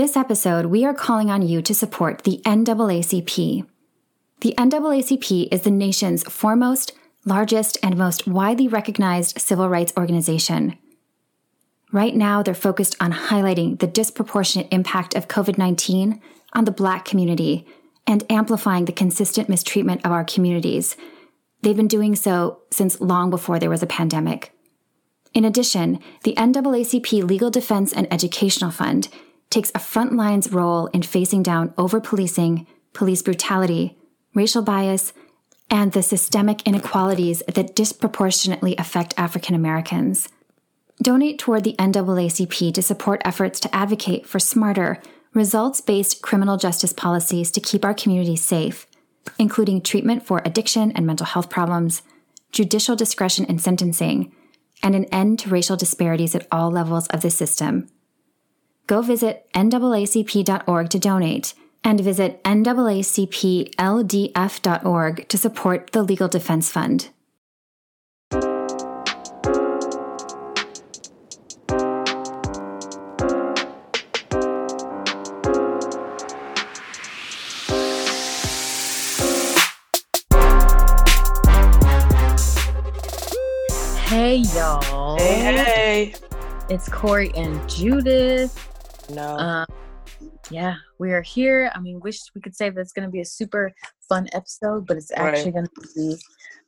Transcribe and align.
This 0.00 0.16
episode, 0.16 0.64
we 0.64 0.86
are 0.86 0.94
calling 0.94 1.30
on 1.30 1.42
you 1.42 1.60
to 1.60 1.74
support 1.74 2.24
the 2.24 2.40
NAACP. 2.46 3.66
The 4.40 4.54
NAACP 4.56 5.48
is 5.52 5.60
the 5.60 5.70
nation's 5.70 6.22
foremost, 6.22 6.92
largest, 7.26 7.76
and 7.82 7.98
most 7.98 8.26
widely 8.26 8.66
recognized 8.66 9.38
civil 9.38 9.68
rights 9.68 9.92
organization. 9.98 10.78
Right 11.92 12.16
now, 12.16 12.42
they're 12.42 12.54
focused 12.54 12.96
on 12.98 13.12
highlighting 13.12 13.78
the 13.78 13.86
disproportionate 13.86 14.68
impact 14.70 15.14
of 15.14 15.28
COVID 15.28 15.58
19 15.58 16.18
on 16.54 16.64
the 16.64 16.70
Black 16.70 17.04
community 17.04 17.66
and 18.06 18.24
amplifying 18.32 18.86
the 18.86 18.92
consistent 18.92 19.50
mistreatment 19.50 20.06
of 20.06 20.12
our 20.12 20.24
communities. 20.24 20.96
They've 21.60 21.76
been 21.76 21.88
doing 21.88 22.16
so 22.16 22.62
since 22.70 23.02
long 23.02 23.28
before 23.28 23.58
there 23.58 23.68
was 23.68 23.82
a 23.82 23.86
pandemic. 23.86 24.50
In 25.34 25.44
addition, 25.44 25.98
the 26.24 26.32
NAACP 26.36 27.22
Legal 27.22 27.50
Defense 27.50 27.92
and 27.92 28.10
Educational 28.10 28.70
Fund 28.70 29.10
takes 29.50 29.72
a 29.74 29.80
front 29.80 30.14
lines 30.14 30.52
role 30.52 30.86
in 30.88 31.02
facing 31.02 31.42
down 31.42 31.74
over 31.76 32.00
policing, 32.00 32.66
police 32.92 33.22
brutality, 33.22 33.98
racial 34.34 34.62
bias, 34.62 35.12
and 35.68 35.92
the 35.92 36.02
systemic 36.02 36.66
inequalities 36.66 37.42
that 37.46 37.76
disproportionately 37.76 38.74
affect 38.76 39.14
African 39.16 39.54
Americans. 39.54 40.28
Donate 41.02 41.38
toward 41.38 41.64
the 41.64 41.76
NAACP 41.78 42.74
to 42.74 42.82
support 42.82 43.22
efforts 43.24 43.58
to 43.60 43.74
advocate 43.74 44.26
for 44.26 44.38
smarter, 44.38 45.00
results 45.32 45.80
based 45.80 46.22
criminal 46.22 46.56
justice 46.56 46.92
policies 46.92 47.50
to 47.52 47.60
keep 47.60 47.84
our 47.84 47.94
communities 47.94 48.44
safe, 48.44 48.86
including 49.38 49.80
treatment 49.80 50.26
for 50.26 50.42
addiction 50.44 50.92
and 50.92 51.06
mental 51.06 51.26
health 51.26 51.48
problems, 51.48 52.02
judicial 52.52 52.96
discretion 52.96 53.44
in 53.46 53.58
sentencing, 53.58 54.32
and 54.82 54.94
an 54.94 55.04
end 55.06 55.38
to 55.38 55.48
racial 55.48 55.76
disparities 55.76 56.34
at 56.34 56.46
all 56.50 56.70
levels 56.70 57.06
of 57.08 57.22
the 57.22 57.30
system. 57.30 57.88
Go 58.90 59.00
visit 59.02 59.46
NAACP.org 59.54 60.90
to 60.90 60.98
donate 60.98 61.54
and 61.84 62.00
visit 62.00 62.42
NAACPLDF.org 62.42 65.28
to 65.28 65.38
support 65.38 65.92
the 65.92 66.02
Legal 66.02 66.26
Defense 66.26 66.72
Fund. 66.72 67.10
Hey 84.08 84.38
y'all. 84.52 85.16
Hey, 85.16 85.56
hey. 85.56 86.14
It's 86.68 86.88
Corey 86.88 87.30
and 87.36 87.70
Judith. 87.70 88.69
No. 89.14 89.36
Um, 89.38 89.66
yeah, 90.50 90.76
we 90.98 91.12
are 91.12 91.22
here. 91.22 91.70
I 91.74 91.80
mean, 91.80 92.00
wish 92.00 92.20
we 92.34 92.40
could 92.40 92.54
say 92.56 92.70
that 92.70 92.80
it's 92.80 92.92
going 92.92 93.06
to 93.06 93.12
be 93.12 93.20
a 93.20 93.24
super 93.24 93.72
fun 94.08 94.28
episode, 94.32 94.86
but 94.86 94.96
it's 94.96 95.12
actually 95.12 95.52
Right. 95.52 95.54
going 95.54 95.66
to 95.66 95.88
be 95.94 96.16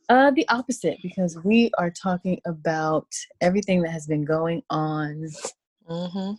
uh, 0.09 0.31
the 0.33 0.49
opposite 0.49 0.99
because 1.03 1.39
we 1.45 1.71
are 1.79 1.91
talking 1.91 2.41
about 2.47 3.07
everything 3.41 3.83
that 3.83 3.91
has 3.91 4.07
been 4.07 4.25
going 4.25 4.63
on 4.71 5.29
hmm 5.89 6.33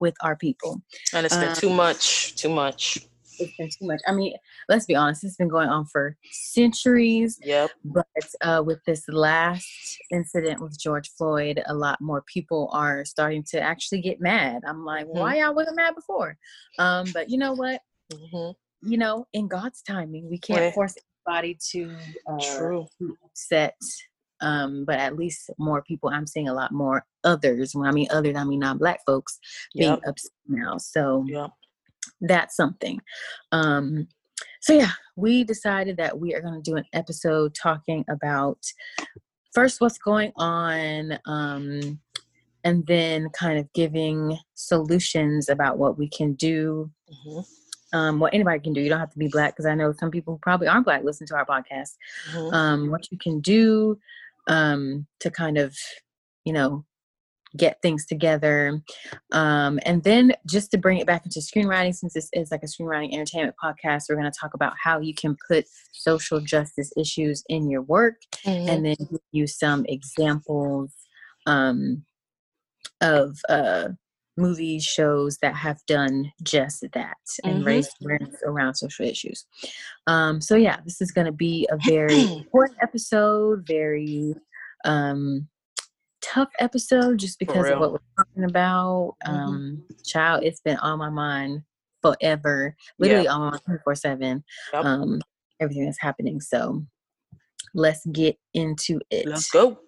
with 0.00 0.14
our 0.22 0.34
people. 0.36 0.80
And 1.12 1.26
it's 1.26 1.36
been 1.36 1.48
Um, 1.48 1.54
too 1.54 1.70
much. 1.70 2.34
Too 2.36 2.48
much. 2.48 3.06
It's 3.40 3.56
been 3.56 3.68
too 3.68 3.86
much. 3.86 4.00
I 4.06 4.12
mean, 4.12 4.34
let's 4.68 4.86
be 4.86 4.94
honest, 4.94 5.24
it's 5.24 5.36
been 5.36 5.48
going 5.48 5.68
on 5.68 5.86
for 5.86 6.16
centuries. 6.30 7.38
Yep. 7.42 7.70
But 7.84 8.06
uh, 8.42 8.62
with 8.64 8.84
this 8.84 9.08
last 9.08 9.66
incident 10.10 10.60
with 10.60 10.78
George 10.78 11.10
Floyd, 11.10 11.62
a 11.66 11.74
lot 11.74 12.00
more 12.00 12.22
people 12.22 12.68
are 12.72 13.04
starting 13.04 13.42
to 13.50 13.60
actually 13.60 14.00
get 14.00 14.20
mad. 14.20 14.62
I'm 14.66 14.84
like, 14.84 15.06
Mhm. 15.06 15.14
why 15.14 15.38
y'all 15.38 15.54
wasn't 15.54 15.76
mad 15.76 15.94
before? 15.94 16.36
Um, 16.78 17.10
but 17.12 17.30
you 17.30 17.38
know 17.38 17.52
what? 17.54 17.80
Mm-hmm. 18.12 18.90
You 18.90 18.98
know, 18.98 19.26
in 19.32 19.48
God's 19.48 19.82
timing, 19.82 20.28
we 20.28 20.38
can't 20.38 20.60
Right. 20.60 20.74
force 20.74 20.94
anybody 21.26 21.58
to 21.72 21.96
uh, 22.26 22.56
True. 22.56 22.86
upset. 23.24 23.76
Um, 24.42 24.86
but 24.86 24.98
at 24.98 25.16
least 25.16 25.50
more 25.58 25.82
people, 25.82 26.08
I'm 26.08 26.26
seeing 26.26 26.48
a 26.48 26.54
lot 26.54 26.72
more 26.72 27.04
others. 27.24 27.74
When 27.74 27.86
I 27.86 27.92
mean 27.92 28.08
others, 28.10 28.36
I 28.36 28.44
mean 28.44 28.60
non-black 28.60 29.00
folks 29.04 29.38
being 29.74 29.90
Yep. 29.90 30.00
upset 30.06 30.32
now. 30.48 30.78
So 30.78 31.24
Yep. 31.28 31.50
That's 32.20 32.56
something. 32.56 33.00
Um, 33.52 34.08
so 34.60 34.74
yeah, 34.74 34.92
we 35.16 35.44
decided 35.44 35.96
that 35.96 36.18
we 36.18 36.34
are 36.34 36.40
going 36.40 36.62
to 36.62 36.70
do 36.70 36.76
an 36.76 36.84
episode 36.92 37.54
talking 37.54 38.04
about 38.08 38.58
first 39.52 39.80
what's 39.80 39.98
going 39.98 40.32
on, 40.36 41.18
um, 41.26 42.00
and 42.62 42.86
then 42.86 43.30
kind 43.30 43.58
of 43.58 43.72
giving 43.72 44.36
solutions 44.54 45.48
about 45.48 45.78
what 45.78 45.98
we 45.98 46.08
can 46.08 46.34
do. 46.34 46.90
hmm 47.24 47.40
Um, 47.92 48.20
what 48.20 48.32
anybody 48.34 48.60
can 48.60 48.72
do. 48.72 48.80
You 48.80 48.90
don't 48.90 49.00
have 49.00 49.10
to 49.10 49.18
be 49.18 49.28
black 49.28 49.52
because 49.52 49.66
I 49.66 49.74
know 49.74 49.92
some 49.92 50.10
people 50.10 50.34
who 50.34 50.38
probably 50.38 50.68
aren't 50.68 50.84
black 50.84 51.02
listen 51.02 51.26
to 51.28 51.36
our 51.36 51.46
podcast. 51.46 51.96
hmm 52.30 52.54
Um, 52.54 52.90
what 52.90 53.10
you 53.10 53.18
can 53.18 53.40
do 53.40 53.98
um, 54.46 55.06
to 55.20 55.30
kind 55.30 55.58
of, 55.58 55.76
you 56.44 56.52
know, 56.52 56.84
get 57.56 57.80
things 57.82 58.06
together. 58.06 58.80
Um, 59.32 59.80
and 59.84 60.02
then 60.04 60.32
just 60.46 60.70
to 60.70 60.78
bring 60.78 60.98
it 60.98 61.06
back 61.06 61.24
into 61.24 61.40
screenwriting, 61.40 61.94
since 61.94 62.12
this 62.14 62.28
is 62.32 62.50
like 62.50 62.62
a 62.62 62.66
screenwriting 62.66 63.12
entertainment 63.12 63.56
podcast, 63.62 64.04
we're 64.08 64.16
going 64.16 64.30
to 64.30 64.38
talk 64.38 64.54
about 64.54 64.74
how 64.82 65.00
you 65.00 65.14
can 65.14 65.36
put 65.48 65.64
social 65.92 66.40
justice 66.40 66.92
issues 66.96 67.42
in 67.48 67.68
your 67.70 67.82
work 67.82 68.14
Mm-hmm. 68.46 68.68
and 68.68 68.86
then 68.86 68.96
give 69.10 69.20
you 69.32 69.46
some 69.46 69.84
examples 69.88 70.92
um, 71.46 72.04
of 73.00 73.38
uh, 73.48 73.88
movies, 74.36 74.84
shows 74.84 75.38
that 75.42 75.54
have 75.54 75.78
done 75.86 76.32
just 76.42 76.84
that 76.92 77.16
and 77.44 77.62
Mhm. 77.62 77.66
raised 77.66 77.90
awareness 78.02 78.36
around 78.44 78.74
social 78.74 79.04
issues. 79.06 79.46
Um, 80.06 80.40
so 80.40 80.56
yeah, 80.56 80.78
this 80.84 81.00
is 81.00 81.10
going 81.10 81.26
to 81.26 81.32
be 81.32 81.66
a 81.70 81.76
very 81.86 82.20
important 82.20 82.78
episode, 82.82 83.66
very 83.66 84.34
um, 84.84 85.48
tough 86.22 86.48
episode, 86.58 87.18
just 87.18 87.38
because 87.38 87.68
of 87.68 87.78
what 87.78 87.92
we're 87.92 87.98
talking 88.18 88.44
about. 88.44 89.16
Mhm. 89.26 89.28
Um, 89.30 89.84
child, 90.04 90.44
it's 90.44 90.60
been 90.60 90.76
on 90.78 90.98
my 90.98 91.10
mind 91.10 91.62
forever, 92.02 92.76
literally 92.98 93.24
Yeah. 93.24 93.32
on 93.32 93.52
my 93.52 93.58
twenty 93.58 93.80
four 93.84 93.94
seven. 93.94 94.44
Um, 94.72 95.20
everything 95.60 95.84
that's 95.84 96.00
happening. 96.00 96.40
So 96.40 96.84
let's 97.74 98.04
get 98.06 98.38
into 98.54 99.00
it. 99.10 99.26
Let's 99.26 99.50
go. 99.50 99.78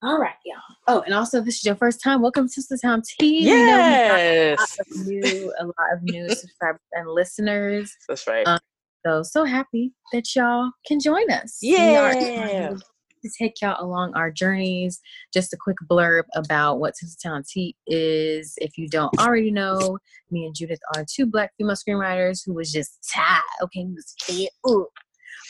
All 0.00 0.18
right, 0.18 0.36
y'all. 0.46 0.56
Oh, 0.86 1.00
and 1.02 1.12
also, 1.12 1.38
if 1.38 1.44
this 1.44 1.56
is 1.56 1.64
your 1.64 1.74
first 1.74 2.00
time, 2.00 2.22
welcome 2.22 2.46
to 2.46 2.52
Sister 2.52 2.76
Town 2.78 3.02
Tea. 3.18 3.40
We 3.40 3.46
know 3.50 3.56
we 3.56 3.62
a 3.64 4.06
lot 4.06 4.18
Yes. 4.20 4.78
of 4.78 5.06
new, 5.06 5.52
a 5.58 5.64
lot 5.66 5.92
of 5.92 6.02
new 6.02 6.28
subscribers 6.34 6.80
and 6.92 7.08
listeners. 7.10 7.96
That's 8.08 8.26
right. 8.28 8.46
Um, 8.46 8.58
So, 9.04 9.22
so 9.22 9.44
happy 9.44 9.92
that 10.12 10.34
y'all 10.36 10.70
can 10.86 11.00
join 11.00 11.28
us. 11.30 11.58
We 11.62 11.72
Yeah. 11.76 12.74
To 13.22 13.30
take 13.38 13.60
y'all 13.60 13.82
along 13.82 14.14
our 14.14 14.30
journeys. 14.30 15.00
Just 15.32 15.52
a 15.52 15.56
quick 15.56 15.76
blurb 15.90 16.24
about 16.34 16.78
what 16.78 16.96
Sister 16.96 17.28
Town 17.28 17.42
Tea 17.48 17.76
is. 17.86 18.54
If 18.58 18.78
you 18.78 18.88
don't 18.88 19.16
already 19.18 19.50
know, 19.50 19.98
me 20.30 20.46
and 20.46 20.54
Judith 20.54 20.80
are 20.94 21.04
two 21.10 21.26
black 21.26 21.52
female 21.56 21.76
screenwriters 21.76 22.42
who 22.44 22.54
was 22.54 22.72
just 22.72 22.98
tired. 23.12 23.42
Okay, 23.62 23.84
we 23.84 23.94
was 23.94 24.14
fed 24.20 24.48
up 24.66 24.88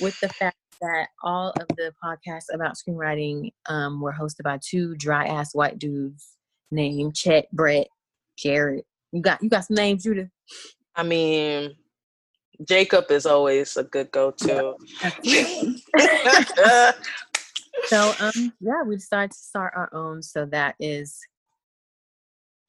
with 0.01 0.19
the 0.21 0.29
fact 0.29 0.57
that 0.81 1.09
all 1.23 1.51
of 1.61 1.67
the 1.77 1.93
podcasts 2.03 2.53
about 2.53 2.77
screenwriting 2.77 3.53
um, 3.69 4.01
were 4.01 4.13
hosted 4.13 4.45
by 4.45 4.59
two 4.65 4.95
dry 4.97 5.27
ass 5.27 5.55
white 5.55 5.79
dudes 5.79 6.37
named 6.71 7.15
Chet, 7.15 7.51
Brett, 7.53 7.89
Jared. 8.39 8.85
You 9.13 9.23
got 9.23 9.43
you 9.43 9.49
got 9.49 9.65
some 9.65 9.77
names, 9.77 10.05
Judith. 10.05 10.29
I 10.95 11.03
mean, 11.03 11.75
Jacob 12.67 13.11
is 13.11 13.27
always 13.27 13.77
a 13.77 13.85
good 13.85 14.11
go-to. 14.11 14.75
so 17.87 18.13
um 18.21 18.53
yeah, 18.61 18.83
we 18.83 18.97
decided 18.97 19.33
to 19.33 19.39
start 19.39 19.73
our 19.77 19.89
own. 19.93 20.23
So 20.23 20.47
that 20.47 20.75
is 20.79 21.19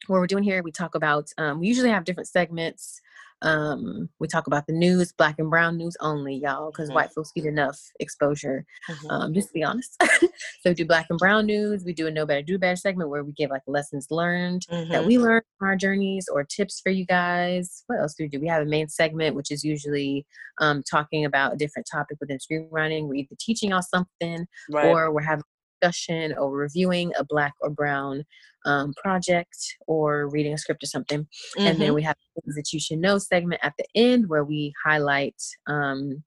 what 0.08 0.20
we're 0.20 0.28
doing 0.28 0.44
here. 0.44 0.64
We 0.64 0.72
talk 0.72 0.96
about 0.96 1.32
um 1.38 1.60
we 1.60 1.68
usually 1.68 1.90
have 1.90 2.04
different 2.04 2.30
segments. 2.30 3.02
Um 3.42 4.10
we 4.20 4.28
talk 4.28 4.48
about 4.48 4.68
the 4.68 4.74
news, 4.74 5.12
black 5.14 5.36
and 5.40 5.50
brown 5.50 5.78
news 5.78 5.96
only, 6.02 6.36
y'all, 6.36 6.72
because 6.72 6.90
Mhm. 6.90 6.96
white 6.96 7.12
folks 7.12 7.32
get 7.34 7.46
enough 7.46 7.80
exposure. 8.00 8.66
Mhm. 8.90 9.12
um, 9.12 9.34
just 9.34 9.50
to 9.50 9.54
be 9.54 9.64
honest. 9.64 9.96
so 10.62 10.70
we 10.72 10.74
do 10.74 10.86
black 10.86 11.08
and 11.10 11.18
brown 11.20 11.46
news. 11.46 11.84
We 11.86 11.94
do 11.94 12.08
a 12.08 12.12
no 12.12 12.26
better, 12.26 12.42
do 12.42 12.58
better 12.58 12.76
segment 12.76 13.10
where 13.10 13.24
we 13.24 13.32
give 13.34 13.50
like 13.50 13.62
lessons 13.68 14.08
learned 14.12 14.66
that 14.70 15.04
Mhm. 15.04 15.08
we 15.08 15.18
learned 15.18 15.44
from 15.58 15.68
our 15.70 15.76
journeys 15.76 16.28
or 16.32 16.44
tips 16.44 16.80
for 16.82 16.90
you 16.92 17.06
guys. 17.06 17.84
What 17.88 18.00
else 18.00 18.14
do 18.16 18.24
we 18.26 18.28
do? 18.30 18.40
We 18.40 18.48
have 18.48 18.62
a 18.64 18.66
main 18.70 18.90
segment, 18.90 19.36
which 19.36 19.52
is 19.52 19.64
usually 19.64 20.26
um, 20.62 20.84
talking 20.84 21.24
about 21.24 21.54
a 21.54 21.56
different 21.56 21.88
topic 21.90 22.18
within 22.20 22.38
screenwriting. 22.38 23.08
We're 23.08 23.14
either 23.16 23.36
teaching 23.40 23.70
y'all 23.70 23.82
something 23.82 24.46
Right. 24.70 24.86
or 24.88 25.10
we're 25.14 25.22
having 25.22 25.44
discussion 25.80 26.34
or 26.38 26.52
reviewing 26.52 27.12
a 27.18 27.24
black 27.24 27.54
or 27.62 27.70
brown 27.70 28.24
um, 28.66 28.94
project 29.02 29.58
or 29.88 30.30
reading 30.30 30.54
a 30.54 30.58
script 30.58 30.84
or 30.84 30.88
something. 30.88 31.28
And 31.58 31.80
then 31.80 31.92
Mhm. 31.92 31.96
we 31.96 32.04
have 32.04 32.16
things 32.42 32.56
that 32.56 32.74
you 32.74 32.80
should 32.80 33.00
know 33.00 33.18
segment 33.18 33.62
at 33.64 33.74
the 33.78 33.86
end 33.96 34.28
where 34.28 34.44
we 34.44 34.74
highlight 34.84 35.42
um, 35.68 36.24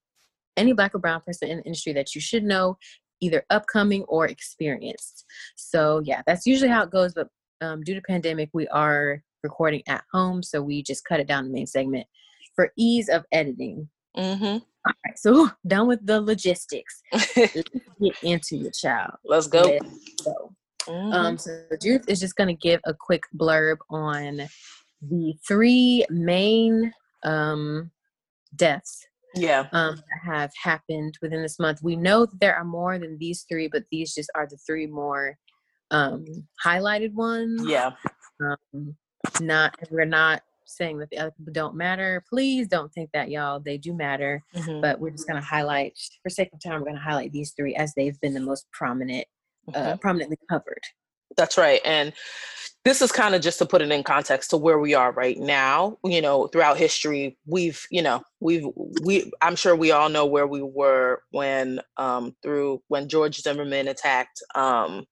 any 0.56 0.72
black 0.72 0.94
or 0.94 0.99
brown 0.99 1.20
person 1.20 1.49
in 1.49 1.58
the 1.58 1.64
industry 1.64 1.93
that 1.93 2.14
you 2.14 2.20
should 2.20 2.44
know, 2.44 2.78
either 3.20 3.44
upcoming 3.50 4.02
or 4.04 4.26
experienced. 4.26 5.25
So 5.56 6.00
yeah, 6.04 6.22
that's 6.26 6.46
usually 6.46 6.70
how 6.70 6.82
it 6.82 6.90
goes. 6.90 7.14
But 7.14 7.28
um, 7.60 7.82
due 7.82 7.94
to 7.94 8.02
pandemic, 8.02 8.50
we 8.52 8.66
are 8.69 9.22
recording 9.43 9.82
at 9.88 10.04
home, 10.12 10.43
so 10.43 10.62
we 10.62 10.82
just 10.82 11.04
cut 11.04 11.20
it 11.20 11.26
down 11.26 11.44
the 11.44 11.50
main 11.52 11.66
segment 11.66 12.06
for 12.54 12.72
ease 12.76 13.08
of 13.08 13.25
editing. 13.32 13.88
Mm-hmm. 14.16 14.58
All 14.87 14.93
right, 15.06 15.19
so 15.19 15.50
done 15.67 15.88
with 15.88 16.05
the 16.05 16.20
logistics. 16.20 17.02
Let's 17.12 17.34
get 18.02 18.23
into 18.23 18.56
your 18.56 18.73
child. 18.73 19.12
Let's 19.25 19.46
go. 19.46 19.62
Let's 19.62 20.23
go. 20.25 20.55
Mhm. 20.87 21.14
Um, 21.14 21.38
so 21.38 21.64
Judith 21.81 22.08
is 22.08 22.19
just 22.19 22.34
going 22.34 22.49
to 22.49 22.55
give 22.55 22.81
a 22.84 22.94
quick 22.94 23.23
blurb 23.37 23.76
on 23.88 24.49
the 25.00 25.34
three 25.46 26.05
main 26.11 26.93
um, 27.23 27.90
deaths 28.56 29.06
yeah. 29.34 29.67
um, 29.73 29.96
that 29.96 30.34
have 30.34 30.50
happened 30.61 31.19
within 31.23 31.43
this 31.43 31.58
month. 31.58 31.81
We 31.82 31.96
know 31.96 32.26
that 32.26 32.40
there 32.40 32.56
are 32.56 32.64
more 32.64 32.99
than 32.99 33.19
these 33.19 33.44
three, 33.49 33.69
but 33.69 33.85
these 33.90 34.14
just 34.14 34.31
are 34.35 34.46
the 34.49 34.58
three 34.67 34.87
more 34.87 35.37
um, 35.90 36.25
highlighted 36.64 37.12
ones. 37.14 37.62
Yeah. 37.67 37.90
Um, 38.40 38.96
not 39.40 39.76
we're 39.90 40.05
not 40.05 40.43
saying 40.77 40.99
that 40.99 41.11
the 41.11 41.19
other 41.19 41.31
people 41.33 41.53
don't 41.53 41.75
matter. 41.77 42.25
Please 42.29 42.69
don't 42.69 42.93
think 42.93 43.11
that, 43.13 43.31
y'all. 43.31 43.61
They 43.61 43.79
do 43.79 43.93
matter, 43.95 44.43
Mhm. 44.55 44.81
but 44.81 45.01
we're 45.01 45.11
just 45.11 45.27
going 45.29 45.41
to 45.41 45.47
highlight, 45.47 45.99
for 46.23 46.31
sake 46.31 46.51
of 46.53 46.61
time, 46.61 46.81
we're 46.81 46.87
going 46.87 46.97
to 46.97 47.01
highlight 47.03 47.33
these 47.33 47.53
three 47.53 47.75
as 47.75 47.95
they've 47.95 48.21
been 48.21 48.35
the 48.35 48.41
most 48.41 48.67
prominent, 48.73 49.27
uh, 49.75 49.95
Mhm. 49.95 50.01
prominently 50.01 50.39
covered. 50.51 50.81
That's 51.37 51.57
right. 51.57 51.81
And 51.85 52.13
this 52.85 53.01
is 53.01 53.13
kind 53.13 53.35
of 53.35 53.41
just 53.41 53.59
to 53.61 53.65
put 53.67 53.81
it 53.81 53.91
in 53.93 54.03
context 54.03 54.51
to 54.51 54.57
where 54.57 54.79
we 54.79 54.93
are 54.93 55.13
right 55.13 55.39
now. 55.39 55.99
You 56.05 56.21
know, 56.21 56.49
throughout 56.49 56.77
history, 56.77 57.39
we've, 57.47 57.81
you 57.91 58.03
know, 58.03 58.23
we've 58.41 58.67
we 59.03 59.31
I'm 59.41 59.57
sure 59.57 59.75
we 59.77 59.93
all 59.93 60.09
know 60.09 60.27
where 60.27 60.47
we 60.49 60.63
were 60.63 61.23
when 61.31 61.81
um 61.97 62.37
through 62.43 62.83
when 62.89 63.09
George 63.09 63.41
Zimmerman 63.41 63.89
attacked 63.89 64.43
um 64.55 65.07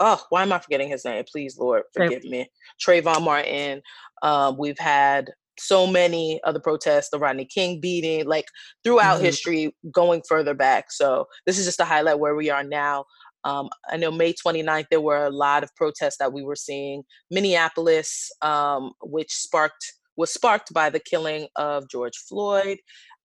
oh, 0.00 0.20
why 0.30 0.42
am 0.42 0.52
I 0.52 0.58
forgetting 0.58 0.88
his 0.88 1.04
name? 1.04 1.24
Please, 1.30 1.58
Lord, 1.58 1.82
forgive 1.94 2.24
me. 2.24 2.50
Trayvon 2.84 3.22
Martin. 3.22 3.82
Um, 4.22 4.56
we've 4.58 4.78
had 4.78 5.30
so 5.58 5.86
many 5.86 6.40
other 6.44 6.58
protests, 6.58 7.10
the 7.10 7.18
Rodney 7.18 7.44
King 7.44 7.80
beating, 7.80 8.26
like 8.26 8.46
throughout 8.82 9.18
Mhm. 9.18 9.24
history, 9.24 9.76
going 9.92 10.22
further 10.26 10.54
back. 10.54 10.90
So 10.90 11.26
this 11.46 11.58
is 11.58 11.66
just 11.66 11.78
to 11.78 11.84
highlight 11.84 12.18
where 12.18 12.34
we 12.34 12.48
are 12.50 12.64
now. 12.64 13.04
Um, 13.44 13.68
I 13.90 13.96
know 13.96 14.10
May 14.10 14.32
29th, 14.32 14.86
there 14.90 15.00
were 15.00 15.24
a 15.24 15.30
lot 15.30 15.62
of 15.62 15.74
protests 15.76 16.16
that 16.18 16.32
we 16.32 16.42
were 16.42 16.56
seeing. 16.56 17.04
Minneapolis, 17.30 18.30
um, 18.42 18.92
which 19.02 19.32
sparked 19.32 19.84
was 20.16 20.32
sparked 20.32 20.72
by 20.74 20.90
the 20.90 21.00
killing 21.00 21.48
of 21.56 21.88
George 21.88 22.16
Floyd. 22.28 22.78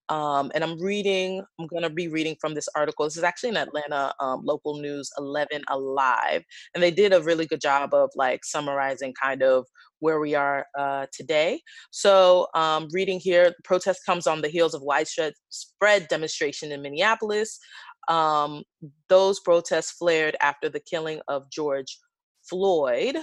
Um, 0.10 0.52
and 0.54 0.64
I'm 0.64 0.80
reading, 0.80 1.44
I'm 1.60 1.68
going 1.68 1.84
to 1.84 1.90
be 1.90 2.08
reading 2.08 2.36
from 2.40 2.54
this 2.54 2.70
article. 2.76 3.06
This 3.06 3.18
is 3.18 3.24
actually 3.24 3.50
in 3.50 3.58
Atlanta 3.58 4.14
um, 4.20 4.42
local 4.44 4.80
news 4.80 5.10
11 5.18 5.64
Alive. 5.70 6.44
And 6.74 6.84
they 6.84 6.92
did 6.92 7.14
a 7.14 7.22
really 7.22 7.46
good 7.46 7.62
job 7.62 7.94
of 7.94 8.10
like 8.16 8.46
summarizing 8.46 9.14
kind 9.22 9.42
of 9.42 9.66
where 10.00 10.20
we 10.20 10.36
are 10.36 10.66
uh, 10.78 11.08
today. 11.12 11.62
So, 11.92 12.48
um, 12.54 12.88
reading 12.92 13.20
here, 13.20 13.46
the 13.46 13.64
protest 13.64 14.02
comes 14.06 14.28
on 14.28 14.42
the 14.42 14.50
heels 14.50 14.74
of 14.74 14.82
widespread 14.84 16.08
demonstration 16.10 16.72
in 16.72 16.82
Minneapolis. 16.82 17.60
Um, 18.08 18.64
those 19.10 19.40
protests 19.40 19.92
flared 19.92 20.36
after 20.42 20.70
the 20.70 20.80
killing 20.80 21.22
of 21.28 21.50
George 21.50 21.98
Floyd 22.48 23.18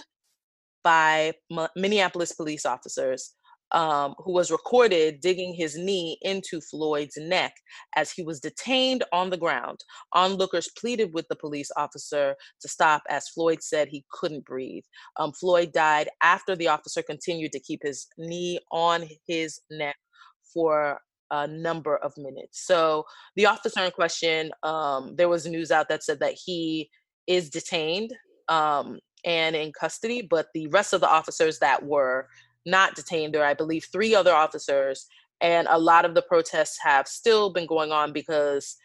by 0.83 1.33
Minneapolis 1.77 2.33
police 2.33 2.67
officers 2.67 3.35
um, 3.73 4.15
who 4.19 4.33
was 4.33 4.51
recorded 4.51 5.21
digging 5.21 5.55
his 5.55 5.77
knee 5.77 6.19
into 6.23 6.61
Floyd's 6.61 7.17
neck 7.17 7.55
as 7.97 8.11
he 8.11 8.23
was 8.23 8.41
detained 8.41 9.05
on 9.13 9.31
the 9.31 9.37
ground. 9.37 9.79
Onlookers 10.15 10.71
pleaded 10.79 11.13
with 11.13 11.27
the 11.29 11.37
police 11.37 11.71
officer 11.77 12.35
to 12.61 12.69
stop 12.69 13.03
as 13.09 13.29
Floyd 13.29 13.63
said 13.63 13.89
he 13.89 14.05
couldn't 14.13 14.45
breathe. 14.45 14.85
Um, 15.19 15.33
Floyd 15.33 15.73
died 15.73 16.09
after 16.23 16.55
the 16.55 16.69
officer 16.69 17.03
continued 17.03 17.53
to 17.53 17.61
keep 17.61 17.81
his 17.83 18.07
knee 18.19 18.59
on 18.71 19.09
his 19.27 19.61
neck 19.71 19.97
for 20.53 20.99
a 21.31 21.47
number 21.47 21.97
of 21.97 22.13
minutes. 22.19 22.67
So 22.67 23.05
the 23.37 23.47
officer 23.47 23.81
in 23.81 23.91
question, 23.91 24.51
um, 24.63 25.17
there 25.17 25.31
was 25.31 25.47
news 25.47 25.71
out 25.71 25.89
that 25.89 26.05
said 26.05 26.21
that 26.21 26.35
he 26.35 26.91
is 27.27 27.49
detained 27.49 28.13
um, 28.49 28.99
and 29.25 29.57
in 29.57 29.73
custody, 29.73 30.27
but 30.29 30.49
the 30.53 30.67
rest 30.69 30.93
of 30.93 31.01
the 31.01 31.09
officers 31.09 31.59
that 31.61 31.85
were 31.85 32.29
not 32.67 32.95
detained, 32.95 33.35
there 33.35 33.43
are, 33.43 33.49
I 33.49 33.55
believe, 33.55 33.87
three 33.93 34.15
other 34.15 34.33
officers, 34.33 35.07
and 35.41 35.67
a 35.71 35.79
lot 35.79 36.05
of 36.05 36.15
the 36.15 36.23
protests 36.23 36.79
have 36.83 37.09
still 37.09 37.53
been 37.53 37.67
going 37.67 37.93
on 37.93 38.13
because 38.13 38.77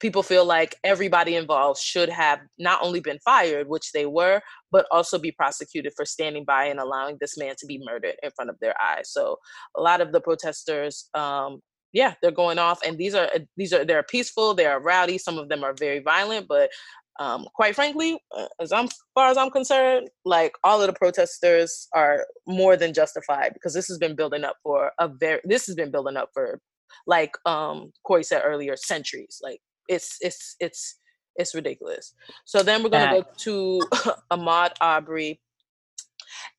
people 0.00 0.22
feel 0.22 0.44
like 0.44 0.76
everybody 0.84 1.34
involved 1.34 1.80
should 1.80 2.08
have 2.08 2.40
not 2.58 2.80
only 2.82 3.00
been 3.00 3.18
fired, 3.24 3.68
which 3.68 3.92
they 3.92 4.06
were, 4.06 4.40
but 4.70 4.86
also 4.90 5.18
be 5.18 5.32
prosecuted 5.32 5.92
for 5.96 6.04
standing 6.04 6.44
by 6.44 6.66
and 6.66 6.78
allowing 6.78 7.16
this 7.20 7.36
man 7.36 7.54
to 7.58 7.66
be 7.66 7.80
murdered 7.84 8.14
in 8.22 8.30
front 8.36 8.50
of 8.50 8.56
their 8.60 8.74
eyes. 8.80 9.10
So 9.10 9.38
a 9.76 9.80
lot 9.80 10.00
of 10.00 10.12
the 10.12 10.20
protesters, 10.20 11.08
um, 11.14 11.60
yeah, 11.92 12.14
they're 12.22 12.30
going 12.30 12.58
off, 12.58 12.80
and 12.86 12.98
these 12.98 13.14
are 13.14 13.28
these 13.56 13.72
are 13.72 13.84
they're 13.84 14.02
peaceful, 14.02 14.54
they 14.54 14.66
are 14.66 14.80
rowdy. 14.80 15.16
Some 15.16 15.38
of 15.38 15.48
them 15.48 15.64
are 15.64 15.74
very 15.74 16.00
violent, 16.00 16.46
but 16.46 16.70
um, 17.18 17.46
quite 17.54 17.74
frankly, 17.74 18.18
uh, 18.36 18.46
as 18.60 18.72
I'm 18.72 18.84
as 18.84 18.94
far 19.14 19.28
as 19.28 19.36
I'm 19.36 19.50
concerned, 19.50 20.08
like 20.24 20.52
all 20.62 20.80
of 20.80 20.86
the 20.86 20.92
protesters 20.92 21.88
are 21.92 22.26
more 22.46 22.76
than 22.76 22.94
justified 22.94 23.52
because 23.54 23.74
this 23.74 23.88
has 23.88 23.98
been 23.98 24.14
building 24.14 24.44
up 24.44 24.56
for 24.62 24.92
a 25.00 25.08
very 25.08 25.40
this 25.44 25.66
has 25.66 25.74
been 25.74 25.90
building 25.90 26.16
up 26.16 26.30
for 26.32 26.60
like 27.06 27.32
um 27.44 27.92
Corey 28.04 28.22
said 28.22 28.42
earlier, 28.44 28.76
centuries. 28.76 29.40
Like 29.42 29.60
it's 29.88 30.16
it's 30.20 30.54
it's 30.60 30.98
it's 31.36 31.54
ridiculous. 31.54 32.14
So 32.44 32.62
then 32.62 32.82
we're 32.82 32.90
gonna 32.90 33.22
go 33.22 33.24
to 33.38 33.80
Ahmaud 34.32 34.72
Arbery. 34.80 35.40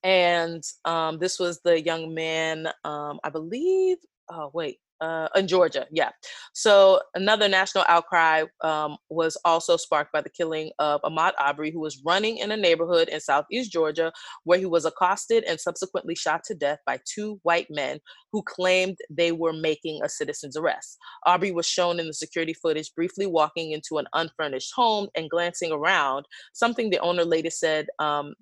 And 0.03 0.63
um, 0.85 1.19
this 1.19 1.37
was 1.39 1.59
the 1.63 1.81
young 1.81 2.13
man, 2.13 2.67
um, 2.83 3.19
I 3.23 3.29
believe. 3.29 3.97
Oh 4.29 4.49
wait, 4.53 4.79
uh, 5.01 5.27
in 5.35 5.47
Georgia, 5.47 5.85
yeah. 5.91 6.09
So 6.53 7.01
another 7.15 7.47
national 7.47 7.85
outcry 7.87 8.43
um, 8.61 8.97
was 9.09 9.37
also 9.45 9.77
sparked 9.77 10.11
by 10.11 10.21
the 10.21 10.29
killing 10.29 10.71
of 10.79 11.01
Ahmaud 11.01 11.31
Arbery, 11.39 11.71
who 11.71 11.79
was 11.79 12.01
running 12.05 12.37
in 12.37 12.51
a 12.51 12.57
neighborhood 12.57 13.09
in 13.09 13.19
southeast 13.19 13.71
Georgia, 13.71 14.11
where 14.43 14.59
he 14.59 14.65
was 14.65 14.85
accosted 14.85 15.43
and 15.45 15.59
subsequently 15.59 16.15
shot 16.15 16.43
to 16.45 16.55
death 16.55 16.79
by 16.85 16.99
two 17.05 17.39
white 17.43 17.67
men 17.69 17.99
who 18.31 18.43
claimed 18.43 18.97
they 19.09 19.31
were 19.31 19.53
making 19.53 20.01
a 20.03 20.09
citizen's 20.09 20.57
arrest. 20.57 20.97
Arbery 21.25 21.51
was 21.51 21.65
shown 21.65 21.99
in 21.99 22.07
the 22.07 22.13
security 22.13 22.53
footage 22.53 22.93
briefly 22.95 23.25
walking 23.25 23.71
into 23.71 23.97
an 23.97 24.05
unfurnished 24.13 24.73
home 24.75 25.07
and 25.15 25.29
glancing 25.29 25.71
around, 25.71 26.25
something 26.53 26.89
the 26.89 26.99
owner 26.99 27.25
later 27.25 27.49
said 27.49 27.87
um, 27.99 28.33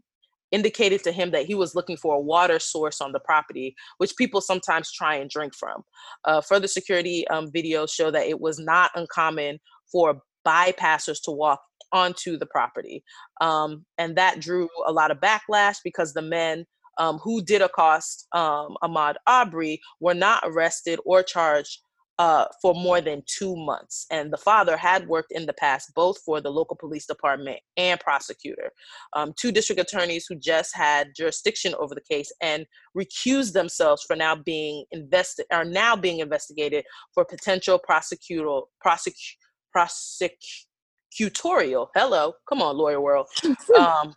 indicated 0.51 1.03
to 1.03 1.11
him 1.11 1.31
that 1.31 1.45
he 1.45 1.55
was 1.55 1.75
looking 1.75 1.97
for 1.97 2.15
a 2.15 2.19
water 2.19 2.59
source 2.59 3.01
on 3.01 3.11
the 3.11 3.19
property, 3.19 3.75
which 3.97 4.15
people 4.17 4.41
sometimes 4.41 4.91
try 4.91 5.15
and 5.15 5.29
drink 5.29 5.53
from. 5.55 5.83
Uh, 6.25 6.41
further 6.41 6.67
security 6.67 7.27
um, 7.29 7.51
videos 7.51 7.91
show 7.91 8.11
that 8.11 8.27
it 8.27 8.39
was 8.39 8.59
not 8.59 8.91
uncommon 8.95 9.59
for 9.91 10.21
bypassers 10.45 11.21
to 11.23 11.31
walk 11.31 11.59
onto 11.91 12.37
the 12.37 12.45
property. 12.45 13.03
Um, 13.41 13.85
and 13.97 14.15
that 14.17 14.39
drew 14.39 14.69
a 14.85 14.91
lot 14.91 15.11
of 15.11 15.19
backlash 15.19 15.77
because 15.83 16.13
the 16.13 16.21
men 16.21 16.65
um, 16.97 17.19
who 17.19 17.43
did 17.43 17.61
accost 17.61 18.27
um, 18.33 18.75
Ahmaud 18.83 19.15
Arbery 19.27 19.79
were 19.99 20.13
not 20.13 20.43
arrested 20.45 20.99
or 21.05 21.23
charged 21.23 21.79
uh, 22.19 22.45
for 22.61 22.73
more 22.73 22.99
than 22.99 23.21
two 23.27 23.55
months. 23.55 24.07
And 24.09 24.33
the 24.33 24.37
father 24.37 24.75
had 24.75 25.07
worked 25.07 25.31
in 25.31 25.45
the 25.45 25.53
past 25.53 25.93
both 25.93 26.17
for 26.19 26.41
the 26.41 26.49
local 26.49 26.75
police 26.75 27.05
department 27.05 27.59
and 27.77 27.99
prosecutor. 27.99 28.71
Um, 29.15 29.33
two 29.39 29.51
district 29.51 29.81
attorneys 29.81 30.25
who 30.27 30.35
just 30.35 30.75
had 30.75 31.13
jurisdiction 31.15 31.75
over 31.79 31.93
the 31.93 32.01
case 32.01 32.31
and 32.41 32.65
recused 32.97 33.53
themselves 33.53 34.03
for 34.03 34.15
now 34.15 34.35
being 34.35 34.85
invested 34.91 35.45
are 35.51 35.65
now 35.65 35.95
being 35.95 36.19
investigated 36.19 36.83
for 37.13 37.23
potential 37.23 37.79
prosecutorial 37.87 38.63
prosec- 38.83 39.35
prosecutorial 39.75 41.87
hello 41.95 42.33
come 42.49 42.61
on 42.61 42.77
lawyer 42.77 43.01
world 43.01 43.27
um, 43.79 44.13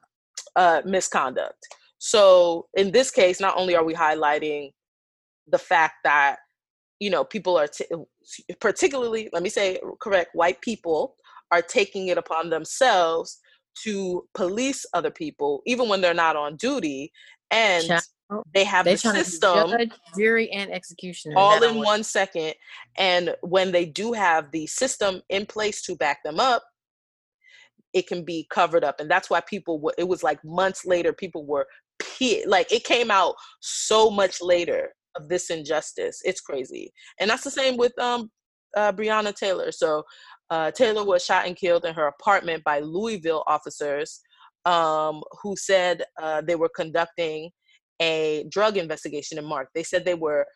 uh, 0.56 0.82
misconduct 0.84 1.66
so 1.98 2.66
in 2.74 2.90
this 2.90 3.10
case 3.10 3.40
not 3.40 3.56
only 3.56 3.76
are 3.76 3.84
we 3.84 3.94
highlighting 3.94 4.70
the 5.48 5.58
fact 5.58 5.94
that 6.04 6.36
you 7.00 7.10
know 7.10 7.24
people 7.24 7.58
are 7.58 7.66
t- 7.66 7.86
particularly 8.60 9.28
let 9.32 9.42
me 9.42 9.48
say 9.48 9.80
correct 10.00 10.30
white 10.34 10.60
people 10.60 11.16
are 11.50 11.62
taking 11.62 12.08
it 12.08 12.18
upon 12.18 12.50
themselves 12.50 13.40
to 13.82 14.26
police 14.34 14.86
other 14.94 15.10
people 15.10 15.62
even 15.66 15.88
when 15.88 16.00
they're 16.00 16.14
not 16.14 16.36
on 16.36 16.54
duty 16.56 17.10
and 17.50 17.84
Child, 17.84 18.44
they 18.54 18.64
have 18.64 18.84
They 18.84 18.92
the 18.92 18.98
system 18.98 19.70
judge, 19.70 19.90
jury, 20.16 20.50
and 20.52 20.70
executioner. 20.70 21.34
all 21.36 21.62
in 21.62 21.76
one 21.76 22.04
second 22.04 22.54
and 22.96 23.34
when 23.42 23.72
they 23.72 23.86
do 23.86 24.12
have 24.12 24.50
the 24.52 24.66
system 24.66 25.22
in 25.28 25.46
place 25.46 25.82
to 25.82 25.96
back 25.96 26.22
them 26.22 26.38
up 26.38 26.62
it 27.92 28.06
can 28.06 28.24
be 28.24 28.46
covered 28.50 28.84
up 28.84 29.00
and 29.00 29.10
that's 29.10 29.30
why 29.30 29.40
people 29.40 29.80
were 29.80 29.94
it 29.98 30.06
was 30.06 30.22
like 30.22 30.42
months 30.44 30.84
later 30.84 31.12
people 31.12 31.44
were 31.44 31.66
like 32.46 32.70
it 32.72 32.84
came 32.84 33.10
out 33.10 33.34
so 33.60 34.10
much 34.10 34.40
later 34.40 34.92
of 35.16 35.28
this 35.28 35.50
injustice 35.50 36.20
it's 36.24 36.40
crazy 36.40 36.92
and 37.18 37.30
that's 37.30 37.44
the 37.44 37.50
same 37.50 37.76
with 37.76 37.96
um 37.98 38.30
uh, 38.76 38.92
Taylor 38.92 39.72
so 39.72 40.04
uh, 40.50 40.70
Taylor 40.70 41.04
was 41.04 41.24
shot 41.24 41.46
and 41.46 41.56
killed 41.56 41.84
in 41.84 41.94
her 41.94 42.06
apartment 42.06 42.62
by 42.62 42.78
Louisville 42.78 43.42
officers 43.48 44.20
um, 44.64 45.22
who 45.42 45.56
said 45.56 46.02
uh, 46.20 46.40
they 46.40 46.56
were 46.56 46.70
conducting 46.74 47.50
a 48.00 48.46
drug 48.50 48.76
investigation 48.76 49.38
in 49.38 49.44
Mark. 49.44 49.68
They 49.74 49.82
said 49.82 50.04
they 50.04 50.14
were 50.14 50.46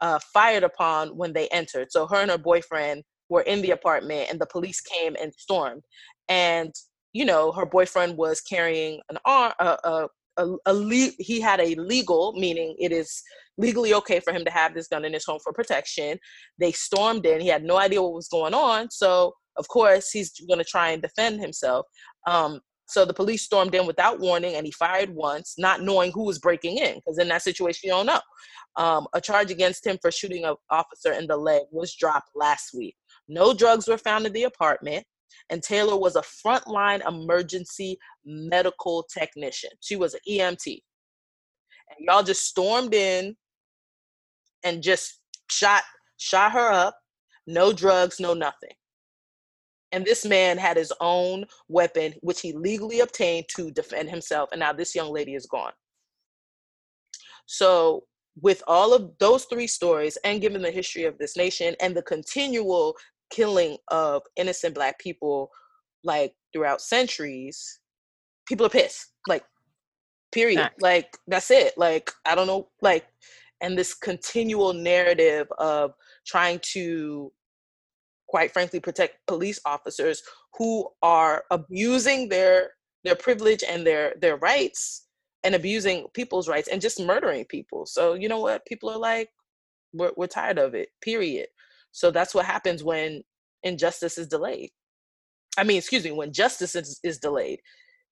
uh, 0.00 0.18
fired 0.32 0.64
upon 0.64 1.16
when 1.16 1.32
they 1.32 1.48
entered. 1.48 1.88
So 1.90 2.06
her 2.06 2.16
and 2.16 2.30
her 2.30 2.38
boyfriend 2.38 3.04
were 3.28 3.42
in 3.42 3.62
the 3.62 3.70
apartment, 3.70 4.28
and 4.30 4.40
the 4.40 4.46
police 4.46 4.80
came 4.80 5.16
and 5.20 5.32
stormed. 5.34 5.82
And 6.28 6.72
you 7.12 7.24
know, 7.24 7.52
her 7.52 7.64
boyfriend 7.64 8.16
was 8.16 8.40
carrying 8.40 9.00
an 9.08 9.18
arm, 9.24 9.52
a, 9.60 9.78
a, 9.84 10.08
a, 10.36 10.46
a 10.66 10.74
le- 10.74 11.12
he 11.18 11.40
had 11.40 11.60
a 11.60 11.74
legal, 11.76 12.32
meaning 12.32 12.76
it 12.78 12.92
is 12.92 13.22
legally 13.56 13.94
okay 13.94 14.20
for 14.20 14.32
him 14.32 14.44
to 14.44 14.50
have 14.50 14.74
this 14.74 14.88
gun 14.88 15.04
in 15.04 15.12
his 15.12 15.24
home 15.24 15.38
for 15.42 15.52
protection. 15.52 16.18
They 16.58 16.72
stormed 16.72 17.26
in. 17.26 17.40
He 17.40 17.48
had 17.48 17.64
no 17.64 17.76
idea 17.76 18.02
what 18.02 18.14
was 18.14 18.28
going 18.28 18.54
on. 18.54 18.90
So, 18.90 19.34
of 19.56 19.68
course, 19.68 20.10
he's 20.10 20.32
going 20.48 20.58
to 20.58 20.64
try 20.64 20.90
and 20.90 21.00
defend 21.00 21.40
himself. 21.40 21.86
Um, 22.26 22.60
so 22.86 23.04
the 23.04 23.14
police 23.14 23.42
stormed 23.42 23.74
in 23.74 23.86
without 23.86 24.20
warning 24.20 24.56
and 24.56 24.66
he 24.66 24.72
fired 24.72 25.14
once, 25.14 25.54
not 25.56 25.82
knowing 25.82 26.12
who 26.12 26.24
was 26.24 26.38
breaking 26.38 26.78
in, 26.78 26.96
because 26.96 27.18
in 27.18 27.28
that 27.28 27.42
situation, 27.42 27.80
you 27.84 27.90
don't 27.90 28.06
know. 28.06 28.20
Um, 28.76 29.06
a 29.14 29.20
charge 29.20 29.50
against 29.50 29.86
him 29.86 29.98
for 30.02 30.10
shooting 30.10 30.44
an 30.44 30.56
officer 30.70 31.12
in 31.12 31.26
the 31.26 31.36
leg 31.36 31.62
was 31.70 31.94
dropped 31.94 32.30
last 32.34 32.74
week. 32.74 32.96
No 33.28 33.54
drugs 33.54 33.86
were 33.86 33.96
found 33.98 34.26
in 34.26 34.32
the 34.32 34.42
apartment, 34.42 35.06
and 35.50 35.62
Taylor 35.62 35.96
was 35.96 36.16
a 36.16 36.22
frontline 36.22 37.06
emergency 37.06 37.98
medical 38.24 39.06
technician. 39.12 39.70
She 39.80 39.96
was 39.96 40.14
an 40.14 40.20
EMT. 40.28 40.66
And 41.90 41.98
y'all 42.00 42.22
just 42.22 42.46
stormed 42.46 42.94
in 42.94 43.36
and 44.64 44.82
just 44.82 45.20
shot 45.50 45.82
shot 46.16 46.52
her 46.52 46.70
up. 46.70 46.96
No 47.46 47.72
drugs, 47.72 48.20
no 48.20 48.34
nothing. 48.34 48.72
And 49.92 50.04
this 50.04 50.24
man 50.24 50.58
had 50.58 50.76
his 50.76 50.92
own 51.00 51.44
weapon, 51.68 52.14
which 52.20 52.40
he 52.40 52.52
legally 52.52 53.00
obtained 53.00 53.46
to 53.56 53.70
defend 53.70 54.10
himself. 54.10 54.48
And 54.50 54.58
now 54.58 54.72
this 54.72 54.94
young 54.94 55.12
lady 55.12 55.34
is 55.34 55.46
gone. 55.46 55.72
So, 57.46 58.04
with 58.40 58.62
all 58.66 58.92
of 58.92 59.12
those 59.20 59.44
three 59.44 59.68
stories, 59.68 60.18
and 60.24 60.40
given 60.40 60.62
the 60.62 60.70
history 60.70 61.04
of 61.04 61.16
this 61.18 61.36
nation 61.36 61.76
and 61.80 61.96
the 61.96 62.02
continual 62.02 62.96
killing 63.30 63.78
of 63.88 64.22
innocent 64.36 64.74
Black 64.74 64.98
people, 64.98 65.50
like 66.02 66.34
throughout 66.52 66.80
centuries, 66.80 67.80
people 68.46 68.66
are 68.66 68.70
pissed. 68.70 69.12
Like, 69.28 69.44
period. 70.32 70.70
Like, 70.80 71.16
that's 71.26 71.50
it. 71.50 71.74
Like, 71.76 72.10
I 72.26 72.34
don't 72.34 72.46
know. 72.46 72.68
Like, 72.82 73.06
and 73.60 73.78
this 73.78 73.94
continual 73.94 74.72
narrative 74.72 75.46
of 75.58 75.94
trying 76.26 76.60
to 76.72 77.32
quite 78.28 78.52
frankly 78.52 78.80
protect 78.80 79.26
police 79.26 79.60
officers 79.64 80.22
who 80.58 80.88
are 81.02 81.44
abusing 81.50 82.28
their 82.28 82.70
their 83.04 83.14
privilege 83.14 83.62
and 83.68 83.86
their 83.86 84.14
their 84.20 84.36
rights 84.36 85.06
and 85.44 85.54
abusing 85.54 86.06
people's 86.14 86.48
rights 86.48 86.68
and 86.68 86.80
just 86.80 86.98
murdering 87.00 87.44
people 87.44 87.86
so 87.86 88.14
you 88.14 88.28
know 88.28 88.40
what 88.40 88.64
people 88.66 88.88
are 88.90 88.98
like 88.98 89.28
we're, 89.92 90.10
we're 90.16 90.26
tired 90.26 90.58
of 90.58 90.74
it 90.74 90.88
period 91.02 91.46
so 91.94 92.10
that's 92.10 92.34
what 92.34 92.44
happens 92.44 92.82
when 92.82 93.22
injustice 93.62 94.18
is 94.18 94.26
delayed 94.26 94.70
i 95.56 95.64
mean 95.64 95.78
excuse 95.78 96.04
me 96.04 96.10
when 96.10 96.32
justice 96.32 96.74
is, 96.74 97.00
is 97.02 97.18
delayed 97.18 97.60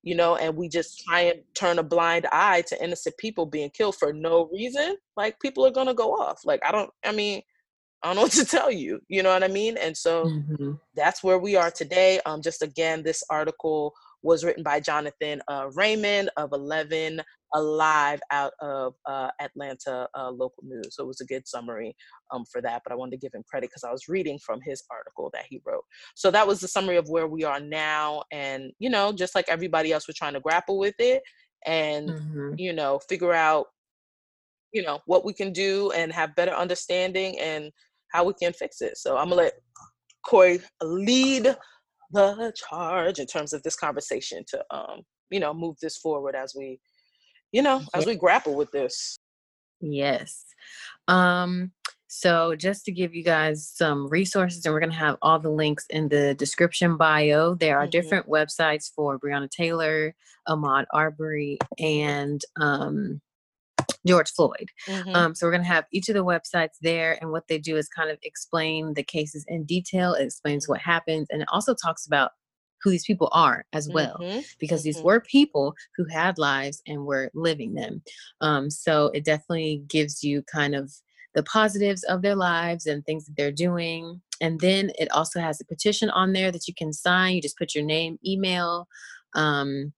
you 0.03 0.15
know 0.15 0.37
and 0.37 0.57
we 0.57 0.69
just 0.69 1.03
try 1.05 1.21
and 1.21 1.41
turn 1.55 1.79
a 1.79 1.83
blind 1.83 2.27
eye 2.33 2.63
to 2.63 2.83
innocent 2.83 3.17
people 3.19 3.45
being 3.45 3.71
killed 3.71 3.97
for 3.97 4.13
no 4.13 4.49
reason 4.53 4.97
like 5.17 5.39
people 5.41 5.67
are 5.67 5.71
gonna 5.71 5.95
go 5.95 6.13
off 6.13 6.41
like 6.45 6.61
i 6.65 6.73
don't 6.73 6.91
i 7.05 7.13
mean 7.13 7.43
I 8.03 8.09
don't 8.09 8.17
know 8.17 8.23
what 8.23 8.33
to 8.33 8.45
tell 8.45 8.71
you. 8.71 9.01
You 9.09 9.23
know 9.23 9.33
what 9.33 9.45
I 9.45 9.49
mean? 9.49 9.77
And 9.77 9.97
so 9.97 10.25
mm-hmm. 10.25 10.73
that's 10.95 11.23
where 11.23 11.39
we 11.39 11.57
are 11.57 11.71
today. 11.71 12.21
Um, 12.27 12.43
just 12.43 12.63
again, 12.63 13.03
this 13.03 13.23
article 13.31 13.95
was 14.23 14.45
written 14.45 14.63
by 14.63 14.81
Jonathan 14.81 15.41
uh, 15.49 15.69
Raymond 15.75 16.31
of 16.37 16.53
11 16.53 17.23
Alive 17.55 18.21
out 18.31 18.53
of 18.61 18.95
uh, 19.07 19.31
Atlanta 19.41 20.09
uh, 20.19 20.31
local 20.31 20.63
news. 20.63 20.89
So 20.91 21.05
it 21.05 21.07
was 21.07 21.21
a 21.21 21.27
good 21.27 21.47
summary 21.47 21.95
um, 22.31 22.45
for 22.51 22.61
that. 22.63 22.83
But 22.85 22.93
I 22.93 22.97
wanted 22.97 23.13
to 23.13 23.19
give 23.19 23.35
him 23.35 23.43
credit 23.49 23.71
because 23.71 23.85
I 23.85 23.93
was 23.93 24.09
reading 24.09 24.39
from 24.39 24.61
his 24.65 24.83
article 24.91 25.31
that 25.35 25.45
he 25.49 25.61
wrote. 25.65 25.85
So 26.15 26.31
that 26.31 26.47
was 26.47 26.61
the 26.61 26.69
summary 26.69 26.97
of 26.97 27.09
where 27.09 27.27
we 27.27 27.45
are 27.45 27.61
now. 27.61 28.23
And, 28.33 28.73
you 28.79 28.91
know, 28.91 29.13
just 29.13 29.35
like 29.35 29.47
everybody 29.49 29.93
else, 29.93 30.09
we're 30.09 30.15
trying 30.17 30.35
to 30.35 30.41
grapple 30.41 30.79
with 30.79 30.95
it 30.99 31.23
and, 31.67 32.09
mm-hmm. 32.09 32.55
you 32.57 32.73
know, 32.73 33.01
figure 33.09 33.33
out, 33.33 33.67
you 34.73 34.83
know, 34.83 35.01
what 35.07 35.25
we 35.25 35.35
can 35.35 35.53
do 35.53 35.91
and 35.93 36.13
have 36.13 36.35
better 36.35 36.53
understanding 36.53 37.39
and 37.39 37.71
how 38.09 38.25
we 38.25 38.33
can 38.35 38.53
fix 38.53 38.81
it. 38.81 38.97
So 38.97 39.17
I'm 39.17 39.29
gonna 39.29 39.43
let 39.43 39.55
Corey 40.25 40.61
lead 40.83 41.55
the 42.13 42.53
charge 42.57 43.19
in 43.19 43.27
terms 43.27 43.53
of 43.53 43.63
this 43.63 43.77
conversation 43.77 44.45
to 44.49 44.65
um, 44.71 45.03
you 45.33 45.41
know, 45.41 45.55
move 45.55 45.77
this 45.81 45.97
forward 45.97 46.37
as 46.37 46.55
we, 46.57 46.79
you 47.53 47.63
know, 47.63 47.83
as 47.95 48.07
we 48.07 48.17
grapple 48.17 48.55
with 48.55 48.71
this. 48.73 49.17
Yes. 49.81 50.45
Um, 51.09 51.73
so 52.09 52.55
just 52.55 52.85
to 52.85 52.93
give 52.93 53.15
you 53.15 53.25
guys 53.25 53.67
some 53.67 54.09
resources, 54.09 54.65
and 54.65 54.75
we're 54.75 54.81
gonna 54.81 54.95
have 54.95 55.17
all 55.23 55.39
the 55.39 55.51
links 55.51 55.87
in 55.91 56.09
the 56.09 56.35
description 56.35 56.97
bio. 56.97 57.55
There 57.55 57.79
are 57.79 57.85
mm-hmm. 57.85 57.91
different 57.91 58.29
websites 58.29 58.91
for 58.95 59.19
Breonna 59.19 59.51
Taylor, 59.51 60.15
Ahmaud 60.49 60.85
Arbery, 60.93 61.59
and 61.79 62.41
um 62.61 63.21
George 64.07 64.31
Floyd. 64.31 64.69
Mm-hmm. 64.89 65.15
Um, 65.15 65.35
so 65.35 65.47
we're 65.47 65.53
going 65.53 65.63
to 65.63 65.69
have 65.69 65.87
each 65.93 66.09
of 66.09 66.15
the 66.15 66.25
websites 66.25 66.77
there, 66.81 67.19
and 67.21 67.31
what 67.31 67.49
they 67.49 67.59
do 67.59 67.77
is 67.77 67.89
kind 67.89 68.11
of 68.11 68.19
explain 68.23 68.95
the 68.95 69.03
cases 69.03 69.45
in 69.49 69.65
detail. 69.65 70.15
It 70.15 70.25
explains 70.25 70.69
what 70.69 70.81
happens, 70.81 71.29
and 71.31 71.43
it 71.43 71.49
also 71.53 71.75
talks 71.75 72.07
about 72.07 72.33
who 72.83 72.91
these 72.91 73.05
people 73.05 73.29
are 73.33 73.65
as 73.73 73.89
well, 73.89 74.17
mm-hmm. 74.21 74.41
because 74.59 74.81
mm-hmm. 74.81 74.89
these 74.89 75.03
were 75.03 75.21
people 75.21 75.75
who 75.97 76.05
had 76.07 76.39
lives 76.39 76.83
and 76.87 77.07
were 77.07 77.31
living 77.35 77.75
them. 77.75 78.03
Um, 78.41 78.71
so 78.71 79.07
it 79.15 79.25
definitely 79.25 79.85
gives 79.89 80.23
you 80.25 80.43
kind 80.43 80.75
of 80.75 80.93
the 81.35 81.43
positives 81.43 82.03
of 82.05 82.23
their 82.23 82.35
lives 82.35 82.87
and 82.87 83.05
things 83.05 83.27
that 83.27 83.37
they're 83.37 83.53
doing. 83.53 84.21
And 84.41 84.61
then 84.61 84.91
it 84.99 85.11
also 85.13 85.41
has 85.41 85.61
a 85.61 85.65
petition 85.65 86.11
on 86.11 86.33
there 86.33 86.51
that 86.51 86.69
you 86.69 86.75
can 86.75 86.93
sign. 86.93 87.35
You 87.35 87.43
just 87.43 87.59
put 87.59 87.75
your 87.75 87.85
name, 87.85 88.19
email, 88.27 88.89
um, 89.35 89.93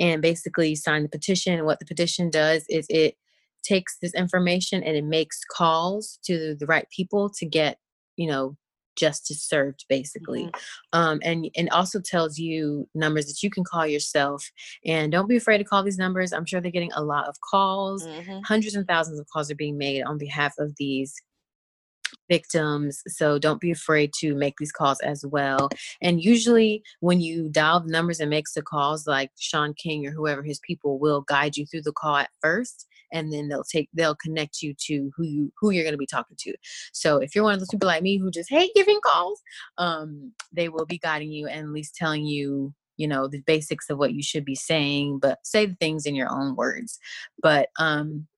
and 0.00 0.22
basically 0.22 0.74
sign 0.74 1.02
the 1.02 1.08
petition. 1.08 1.64
What 1.64 1.78
the 1.78 1.86
petition 1.86 2.30
does 2.30 2.64
is 2.68 2.86
it 2.88 3.16
takes 3.62 3.96
this 3.98 4.14
information 4.14 4.82
and 4.82 4.96
it 4.96 5.04
makes 5.04 5.40
calls 5.44 6.18
to 6.24 6.54
the 6.58 6.66
right 6.66 6.88
people 6.90 7.30
to 7.30 7.46
get, 7.46 7.78
you 8.16 8.26
know, 8.26 8.56
justice 8.96 9.42
served 9.42 9.84
basically 9.88 10.44
mm-hmm. 10.44 10.98
um, 10.98 11.20
and 11.22 11.50
and 11.56 11.68
also 11.70 12.00
tells 12.00 12.38
you 12.38 12.88
numbers 12.94 13.26
that 13.26 13.42
you 13.42 13.50
can 13.50 13.64
call 13.64 13.86
yourself 13.86 14.44
and 14.84 15.12
don't 15.12 15.28
be 15.28 15.36
afraid 15.36 15.58
to 15.58 15.64
call 15.64 15.82
these 15.82 15.98
numbers 15.98 16.32
i'm 16.32 16.46
sure 16.46 16.60
they're 16.60 16.70
getting 16.70 16.92
a 16.92 17.02
lot 17.02 17.28
of 17.28 17.36
calls 17.40 18.06
mm-hmm. 18.06 18.40
hundreds 18.44 18.74
and 18.74 18.86
thousands 18.86 19.18
of 19.18 19.26
calls 19.32 19.50
are 19.50 19.56
being 19.56 19.78
made 19.78 20.02
on 20.02 20.18
behalf 20.18 20.54
of 20.58 20.74
these 20.76 21.14
victims. 22.28 23.02
So 23.08 23.38
don't 23.38 23.60
be 23.60 23.70
afraid 23.70 24.12
to 24.20 24.34
make 24.34 24.54
these 24.58 24.72
calls 24.72 25.00
as 25.00 25.24
well. 25.26 25.68
And 26.00 26.22
usually, 26.22 26.82
when 27.00 27.20
you 27.20 27.48
dial 27.48 27.80
the 27.80 27.90
numbers 27.90 28.20
and 28.20 28.30
makes 28.30 28.54
the 28.54 28.62
calls, 28.62 29.06
like 29.06 29.30
Shaun 29.38 29.74
King 29.74 30.06
or 30.06 30.10
whoever 30.10 30.42
his 30.42 30.60
people 30.60 30.98
will 30.98 31.22
guide 31.22 31.56
you 31.56 31.66
through 31.66 31.82
the 31.82 31.92
call 31.92 32.16
at 32.16 32.30
first, 32.40 32.86
and 33.14 33.32
then 33.32 33.48
they'll 33.48 33.64
take 33.64 33.88
they'll 33.94 34.14
connect 34.14 34.60
you 34.60 34.74
to 34.86 35.10
who 35.16 35.24
you 35.24 35.52
who 35.58 35.70
you're 35.70 35.84
going 35.84 35.94
to 35.94 35.98
be 35.98 36.06
talking 36.06 36.36
to. 36.40 36.54
So 36.92 37.16
if 37.16 37.34
you're 37.34 37.44
one 37.44 37.54
of 37.54 37.60
those 37.60 37.68
people 37.70 37.86
like 37.86 38.02
me 38.02 38.18
who 38.18 38.30
just 38.30 38.50
hate 38.50 38.72
giving 38.74 39.00
calls, 39.02 39.40
um, 39.78 40.32
they 40.52 40.68
will 40.68 40.86
be 40.86 40.98
guiding 40.98 41.32
you 41.32 41.46
and 41.46 41.60
at 41.60 41.72
least 41.72 41.94
telling 41.94 42.26
you 42.26 42.74
you 42.98 43.08
know 43.08 43.26
the 43.26 43.40
basics 43.40 43.88
of 43.88 43.98
what 43.98 44.12
you 44.12 44.22
should 44.22 44.44
be 44.44 44.54
saying 44.54 45.18
but 45.18 45.40
say 45.42 45.66
the 45.66 45.74
things 45.80 46.06
in 46.06 46.14
your 46.14 46.30
own 46.30 46.54
words 46.54 46.96
but 47.42 47.70
um 47.80 48.28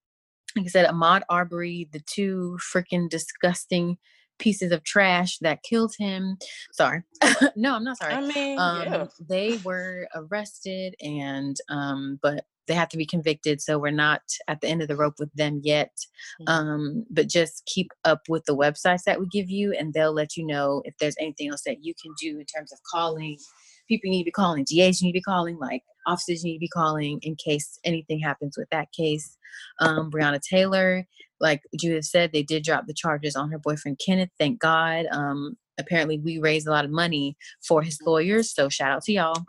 like 0.56 0.66
I 0.66 0.68
said, 0.68 0.88
Ahmaud 0.88 1.23
Arbery, 1.28 1.88
the 1.92 2.00
two 2.00 2.59
freaking 2.75 3.09
disgusting 3.09 3.99
pieces 4.38 4.73
of 4.73 4.85
trash 4.85 5.38
that 5.38 5.62
killed 5.62 5.95
him. 5.99 6.38
Sorry. 6.73 7.02
no, 7.56 7.75
I'm 7.75 7.85
not 7.85 7.99
sorry. 7.99 8.14
I 8.14 8.21
mean, 8.21 8.59
um, 8.59 8.83
yeah. 8.83 9.06
they 9.28 9.59
were 9.59 10.09
arrested 10.14 10.95
and 11.00 11.56
um, 11.68 12.18
but 12.23 12.45
they 12.66 12.75
have 12.75 12.88
to 12.90 12.96
be 12.96 13.06
convicted. 13.06 13.61
So 13.61 13.78
we're 13.78 13.90
not 13.90 14.23
at 14.49 14.61
the 14.61 14.68
end 14.68 14.82
of 14.82 14.88
the 14.88 14.96
rope 14.96 15.16
with 15.18 15.32
them 15.35 15.61
yet. 15.62 15.92
Mm-hmm. 16.40 16.52
Um, 16.52 17.06
but 17.11 17.28
just 17.28 17.64
keep 17.66 17.90
up 18.04 18.23
with 18.28 18.44
the 18.44 18.56
websites 18.56 19.04
that 19.04 19.20
we 19.20 19.26
give 19.26 19.50
you 19.50 19.73
and 19.73 19.92
they'll 19.92 20.12
let 20.12 20.37
you 20.37 20.46
know 20.46 20.82
if 20.85 20.94
there's 20.99 21.16
anything 21.20 21.50
else 21.50 21.62
that 21.66 21.85
you 21.85 21.94
can 22.00 22.12
do 22.20 22.38
in 22.38 22.46
terms 22.46 22.73
of 22.73 22.78
calling 22.90 23.38
people 23.87 24.08
you 24.08 24.12
need 24.12 24.23
to 24.23 24.28
be 24.28 24.32
calling, 24.32 24.64
DAs 24.64 25.00
you 25.00 25.06
need 25.06 25.12
to 25.12 25.18
be 25.18 25.23
calling, 25.23 25.58
like 25.58 25.82
officers 26.06 26.44
you 26.44 26.52
need 26.52 26.58
to 26.58 26.61
be 26.61 26.68
calling 26.68 27.18
in 27.23 27.37
case 27.37 27.78
anything 27.85 28.20
happens 28.20 28.56
with 28.56 28.68
that 28.70 28.90
case. 28.92 29.37
Um, 29.80 30.11
Breonna 30.11 30.40
Taylor, 30.40 31.06
like 31.40 31.62
Judith 31.78 32.04
said, 32.04 32.32
they 32.32 32.42
did 32.42 32.64
drop 32.64 32.87
the 32.87 32.94
charges 32.94 33.37
on 33.37 33.50
her 33.50 33.58
boyfriend 33.58 34.00
Kenneth. 34.04 34.30
Thank 34.38 34.61
God. 34.61 35.06
Um, 35.11 35.56
apparently, 35.78 36.18
we 36.18 36.38
raised 36.38 36.66
a 36.66 36.70
lot 36.70 36.85
of 36.85 36.90
money 36.90 37.37
for 37.66 37.82
his 37.82 38.00
lawyers, 38.02 38.52
so 38.52 38.68
shout 38.68 38.90
out 38.90 39.02
to 39.04 39.12
y'all. 39.12 39.44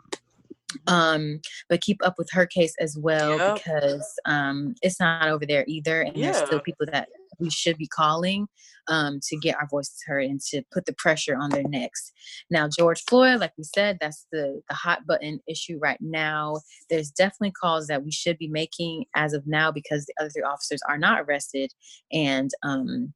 Um, 0.86 1.40
but 1.68 1.80
keep 1.80 1.98
up 2.04 2.14
with 2.18 2.28
her 2.32 2.46
case 2.46 2.74
as 2.78 2.96
well 2.98 3.38
yep. 3.38 3.54
because 3.56 4.06
um, 4.26 4.74
it's 4.82 5.00
not 5.00 5.28
over 5.28 5.46
there 5.46 5.64
either, 5.66 6.02
and 6.02 6.16
yeah. 6.16 6.32
there's 6.32 6.46
still 6.46 6.60
people 6.60 6.86
that 6.92 7.08
we 7.38 7.50
should 7.50 7.78
be 7.78 7.86
calling 7.86 8.48
um, 8.88 9.20
to 9.22 9.36
get 9.36 9.56
our 9.56 9.68
voices 9.70 10.02
heard 10.06 10.24
and 10.24 10.40
to 10.40 10.62
put 10.72 10.86
the 10.86 10.94
pressure 10.94 11.36
on 11.36 11.50
their 11.50 11.62
necks. 11.62 12.12
Now, 12.50 12.68
George 12.68 13.02
Floyd, 13.08 13.40
like 13.40 13.52
we 13.56 13.64
said, 13.64 13.98
that's 14.00 14.26
the, 14.32 14.60
the 14.68 14.74
hot 14.74 15.06
button 15.06 15.40
issue 15.46 15.78
right 15.80 15.98
now. 16.00 16.56
There's 16.90 17.10
definitely 17.10 17.52
calls 17.52 17.86
that 17.86 18.04
we 18.04 18.10
should 18.10 18.38
be 18.38 18.48
making 18.48 19.04
as 19.14 19.34
of 19.34 19.46
now 19.46 19.70
because 19.70 20.06
the 20.06 20.14
other 20.20 20.30
three 20.30 20.42
officers 20.42 20.80
are 20.88 20.98
not 20.98 21.20
arrested. 21.20 21.72
And 22.12 22.50
um, 22.62 23.12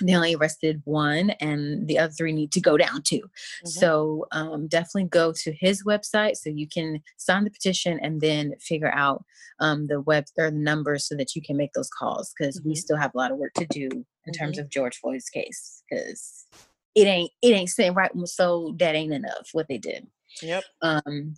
they 0.00 0.14
only 0.14 0.34
arrested 0.34 0.80
one 0.84 1.30
and 1.40 1.86
the 1.86 1.98
other 1.98 2.12
three 2.12 2.32
need 2.32 2.50
to 2.52 2.60
go 2.60 2.76
down 2.76 3.02
too 3.02 3.20
mm-hmm. 3.20 3.68
so 3.68 4.26
um, 4.32 4.66
definitely 4.66 5.04
go 5.04 5.32
to 5.32 5.52
his 5.52 5.84
website 5.84 6.36
so 6.36 6.50
you 6.50 6.66
can 6.66 7.00
sign 7.16 7.44
the 7.44 7.50
petition 7.50 7.98
and 8.02 8.20
then 8.20 8.54
figure 8.58 8.92
out 8.94 9.24
um, 9.60 9.86
the 9.86 10.00
web 10.00 10.24
or 10.38 10.50
the 10.50 10.56
numbers 10.56 11.06
so 11.06 11.14
that 11.14 11.36
you 11.36 11.42
can 11.42 11.56
make 11.56 11.72
those 11.74 11.90
calls 11.90 12.32
because 12.36 12.58
mm-hmm. 12.58 12.70
we 12.70 12.74
still 12.74 12.96
have 12.96 13.14
a 13.14 13.18
lot 13.18 13.30
of 13.30 13.38
work 13.38 13.52
to 13.54 13.66
do 13.66 13.84
in 13.84 13.90
mm-hmm. 13.90 14.32
terms 14.32 14.58
of 14.58 14.68
george 14.68 14.98
floyd's 14.98 15.28
case 15.28 15.82
because 15.88 16.46
it 16.94 17.06
ain't 17.06 17.30
it 17.42 17.52
ain't 17.52 17.70
saying 17.70 17.94
right 17.94 18.10
so 18.24 18.74
that 18.78 18.94
ain't 18.94 19.12
enough 19.12 19.48
what 19.52 19.68
they 19.68 19.78
did 19.78 20.06
yep 20.40 20.64
um 20.80 21.34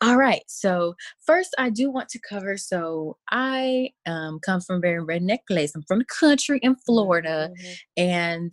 all 0.00 0.16
right. 0.16 0.42
So 0.46 0.94
first, 1.24 1.54
I 1.58 1.70
do 1.70 1.90
want 1.90 2.08
to 2.10 2.18
cover. 2.18 2.56
So 2.56 3.16
I 3.30 3.90
um, 4.06 4.40
come 4.40 4.60
from 4.60 4.76
a 4.76 4.80
very 4.80 5.04
redneck 5.04 5.40
place. 5.46 5.74
I'm 5.74 5.82
from 5.82 6.00
the 6.00 6.04
country 6.04 6.58
in 6.62 6.76
Florida, 6.76 7.50
mm-hmm. 7.50 7.72
and 7.96 8.52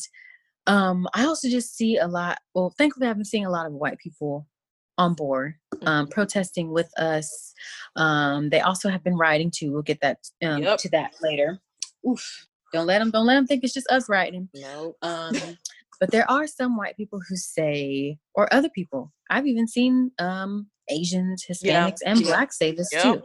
um, 0.67 1.07
I 1.13 1.25
also 1.25 1.49
just 1.49 1.75
see 1.75 1.97
a 1.97 2.07
lot. 2.07 2.39
Well, 2.53 2.73
thankfully, 2.77 3.07
I've 3.07 3.15
been 3.15 3.25
seeing 3.25 3.45
a 3.45 3.51
lot 3.51 3.65
of 3.65 3.73
white 3.73 3.97
people 3.97 4.47
on 4.97 5.13
board 5.13 5.55
um, 5.83 6.05
mm-hmm. 6.05 6.11
protesting 6.11 6.71
with 6.71 6.91
us. 6.99 7.53
Um, 7.95 8.49
they 8.49 8.59
also 8.59 8.89
have 8.89 9.03
been 9.03 9.17
riding 9.17 9.49
too. 9.49 9.71
We'll 9.71 9.81
get 9.81 10.01
that 10.01 10.19
um, 10.43 10.61
yep. 10.61 10.77
to 10.79 10.89
that 10.89 11.15
later. 11.21 11.59
Oof! 12.07 12.47
Don't 12.73 12.85
let 12.85 12.99
them. 12.99 13.11
Don't 13.11 13.25
let 13.25 13.35
them 13.35 13.47
think 13.47 13.63
it's 13.63 13.73
just 13.73 13.89
us 13.89 14.09
riding. 14.09 14.49
No. 14.53 14.95
Um, 15.01 15.35
but 15.99 16.11
there 16.11 16.29
are 16.31 16.47
some 16.47 16.77
white 16.77 16.95
people 16.95 17.19
who 17.27 17.35
say, 17.35 18.17
or 18.33 18.51
other 18.53 18.69
people. 18.69 19.11
I've 19.29 19.47
even 19.47 19.67
seen 19.67 20.11
um, 20.17 20.67
Asians, 20.89 21.45
Hispanics, 21.49 21.97
yeah. 22.01 22.11
and 22.11 22.21
yeah. 22.21 22.27
blacks 22.27 22.57
say 22.57 22.71
this 22.71 22.89
yep. 22.91 23.03
too. 23.03 23.21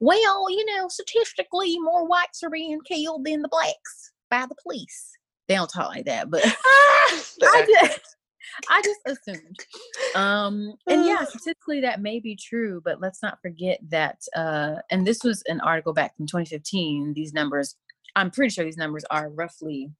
Well, 0.00 0.50
you 0.50 0.64
know, 0.66 0.88
statistically, 0.88 1.78
more 1.80 2.06
whites 2.06 2.42
are 2.42 2.50
being 2.50 2.80
killed 2.86 3.24
than 3.24 3.42
the 3.42 3.48
blacks 3.48 4.12
by 4.30 4.46
the 4.46 4.54
police. 4.62 5.12
They 5.48 5.54
don't 5.54 5.68
talk 5.68 5.88
like 5.88 6.04
that, 6.04 6.30
but 6.30 6.42
I 6.44 7.66
just, 7.66 8.16
I 8.68 8.82
just 8.82 9.00
assumed. 9.06 9.56
Um, 10.14 10.74
and 10.86 11.04
yeah, 11.04 11.24
statistically 11.28 11.80
that 11.80 12.00
may 12.00 12.20
be 12.20 12.36
true, 12.36 12.80
but 12.84 13.00
let's 13.00 13.22
not 13.22 13.38
forget 13.42 13.80
that. 13.88 14.20
Uh, 14.36 14.76
and 14.90 15.06
this 15.06 15.24
was 15.24 15.42
an 15.48 15.60
article 15.60 15.94
back 15.94 16.16
from 16.16 16.26
2015. 16.26 17.14
These 17.14 17.32
numbers, 17.32 17.74
I'm 18.14 18.30
pretty 18.30 18.50
sure 18.50 18.64
these 18.64 18.76
numbers 18.76 19.04
are 19.10 19.30
roughly 19.30 19.90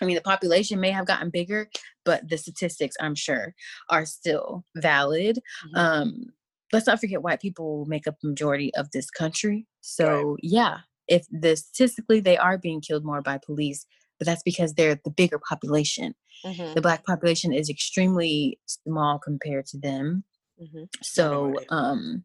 I 0.00 0.04
mean, 0.04 0.14
the 0.14 0.22
population 0.22 0.80
may 0.80 0.90
have 0.90 1.06
gotten 1.06 1.30
bigger, 1.30 1.68
but 2.04 2.28
the 2.28 2.38
statistics, 2.38 2.96
I'm 3.00 3.14
sure, 3.14 3.54
are 3.88 4.06
still 4.06 4.64
valid. 4.76 5.38
Mm-hmm. 5.66 5.76
Um, 5.76 6.24
let's 6.72 6.86
not 6.86 7.00
forget 7.00 7.22
white 7.22 7.40
people 7.40 7.84
make 7.86 8.06
up 8.06 8.16
the 8.20 8.28
majority 8.28 8.74
of 8.74 8.90
this 8.90 9.10
country. 9.10 9.66
So, 9.80 10.30
right. 10.30 10.36
yeah, 10.42 10.78
if 11.06 11.26
the 11.30 11.56
statistically 11.56 12.20
they 12.20 12.36
are 12.36 12.58
being 12.58 12.80
killed 12.80 13.04
more 13.04 13.22
by 13.22 13.38
police, 13.38 13.86
but 14.18 14.26
that's 14.26 14.42
because 14.42 14.74
they're 14.74 15.00
the 15.04 15.10
bigger 15.10 15.38
population. 15.38 16.14
Mm-hmm. 16.44 16.74
The 16.74 16.80
black 16.80 17.04
population 17.04 17.52
is 17.52 17.68
extremely 17.68 18.58
small 18.66 19.18
compared 19.18 19.66
to 19.66 19.78
them. 19.78 20.24
Mm-hmm. 20.60 20.84
So, 21.02 21.54
um, 21.70 22.24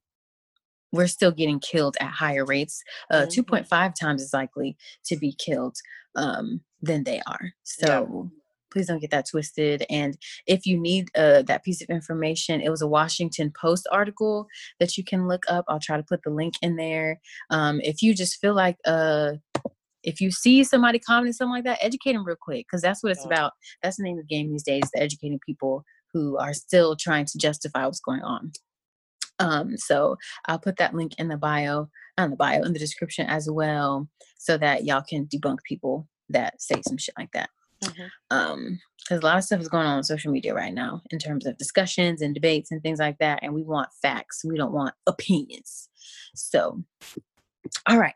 we're 0.91 1.07
still 1.07 1.31
getting 1.31 1.59
killed 1.59 1.97
at 1.99 2.11
higher 2.11 2.45
rates. 2.45 2.83
Uh, 3.11 3.25
mm-hmm. 3.25 3.41
2.5 3.41 3.95
times 3.95 4.21
as 4.21 4.33
likely 4.33 4.77
to 5.05 5.17
be 5.17 5.33
killed 5.33 5.75
um, 6.15 6.61
than 6.81 7.03
they 7.03 7.21
are. 7.27 7.53
So 7.63 7.87
yeah. 7.87 8.29
Please 8.73 8.87
don't 8.87 8.99
get 8.99 9.11
that 9.11 9.29
twisted. 9.29 9.85
And 9.89 10.17
if 10.47 10.65
you 10.65 10.77
need 10.77 11.09
uh, 11.15 11.43
that 11.43 11.63
piece 11.63 11.81
of 11.81 11.89
information, 11.89 12.59
it 12.59 12.69
was 12.69 12.81
a 12.81 12.87
Washington 12.87 13.53
Post 13.59 13.87
article 13.91 14.47
that 14.79 14.97
you 14.97 15.03
can 15.03 15.27
look 15.27 15.43
up. 15.47 15.65
I'll 15.67 15.79
try 15.79 15.97
to 15.97 16.03
put 16.03 16.23
the 16.23 16.31
link 16.31 16.55
in 16.61 16.75
there. 16.75 17.19
Um, 17.49 17.79
if 17.81 18.01
you 18.01 18.13
just 18.13 18.41
feel 18.41 18.55
like 18.55 18.77
uh, 18.85 19.33
if 20.03 20.19
you 20.19 20.31
see 20.31 20.63
somebody 20.63 20.99
commenting 20.99 21.33
something 21.33 21.53
like 21.53 21.63
that, 21.63 21.79
educate 21.81 22.13
them 22.13 22.25
real 22.25 22.35
quick 22.39 22.65
because 22.67 22.81
that's 22.81 23.03
what 23.03 23.11
it's 23.11 23.25
about. 23.25 23.53
That's 23.81 23.97
the 23.97 24.03
name 24.03 24.17
of 24.17 24.27
the 24.27 24.35
game 24.35 24.51
these 24.51 24.63
days: 24.63 24.83
educating 24.95 25.39
people 25.45 25.83
who 26.13 26.37
are 26.37 26.53
still 26.53 26.95
trying 26.95 27.25
to 27.25 27.37
justify 27.37 27.85
what's 27.85 27.99
going 27.99 28.21
on. 28.21 28.51
Um, 29.39 29.77
so 29.77 30.17
I'll 30.45 30.59
put 30.59 30.77
that 30.77 30.93
link 30.93 31.13
in 31.17 31.27
the 31.27 31.37
bio, 31.37 31.89
on 32.17 32.29
the 32.29 32.35
bio, 32.35 32.61
in 32.61 32.73
the 32.73 32.79
description 32.79 33.27
as 33.27 33.49
well, 33.49 34.07
so 34.37 34.57
that 34.57 34.85
y'all 34.85 35.01
can 35.01 35.25
debunk 35.25 35.57
people 35.67 36.07
that 36.29 36.61
say 36.61 36.81
some 36.87 36.97
shit 36.97 37.15
like 37.17 37.31
that. 37.33 37.49
Mm-hmm. 37.83 38.37
Um, 38.37 38.79
because 38.99 39.21
a 39.21 39.25
lot 39.25 39.37
of 39.37 39.43
stuff 39.43 39.59
is 39.59 39.67
going 39.67 39.85
on 39.85 39.97
on 39.97 40.03
social 40.03 40.31
media 40.31 40.53
right 40.53 40.73
now 40.73 41.01
in 41.11 41.19
terms 41.19 41.45
of 41.45 41.57
discussions 41.57 42.21
and 42.21 42.33
debates 42.33 42.71
and 42.71 42.81
things 42.81 42.99
like 42.99 43.17
that, 43.17 43.39
and 43.41 43.53
we 43.53 43.63
want 43.63 43.89
facts. 44.01 44.45
We 44.45 44.57
don't 44.57 44.71
want 44.71 44.95
opinions. 45.07 45.89
So, 46.35 46.81
all 47.87 47.97
right. 47.97 48.15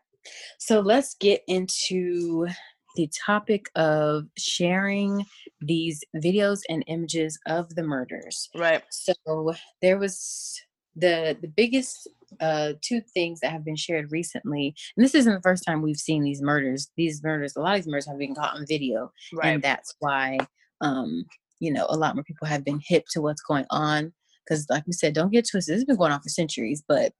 So 0.58 0.80
let's 0.80 1.14
get 1.14 1.42
into 1.46 2.48
the 2.96 3.10
topic 3.26 3.66
of 3.76 4.24
sharing 4.36 5.24
these 5.60 6.02
videos 6.16 6.60
and 6.68 6.84
images 6.86 7.38
of 7.46 7.74
the 7.74 7.82
murders. 7.82 8.48
Right. 8.54 8.82
So 8.90 9.54
there 9.82 9.98
was 9.98 10.60
the 10.98 11.36
the 11.40 11.48
biggest 11.48 12.08
uh, 12.40 12.72
two 12.82 13.00
things 13.14 13.40
that 13.40 13.52
have 13.52 13.64
been 13.64 13.76
shared 13.76 14.12
recently, 14.12 14.74
and 14.96 15.04
this 15.04 15.14
isn't 15.14 15.34
the 15.34 15.42
first 15.42 15.64
time 15.66 15.82
we've 15.82 15.96
seen 15.96 16.22
these 16.22 16.42
murders. 16.42 16.90
These 16.96 17.22
murders, 17.22 17.54
a 17.56 17.60
lot 17.60 17.76
of 17.76 17.84
these 17.84 17.90
murders 17.90 18.08
have 18.08 18.18
been 18.18 18.34
caught 18.34 18.54
on 18.54 18.66
video, 18.66 19.12
right. 19.32 19.54
and 19.54 19.62
that's 19.62 19.94
why 20.00 20.38
um, 20.80 21.24
you 21.60 21.72
know 21.72 21.86
a 21.88 21.96
lot 21.96 22.14
more 22.14 22.24
people 22.24 22.46
have 22.46 22.64
been 22.64 22.80
hip 22.86 23.04
to 23.12 23.20
what's 23.20 23.42
going 23.42 23.66
on. 23.70 24.12
Because, 24.44 24.66
like 24.70 24.86
we 24.86 24.94
said, 24.94 25.12
don't 25.12 25.30
get 25.30 25.46
twisted. 25.50 25.74
This 25.74 25.80
has 25.80 25.84
been 25.84 25.96
going 25.96 26.12
on 26.12 26.22
for 26.22 26.30
centuries, 26.30 26.82
but 26.88 27.12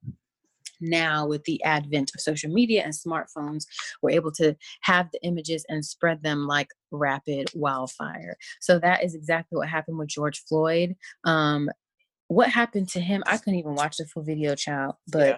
now 0.81 1.27
with 1.27 1.43
the 1.43 1.61
advent 1.63 2.11
of 2.15 2.21
social 2.21 2.49
media 2.49 2.83
and 2.83 2.93
smartphones 2.93 3.65
we're 4.01 4.11
able 4.11 4.31
to 4.31 4.55
have 4.81 5.09
the 5.11 5.21
images 5.23 5.65
and 5.67 5.83
spread 5.83 6.23
them 6.23 6.47
like 6.47 6.69
rapid 6.91 7.49
wildfire 7.53 8.37
so 8.61 8.79
that 8.79 9.03
is 9.03 9.13
exactly 9.13 9.57
what 9.57 9.67
happened 9.67 9.97
with 9.97 10.07
george 10.07 10.41
floyd 10.47 10.95
um, 11.25 11.69
what 12.29 12.49
happened 12.49 12.87
to 12.87 12.99
him 12.99 13.21
i 13.27 13.37
couldn't 13.37 13.59
even 13.59 13.75
watch 13.75 13.97
the 13.97 14.05
full 14.05 14.23
video 14.23 14.55
child 14.55 14.95
but 15.07 15.27
yeah, 15.27 15.37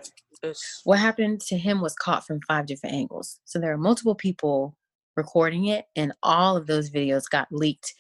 what 0.84 1.00
happened 1.00 1.42
to 1.42 1.58
him 1.58 1.82
was 1.82 1.94
caught 1.94 2.26
from 2.26 2.40
five 2.48 2.66
different 2.66 2.96
angles. 2.96 3.40
So 3.46 3.60
there 3.60 3.72
are 3.72 3.78
multiple 3.78 4.16
people 4.16 4.76
recording 5.18 5.66
it 5.66 5.86
and 5.96 6.14
all 6.24 6.56
of 6.56 6.68
those 6.68 6.90
videos 6.90 7.30
got 7.30 7.48
leaked 7.52 7.94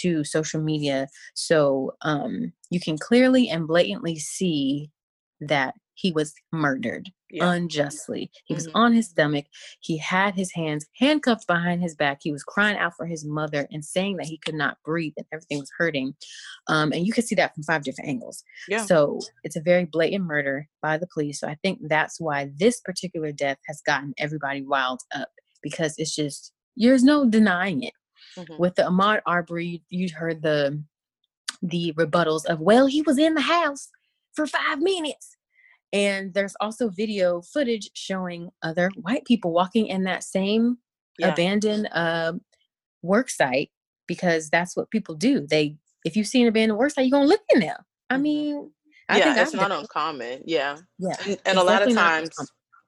to 0.00 0.24
social 0.24 0.60
media. 0.60 1.08
So 1.34 1.94
um, 2.02 2.52
you 2.70 2.80
can 2.80 2.98
clearly 2.98 3.48
and 3.48 3.66
blatantly 3.66 4.18
see 4.18 4.90
that 5.40 5.74
he 5.94 6.12
was 6.12 6.34
murdered 6.52 7.10
yeah. 7.30 7.50
unjustly. 7.50 8.30
He 8.44 8.54
was 8.54 8.66
mm-hmm. 8.66 8.76
on 8.76 8.92
his 8.92 9.08
stomach. 9.08 9.46
He 9.80 9.96
had 9.96 10.34
his 10.34 10.52
hands 10.52 10.86
handcuffed 10.98 11.46
behind 11.46 11.82
his 11.82 11.94
back. 11.94 12.18
He 12.22 12.32
was 12.32 12.42
crying 12.42 12.76
out 12.76 12.92
for 12.96 13.06
his 13.06 13.24
mother 13.24 13.66
and 13.70 13.84
saying 13.84 14.18
that 14.18 14.26
he 14.26 14.38
could 14.38 14.54
not 14.54 14.76
breathe 14.84 15.14
and 15.16 15.26
everything 15.32 15.58
was 15.58 15.70
hurting. 15.76 16.14
Um, 16.68 16.92
and 16.92 17.06
you 17.06 17.12
can 17.12 17.24
see 17.24 17.34
that 17.36 17.54
from 17.54 17.64
five 17.64 17.82
different 17.82 18.10
angles. 18.10 18.44
Yeah. 18.68 18.84
So 18.84 19.20
it's 19.42 19.56
a 19.56 19.62
very 19.62 19.86
blatant 19.86 20.24
murder 20.24 20.68
by 20.82 20.98
the 20.98 21.08
police. 21.12 21.40
So 21.40 21.48
I 21.48 21.56
think 21.62 21.80
that's 21.88 22.20
why 22.20 22.50
this 22.56 22.80
particular 22.80 23.32
death 23.32 23.58
has 23.66 23.80
gotten 23.86 24.12
everybody 24.18 24.62
wild 24.62 25.00
up 25.14 25.28
because 25.62 25.94
it's 25.96 26.14
just, 26.14 26.52
there's 26.76 27.04
no 27.04 27.24
denying 27.28 27.82
it. 27.82 27.94
Mm-hmm. 28.36 28.58
With 28.58 28.74
the 28.74 28.82
Ahmaud 28.82 29.20
Arbery, 29.26 29.82
you 29.88 30.08
heard 30.14 30.42
the 30.42 30.82
the 31.62 31.94
rebuttals 31.96 32.44
of, 32.44 32.60
well, 32.60 32.86
he 32.86 33.00
was 33.00 33.18
in 33.18 33.32
the 33.32 33.40
house 33.40 33.88
for 34.36 34.46
five 34.46 34.80
minutes 34.80 35.36
and 35.92 36.34
there's 36.34 36.54
also 36.60 36.88
video 36.88 37.40
footage 37.40 37.90
showing 37.94 38.50
other 38.62 38.90
white 38.96 39.24
people 39.24 39.52
walking 39.52 39.86
in 39.86 40.04
that 40.04 40.24
same 40.24 40.78
yeah. 41.18 41.28
abandoned 41.28 41.88
uh, 41.92 42.32
work 43.02 43.30
site 43.30 43.70
because 44.06 44.50
that's 44.50 44.76
what 44.76 44.90
people 44.90 45.14
do. 45.14 45.46
They, 45.46 45.76
if 46.04 46.16
you 46.16 46.24
see 46.24 46.42
an 46.42 46.48
abandoned 46.48 46.78
work 46.78 46.90
site, 46.90 47.06
you're 47.06 47.18
gonna 47.18 47.28
look 47.28 47.42
in 47.54 47.60
there. 47.60 47.84
I 48.10 48.14
mm-hmm. 48.14 48.22
mean, 48.22 48.70
I 49.08 49.18
yeah, 49.18 49.40
it's 49.40 49.54
not 49.54 49.70
uncommon. 49.70 50.42
Yeah, 50.44 50.76
yeah, 50.98 51.16
and, 51.24 51.38
and 51.46 51.58
a 51.58 51.62
lot 51.62 51.86
of 51.86 51.94
times, 51.94 52.30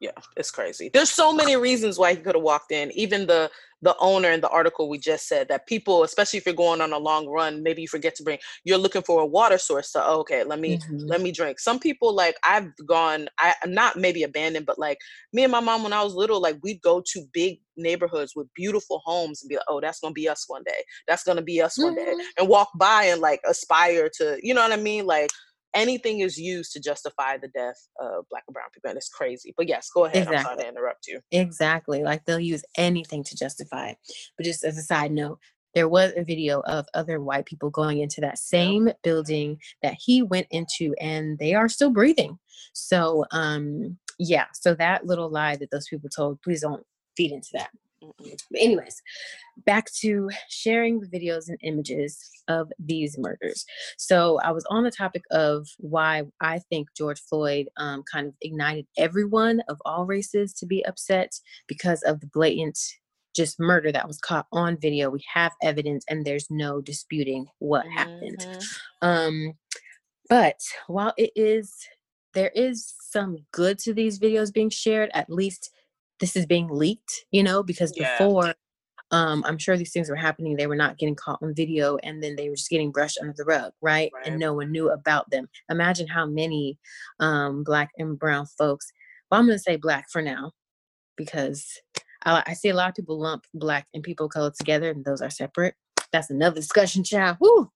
yeah, 0.01 0.13
it's 0.37 0.53
crazy. 0.53 0.91
There's 0.93 1.11
so 1.11 1.33
many 1.33 1.57
reasons 1.57 1.99
why 1.99 2.15
he 2.15 2.21
could 2.21 2.37
have 2.37 2.45
walked 2.45 2.71
in. 2.71 2.93
Even 2.93 3.27
the 3.27 3.51
the 3.83 3.97
owner 4.01 4.31
in 4.31 4.41
the 4.41 4.49
article 4.49 4.89
we 4.89 4.99
just 4.99 5.29
said 5.29 5.47
that 5.49 5.67
people, 5.69 6.03
especially 6.03 6.37
if 6.39 6.47
you're 6.47 6.55
going 6.55 6.81
on 6.81 6.93
a 6.93 6.99
long 6.99 7.29
run, 7.29 7.63
maybe 7.63 7.83
you 7.83 7.89
forget 7.89 8.15
to 8.17 8.23
bring. 8.23 8.39
You're 8.65 8.79
looking 8.79 9.03
for 9.03 9.21
a 9.21 9.27
water 9.27 9.59
source. 9.59 9.91
So 9.93 10.03
oh, 10.05 10.21
okay, 10.21 10.45
let 10.45 10.61
me 10.61 10.79
mm-hmm. 10.79 11.07
let 11.07 11.21
me 11.21 11.33
drink. 11.33 11.59
Some 11.59 11.81
people 11.81 12.15
like 12.15 12.37
I've 12.45 12.71
gone. 12.87 13.29
I'm 13.41 13.75
not 13.75 13.97
maybe 13.97 14.23
abandoned, 14.23 14.67
but 14.67 14.79
like 14.79 14.99
me 15.33 15.43
and 15.43 15.53
my 15.53 15.61
mom 15.61 15.83
when 15.83 15.93
I 15.93 16.03
was 16.03 16.15
little, 16.15 16.41
like 16.41 16.59
we'd 16.63 16.83
go 16.83 17.03
to 17.13 17.25
big 17.33 17.61
neighborhoods 17.77 18.35
with 18.37 18.47
beautiful 18.55 19.03
homes 19.05 19.43
and 19.43 19.49
be 19.49 19.57
like, 19.57 19.65
oh, 19.69 19.81
that's 19.81 19.99
gonna 19.99 20.13
be 20.13 20.29
us 20.29 20.45
one 20.47 20.63
day. 20.65 20.83
That's 21.09 21.25
gonna 21.25 21.43
be 21.43 21.61
us 21.61 21.77
mm-hmm. 21.77 21.87
one 21.87 21.95
day, 21.97 22.13
mm-hmm. 22.13 22.21
and 22.39 22.49
walk 22.49 22.69
by 22.77 23.05
and 23.05 23.21
like 23.21 23.41
aspire 23.49 24.09
to, 24.19 24.39
you 24.43 24.55
know 24.55 24.63
what 24.63 24.73
I 24.73 24.77
mean, 24.77 25.07
like 25.07 25.31
anything 25.75 26.21
is 26.21 26.39
used 26.39 26.73
to 26.73 26.81
justify 26.81 27.37
the 27.37 27.49
death 27.49 27.89
of 28.01 28.25
black 28.31 28.45
and 28.47 28.55
brown 28.55 28.69
people 28.73 28.91
and 28.91 28.97
it's 28.97 29.09
crazy. 29.09 29.55
But 29.57 29.69
yes 29.69 29.91
go 29.93 30.05
ahead. 30.05 30.17
Exactly. 30.17 30.37
i'm 30.37 30.45
sorry 30.45 30.57
to 30.59 30.69
interrupt 30.69 31.07
you. 31.07 31.21
Exactly 31.31 32.03
like 32.03 32.25
they'll 32.25 32.41
use 32.41 32.65
anything 32.77 33.25
to 33.25 33.37
justify 33.37 33.91
it. 33.91 33.99
But 34.37 34.45
just 34.45 34.65
as 34.65 34.79
a 34.79 34.83
side 34.83 35.13
note 35.13 35.39
there 35.75 35.89
was 35.89 36.13
a 36.17 36.25
video 36.25 36.61
of 36.61 36.87
other 36.95 37.21
white 37.21 37.45
people 37.45 37.71
going 37.71 38.01
into 38.01 38.21
that 38.23 38.39
same 38.39 38.89
building 39.03 39.59
that 39.83 39.95
he 39.99 40.23
went 40.23 40.47
into 40.51 40.95
and 41.01 41.39
they 41.39 41.55
are 41.55 41.69
still 41.69 41.91
breathing. 41.91 42.39
So 42.73 43.25
um 43.33 43.99
yeah 44.19 44.47
so 44.53 44.75
that 44.75 45.07
little 45.07 45.31
lie 45.31 45.57
that 45.57 45.71
those 45.71 45.89
people 45.89 46.09
told 46.09 46.41
please 46.43 46.63
don't 46.63 46.85
feed 47.17 47.33
into 47.33 47.51
that 47.53 47.71
but 48.01 48.61
anyways, 48.61 49.03
back 49.59 49.87
to 50.01 50.31
sharing 50.49 51.01
the 51.01 51.07
videos 51.07 51.49
and 51.49 51.59
images 51.63 52.19
of 52.49 52.71
these 52.79 53.17
murders. 53.19 53.65
So 53.97 54.39
I 54.43 54.53
was 54.53 54.65
on 54.71 54.85
the 54.85 54.91
topic 54.91 55.23
of 55.31 55.67
why 55.79 56.25
I 56.41 56.61
think 56.71 56.89
George 56.97 57.21
Floyd 57.21 57.69
um, 57.77 58.05
kind 58.11 58.29
of 58.29 58.35
ignited 58.41 58.87
everyone 58.97 59.61
of 59.69 59.79
all 59.85 60.07
races 60.07 60.53
to 60.55 60.67
be 60.67 60.85
upset 60.85 61.33
because 61.67 62.03
of 62.03 62.21
the 62.21 62.29
blatant 62.29 62.79
just 63.37 63.61
murder 63.61 63.93
that 63.93 64.09
was 64.09 64.19
caught 64.19 64.47
on 64.53 64.79
video. 64.81 65.11
We 65.11 65.23
have 65.33 65.53
evidence, 65.63 66.05
and 66.09 66.25
there's 66.25 66.47
no 66.51 66.81
disputing 66.81 67.47
what 67.59 67.85
mm-hmm. 67.85 67.97
happened. 67.97 68.47
Um, 69.03 69.53
but 70.29 70.61
while 70.87 71.15
it 71.17 71.31
is 71.37 71.75
there 72.35 72.53
is 72.55 72.95
some 73.01 73.39
good 73.53 73.79
to 73.81 73.95
these 73.95 74.19
videos 74.19 74.53
being 74.53 74.71
shared, 74.71 75.11
at 75.15 75.31
least 75.31 75.71
this 76.21 76.37
is 76.37 76.47
being 76.47 76.69
leaked, 76.69 77.25
you 77.31 77.43
know, 77.43 77.63
because 77.63 77.93
yeah. 77.97 78.19
before 78.19 78.55
um, 79.11 79.43
I'm 79.47 79.59
sure 79.59 79.77
these 79.77 79.93
things 79.93 80.11
were 80.11 80.17
happening. 80.17 80.57
They 80.57 80.67
were 80.67 80.77
not 80.77 80.99
getting 80.99 81.15
caught 81.15 81.39
on 81.43 81.55
video 81.55 81.97
and 82.03 82.23
then 82.23 82.37
they 82.37 82.49
were 82.49 82.57
just 82.57 82.71
getting 82.71 82.91
brushed 82.91 83.19
under 83.21 83.35
the 83.37 83.45
rug, 83.45 83.73
right? 83.81 84.11
right. 84.15 84.27
And 84.27 84.39
no 84.39 84.53
one 84.53 84.71
knew 84.71 84.91
about 84.91 85.31
them. 85.31 85.49
Imagine 85.71 86.07
how 86.07 86.27
many 86.27 86.79
um, 87.21 87.65
black 87.65 87.91
and 87.97 88.19
brown 88.19 88.47
folks, 88.59 88.93
well, 89.31 89.41
I'm 89.41 89.47
going 89.47 89.57
to 89.57 89.63
say 89.63 89.77
black 89.77 90.11
for 90.11 90.21
now 90.21 90.53
because 91.17 91.67
I, 92.25 92.43
I, 92.47 92.53
see 92.53 92.69
a 92.69 92.75
lot 92.75 92.91
of 92.91 92.95
people 92.95 93.19
lump 93.19 93.47
black 93.55 93.87
and 93.95 94.03
people 94.03 94.27
of 94.27 94.33
color 94.33 94.53
together 94.57 94.91
and 94.91 95.05
those 95.05 95.23
are 95.23 95.31
separate. 95.31 95.75
That's 96.13 96.31
another 96.31 96.57
discussion, 96.57 97.03
child. 97.03 97.39
Woo! 97.41 97.71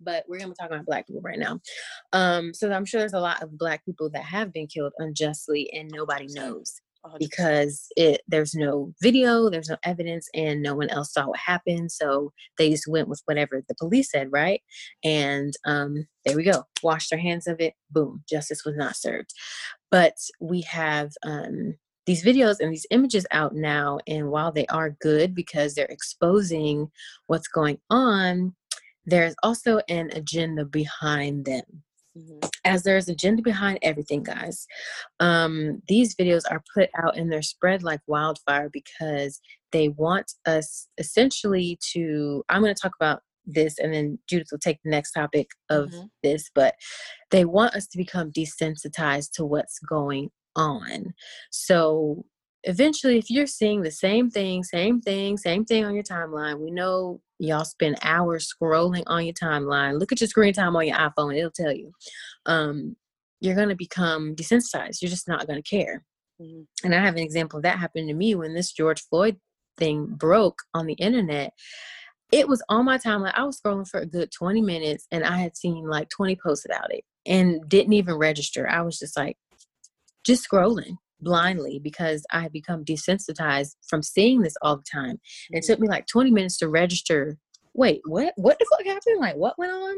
But 0.00 0.24
we're 0.28 0.38
going 0.38 0.50
to 0.50 0.56
talk 0.56 0.70
about 0.70 0.86
black 0.86 1.06
people 1.06 1.22
right 1.22 1.38
now. 1.38 1.60
Um, 2.12 2.54
so 2.54 2.70
I'm 2.70 2.84
sure 2.84 3.00
there's 3.00 3.12
a 3.12 3.20
lot 3.20 3.42
of 3.42 3.58
black 3.58 3.84
people 3.84 4.10
that 4.10 4.24
have 4.24 4.52
been 4.52 4.66
killed 4.66 4.92
unjustly 4.98 5.70
and 5.72 5.90
nobody 5.92 6.26
knows 6.28 6.80
because 7.18 7.86
it 7.96 8.22
there's 8.26 8.54
no 8.54 8.92
video, 9.00 9.50
there's 9.50 9.68
no 9.68 9.76
evidence, 9.84 10.28
and 10.34 10.62
no 10.62 10.74
one 10.74 10.90
else 10.90 11.12
saw 11.12 11.28
what 11.28 11.38
happened. 11.38 11.92
So 11.92 12.32
they 12.58 12.70
just 12.70 12.88
went 12.88 13.08
with 13.08 13.22
whatever 13.26 13.62
the 13.68 13.74
police 13.74 14.10
said, 14.10 14.28
right? 14.30 14.62
And 15.02 15.54
um, 15.64 16.06
there 16.24 16.36
we 16.36 16.44
go. 16.44 16.64
Washed 16.82 17.10
their 17.10 17.18
hands 17.18 17.46
of 17.46 17.60
it. 17.60 17.74
Boom, 17.90 18.22
justice 18.28 18.64
was 18.64 18.76
not 18.76 18.96
served. 18.96 19.30
But 19.90 20.14
we 20.40 20.62
have 20.62 21.12
um, 21.24 21.74
these 22.06 22.24
videos 22.24 22.56
and 22.60 22.72
these 22.72 22.86
images 22.90 23.26
out 23.30 23.54
now, 23.54 23.98
and 24.06 24.30
while 24.30 24.52
they 24.52 24.66
are 24.66 24.96
good 25.00 25.34
because 25.34 25.74
they're 25.74 25.86
exposing 25.86 26.90
what's 27.26 27.48
going 27.48 27.78
on, 27.90 28.54
there's 29.06 29.34
also 29.42 29.80
an 29.88 30.10
agenda 30.12 30.64
behind 30.64 31.44
them. 31.44 31.82
Mm-hmm. 32.16 32.48
As 32.64 32.82
there's 32.82 33.08
agenda 33.08 33.42
behind 33.42 33.78
everything, 33.82 34.22
guys. 34.22 34.66
Um, 35.20 35.82
these 35.88 36.14
videos 36.14 36.42
are 36.50 36.62
put 36.74 36.88
out 37.02 37.16
and 37.16 37.30
they're 37.30 37.42
spread 37.42 37.82
like 37.82 38.00
wildfire 38.06 38.70
because 38.72 39.40
they 39.72 39.88
want 39.88 40.32
us 40.46 40.88
essentially 40.98 41.78
to. 41.92 42.44
I'm 42.48 42.62
going 42.62 42.74
to 42.74 42.80
talk 42.80 42.94
about 42.98 43.20
this 43.46 43.78
and 43.78 43.92
then 43.92 44.18
Judith 44.28 44.48
will 44.50 44.58
take 44.58 44.78
the 44.82 44.90
next 44.90 45.12
topic 45.12 45.48
of 45.68 45.90
mm-hmm. 45.90 46.06
this, 46.22 46.50
but 46.54 46.74
they 47.30 47.44
want 47.44 47.74
us 47.74 47.86
to 47.88 47.98
become 47.98 48.30
desensitized 48.30 49.32
to 49.34 49.44
what's 49.44 49.78
going 49.80 50.30
on. 50.56 51.14
So 51.50 52.24
eventually, 52.64 53.18
if 53.18 53.30
you're 53.30 53.46
seeing 53.46 53.82
the 53.82 53.90
same 53.90 54.30
thing, 54.30 54.64
same 54.64 55.00
thing, 55.00 55.36
same 55.36 55.64
thing 55.64 55.84
on 55.84 55.94
your 55.94 56.04
timeline, 56.04 56.58
we 56.58 56.70
know 56.70 57.20
y'all 57.38 57.64
spend 57.64 57.96
hours 58.02 58.52
scrolling 58.52 59.04
on 59.06 59.24
your 59.24 59.34
timeline. 59.34 59.98
Look 59.98 60.12
at 60.12 60.20
your 60.20 60.28
screen 60.28 60.52
time 60.52 60.76
on 60.76 60.86
your 60.86 60.96
iPhone, 60.96 61.36
it'll 61.36 61.50
tell 61.50 61.72
you. 61.72 61.92
Um, 62.46 62.96
you're 63.40 63.54
going 63.54 63.68
to 63.68 63.76
become 63.76 64.34
desensitized. 64.34 65.02
You're 65.02 65.10
just 65.10 65.28
not 65.28 65.46
going 65.46 65.62
to 65.62 65.68
care. 65.68 66.04
Mm-hmm. 66.40 66.62
And 66.84 66.94
I 66.94 67.00
have 67.00 67.14
an 67.14 67.22
example 67.22 67.58
of 67.58 67.64
that 67.64 67.78
happened 67.78 68.08
to 68.08 68.14
me 68.14 68.34
when 68.34 68.54
this 68.54 68.72
George 68.72 69.02
Floyd 69.02 69.36
thing 69.76 70.06
broke 70.06 70.60
on 70.72 70.86
the 70.86 70.94
internet. 70.94 71.52
It 72.32 72.48
was 72.48 72.62
on 72.68 72.84
my 72.84 72.98
timeline. 72.98 73.34
I 73.34 73.44
was 73.44 73.60
scrolling 73.60 73.88
for 73.88 74.00
a 74.00 74.06
good 74.06 74.30
20 74.32 74.62
minutes 74.62 75.06
and 75.10 75.24
I 75.24 75.38
had 75.38 75.56
seen 75.56 75.86
like 75.86 76.08
20 76.08 76.36
posts 76.42 76.64
about 76.64 76.92
it 76.92 77.04
and 77.26 77.68
didn't 77.68 77.92
even 77.92 78.14
register. 78.14 78.68
I 78.68 78.80
was 78.80 78.98
just 78.98 79.16
like, 79.16 79.36
just 80.24 80.48
scrolling 80.48 80.96
blindly 81.20 81.80
because 81.82 82.24
I 82.30 82.40
had 82.40 82.52
become 82.52 82.84
desensitized 82.84 83.76
from 83.88 84.02
seeing 84.02 84.42
this 84.42 84.56
all 84.62 84.76
the 84.76 84.84
time. 84.90 85.16
Mm-hmm. 85.16 85.56
It 85.56 85.64
took 85.64 85.80
me 85.80 85.88
like 85.88 86.06
20 86.06 86.30
minutes 86.30 86.58
to 86.58 86.68
register. 86.68 87.38
Wait, 87.74 88.00
what? 88.04 88.32
What 88.36 88.58
the 88.58 88.66
fuck 88.70 88.86
happened? 88.86 89.20
Like, 89.20 89.36
what 89.36 89.58
went 89.58 89.72
on? 89.72 89.96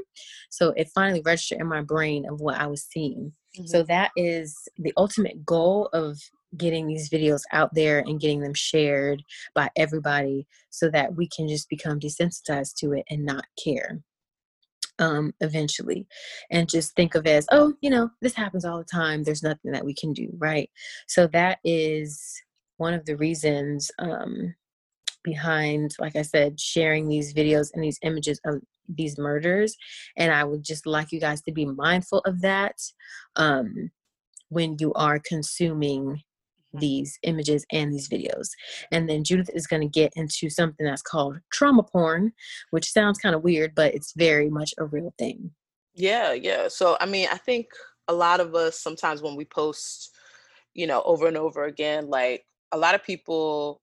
So 0.50 0.70
it 0.76 0.90
finally 0.94 1.22
registered 1.24 1.60
in 1.60 1.66
my 1.66 1.82
brain 1.82 2.26
of 2.28 2.40
what 2.40 2.56
I 2.56 2.66
was 2.66 2.84
seeing. 2.84 3.32
Mm-hmm. 3.56 3.66
So 3.66 3.82
that 3.84 4.12
is 4.16 4.56
the 4.78 4.92
ultimate 4.96 5.44
goal 5.44 5.88
of 5.92 6.18
getting 6.56 6.86
these 6.86 7.10
videos 7.10 7.42
out 7.52 7.74
there 7.74 7.98
and 7.98 8.20
getting 8.20 8.40
them 8.40 8.54
shared 8.54 9.22
by 9.54 9.68
everybody 9.76 10.46
so 10.70 10.88
that 10.90 11.14
we 11.14 11.28
can 11.28 11.48
just 11.48 11.68
become 11.68 12.00
desensitized 12.00 12.74
to 12.76 12.92
it 12.92 13.04
and 13.10 13.26
not 13.26 13.44
care 13.62 14.00
um, 14.98 15.32
eventually 15.40 16.06
and 16.50 16.68
just 16.68 16.94
think 16.94 17.14
of 17.14 17.26
as 17.26 17.46
oh 17.52 17.74
you 17.80 17.90
know 17.90 18.10
this 18.22 18.34
happens 18.34 18.64
all 18.64 18.78
the 18.78 18.84
time 18.84 19.22
there's 19.22 19.42
nothing 19.42 19.72
that 19.72 19.84
we 19.84 19.94
can 19.94 20.12
do 20.12 20.28
right? 20.38 20.70
So 21.06 21.26
that 21.28 21.58
is 21.64 22.42
one 22.78 22.94
of 22.94 23.04
the 23.04 23.16
reasons 23.16 23.90
um, 23.98 24.54
behind 25.26 25.92
like 25.98 26.14
i 26.14 26.22
said 26.22 26.58
sharing 26.58 27.08
these 27.08 27.34
videos 27.34 27.70
and 27.74 27.82
these 27.82 27.98
images 28.02 28.40
of 28.46 28.62
these 28.88 29.18
murders 29.18 29.76
and 30.16 30.32
i 30.32 30.44
would 30.44 30.62
just 30.62 30.86
like 30.86 31.10
you 31.10 31.18
guys 31.18 31.42
to 31.42 31.50
be 31.52 31.66
mindful 31.66 32.20
of 32.26 32.40
that 32.40 32.76
um, 33.34 33.90
when 34.48 34.76
you 34.78 34.92
are 34.94 35.18
consuming 35.18 36.22
these 36.72 37.18
images 37.22 37.64
and 37.72 37.92
these 37.92 38.08
videos. 38.08 38.48
And 38.90 39.08
then 39.08 39.24
Judith 39.24 39.50
is 39.54 39.66
going 39.66 39.82
to 39.82 39.88
get 39.88 40.12
into 40.16 40.50
something 40.50 40.84
that's 40.84 41.02
called 41.02 41.38
trauma 41.52 41.82
porn, 41.82 42.32
which 42.70 42.90
sounds 42.90 43.18
kind 43.18 43.34
of 43.34 43.42
weird, 43.42 43.74
but 43.74 43.94
it's 43.94 44.12
very 44.16 44.50
much 44.50 44.74
a 44.78 44.84
real 44.84 45.14
thing. 45.18 45.50
Yeah, 45.94 46.32
yeah. 46.32 46.68
So, 46.68 46.96
I 47.00 47.06
mean, 47.06 47.28
I 47.30 47.38
think 47.38 47.68
a 48.08 48.12
lot 48.12 48.40
of 48.40 48.54
us 48.54 48.78
sometimes 48.78 49.22
when 49.22 49.36
we 49.36 49.44
post, 49.44 50.14
you 50.74 50.86
know, 50.86 51.02
over 51.04 51.26
and 51.26 51.36
over 51.36 51.64
again, 51.64 52.08
like 52.08 52.44
a 52.72 52.78
lot 52.78 52.94
of 52.94 53.02
people 53.02 53.80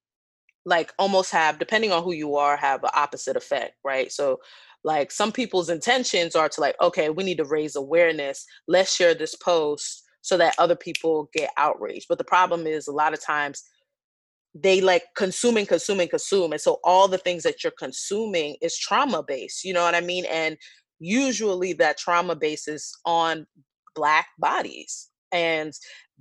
like 0.66 0.94
almost 0.98 1.32
have 1.32 1.60
depending 1.60 1.92
on 1.92 2.04
who 2.04 2.14
you 2.14 2.36
are 2.36 2.56
have 2.56 2.84
an 2.84 2.90
opposite 2.94 3.36
effect 3.36 3.74
right 3.84 4.12
so 4.12 4.40
like 4.84 5.12
some 5.12 5.32
people's 5.32 5.70
intentions 5.70 6.36
are 6.36 6.50
to 6.50 6.62
like 6.62 6.76
okay 6.82 7.10
we 7.10 7.24
need 7.24 7.38
to 7.38 7.46
raise 7.46 7.76
awareness 7.76 8.46
let's 8.68 8.96
share 8.96 9.14
this 9.14 9.36
post 9.36 10.03
so 10.24 10.38
that 10.38 10.56
other 10.58 10.76
people 10.76 11.30
get 11.34 11.52
outraged. 11.58 12.08
But 12.10 12.18
the 12.18 12.24
problem 12.24 12.66
is 12.66 12.88
a 12.88 12.94
lot 12.94 13.14
of 13.14 13.22
times 13.22 13.62
they 14.56 14.80
like 14.82 15.04
consuming, 15.16 15.66
consuming, 15.66 16.08
consume. 16.08 16.54
And 16.54 16.62
so 16.62 16.80
all 16.84 17.08
the 17.08 17.18
things 17.18 17.44
that 17.44 17.64
you're 17.64 17.74
consuming 17.78 18.56
is 18.62 18.78
trauma 18.78 19.22
based, 19.22 19.66
you 19.66 19.74
know 19.74 19.84
what 19.84 19.96
I 19.96 20.02
mean? 20.02 20.26
And 20.26 20.58
usually 21.00 21.74
that 21.74 21.98
trauma 21.98 22.36
base 22.36 22.68
is 22.70 22.96
on 23.06 23.46
black 23.96 24.28
bodies. 24.40 25.10
And 25.34 25.74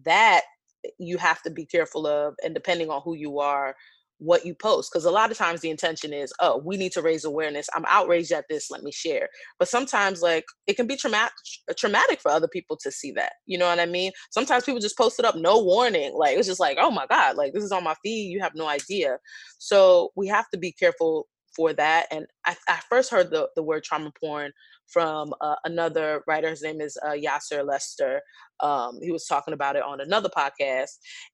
that 0.05 0.43
eh, 0.85 0.91
you 0.99 1.17
have 1.19 1.41
to 1.43 1.51
be 1.51 1.65
careful 1.65 2.07
of 2.07 2.35
and 2.45 2.55
depending 2.55 2.91
on 2.91 3.03
who 3.05 3.15
you 3.15 3.39
are 3.39 3.77
what 4.23 4.47
you 4.47 4.55
post 4.55 4.91
because 4.93 5.05
a 5.05 5.11
lot 5.11 5.31
of 5.31 5.37
times 5.37 5.61
the 5.61 5.71
intention 5.71 6.13
is 6.13 6.33
oh 6.41 6.63
we 6.65 6.77
need 6.77 6.93
to 6.93 7.03
raise 7.03 7.25
awareness. 7.25 7.69
I'm 7.75 7.85
outraged 7.87 8.33
at 8.33 8.45
this. 8.49 8.71
Let 8.71 8.83
me 8.83 8.93
share. 8.93 9.29
But 9.59 9.69
sometimes 9.69 10.23
like 10.23 10.45
it 10.67 10.77
can 10.77 10.87
be 10.87 10.97
traumatic 10.97 11.33
traumatic 11.77 12.21
for 12.21 12.31
other 12.31 12.49
people 12.49 12.77
to 12.83 12.91
see 12.91 13.13
that 13.13 13.33
you 13.47 13.59
know 13.59 13.67
what 13.67 13.81
i 13.81 13.87
mean? 13.87 14.13
Sometimes 14.31 14.65
people 14.65 14.81
just 14.81 14.99
post 14.99 15.19
it 15.19 15.25
up 15.25 15.37
no 15.37 15.63
warning. 15.63 16.15
Like 16.15 16.37
it's 16.39 16.49
just 16.49 16.61
like 16.61 16.79
oh 16.81 16.91
my 16.91 17.07
god 17.07 17.37
like 17.37 17.53
this 17.53 17.65
is 17.65 17.73
on 17.73 17.85
my 17.85 17.95
feed. 18.03 18.31
You 18.31 18.41
have 18.41 18.55
no 18.55 18.69
idea. 18.69 19.19
So 19.59 20.11
we 20.17 20.29
have 20.29 20.49
to 20.51 20.59
be 20.59 20.73
careful 20.73 21.27
for 21.55 21.73
that 21.73 22.07
and 22.11 22.27
i, 22.47 22.57
I 22.69 22.81
first 22.89 23.11
heard 23.11 23.31
the, 23.31 23.49
the 23.57 23.63
word 23.63 23.85
trauma 23.85 24.13
porn 24.21 24.53
from 24.93 25.33
uh, 25.41 25.57
another 25.65 26.23
writer. 26.27 26.51
His 26.51 26.63
name 26.63 26.81
is 26.81 26.97
uh, 27.05 27.13
Yassir 27.13 27.67
Lester. 27.67 28.21
Um, 28.61 28.99
he 29.03 29.11
was 29.11 29.27
talking 29.27 29.55
about 29.55 29.75
it 29.75 29.83
on 29.83 30.01
another 30.01 30.29
podcast. 30.29 30.91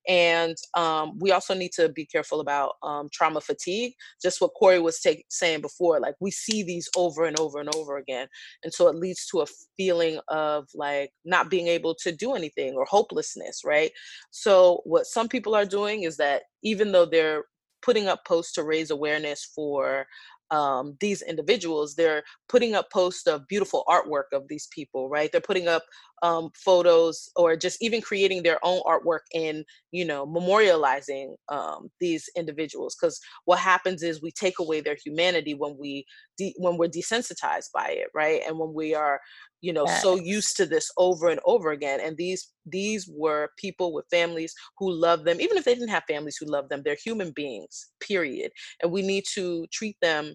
And 0.07 0.57
um, 0.75 1.19
we 1.19 1.33
also 1.33 1.55
need 1.55 1.73
to 1.73 1.89
be 1.91 2.07
careful 2.07 2.41
about 2.41 2.75
um, 2.83 3.09
trauma 3.13 3.41
fatigue, 3.41 3.93
just 4.23 4.41
what 4.41 4.53
Corey 4.59 4.79
was 4.79 5.01
take, 5.01 5.25
saying 5.29 5.61
before. 5.61 6.01
Like 6.01 6.15
we 6.21 6.31
see 6.31 6.63
these 6.63 6.89
over 6.97 7.25
and 7.25 7.39
over 7.39 7.59
and 7.59 7.75
over 7.75 7.99
again. 7.99 8.29
And 8.63 8.73
so 8.73 8.89
it 8.89 8.95
leads 8.97 9.27
to 9.27 9.41
a 9.41 9.47
feeling 9.77 10.21
of 10.29 10.69
like 10.75 11.11
not 11.25 11.51
being 11.51 11.67
able 11.67 11.95
to 12.03 12.13
do 12.13 12.35
anything 12.35 12.75
or 12.75 12.87
hopelessness, 12.87 13.63
right? 13.65 13.91
So 14.31 14.81
what 14.85 15.07
some 15.07 15.29
people 15.29 15.55
are 15.55 15.67
doing 15.67 16.05
is 16.05 16.17
that 16.19 16.43
even 16.63 16.93
though 16.93 17.07
they're 17.07 17.45
putting 17.83 18.09
up 18.09 18.25
posts 18.27 18.53
to 18.55 18.65
raise 18.65 18.91
awareness 18.91 19.45
for 19.55 20.07
um, 20.51 20.97
these 21.01 21.23
individuals. 21.23 21.95
They're 21.95 22.23
putting 22.49 22.75
up 22.75 22.91
posts 22.91 23.27
of 23.27 23.47
beautiful 23.49 23.85
artwork 23.89 24.33
of 24.33 24.49
these 24.49 24.69
people 24.73 25.09
right? 25.09 25.31
They're 25.31 25.41
putting 25.41 25.69
up 25.69 25.83
um, 26.23 26.51
photos 26.55 27.31
or 27.37 27.57
just 27.57 27.81
even 27.81 28.01
creating 28.01 28.43
their 28.43 28.59
own 28.63 28.81
artwork 28.87 29.21
and 29.35 29.65
you 29.93 30.05
know 30.05 30.27
memorializing 30.27 31.35
um, 31.49 31.91
these 32.01 32.29
individuals 32.37 32.97
because 33.01 33.21
what 33.45 33.59
happens 33.59 34.03
is 34.03 34.23
we 34.23 34.31
take 34.33 34.59
away 34.59 34.81
their 34.81 34.97
humanity 35.05 35.55
when 35.55 35.77
we 35.79 36.05
de- 36.37 36.55
when 36.59 36.77
we're 36.77 36.89
desensitized 36.89 37.71
by 37.73 37.89
it 37.89 38.09
right 38.15 38.43
and 38.47 38.59
when 38.59 38.73
we 38.75 38.95
are 38.95 39.21
you 39.61 39.73
know 39.73 39.85
yes. 39.85 40.03
so 40.03 40.17
used 40.17 40.57
to 40.57 40.67
this 40.67 40.91
over 40.97 41.29
and 41.29 41.41
over 41.45 41.71
again 41.71 42.01
and 42.03 42.17
these 42.17 42.53
these 42.67 43.09
were 43.13 43.51
people 43.59 43.93
with 43.93 44.05
families 44.11 44.55
who 44.79 44.91
love 44.93 45.25
them 45.25 45.41
even 45.41 45.57
if 45.57 45.65
they 45.65 45.75
didn't 45.75 45.89
have 45.89 46.05
families 46.09 46.37
who 46.39 46.47
love 46.47 46.69
them 46.69 46.83
they're 46.85 46.97
human 47.03 47.31
beings 47.33 47.89
period 48.01 48.51
and 48.83 48.91
we 48.91 49.03
need 49.03 49.25
to 49.25 49.67
treat 49.73 49.97
them 50.01 50.35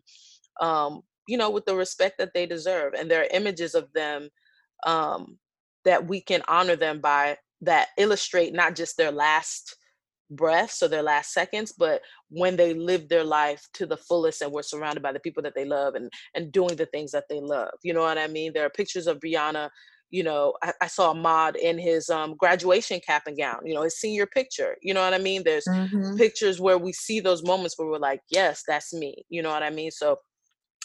um 0.61 1.01
you 1.27 1.37
know 1.37 1.49
with 1.49 1.65
the 1.65 1.75
respect 1.75 2.17
that 2.17 2.33
they 2.33 2.45
deserve 2.45 2.93
and 2.93 3.09
there 3.09 3.21
are 3.21 3.27
images 3.33 3.75
of 3.75 3.91
them 3.93 4.29
um 4.85 5.37
that 5.85 6.07
we 6.07 6.21
can 6.21 6.41
honor 6.47 6.75
them 6.75 6.99
by 6.99 7.37
that 7.61 7.89
illustrate 7.97 8.53
not 8.53 8.75
just 8.75 8.97
their 8.97 9.11
last 9.11 9.75
breaths 10.29 10.81
or 10.81 10.87
their 10.87 11.03
last 11.03 11.31
seconds 11.33 11.73
but 11.77 12.01
when 12.29 12.55
they 12.55 12.73
live 12.73 13.07
their 13.07 13.23
life 13.23 13.67
to 13.73 13.85
the 13.85 13.97
fullest 13.97 14.41
and 14.41 14.51
we're 14.51 14.63
surrounded 14.63 15.03
by 15.03 15.11
the 15.11 15.19
people 15.19 15.43
that 15.43 15.53
they 15.55 15.65
love 15.65 15.95
and 15.95 16.09
and 16.33 16.51
doing 16.51 16.75
the 16.75 16.85
things 16.87 17.11
that 17.11 17.25
they 17.29 17.39
love 17.39 17.69
you 17.83 17.93
know 17.93 18.01
what 18.01 18.17
i 18.17 18.27
mean? 18.27 18.51
There 18.53 18.65
are 18.65 18.69
pictures 18.69 19.07
of 19.07 19.19
Breonna 19.19 19.69
you 20.09 20.23
know 20.23 20.53
I, 20.63 20.73
I 20.81 20.87
saw 20.87 21.13
Ahmaud 21.13 21.55
in 21.55 21.77
his 21.77 22.09
um, 22.09 22.35
graduation 22.35 22.99
cap 23.05 23.23
and 23.27 23.37
gown 23.37 23.59
you 23.65 23.75
know 23.75 23.83
his 23.83 23.99
senior 23.99 24.25
picture 24.25 24.75
you 24.81 24.93
know 24.93 25.03
what 25.03 25.13
i 25.13 25.19
mean? 25.19 25.43
There's 25.43 25.65
mm-hmm. 25.67 26.17
pictures 26.17 26.59
where 26.59 26.77
we 26.77 26.93
see 26.93 27.19
those 27.19 27.43
moments 27.43 27.77
where 27.77 27.87
we're 27.87 27.97
like 27.99 28.21
yes 28.29 28.63
that's 28.67 28.93
me 28.93 29.25
you 29.29 29.41
know 29.41 29.49
what 29.49 29.63
i 29.63 29.69
mean? 29.69 29.91
So 29.91 30.17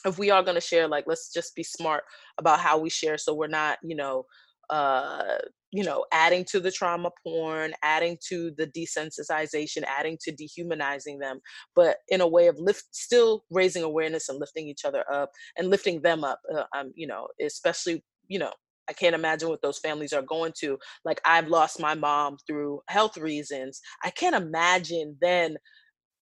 if 0.04 0.18
we 0.18 0.30
are 0.30 0.42
going 0.42 0.54
to 0.54 0.60
share 0.60 0.86
like 0.88 1.04
let's 1.06 1.32
just 1.32 1.54
be 1.56 1.62
smart 1.62 2.04
about 2.38 2.60
how 2.60 2.78
we 2.78 2.88
share 2.88 3.18
so 3.18 3.34
we're 3.34 3.48
not 3.48 3.78
you 3.82 3.96
know 3.96 4.24
uh, 4.70 5.38
you 5.70 5.84
know, 5.84 6.04
adding 6.12 6.44
to 6.46 6.60
the 6.60 6.70
trauma 6.70 7.10
porn, 7.22 7.72
adding 7.82 8.16
to 8.28 8.52
the 8.56 8.66
desensitization, 8.66 9.82
adding 9.86 10.16
to 10.22 10.32
dehumanizing 10.32 11.18
them, 11.18 11.40
but 11.76 11.98
in 12.08 12.20
a 12.20 12.28
way 12.28 12.46
of 12.46 12.56
lift, 12.58 12.84
still 12.92 13.44
raising 13.50 13.82
awareness 13.82 14.28
and 14.28 14.40
lifting 14.40 14.66
each 14.66 14.84
other 14.84 15.04
up 15.12 15.30
and 15.56 15.68
lifting 15.68 16.00
them 16.00 16.24
up. 16.24 16.40
Uh, 16.54 16.64
um, 16.76 16.92
you 16.94 17.06
know, 17.06 17.28
especially, 17.44 18.02
you 18.28 18.38
know, 18.38 18.52
I 18.88 18.94
can't 18.94 19.14
imagine 19.14 19.50
what 19.50 19.60
those 19.60 19.78
families 19.78 20.14
are 20.14 20.22
going 20.22 20.52
to. 20.60 20.78
Like, 21.04 21.20
I've 21.26 21.48
lost 21.48 21.78
my 21.78 21.94
mom 21.94 22.38
through 22.46 22.80
health 22.88 23.18
reasons. 23.18 23.80
I 24.02 24.10
can't 24.10 24.36
imagine 24.36 25.16
then 25.20 25.58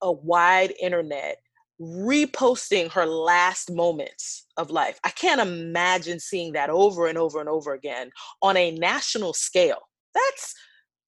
a 0.02 0.12
wide 0.12 0.74
internet 0.82 1.38
reposting 1.82 2.92
her 2.92 3.06
last 3.06 3.72
moments 3.72 4.46
of 4.58 4.72
life. 4.72 5.00
I 5.04 5.10
can't 5.10 5.42
imagine 5.42 6.20
seeing 6.20 6.54
that 6.54 6.70
over 6.70 7.08
and 7.08 7.18
over 7.18 7.40
and 7.40 7.50
over 7.50 7.74
again 7.74 8.10
on 8.42 8.58
a 8.58 8.72
national 8.72 9.34
scale. 9.34 9.82
That's 10.14 10.56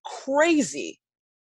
crazy 0.05 0.99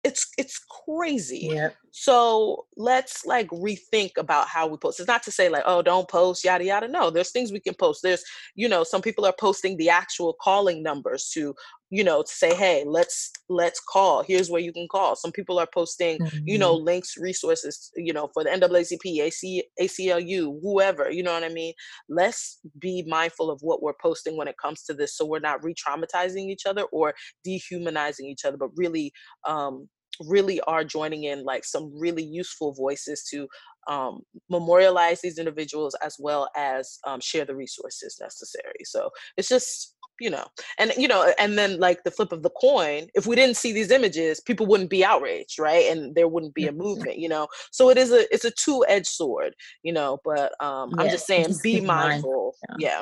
it's 0.08 0.28
it's 0.38 0.60
crazy. 0.86 1.50
Yeah. 1.52 1.70
So 1.92 2.66
let's 2.78 3.26
like 3.26 3.48
rethink 3.50 4.12
about 4.18 4.48
how 4.48 4.68
we 4.68 4.78
post. 4.78 5.00
It's 5.00 5.08
not 5.08 5.24
to 5.24 5.32
say 5.32 5.50
like, 5.50 5.64
oh, 5.66 5.82
don't 5.82 6.08
post, 6.08 6.46
yada 6.46 6.64
yada. 6.64 6.88
No, 6.88 7.10
there's 7.10 7.32
things 7.32 7.52
we 7.52 7.60
can 7.60 7.74
post. 7.74 8.02
There's, 8.04 8.24
you 8.56 8.70
know, 8.70 8.84
some 8.84 9.02
people 9.02 9.26
are 9.26 9.34
posting 9.38 9.78
the 9.78 9.90
actual 9.90 10.36
calling 10.42 10.82
numbers 10.82 11.30
to, 11.34 11.56
you 11.90 12.04
know, 12.04 12.22
to 12.22 12.32
say, 12.32 12.54
hey, 12.54 12.84
let's 12.86 13.32
let's 13.50 13.80
call. 13.80 14.24
Here's 14.24 14.50
where 14.50 14.62
you 14.62 14.74
can 14.74 14.88
call. 14.90 15.16
Some 15.16 15.32
people 15.32 15.58
are 15.60 15.68
posting, 15.74 16.20
mm-hmm. 16.20 16.40
you 16.46 16.58
know, 16.58 16.76
mm-hmm. 16.76 16.86
links, 16.86 17.16
resources, 17.18 17.92
you 17.96 18.14
know, 18.14 18.30
for 18.34 18.44
the 18.44 18.50
NAACP, 18.50 19.22
AC, 19.22 19.64
ACLU, 19.82 20.60
whoever. 20.62 21.10
You 21.10 21.24
know 21.24 21.34
what 21.34 21.44
I 21.44 21.50
mean? 21.50 21.74
Let's 22.10 22.60
be 22.80 23.04
mindful 23.08 23.50
of 23.50 23.60
what 23.62 23.82
we're 23.82 23.94
posting 24.02 24.38
when 24.38 24.48
it 24.48 24.56
comes 24.62 24.84
to 24.84 24.94
this, 24.94 25.16
so 25.16 25.26
we're 25.26 25.40
not 25.40 25.64
re-traumatizing 25.64 26.50
each 26.50 26.66
other 26.66 26.84
or 26.92 27.14
dehumanizing 27.44 28.26
each 28.26 28.44
other, 28.46 28.58
but 28.58 28.70
really 28.76 29.12
um, 29.48 29.88
really 30.26 30.60
are 30.62 30.84
joining 30.84 31.26
in 31.26 31.44
like 31.44 31.64
some 31.64 31.92
really 31.98 32.24
useful 32.24 32.74
voices 32.74 33.24
to 33.32 33.48
um, 33.88 34.22
memorialize 34.50 35.22
these 35.22 35.38
individuals 35.38 35.96
as 36.04 36.16
well 36.20 36.50
as 36.58 37.00
um, 37.06 37.20
share 37.22 37.46
the 37.46 37.56
resources 37.56 38.18
necessary. 38.20 38.84
So 38.84 39.10
it's 39.38 39.48
just 39.48 39.96
you 40.20 40.30
know 40.30 40.46
and 40.78 40.92
you 40.98 41.08
know 41.08 41.32
and 41.38 41.58
then 41.58 41.80
like 41.80 42.04
the 42.04 42.12
flip 42.12 42.32
of 42.32 42.44
the 42.44 42.50
coin 42.52 43.08
if 43.16 43.26
we 43.26 43.36
didn't 43.36 43.58
see 43.58 43.72
these 43.72 43.92
images 43.92 44.40
people 44.40 44.66
wouldn't 44.66 44.90
be 44.90 45.04
outraged 45.04 45.60
right 45.60 45.86
and 45.92 46.16
there 46.16 46.28
wouldn't 46.28 46.54
be 46.54 46.66
a 46.66 46.70
mm-hmm. 46.70 46.80
movement 46.80 47.18
you 47.18 47.30
know 47.30 47.48
so 47.72 47.90
it 47.90 47.98
is 47.98 48.12
a 48.12 48.32
it's 48.34 48.46
a 48.46 48.52
two-edged 48.52 49.08
sword 49.08 49.54
you 49.84 49.94
know 49.94 50.20
but 50.24 50.54
um 50.64 50.92
i'm 50.98 51.10
just 51.10 51.28
saying 51.28 51.46
just 51.46 51.64
be 51.64 51.82
mindful 51.82 52.56
yeah. 52.80 53.02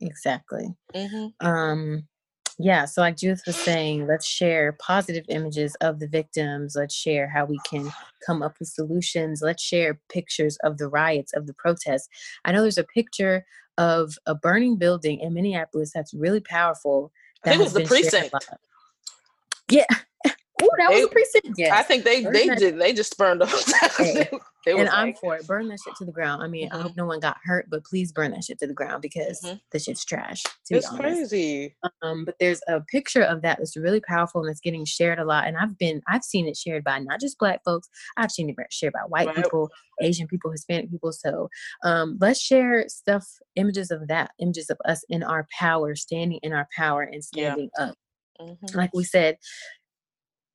yeah. 0.00 0.08
exactly 0.08 0.68
mm-hmm. 0.94 1.46
um 1.46 2.04
yeah, 2.58 2.84
so 2.84 3.00
like 3.00 3.16
Judith 3.16 3.42
was 3.46 3.56
saying, 3.56 4.06
let's 4.06 4.26
share 4.26 4.76
positive 4.80 5.24
images 5.28 5.74
of 5.80 5.98
the 5.98 6.06
victims. 6.06 6.76
Let's 6.76 6.94
share 6.94 7.28
how 7.28 7.46
we 7.46 7.58
can 7.68 7.90
come 8.24 8.42
up 8.42 8.54
with 8.60 8.68
solutions. 8.68 9.40
Let's 9.42 9.62
share 9.62 9.98
pictures 10.08 10.56
of 10.62 10.78
the 10.78 10.88
riots, 10.88 11.32
of 11.34 11.46
the 11.46 11.54
protests. 11.54 12.08
I 12.44 12.52
know 12.52 12.62
there's 12.62 12.78
a 12.78 12.84
picture 12.84 13.44
of 13.78 14.18
a 14.26 14.34
burning 14.34 14.76
building 14.76 15.20
in 15.20 15.34
Minneapolis 15.34 15.92
that's 15.92 16.14
really 16.14 16.40
powerful. 16.40 17.12
That 17.42 17.50
I 17.50 17.52
think 17.52 17.60
it 17.60 17.64
was 17.64 17.72
the 17.74 17.84
precinct. 17.84 18.34
Yeah. 19.70 19.86
Oh, 20.64 20.76
that 20.78 20.90
they, 20.90 20.96
was 20.96 21.04
a 21.04 21.08
precinct. 21.08 21.58
Yes. 21.58 21.72
I 21.72 21.82
think 21.82 22.04
they 22.04 22.24
they 22.24 22.48
did 22.54 22.78
they 22.78 22.92
just 22.92 23.16
burned 23.18 23.42
up. 23.42 23.50
Okay. 24.66 24.78
and 24.78 24.88
like, 24.88 24.94
I'm 24.94 25.14
for 25.14 25.36
it. 25.36 25.46
Burn 25.46 25.68
that 25.68 25.78
shit 25.84 25.94
to 25.96 26.04
the 26.04 26.12
ground. 26.12 26.42
I 26.42 26.48
mean, 26.48 26.68
mm-hmm. 26.68 26.78
I 26.78 26.82
hope 26.82 26.96
no 26.96 27.04
one 27.04 27.20
got 27.20 27.36
hurt, 27.44 27.66
but 27.68 27.84
please 27.84 28.12
burn 28.12 28.30
that 28.32 28.44
shit 28.44 28.58
to 28.60 28.66
the 28.66 28.72
ground 28.72 29.02
because 29.02 29.40
mm-hmm. 29.42 29.56
the 29.72 29.78
shit's 29.78 30.04
trash. 30.04 30.42
it's 30.70 30.88
crazy. 30.88 31.76
Um, 32.02 32.24
but 32.24 32.36
there's 32.40 32.62
a 32.66 32.80
picture 32.80 33.22
of 33.22 33.42
that 33.42 33.58
that's 33.58 33.76
really 33.76 34.00
powerful 34.00 34.40
and 34.40 34.50
it's 34.50 34.60
getting 34.60 34.84
shared 34.84 35.18
a 35.18 35.24
lot. 35.24 35.46
And 35.46 35.56
I've 35.56 35.76
been, 35.76 36.00
I've 36.08 36.24
seen 36.24 36.48
it 36.48 36.56
shared 36.56 36.82
by 36.82 36.98
not 36.98 37.20
just 37.20 37.38
black 37.38 37.62
folks. 37.64 37.88
I've 38.16 38.30
seen 38.30 38.48
it 38.48 38.56
shared 38.70 38.94
by 38.94 39.00
white 39.00 39.26
right. 39.26 39.36
people, 39.36 39.70
Asian 40.00 40.26
people, 40.26 40.50
Hispanic 40.50 40.90
people. 40.90 41.12
So 41.12 41.50
um, 41.84 42.16
let's 42.20 42.40
share 42.40 42.88
stuff, 42.88 43.26
images 43.56 43.90
of 43.90 44.08
that, 44.08 44.30
images 44.40 44.70
of 44.70 44.78
us 44.86 45.04
in 45.08 45.22
our 45.22 45.46
power, 45.58 45.94
standing 45.94 46.40
in 46.42 46.52
our 46.52 46.68
power 46.76 47.02
and 47.02 47.22
standing 47.22 47.70
yeah. 47.78 47.86
up. 47.86 47.94
Mm-hmm. 48.40 48.76
Like 48.76 48.90
we 48.94 49.04
said, 49.04 49.36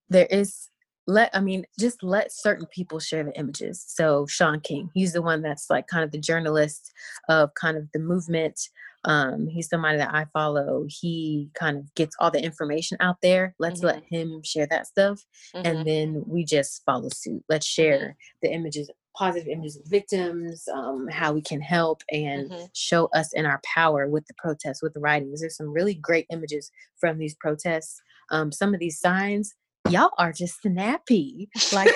there 0.10 0.28
is 0.28 0.70
let 1.08 1.30
i 1.34 1.40
mean 1.40 1.66
just 1.80 2.04
let 2.04 2.32
certain 2.32 2.68
people 2.68 3.00
share 3.00 3.24
the 3.24 3.38
images 3.38 3.84
so 3.88 4.26
Shaun 4.28 4.60
King 4.62 4.90
he's 4.94 5.14
the 5.14 5.22
one 5.22 5.42
that's 5.42 5.70
like 5.70 5.88
kind 5.88 6.04
of 6.04 6.12
the 6.12 6.20
journalist 6.20 6.92
of 7.28 7.50
kind 7.60 7.78
of 7.78 7.88
the 7.94 8.00
movement 8.00 8.60
um 9.06 9.48
he's 9.48 9.70
somebody 9.70 9.98
that 9.98 10.14
i 10.14 10.26
follow 10.34 10.86
he 10.88 11.50
kind 11.54 11.78
of 11.78 11.94
gets 11.96 12.16
all 12.20 12.30
the 12.30 12.44
information 12.44 12.98
out 13.00 13.16
there 13.22 13.56
let's 13.58 13.80
mm-hmm. 13.80 13.88
let 13.88 14.04
him 14.10 14.42
share 14.44 14.68
that 14.68 14.88
stuff 14.88 15.24
mm-hmm. 15.56 15.66
and 15.66 15.88
then 15.88 16.24
we 16.28 16.44
just 16.44 16.84
follow 16.86 17.10
suit 17.10 17.44
let's 17.50 17.68
mm-hmm. 17.68 17.82
share 17.82 18.18
the 18.42 18.52
images 18.52 18.90
positive 19.18 19.48
images 19.48 19.78
of 19.78 19.84
victims 19.88 20.68
um, 20.74 21.08
how 21.12 21.34
we 21.34 21.42
can 21.42 21.60
help 21.60 22.04
and 22.12 22.52
mm-hmm. 22.52 22.66
show 22.74 23.10
us 23.16 23.34
in 23.34 23.46
our 23.46 23.60
power 23.66 24.08
with 24.08 24.26
the 24.28 24.34
protests 24.38 24.84
with 24.84 24.94
the 24.94 25.00
writings 25.00 25.42
there's 25.42 25.58
some 25.58 25.72
really 25.72 25.96
great 25.96 26.26
images 26.32 26.72
from 27.00 27.18
these 27.18 27.36
protests 27.36 28.02
um, 28.32 28.52
some 28.52 28.74
of 28.74 28.80
these 28.80 29.00
signs 29.00 29.56
y'all 29.90 30.12
are 30.18 30.34
just 30.34 30.62
snappy. 30.62 31.50
Like, 31.74 31.92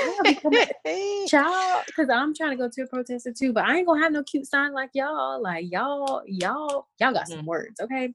child, 1.27 1.83
because 1.85 2.09
I'm 2.13 2.33
trying 2.33 2.51
to 2.51 2.55
go 2.55 2.69
to 2.69 2.81
a 2.83 2.87
protester 2.87 3.33
too, 3.37 3.53
but 3.53 3.65
I 3.65 3.77
ain't 3.77 3.87
gonna 3.87 4.01
have 4.01 4.11
no 4.11 4.23
cute 4.23 4.47
sign 4.47 4.73
like 4.73 4.91
y'all. 4.93 5.41
Like, 5.41 5.65
y'all, 5.71 6.21
y'all, 6.25 6.87
y'all 6.99 7.13
got 7.13 7.27
some 7.27 7.39
mm-hmm. 7.39 7.47
words, 7.47 7.79
okay? 7.81 8.13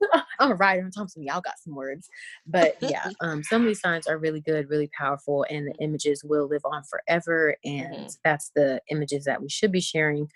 I'm 0.40 0.52
a 0.52 0.54
writer. 0.54 0.82
I'm 0.82 0.90
Thompson. 0.90 1.22
Y'all 1.22 1.40
got 1.40 1.58
some 1.58 1.74
words, 1.74 2.08
but 2.46 2.76
yeah, 2.80 3.10
um, 3.20 3.42
some 3.42 3.62
of 3.62 3.68
these 3.68 3.80
signs 3.80 4.06
are 4.06 4.18
really 4.18 4.40
good, 4.40 4.68
really 4.68 4.90
powerful, 4.96 5.46
and 5.50 5.66
the 5.66 5.74
images 5.82 6.22
will 6.24 6.48
live 6.48 6.62
on 6.64 6.82
forever. 6.84 7.56
And 7.64 7.94
mm-hmm. 7.94 8.06
that's 8.24 8.50
the 8.54 8.80
images 8.90 9.24
that 9.24 9.40
we 9.40 9.48
should 9.48 9.72
be 9.72 9.80
sharing 9.80 10.28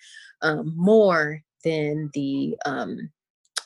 um, 0.42 0.72
more 0.76 1.42
than 1.64 2.10
the 2.14 2.56
um, 2.64 3.10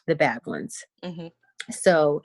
the 0.07 0.17
bad 0.17 0.41
ones. 0.47 0.85
Mm-hmm. 1.03 1.29
So, 1.71 2.23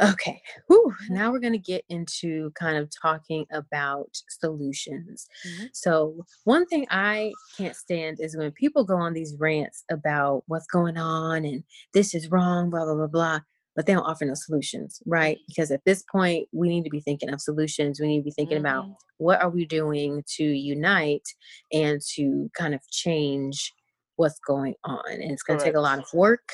Okay. 0.00 0.40
Whew. 0.68 0.94
Now 1.10 1.32
we're 1.32 1.40
going 1.40 1.54
to 1.54 1.58
get 1.58 1.84
into 1.88 2.52
kind 2.52 2.76
of 2.76 2.88
talking 3.02 3.46
about 3.52 4.10
solutions. 4.28 5.26
Mm-hmm. 5.46 5.66
So, 5.72 6.24
one 6.44 6.66
thing 6.66 6.86
I 6.90 7.32
can't 7.56 7.74
stand 7.74 8.18
is 8.20 8.36
when 8.36 8.52
people 8.52 8.84
go 8.84 8.96
on 8.96 9.12
these 9.12 9.34
rants 9.38 9.84
about 9.90 10.44
what's 10.46 10.66
going 10.66 10.96
on 10.96 11.44
and 11.44 11.64
this 11.94 12.14
is 12.14 12.30
wrong, 12.30 12.70
blah, 12.70 12.84
blah, 12.84 12.94
blah, 12.94 13.08
blah, 13.08 13.40
but 13.74 13.86
they 13.86 13.92
don't 13.92 14.04
offer 14.04 14.24
no 14.24 14.34
solutions, 14.34 15.02
right? 15.04 15.36
Mm-hmm. 15.36 15.44
Because 15.48 15.70
at 15.72 15.84
this 15.84 16.04
point, 16.10 16.48
we 16.52 16.68
need 16.68 16.84
to 16.84 16.90
be 16.90 17.00
thinking 17.00 17.30
of 17.30 17.40
solutions. 17.40 18.00
We 18.00 18.06
need 18.06 18.18
to 18.18 18.24
be 18.24 18.30
thinking 18.30 18.58
mm-hmm. 18.58 18.66
about 18.66 18.96
what 19.18 19.42
are 19.42 19.50
we 19.50 19.64
doing 19.66 20.22
to 20.36 20.44
unite 20.44 21.26
and 21.72 22.00
to 22.14 22.50
kind 22.56 22.74
of 22.74 22.80
change 22.90 23.72
what's 24.14 24.38
going 24.46 24.74
on. 24.84 25.10
And 25.10 25.30
it's 25.30 25.42
going 25.42 25.58
to 25.58 25.64
take 25.64 25.76
a 25.76 25.80
lot 25.80 25.98
of 25.98 26.06
work 26.12 26.48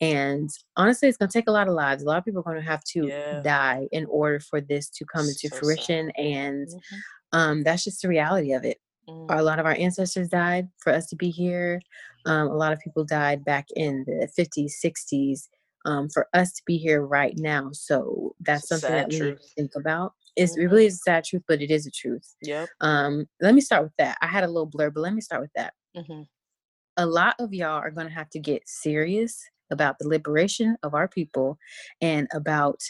and 0.00 0.48
honestly, 0.76 1.08
it's 1.08 1.18
going 1.18 1.28
to 1.28 1.32
take 1.32 1.48
a 1.48 1.52
lot 1.52 1.68
of 1.68 1.74
lives. 1.74 2.02
A 2.02 2.06
lot 2.06 2.18
of 2.18 2.24
people 2.24 2.40
are 2.40 2.52
going 2.52 2.56
to 2.56 2.62
have 2.68 2.82
to 2.84 3.06
yeah. 3.06 3.40
die 3.42 3.86
in 3.92 4.06
order 4.06 4.40
for 4.40 4.60
this 4.60 4.88
to 4.90 5.04
come 5.04 5.26
into 5.26 5.48
so 5.48 5.56
fruition. 5.56 6.10
Sad. 6.16 6.24
And 6.24 6.68
mm-hmm. 6.68 7.38
um, 7.38 7.62
that's 7.62 7.84
just 7.84 8.00
the 8.00 8.08
reality 8.08 8.52
of 8.52 8.64
it. 8.64 8.78
mm. 9.08 9.26
a 9.28 9.42
lot 9.42 9.58
of 9.58 9.66
our 9.66 9.74
ancestors 9.74 10.28
died 10.28 10.68
for 10.78 10.92
us 10.92 11.06
to 11.08 11.16
be 11.16 11.28
here. 11.30 11.82
Um, 12.24 12.48
a 12.48 12.56
lot 12.56 12.72
of 12.72 12.80
people 12.80 13.04
died 13.04 13.44
back 13.44 13.66
in 13.76 14.04
the 14.06 14.28
50s, 14.38 14.72
60s 14.82 15.48
um, 15.84 16.08
for 16.08 16.28
us 16.32 16.52
to 16.54 16.62
be 16.66 16.78
here 16.78 17.04
right 17.04 17.34
now. 17.36 17.70
So 17.72 18.34
that's 18.40 18.68
something 18.68 18.90
that 18.90 19.08
we 19.08 19.18
truth. 19.18 19.38
need 19.38 19.42
to 19.42 19.54
think 19.54 19.72
about. 19.76 20.14
It's, 20.34 20.52
mm-hmm. 20.52 20.62
It 20.62 20.70
really 20.70 20.86
is 20.86 20.94
a 20.94 20.98
sad 20.98 21.24
truth, 21.24 21.42
but 21.46 21.60
it 21.60 21.70
is 21.70 21.86
a 21.86 21.90
truth. 21.90 22.36
Yep. 22.42 22.68
Um, 22.80 23.26
let 23.42 23.54
me 23.54 23.60
start 23.60 23.82
with 23.82 23.96
that. 23.98 24.16
I 24.22 24.26
had 24.26 24.44
a 24.44 24.48
little 24.48 24.66
blur, 24.66 24.90
but 24.90 25.00
let 25.00 25.12
me 25.12 25.20
start 25.20 25.42
with 25.42 25.52
that. 25.56 25.74
Mm-hmm. 25.94 26.22
A 26.96 27.06
lot 27.06 27.36
of 27.38 27.52
y'all 27.52 27.78
are 27.78 27.90
going 27.90 28.06
to 28.06 28.12
have 28.12 28.30
to 28.30 28.38
get 28.38 28.62
serious 28.66 29.42
about 29.70 29.98
the 29.98 30.08
liberation 30.08 30.76
of 30.82 30.94
our 30.94 31.08
people 31.08 31.58
and 32.00 32.28
about 32.32 32.80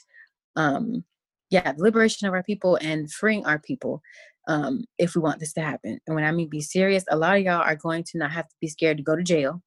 um 0.57 1.05
yeah 1.51 1.73
the 1.73 1.83
liberation 1.83 2.27
of 2.27 2.35
our 2.35 2.43
people 2.43 2.77
and 2.81 3.13
freeing 3.13 3.45
our 3.47 3.59
people 3.59 4.03
um 4.49 4.85
if 4.99 5.15
we 5.15 5.21
want 5.21 5.39
this 5.41 5.53
to 5.53 5.61
happen. 5.61 5.99
And 6.07 6.15
when 6.15 6.25
i 6.25 6.33
mean 6.33 6.49
be 6.49 6.61
serious 6.61 7.05
a 7.11 7.17
lot 7.17 7.37
of 7.37 7.43
y'all 7.43 7.63
are 7.63 7.77
going 7.77 8.05
to 8.05 8.19
not 8.19 8.33
have 8.33 8.49
to 8.49 8.55
be 8.61 8.69
scared 8.69 8.97
to 8.97 9.03
go 9.03 9.17
to 9.17 9.23
jail 9.23 9.63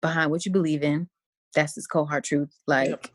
behind 0.00 0.30
what 0.30 0.46
you 0.46 0.52
believe 0.52 0.82
in. 0.82 1.08
That's 1.54 1.74
this 1.74 1.86
cold 1.86 2.08
hard 2.08 2.24
truth. 2.24 2.50
Like 2.66 2.90
yep. 2.90 3.06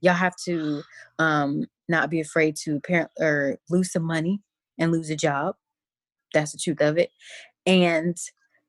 y'all 0.00 0.14
have 0.14 0.36
to 0.44 0.82
um 1.18 1.66
not 1.88 2.10
be 2.10 2.20
afraid 2.20 2.56
to 2.64 2.80
parent 2.80 3.10
or 3.18 3.58
lose 3.70 3.92
some 3.92 4.04
money 4.04 4.40
and 4.78 4.92
lose 4.92 5.10
a 5.10 5.16
job. 5.16 5.56
That's 6.32 6.52
the 6.52 6.58
truth 6.58 6.80
of 6.80 6.98
it. 6.98 7.10
And 7.66 8.16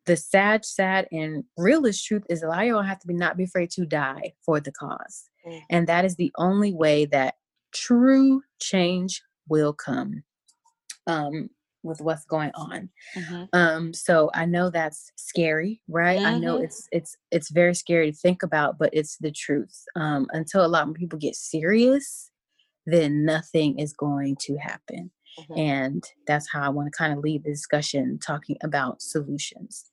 the 0.06 0.18
sad, 0.18 0.66
sad, 0.66 1.08
and 1.12 1.44
realist 1.58 2.06
truth 2.06 2.24
is 2.30 2.44
a 2.44 2.48
lot 2.48 2.64
of 2.64 2.68
y'all 2.68 2.82
have 2.82 3.00
to 3.00 3.08
be 3.08 3.14
not 3.14 3.38
be 3.38 3.46
afraid 3.46 3.70
to 3.72 3.86
die 3.86 4.34
for 4.46 4.60
the 4.60 4.72
cause. 4.72 5.30
Mm. 5.46 5.62
And 5.70 5.88
that 5.88 6.06
is 6.06 6.16
the 6.16 6.32
only 6.38 6.74
way 6.74 7.06
that 7.06 7.36
true 7.74 8.42
change 8.60 9.22
will 9.48 9.74
come 9.74 10.24
um, 11.08 11.50
with 11.84 12.00
what's 12.02 12.26
going 12.26 12.52
on. 12.56 12.90
Mm-hmm. 13.16 13.44
Um, 13.54 13.94
so 13.94 14.30
I 14.34 14.46
know 14.46 14.70
that's 14.70 15.12
scary, 15.16 15.82
right? 15.88 16.20
Mm-hmm. 16.20 16.36
I 16.36 16.40
know 16.40 16.56
mm-hmm. 16.56 16.66
it's 16.66 16.88
it's 16.92 17.18
it's 17.32 17.52
very 17.52 17.76
scary 17.76 18.12
to 18.12 18.18
think 18.18 18.44
about, 18.44 18.78
but 18.78 18.90
it's 18.94 19.18
the 19.18 19.32
truth. 19.32 19.84
Um, 19.96 20.28
until 20.32 20.66
a 20.66 20.68
lot 20.68 20.88
more 20.88 20.94
people 20.94 21.20
get 21.20 21.36
serious, 21.36 22.32
then 22.86 23.26
nothing 23.26 23.80
is 23.80 23.94
going 23.94 24.38
to 24.42 24.58
happen. 24.58 25.12
Mm-hmm. 25.40 25.60
And 25.60 26.04
that's 26.28 26.52
how 26.52 26.62
I 26.62 26.70
want 26.70 26.92
to 26.92 26.98
kind 26.98 27.12
of 27.12 27.20
lead 27.20 27.44
the 27.44 27.52
discussion 27.52 28.20
talking 28.24 28.58
about 28.64 29.02
solutions. 29.02 29.86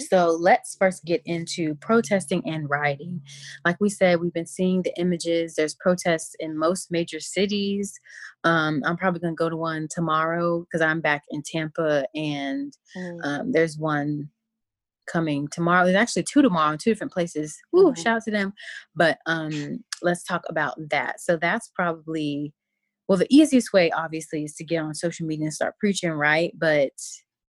So 0.00 0.36
let's 0.38 0.76
first 0.76 1.04
get 1.04 1.22
into 1.24 1.74
protesting 1.76 2.42
and 2.46 2.68
rioting. 2.68 3.22
Like 3.64 3.80
we 3.80 3.88
said, 3.88 4.20
we've 4.20 4.32
been 4.32 4.46
seeing 4.46 4.82
the 4.82 4.98
images. 4.98 5.54
There's 5.54 5.74
protests 5.74 6.34
in 6.38 6.58
most 6.58 6.90
major 6.90 7.20
cities. 7.20 7.98
Um, 8.44 8.82
I'm 8.84 8.96
probably 8.96 9.20
going 9.20 9.34
to 9.34 9.38
go 9.38 9.48
to 9.48 9.56
one 9.56 9.88
tomorrow 9.90 10.60
because 10.60 10.80
I'm 10.80 11.00
back 11.00 11.22
in 11.30 11.42
Tampa, 11.42 12.06
and 12.14 12.76
mm. 12.96 13.20
um, 13.24 13.52
there's 13.52 13.78
one 13.78 14.30
coming 15.06 15.48
tomorrow. 15.48 15.84
There's 15.84 15.96
actually 15.96 16.24
two 16.24 16.42
tomorrow 16.42 16.72
in 16.72 16.78
two 16.78 16.90
different 16.90 17.12
places. 17.12 17.58
Woo, 17.72 17.86
mm-hmm. 17.86 18.00
shout 18.00 18.16
out 18.16 18.22
to 18.24 18.30
them. 18.30 18.52
But 18.94 19.18
um, 19.26 19.84
let's 20.02 20.24
talk 20.24 20.42
about 20.48 20.74
that. 20.90 21.20
So 21.20 21.36
that's 21.36 21.70
probably 21.74 22.52
well, 23.08 23.18
the 23.18 23.26
easiest 23.28 23.72
way, 23.72 23.90
obviously, 23.90 24.44
is 24.44 24.54
to 24.54 24.64
get 24.64 24.82
on 24.82 24.94
social 24.94 25.26
media 25.26 25.44
and 25.44 25.54
start 25.54 25.78
preaching, 25.78 26.12
right? 26.12 26.52
But 26.56 26.92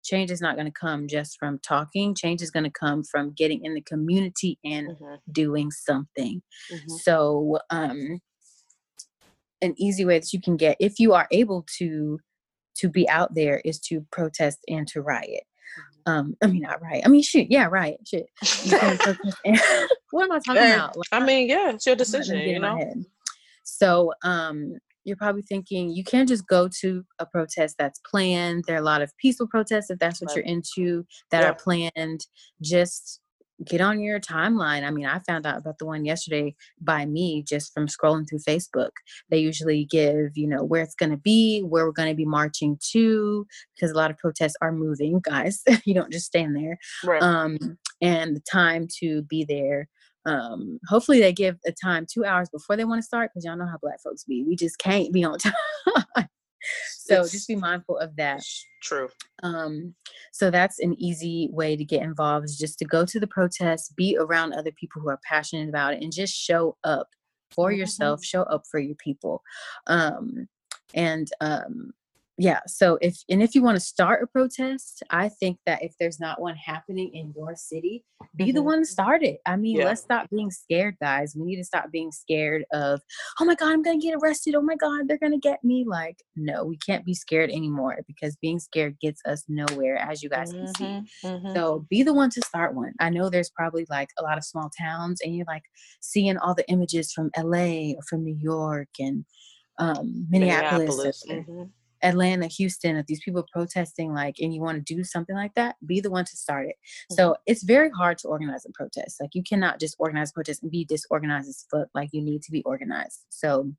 change 0.08 0.30
is 0.30 0.40
not 0.40 0.56
going 0.56 0.66
to 0.66 0.72
come 0.72 1.06
just 1.06 1.38
from 1.38 1.58
talking 1.58 2.14
change 2.14 2.40
is 2.40 2.50
going 2.50 2.64
to 2.64 2.70
come 2.70 3.02
from 3.04 3.32
getting 3.32 3.64
in 3.64 3.74
the 3.74 3.80
community 3.82 4.58
and 4.64 4.88
mm-hmm. 4.88 5.14
doing 5.32 5.70
something 5.70 6.40
mm-hmm. 6.72 6.92
so 7.02 7.58
um 7.70 8.20
an 9.60 9.74
easy 9.76 10.04
way 10.04 10.18
that 10.18 10.32
you 10.32 10.40
can 10.40 10.56
get 10.56 10.76
if 10.80 10.98
you 10.98 11.12
are 11.12 11.28
able 11.30 11.64
to 11.78 12.18
to 12.76 12.88
be 12.88 13.08
out 13.08 13.34
there 13.34 13.60
is 13.64 13.78
to 13.80 14.04
protest 14.10 14.58
and 14.68 14.88
to 14.88 15.02
riot 15.02 15.44
mm-hmm. 16.06 16.12
um 16.12 16.34
i 16.42 16.46
mean 16.46 16.62
not 16.62 16.80
riot 16.80 17.02
i 17.04 17.08
mean 17.08 17.22
shoot 17.22 17.46
yeah 17.50 17.66
riot 17.66 18.00
shit 18.06 18.26
what 20.10 20.24
am 20.24 20.32
i 20.32 20.38
talking 20.38 20.72
about 20.72 20.96
like, 20.96 21.08
i 21.12 21.20
mean 21.20 21.48
yeah 21.48 21.70
it's 21.70 21.86
your 21.86 21.96
decision 21.96 22.38
you 22.38 22.58
know 22.58 22.94
so 23.64 24.12
um 24.22 24.78
you're 25.08 25.16
probably 25.16 25.42
thinking 25.42 25.90
you 25.90 26.04
can't 26.04 26.28
just 26.28 26.46
go 26.46 26.68
to 26.80 27.04
a 27.18 27.26
protest 27.26 27.76
that's 27.78 28.00
planned. 28.00 28.64
There 28.66 28.76
are 28.76 28.80
a 28.80 28.84
lot 28.84 29.02
of 29.02 29.16
peaceful 29.16 29.48
protests 29.48 29.90
if 29.90 29.98
that's 29.98 30.20
what 30.20 30.28
right. 30.28 30.36
you're 30.36 30.44
into 30.44 31.06
that 31.30 31.42
yeah. 31.42 31.48
are 31.48 31.54
planned. 31.54 32.26
Just 32.62 33.20
get 33.64 33.80
on 33.80 34.00
your 34.00 34.20
timeline. 34.20 34.86
I 34.86 34.90
mean, 34.90 35.06
I 35.06 35.18
found 35.20 35.46
out 35.46 35.58
about 35.58 35.78
the 35.78 35.86
one 35.86 36.04
yesterday 36.04 36.54
by 36.80 37.06
me 37.06 37.42
just 37.42 37.72
from 37.74 37.88
scrolling 37.88 38.28
through 38.28 38.40
Facebook. 38.40 38.90
They 39.30 39.38
usually 39.38 39.84
give, 39.84 40.36
you 40.36 40.46
know, 40.46 40.62
where 40.62 40.82
it's 40.82 40.94
going 40.94 41.10
to 41.10 41.16
be, 41.16 41.62
where 41.62 41.84
we're 41.84 41.92
going 41.92 42.10
to 42.10 42.14
be 42.14 42.24
marching 42.24 42.78
to, 42.92 43.46
because 43.74 43.90
a 43.90 43.96
lot 43.96 44.10
of 44.10 44.18
protests 44.18 44.54
are 44.62 44.72
moving, 44.72 45.20
guys. 45.20 45.62
you 45.84 45.94
don't 45.94 46.12
just 46.12 46.26
stand 46.26 46.54
there. 46.54 46.78
Right. 47.04 47.22
Um, 47.22 47.78
and 48.00 48.36
the 48.36 48.42
time 48.48 48.86
to 49.00 49.22
be 49.22 49.44
there 49.44 49.88
um 50.26 50.78
hopefully 50.88 51.20
they 51.20 51.32
give 51.32 51.56
a 51.66 51.72
time 51.72 52.06
two 52.10 52.24
hours 52.24 52.48
before 52.50 52.76
they 52.76 52.84
want 52.84 52.98
to 52.98 53.06
start 53.06 53.30
because 53.30 53.44
y'all 53.44 53.56
know 53.56 53.66
how 53.66 53.78
black 53.80 54.00
folks 54.02 54.24
be 54.24 54.44
we 54.46 54.56
just 54.56 54.78
can't 54.78 55.12
be 55.12 55.24
on 55.24 55.38
time. 55.38 56.28
So 56.98 57.22
it's, 57.22 57.32
just 57.32 57.48
be 57.48 57.56
mindful 57.56 57.98
of 57.98 58.16
that. 58.16 58.42
true. 58.82 59.08
Um 59.42 59.94
so 60.32 60.50
that's 60.50 60.80
an 60.80 60.94
easy 61.00 61.48
way 61.52 61.76
to 61.76 61.84
get 61.84 62.02
involved 62.02 62.46
is 62.46 62.58
just 62.58 62.78
to 62.80 62.84
go 62.84 63.04
to 63.04 63.20
the 63.20 63.26
protest 63.26 63.96
be 63.96 64.16
around 64.18 64.52
other 64.52 64.72
people 64.72 65.00
who 65.00 65.08
are 65.08 65.20
passionate 65.26 65.68
about 65.68 65.94
it 65.94 66.02
and 66.02 66.12
just 66.12 66.34
show 66.34 66.76
up 66.84 67.08
for 67.50 67.70
mm-hmm. 67.70 67.80
yourself 67.80 68.24
show 68.24 68.42
up 68.42 68.64
for 68.70 68.80
your 68.80 68.96
people. 68.96 69.42
Um 69.86 70.48
and 70.94 71.28
um 71.40 71.92
yeah 72.38 72.60
so 72.66 72.96
if 73.02 73.18
and 73.28 73.42
if 73.42 73.54
you 73.54 73.62
want 73.62 73.76
to 73.76 73.80
start 73.80 74.22
a 74.22 74.26
protest 74.26 75.02
i 75.10 75.28
think 75.28 75.58
that 75.66 75.82
if 75.82 75.92
there's 75.98 76.20
not 76.20 76.40
one 76.40 76.54
happening 76.54 77.10
in 77.12 77.34
your 77.36 77.54
city 77.56 78.04
be 78.36 78.44
mm-hmm. 78.44 78.54
the 78.54 78.62
one 78.62 78.78
to 78.78 78.86
start 78.86 79.22
it 79.22 79.38
i 79.44 79.56
mean 79.56 79.76
yeah. 79.76 79.84
let's 79.84 80.00
stop 80.00 80.28
being 80.30 80.50
scared 80.50 80.94
guys 81.02 81.34
we 81.36 81.44
need 81.44 81.56
to 81.56 81.64
stop 81.64 81.90
being 81.90 82.12
scared 82.12 82.64
of 82.72 83.00
oh 83.40 83.44
my 83.44 83.54
god 83.56 83.72
i'm 83.72 83.82
gonna 83.82 83.98
get 83.98 84.16
arrested 84.22 84.54
oh 84.54 84.62
my 84.62 84.76
god 84.76 85.08
they're 85.08 85.18
gonna 85.18 85.38
get 85.38 85.62
me 85.64 85.84
like 85.86 86.16
no 86.36 86.64
we 86.64 86.76
can't 86.78 87.04
be 87.04 87.14
scared 87.14 87.50
anymore 87.50 87.96
because 88.06 88.36
being 88.36 88.60
scared 88.60 88.96
gets 89.00 89.20
us 89.26 89.44
nowhere 89.48 89.96
as 89.96 90.22
you 90.22 90.28
guys 90.28 90.52
mm-hmm. 90.52 90.64
can 90.64 90.74
see 90.74 90.84
mm-hmm. 90.84 91.26
mm-hmm. 91.26 91.54
so 91.54 91.84
be 91.90 92.04
the 92.04 92.14
one 92.14 92.30
to 92.30 92.40
start 92.42 92.74
one 92.74 92.92
i 93.00 93.10
know 93.10 93.28
there's 93.28 93.50
probably 93.50 93.84
like 93.90 94.08
a 94.18 94.22
lot 94.22 94.38
of 94.38 94.44
small 94.44 94.70
towns 94.80 95.20
and 95.22 95.34
you're 95.34 95.46
like 95.46 95.64
seeing 96.00 96.38
all 96.38 96.54
the 96.54 96.68
images 96.70 97.12
from 97.12 97.30
la 97.36 97.58
or 97.58 98.02
from 98.08 98.24
new 98.24 98.36
york 98.40 98.88
and 99.00 99.24
um, 99.78 100.26
minneapolis, 100.28 101.24
minneapolis. 101.26 101.70
Mm-hmm. 102.02 102.08
Atlanta, 102.08 102.46
Houston, 102.46 102.96
if 102.96 103.06
these 103.06 103.22
people 103.22 103.46
protesting, 103.52 104.12
like, 104.12 104.36
and 104.40 104.54
you 104.54 104.60
want 104.60 104.84
to 104.84 104.94
do 104.94 105.04
something 105.04 105.36
like 105.36 105.54
that, 105.54 105.76
be 105.86 106.00
the 106.00 106.10
one 106.10 106.24
to 106.24 106.36
start 106.36 106.66
it. 106.66 106.76
Mm-hmm. 106.76 107.14
So 107.14 107.36
it's 107.46 107.62
very 107.62 107.90
hard 107.90 108.18
to 108.18 108.28
organize 108.28 108.64
a 108.66 108.72
protest. 108.72 109.20
Like, 109.20 109.34
you 109.34 109.42
cannot 109.42 109.80
just 109.80 109.96
organize 109.98 110.30
a 110.30 110.34
protest 110.34 110.62
and 110.62 110.70
be 110.70 110.84
disorganized 110.84 111.48
as 111.48 111.64
fuck. 111.70 111.88
Like, 111.94 112.10
you 112.12 112.22
need 112.22 112.42
to 112.42 112.52
be 112.52 112.62
organized. 112.64 113.24
So 113.28 113.72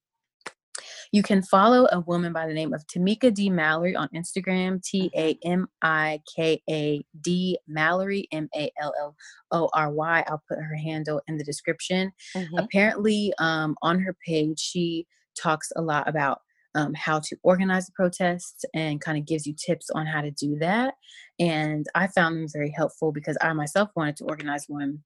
you 1.12 1.24
can 1.24 1.42
follow 1.42 1.88
a 1.92 2.02
woman 2.02 2.34
by 2.34 2.48
the 2.48 2.54
name 2.54 2.74
of 2.74 2.86
Tamika 2.88 3.34
D. 3.34 3.50
Mallory 3.50 3.96
on 3.96 4.10
Instagram, 4.10 4.82
T 4.84 5.10
A 5.16 5.38
M 5.44 5.68
I 5.82 6.22
K 6.36 6.62
A 6.70 7.04
D 7.22 7.58
Mallory, 7.68 8.28
M 8.32 8.48
A 8.56 8.72
L 8.80 8.94
L 9.00 9.16
O 9.52 9.70
R 9.74 9.92
Y. 9.92 10.24
I'll 10.28 10.44
put 10.48 10.60
her 10.60 10.76
handle 10.76 11.22
in 11.28 11.38
the 11.38 11.44
description. 11.44 12.12
Mm-hmm. 12.36 12.58
Apparently, 12.58 13.34
um, 13.40 13.76
on 13.82 14.00
her 14.00 14.16
page, 14.26 14.60
she 14.60 15.08
talks 15.36 15.72
a 15.76 15.82
lot 15.82 16.08
about 16.08 16.42
um, 16.76 16.94
how 16.94 17.20
to 17.20 17.36
organize 17.44 17.88
the 17.88 17.94
protests 17.94 18.64
and 18.74 19.02
kind 19.02 19.18
of 19.18 19.26
gives 19.26 19.46
you 19.48 19.54
tips 19.54 19.90
on 19.90 20.06
how 20.06 20.22
to 20.22 20.32
do 20.32 20.58
that. 20.60 20.94
And 21.40 21.86
I 21.96 22.08
found 22.08 22.36
them 22.36 22.48
very 22.52 22.74
helpful 22.76 23.12
because 23.12 23.38
I 23.42 23.52
myself 23.54 23.90
wanted 23.96 24.18
to 24.18 24.26
organize 24.26 24.66
one 24.68 25.00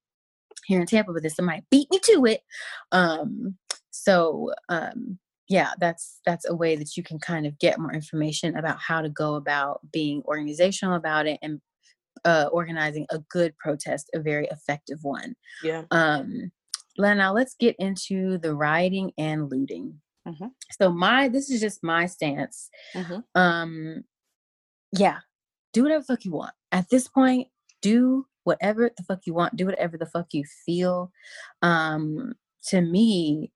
here 0.66 0.80
in 0.80 0.86
Tampa, 0.86 1.12
but 1.12 1.22
then 1.22 1.30
somebody 1.30 1.62
beat 1.70 1.88
me 1.90 1.98
to 2.04 2.26
it. 2.26 2.40
Um, 2.92 3.56
so 3.90 4.52
um, 4.68 5.18
yeah, 5.48 5.72
that's 5.78 6.20
that's 6.24 6.48
a 6.48 6.54
way 6.54 6.76
that 6.76 6.96
you 6.96 7.02
can 7.02 7.18
kind 7.18 7.46
of 7.46 7.58
get 7.58 7.78
more 7.78 7.92
information 7.92 8.56
about 8.56 8.78
how 8.78 9.02
to 9.02 9.08
go 9.08 9.34
about 9.34 9.80
being 9.92 10.22
organizational 10.26 10.96
about 10.96 11.26
it 11.26 11.38
and 11.42 11.60
uh, 12.24 12.48
organizing 12.52 13.06
a 13.10 13.18
good 13.30 13.56
protest, 13.58 14.08
a 14.14 14.20
very 14.20 14.46
effective 14.46 14.98
one. 15.02 15.34
Yeah. 15.62 15.82
Um, 15.90 16.50
now 16.96 17.32
let's 17.32 17.56
get 17.58 17.76
into 17.78 18.38
the 18.38 18.54
rioting 18.54 19.12
and 19.18 19.50
looting. 19.50 20.00
Mm-hmm. 20.26 20.46
So 20.72 20.90
my 20.90 21.28
this 21.28 21.50
is 21.50 21.60
just 21.60 21.82
my 21.82 22.06
stance. 22.06 22.70
Mm-hmm. 22.94 23.20
Um, 23.34 24.04
yeah, 24.92 25.18
do 25.72 25.82
whatever 25.82 26.00
the 26.00 26.06
fuck 26.06 26.24
you 26.24 26.32
want. 26.32 26.54
At 26.72 26.88
this 26.88 27.08
point, 27.08 27.48
do 27.82 28.26
whatever 28.44 28.90
the 28.96 29.02
fuck 29.02 29.26
you 29.26 29.34
want. 29.34 29.56
Do 29.56 29.66
whatever 29.66 29.98
the 29.98 30.06
fuck 30.06 30.28
you 30.32 30.44
feel. 30.64 31.12
Um, 31.62 32.34
to 32.68 32.80
me, 32.80 33.52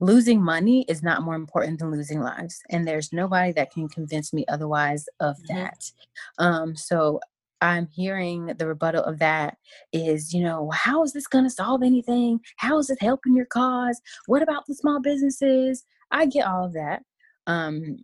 losing 0.00 0.42
money 0.42 0.86
is 0.88 1.02
not 1.02 1.22
more 1.22 1.34
important 1.34 1.78
than 1.78 1.90
losing 1.90 2.20
lives, 2.20 2.60
and 2.70 2.86
there's 2.86 3.12
nobody 3.12 3.52
that 3.52 3.70
can 3.70 3.88
convince 3.88 4.32
me 4.32 4.44
otherwise 4.48 5.06
of 5.20 5.36
mm-hmm. 5.36 5.56
that. 5.56 5.90
Um, 6.38 6.74
so 6.76 7.20
I'm 7.60 7.88
hearing 7.88 8.46
the 8.46 8.66
rebuttal 8.66 9.04
of 9.04 9.18
that 9.18 9.58
is, 9.92 10.32
you 10.32 10.42
know, 10.42 10.70
how 10.70 11.02
is 11.02 11.12
this 11.12 11.26
going 11.26 11.44
to 11.44 11.50
solve 11.50 11.82
anything? 11.82 12.40
How 12.56 12.78
is 12.78 12.90
it 12.90 13.00
helping 13.00 13.36
your 13.36 13.46
cause? 13.46 14.00
What 14.26 14.42
about 14.42 14.66
the 14.66 14.74
small 14.74 15.00
businesses? 15.00 15.84
I 16.10 16.26
get 16.26 16.46
all 16.46 16.64
of 16.64 16.72
that. 16.74 17.02
Um, 17.46 17.98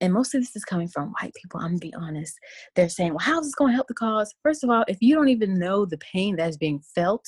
and 0.00 0.12
most 0.12 0.34
of 0.34 0.40
this 0.40 0.56
is 0.56 0.64
coming 0.64 0.88
from 0.88 1.12
white 1.20 1.32
people, 1.34 1.60
I'm 1.60 1.68
gonna 1.68 1.78
be 1.78 1.94
honest. 1.94 2.36
They're 2.74 2.88
saying, 2.88 3.10
well, 3.10 3.20
how's 3.20 3.44
this 3.44 3.54
gonna 3.54 3.72
help 3.72 3.86
the 3.86 3.94
cause? 3.94 4.34
First 4.42 4.64
of 4.64 4.70
all, 4.70 4.84
if 4.88 4.98
you 5.00 5.14
don't 5.14 5.28
even 5.28 5.58
know 5.58 5.84
the 5.84 5.98
pain 5.98 6.36
that's 6.36 6.56
being 6.56 6.80
felt, 6.94 7.24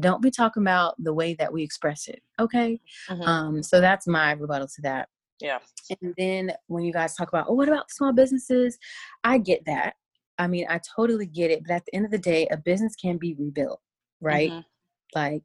don't 0.00 0.22
be 0.22 0.30
talking 0.30 0.62
about 0.62 0.94
the 0.98 1.12
way 1.12 1.34
that 1.34 1.52
we 1.52 1.62
express 1.62 2.08
it. 2.08 2.22
Okay. 2.40 2.80
Mm-hmm. 3.10 3.22
Um, 3.22 3.62
so 3.62 3.80
that's 3.80 4.06
my 4.06 4.32
rebuttal 4.32 4.68
to 4.68 4.82
that. 4.82 5.08
Yeah. 5.40 5.58
And 6.00 6.14
then 6.16 6.52
when 6.68 6.84
you 6.84 6.92
guys 6.92 7.14
talk 7.14 7.28
about, 7.28 7.46
oh, 7.48 7.54
what 7.54 7.68
about 7.68 7.90
small 7.90 8.12
businesses? 8.12 8.78
I 9.22 9.38
get 9.38 9.64
that. 9.66 9.94
I 10.38 10.46
mean, 10.46 10.66
I 10.70 10.80
totally 10.96 11.26
get 11.26 11.50
it. 11.50 11.62
But 11.66 11.74
at 11.74 11.84
the 11.84 11.94
end 11.94 12.06
of 12.06 12.10
the 12.10 12.18
day, 12.18 12.46
a 12.50 12.56
business 12.56 12.94
can 12.94 13.18
be 13.18 13.34
rebuilt, 13.34 13.80
right? 14.20 14.50
Mm-hmm. 14.50 15.18
Like, 15.18 15.44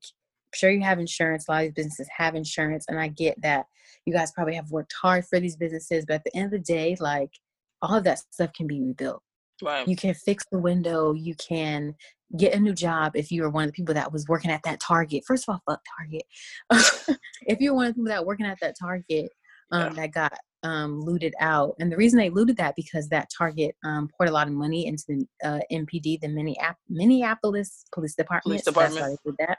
sure 0.58 0.72
you 0.72 0.82
have 0.82 1.00
insurance. 1.00 1.48
A 1.48 1.52
lot 1.52 1.58
of 1.58 1.64
these 1.66 1.74
businesses 1.74 2.10
have 2.16 2.36
insurance. 2.36 2.86
And 2.88 3.00
I 3.00 3.08
get 3.08 3.42
that 3.42 3.66
you 4.06 4.14
guys 4.14 4.32
probably 4.32 4.56
have 4.56 4.72
worked 4.72 4.94
hard 5.02 5.26
for 5.26 5.40
these 5.40 5.56
businesses. 5.56 6.06
But 6.06 6.16
at 6.16 6.24
the 6.24 6.36
end 6.36 6.46
of 6.46 6.52
the 6.52 6.60
day, 6.60 6.98
like, 7.00 7.32
all 7.82 7.96
of 7.96 8.04
that 8.06 8.20
stuff 8.32 8.52
can 8.54 8.68
be 8.68 8.82
rebuilt. 8.82 9.22
Right. 9.62 9.88
You 9.88 9.96
can 9.96 10.14
fix 10.14 10.46
the 10.52 10.60
window. 10.60 11.14
You 11.14 11.36
can 11.36 11.96
get 12.36 12.54
a 12.54 12.60
new 12.60 12.74
job 12.74 13.14
if 13.16 13.32
you 13.32 13.42
were 13.42 13.50
one 13.50 13.64
of 13.64 13.70
the 13.70 13.74
people 13.74 13.96
that 13.96 14.12
was 14.12 14.28
working 14.28 14.52
at 14.52 14.62
that 14.64 14.80
Target. 14.80 15.24
First 15.26 15.46
of 15.48 15.54
all, 15.54 15.62
fuck 15.74 15.82
Target. 15.98 16.24
if 17.48 17.60
you're 17.60 17.74
one 17.74 17.88
of 17.88 17.92
the 17.94 17.96
people 17.96 18.10
that 18.10 18.26
working 18.26 18.46
at 18.46 18.58
that 18.62 18.76
Target 18.80 19.32
um, 19.72 19.96
yeah. 19.96 20.02
that 20.02 20.12
got 20.12 20.38
um, 20.64 21.02
looted 21.02 21.34
out, 21.40 21.76
and 21.80 21.92
the 21.92 21.98
reason 21.98 22.20
they 22.20 22.30
looted 22.30 22.58
that 22.58 22.76
because 22.76 23.08
that 23.10 23.30
Target 23.36 23.76
um, 23.86 24.10
poured 24.16 24.30
a 24.30 24.34
lot 24.34 24.48
of 24.48 24.54
money 24.54 24.86
into 24.86 25.04
the 25.08 25.28
uh, 25.44 25.60
MPD, 25.72 26.20
the 26.20 26.76
Minneapolis 26.90 27.86
Police 27.94 28.16
Department. 28.16 28.44
Police 28.44 28.66
Department. 28.66 28.94
So 28.94 29.00
that's 29.00 29.12
why 29.12 29.18
they 29.24 29.32
did 29.32 29.48
that. 29.48 29.58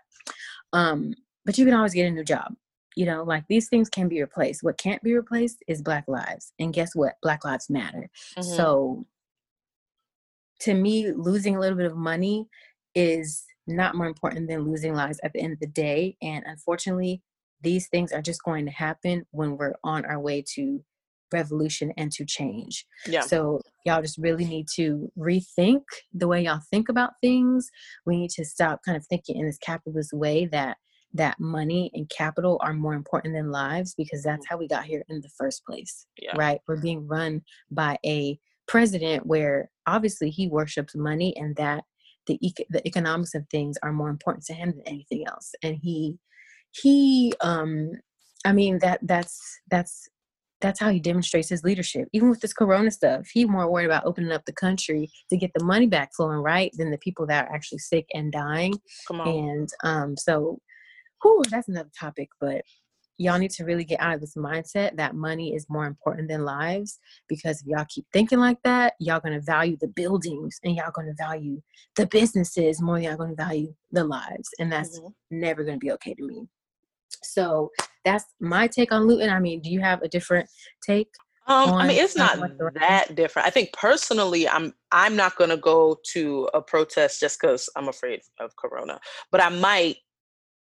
Um, 0.73 1.14
but 1.45 1.59
you 1.59 1.64
can 1.64 1.75
always 1.75 1.95
get 1.95 2.07
a 2.07 2.11
new 2.11 2.25
job. 2.25 2.55
You 2.97 3.07
know, 3.07 3.23
like 3.23 3.45
these 3.49 3.69
things 3.69 3.89
can 3.89 4.09
be 4.09 4.21
replaced. 4.21 4.62
What 4.62 4.79
can't 4.79 5.03
be 5.03 5.14
replaced 5.14 5.62
is 5.69 5.83
Black 5.83 6.05
lives. 6.09 6.53
And 6.59 6.75
guess 6.75 6.95
what? 6.95 7.14
Black 7.23 7.45
lives 7.45 7.71
matter. 7.71 8.11
Mm-hmm. 8.37 8.43
So 8.43 9.07
to 10.61 10.75
me, 10.75 11.12
losing 11.12 11.57
a 11.57 11.61
little 11.61 11.79
bit 11.79 11.87
of 11.87 11.97
money 11.97 12.49
is 12.95 13.45
not 13.66 13.95
more 13.95 14.07
important 14.07 14.49
than 14.49 14.64
losing 14.64 14.95
lives 14.95 15.21
at 15.23 15.33
the 15.33 15.41
end 15.41 15.53
of 15.53 15.61
the 15.61 15.66
day. 15.66 16.16
And 16.23 16.45
unfortunately, 16.47 17.23
these 17.62 17.89
things 17.89 18.12
are 18.12 18.23
just 18.23 18.43
going 18.43 18.64
to 18.66 18.73
happen 18.73 19.27
when 19.31 19.57
we're 19.57 19.75
on 19.85 20.05
our 20.05 20.19
way 20.19 20.43
to 20.55 20.83
revolution 21.33 21.93
and 21.97 22.11
to 22.12 22.24
change. 22.24 22.87
Yeah. 23.07 23.20
So 23.20 23.61
y'all 23.85 24.03
just 24.03 24.18
really 24.18 24.45
need 24.45 24.66
to 24.76 25.11
rethink 25.18 25.83
the 26.12 26.29
way 26.29 26.43
y'all 26.43 26.61
think 26.70 26.89
about 26.89 27.12
things. 27.20 27.70
We 28.07 28.16
need 28.16 28.31
to 28.31 28.45
stop 28.45 28.81
kind 28.85 28.97
of 28.97 29.07
thinking 29.07 29.37
in 29.37 29.47
this 29.47 29.59
capitalist 29.59 30.12
way 30.12 30.47
that 30.47 30.76
that 31.14 31.41
money 31.41 31.91
and 31.95 32.11
capital 32.11 32.61
are 32.62 32.74
more 32.74 32.93
important 32.93 33.35
than 33.35 33.51
lives 33.51 33.95
because 33.97 34.22
that's 34.22 34.45
mm. 34.45 34.51
how 34.51 34.59
we 34.59 34.68
got 34.68 34.85
here 34.85 35.05
in 35.09 35.20
the 35.20 35.31
first 35.39 35.64
place. 35.64 36.07
Yeah. 36.20 36.33
Right? 36.37 36.61
We're 36.68 36.81
being 36.81 37.07
run 37.07 37.43
by 37.70 37.99
a 38.05 38.39
president 38.66 39.26
where 39.26 39.70
obviously 39.87 40.31
he 40.31 40.47
worships 40.47 40.95
money 40.95 41.35
and 41.37 41.57
that 41.57 41.85
the 42.26 42.39
the 42.68 42.87
economics 42.87 43.35
of 43.35 43.45
things 43.49 43.76
are 43.83 43.93
more 43.93 44.11
important 44.11 44.45
to 44.45 44.53
him 44.53 44.70
than 44.70 44.87
anything 44.87 45.26
else 45.26 45.55
and 45.62 45.79
he 45.83 46.18
he 46.70 47.33
um 47.41 47.91
i 48.45 48.53
mean 48.53 48.79
that 48.81 49.01
that's 49.03 49.41
that's 49.70 50.09
that's 50.61 50.81
how 50.81 50.91
he 50.91 51.01
demonstrates 51.01 51.49
his 51.49 51.65
leadership 51.65 52.09
even 52.13 52.29
with 52.29 52.41
this 52.41 52.53
corona 52.53 52.91
stuff 52.91 53.27
he 53.33 53.45
more 53.45 53.71
worried 53.71 53.87
about 53.87 54.05
opening 54.05 54.33
up 54.33 54.45
the 54.45 54.53
country 54.53 55.11
to 55.31 55.37
get 55.37 55.51
the 55.55 55.65
money 55.65 55.87
back 55.87 56.11
flowing 56.15 56.39
right 56.39 56.73
than 56.77 56.91
the 56.91 56.99
people 56.99 57.27
that 57.27 57.47
are 57.47 57.55
actually 57.55 57.79
sick 57.79 58.07
and 58.15 58.33
dying 58.33 58.75
Come 59.07 59.21
on. 59.21 59.29
and 59.29 59.69
um 59.85 60.17
so 60.17 60.59
whew, 61.23 61.43
that's 61.51 61.69
another 61.69 61.91
topic 61.99 62.29
but 62.41 62.63
y'all 63.19 63.39
need 63.39 63.51
to 63.51 63.65
really 63.65 63.85
get 63.85 64.01
out 64.01 64.15
of 64.15 64.21
this 64.21 64.37
mindset 64.37 64.97
that 64.97 65.15
money 65.15 65.55
is 65.55 65.67
more 65.69 65.87
important 65.87 66.29
than 66.29 66.45
lives 66.45 67.01
because 67.29 67.61
if 67.61 67.67
y'all 67.67 67.85
keep 67.89 68.07
thinking 68.13 68.39
like 68.39 68.59
that 68.63 68.95
y'all 69.01 69.21
gonna 69.21 69.41
value 69.41 69.77
the 69.81 69.89
buildings 69.89 70.59
and 70.63 70.77
y'all 70.77 70.93
gonna 70.95 71.15
value 71.19 71.61
the 71.97 72.07
businesses 72.07 72.81
more 72.81 72.95
than 72.95 73.05
y'all 73.05 73.17
gonna 73.17 73.35
value 73.35 73.75
the 73.91 74.05
lives 74.05 74.49
and 74.59 74.71
that's 74.73 74.99
mm-hmm. 74.99 75.09
never 75.31 75.65
gonna 75.65 75.79
be 75.79 75.91
okay 75.93 76.15
to 76.15 76.25
me 76.25 76.47
so 77.23 77.71
that's 78.05 78.25
my 78.41 78.67
take 78.67 78.93
on 78.93 79.07
looting 79.07 79.31
i 79.31 79.41
mean 79.41 79.61
do 79.61 79.71
you 79.71 79.81
have 79.81 80.03
a 80.03 80.09
different 80.09 80.49
take 80.83 81.09
um, 81.51 81.73
I 81.73 81.89
mean, 81.89 82.05
it's 82.05 82.15
not 82.15 82.39
that 82.75 83.15
different. 83.15 83.49
I 83.49 83.51
think 83.51 83.73
personally, 83.73 84.47
I'm 84.47 84.75
I'm 84.93 85.17
not 85.17 85.37
going 85.37 85.49
to 85.49 85.57
go 85.57 85.97
to 86.13 86.47
a 86.53 86.61
protest 86.61 87.21
just 87.21 87.41
because 87.41 87.71
I'm 87.75 87.89
afraid 87.89 88.21
of 88.39 88.55
Corona, 88.57 89.01
but 89.33 89.43
I 89.43 89.49
might 89.49 89.97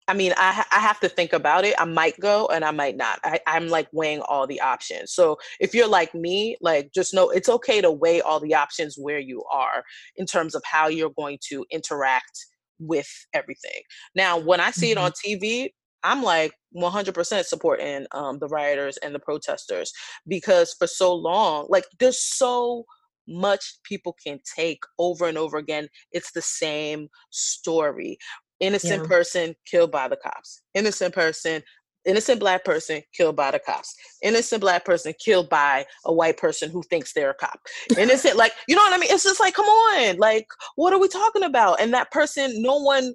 I 0.07 0.14
mean, 0.14 0.32
I 0.36 0.64
I 0.70 0.80
have 0.80 1.01
to 1.01 1.09
think 1.09 1.32
about 1.32 1.64
it. 1.64 1.74
I 1.78 1.84
might 1.86 2.18
go 2.20 2.47
and 2.49 2.64
I 2.64 2.70
might 2.70 2.97
not. 2.97 3.18
I, 3.24 3.40
I'm 3.47 3.68
like 3.68 3.88
weighing 3.92 4.20
all 4.20 4.47
the 4.47 4.61
options. 4.61 5.12
So 5.12 5.38
if 5.61 5.74
you're 5.74 5.88
like 5.88 6.14
me, 6.14 6.57
like 6.61 6.90
just 6.95 7.14
know 7.14 7.30
it's 7.30 7.49
okay 7.49 7.80
to 7.80 7.90
weigh 7.90 8.20
all 8.20 8.40
the 8.40 8.55
options 8.55 8.97
where 8.99 9.18
you 9.18 9.42
are 9.51 9.82
in 10.16 10.26
terms 10.26 10.55
of 10.55 10.62
how 10.64 10.88
you're 10.88 11.12
going 11.16 11.38
to 11.49 11.64
interact 11.70 12.38
with 12.78 13.09
everything. 13.32 13.80
Now, 14.14 14.38
when 14.38 14.61
I 14.61 14.72
see 14.72 14.92
mm-hmm. 14.92 14.99
it 14.99 15.05
on 15.05 15.12
TV, 15.12 15.70
I'm 16.05 16.22
like 16.22 16.52
100% 16.76 17.44
supporting 17.44 18.07
um, 18.12 18.38
the 18.38 18.48
rioters 18.48 18.98
and 18.98 19.14
the 19.14 19.18
protesters 19.18 19.92
because 20.28 20.74
for 20.78 20.86
so 20.86 21.14
long, 21.14 21.66
like 21.68 21.84
there's 21.98 22.22
so 22.22 22.84
much 23.26 23.78
people 23.84 24.14
can 24.24 24.38
take 24.55 24.82
over 24.98 25.26
and 25.26 25.38
over 25.38 25.57
again. 25.57 25.88
It's 26.12 26.32
the 26.32 26.42
same 26.42 27.09
story. 27.30 28.18
Innocent 28.61 29.02
yeah. 29.02 29.09
person 29.09 29.55
killed 29.66 29.90
by 29.90 30.09
the 30.09 30.16
cops. 30.16 30.62
Innocent 30.74 31.14
person 31.14 31.62
innocent 32.05 32.38
black 32.38 32.64
person 32.64 33.02
killed 33.14 33.36
by 33.36 33.50
the 33.50 33.59
cops. 33.59 33.94
Innocent 34.22 34.61
black 34.61 34.84
person 34.84 35.14
killed 35.18 35.48
by 35.48 35.86
a 36.05 36.12
white 36.12 36.36
person 36.36 36.70
who 36.70 36.82
thinks 36.82 37.12
they're 37.12 37.30
a 37.30 37.34
cop. 37.34 37.59
Innocent 37.98 38.36
like 38.36 38.52
you 38.68 38.76
know 38.76 38.82
what 38.82 38.92
i 38.92 38.98
mean? 38.98 39.11
It's 39.11 39.24
just 39.24 39.40
like 39.40 39.55
come 39.55 39.66
on 39.66 40.16
like 40.18 40.46
what 40.76 40.92
are 40.92 40.98
we 40.98 41.09
talking 41.09 41.42
about? 41.42 41.80
And 41.80 41.92
that 41.94 42.11
person 42.11 42.62
no 42.62 42.76
one 42.76 43.14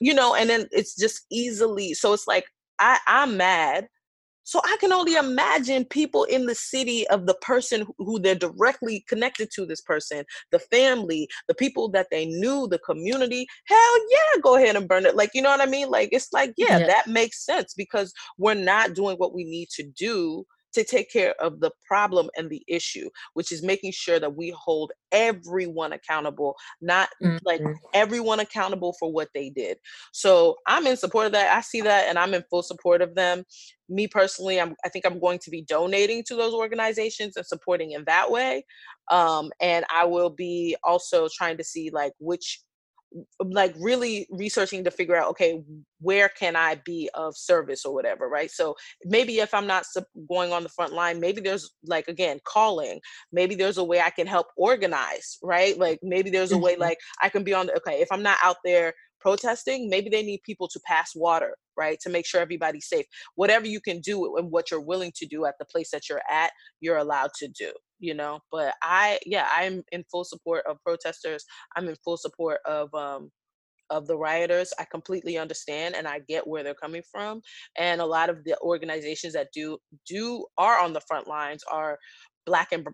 you 0.00 0.14
know 0.14 0.34
and 0.34 0.50
then 0.50 0.66
it's 0.72 0.96
just 0.96 1.26
easily 1.30 1.94
so 1.94 2.12
it's 2.12 2.26
like 2.26 2.44
i 2.78 2.98
i'm 3.06 3.36
mad 3.36 3.86
so 4.44 4.60
I 4.64 4.76
can 4.80 4.92
only 4.92 5.14
imagine 5.14 5.84
people 5.84 6.24
in 6.24 6.46
the 6.46 6.54
city 6.54 7.06
of 7.08 7.26
the 7.26 7.34
person 7.34 7.86
who 7.98 8.18
they're 8.18 8.34
directly 8.34 9.04
connected 9.08 9.50
to 9.54 9.64
this 9.64 9.80
person, 9.80 10.24
the 10.50 10.58
family, 10.58 11.28
the 11.48 11.54
people 11.54 11.88
that 11.90 12.08
they 12.10 12.26
knew, 12.26 12.66
the 12.66 12.80
community. 12.80 13.46
Hell 13.66 13.96
yeah, 14.10 14.40
go 14.42 14.56
ahead 14.56 14.76
and 14.76 14.88
burn 14.88 15.06
it. 15.06 15.16
Like, 15.16 15.30
you 15.34 15.42
know 15.42 15.50
what 15.50 15.60
I 15.60 15.66
mean? 15.66 15.90
Like, 15.90 16.08
it's 16.12 16.32
like, 16.32 16.52
yeah, 16.56 16.78
yeah. 16.78 16.86
that 16.86 17.06
makes 17.06 17.44
sense 17.44 17.74
because 17.74 18.12
we're 18.38 18.54
not 18.54 18.94
doing 18.94 19.16
what 19.16 19.34
we 19.34 19.44
need 19.44 19.68
to 19.76 19.84
do 19.84 20.44
to 20.74 20.84
take 20.84 21.10
care 21.10 21.34
of 21.40 21.60
the 21.60 21.70
problem 21.86 22.28
and 22.36 22.50
the 22.50 22.62
issue, 22.68 23.08
which 23.34 23.52
is 23.52 23.62
making 23.62 23.92
sure 23.92 24.18
that 24.18 24.36
we 24.36 24.54
hold 24.56 24.92
everyone 25.10 25.92
accountable, 25.92 26.56
not 26.80 27.08
mm-hmm. 27.22 27.36
like 27.44 27.60
everyone 27.94 28.40
accountable 28.40 28.94
for 28.98 29.12
what 29.12 29.28
they 29.34 29.50
did. 29.50 29.78
So 30.12 30.56
I'm 30.66 30.86
in 30.86 30.96
support 30.96 31.26
of 31.26 31.32
that. 31.32 31.56
I 31.56 31.60
see 31.60 31.80
that 31.82 32.08
and 32.08 32.18
I'm 32.18 32.34
in 32.34 32.44
full 32.50 32.62
support 32.62 33.02
of 33.02 33.14
them. 33.14 33.44
Me 33.88 34.06
personally, 34.06 34.60
I'm, 34.60 34.74
I 34.84 34.88
think 34.88 35.04
I'm 35.04 35.20
going 35.20 35.38
to 35.40 35.50
be 35.50 35.62
donating 35.62 36.24
to 36.28 36.36
those 36.36 36.54
organizations 36.54 37.36
and 37.36 37.46
supporting 37.46 37.92
in 37.92 38.04
that 38.06 38.30
way. 38.30 38.64
Um, 39.10 39.50
and 39.60 39.84
I 39.94 40.06
will 40.06 40.30
be 40.30 40.76
also 40.84 41.28
trying 41.36 41.58
to 41.58 41.64
see 41.64 41.90
like 41.90 42.12
which 42.18 42.62
like 43.40 43.74
really 43.78 44.26
researching 44.30 44.84
to 44.84 44.90
figure 44.90 45.16
out 45.16 45.28
okay 45.28 45.62
where 46.00 46.28
can 46.28 46.56
i 46.56 46.80
be 46.84 47.08
of 47.14 47.36
service 47.36 47.84
or 47.84 47.94
whatever 47.94 48.28
right? 48.28 48.50
So 48.50 48.74
maybe 49.04 49.38
if 49.38 49.54
i'm 49.54 49.66
not 49.66 49.84
going 50.28 50.52
on 50.52 50.62
the 50.62 50.68
front 50.68 50.92
line 50.92 51.20
maybe 51.20 51.40
there's 51.40 51.70
like 51.84 52.08
again 52.08 52.40
calling. 52.44 53.00
Maybe 53.32 53.54
there's 53.54 53.78
a 53.78 53.84
way 53.84 54.00
i 54.00 54.10
can 54.10 54.26
help 54.26 54.46
organize 54.56 55.38
right? 55.42 55.78
Like 55.78 56.00
maybe 56.02 56.30
there's 56.30 56.52
a 56.52 56.58
way 56.58 56.72
mm-hmm. 56.72 56.82
like 56.82 56.98
i 57.22 57.28
can 57.28 57.44
be 57.44 57.54
on 57.54 57.66
the 57.66 57.76
okay 57.76 58.00
if 58.00 58.08
i'm 58.10 58.22
not 58.22 58.38
out 58.42 58.56
there 58.64 58.92
protesting 59.20 59.88
maybe 59.88 60.10
they 60.10 60.22
need 60.22 60.40
people 60.44 60.68
to 60.68 60.80
pass 60.86 61.12
water 61.14 61.54
right? 61.76 61.98
To 62.00 62.10
make 62.10 62.26
sure 62.26 62.40
everybody's 62.40 62.86
safe. 62.86 63.06
Whatever 63.34 63.66
you 63.66 63.80
can 63.80 64.00
do 64.00 64.36
and 64.36 64.50
what 64.50 64.70
you're 64.70 64.80
willing 64.80 65.12
to 65.16 65.26
do 65.26 65.46
at 65.46 65.54
the 65.58 65.64
place 65.64 65.90
that 65.92 66.08
you're 66.08 66.22
at 66.30 66.50
you're 66.80 66.98
allowed 66.98 67.30
to 67.38 67.48
do 67.48 67.72
you 68.02 68.12
know 68.12 68.40
but 68.50 68.74
i 68.82 69.18
yeah 69.24 69.48
i'm 69.54 69.82
in 69.92 70.04
full 70.10 70.24
support 70.24 70.64
of 70.68 70.76
protesters. 70.84 71.44
I'm 71.76 71.88
in 71.88 71.96
full 72.04 72.18
support 72.18 72.58
of 72.66 72.92
um 72.94 73.30
of 73.90 74.06
the 74.06 74.16
rioters. 74.16 74.72
I 74.78 74.84
completely 74.90 75.38
understand 75.38 75.94
and 75.94 76.06
i 76.08 76.18
get 76.28 76.46
where 76.46 76.62
they're 76.62 76.74
coming 76.74 77.02
from 77.10 77.40
and 77.76 78.00
a 78.00 78.06
lot 78.06 78.28
of 78.28 78.44
the 78.44 78.58
organizations 78.60 79.32
that 79.34 79.48
do 79.54 79.78
do 80.06 80.44
are 80.58 80.80
on 80.80 80.92
the 80.92 81.00
front 81.06 81.28
lines 81.28 81.62
are 81.70 81.98
black 82.44 82.72
and 82.72 82.86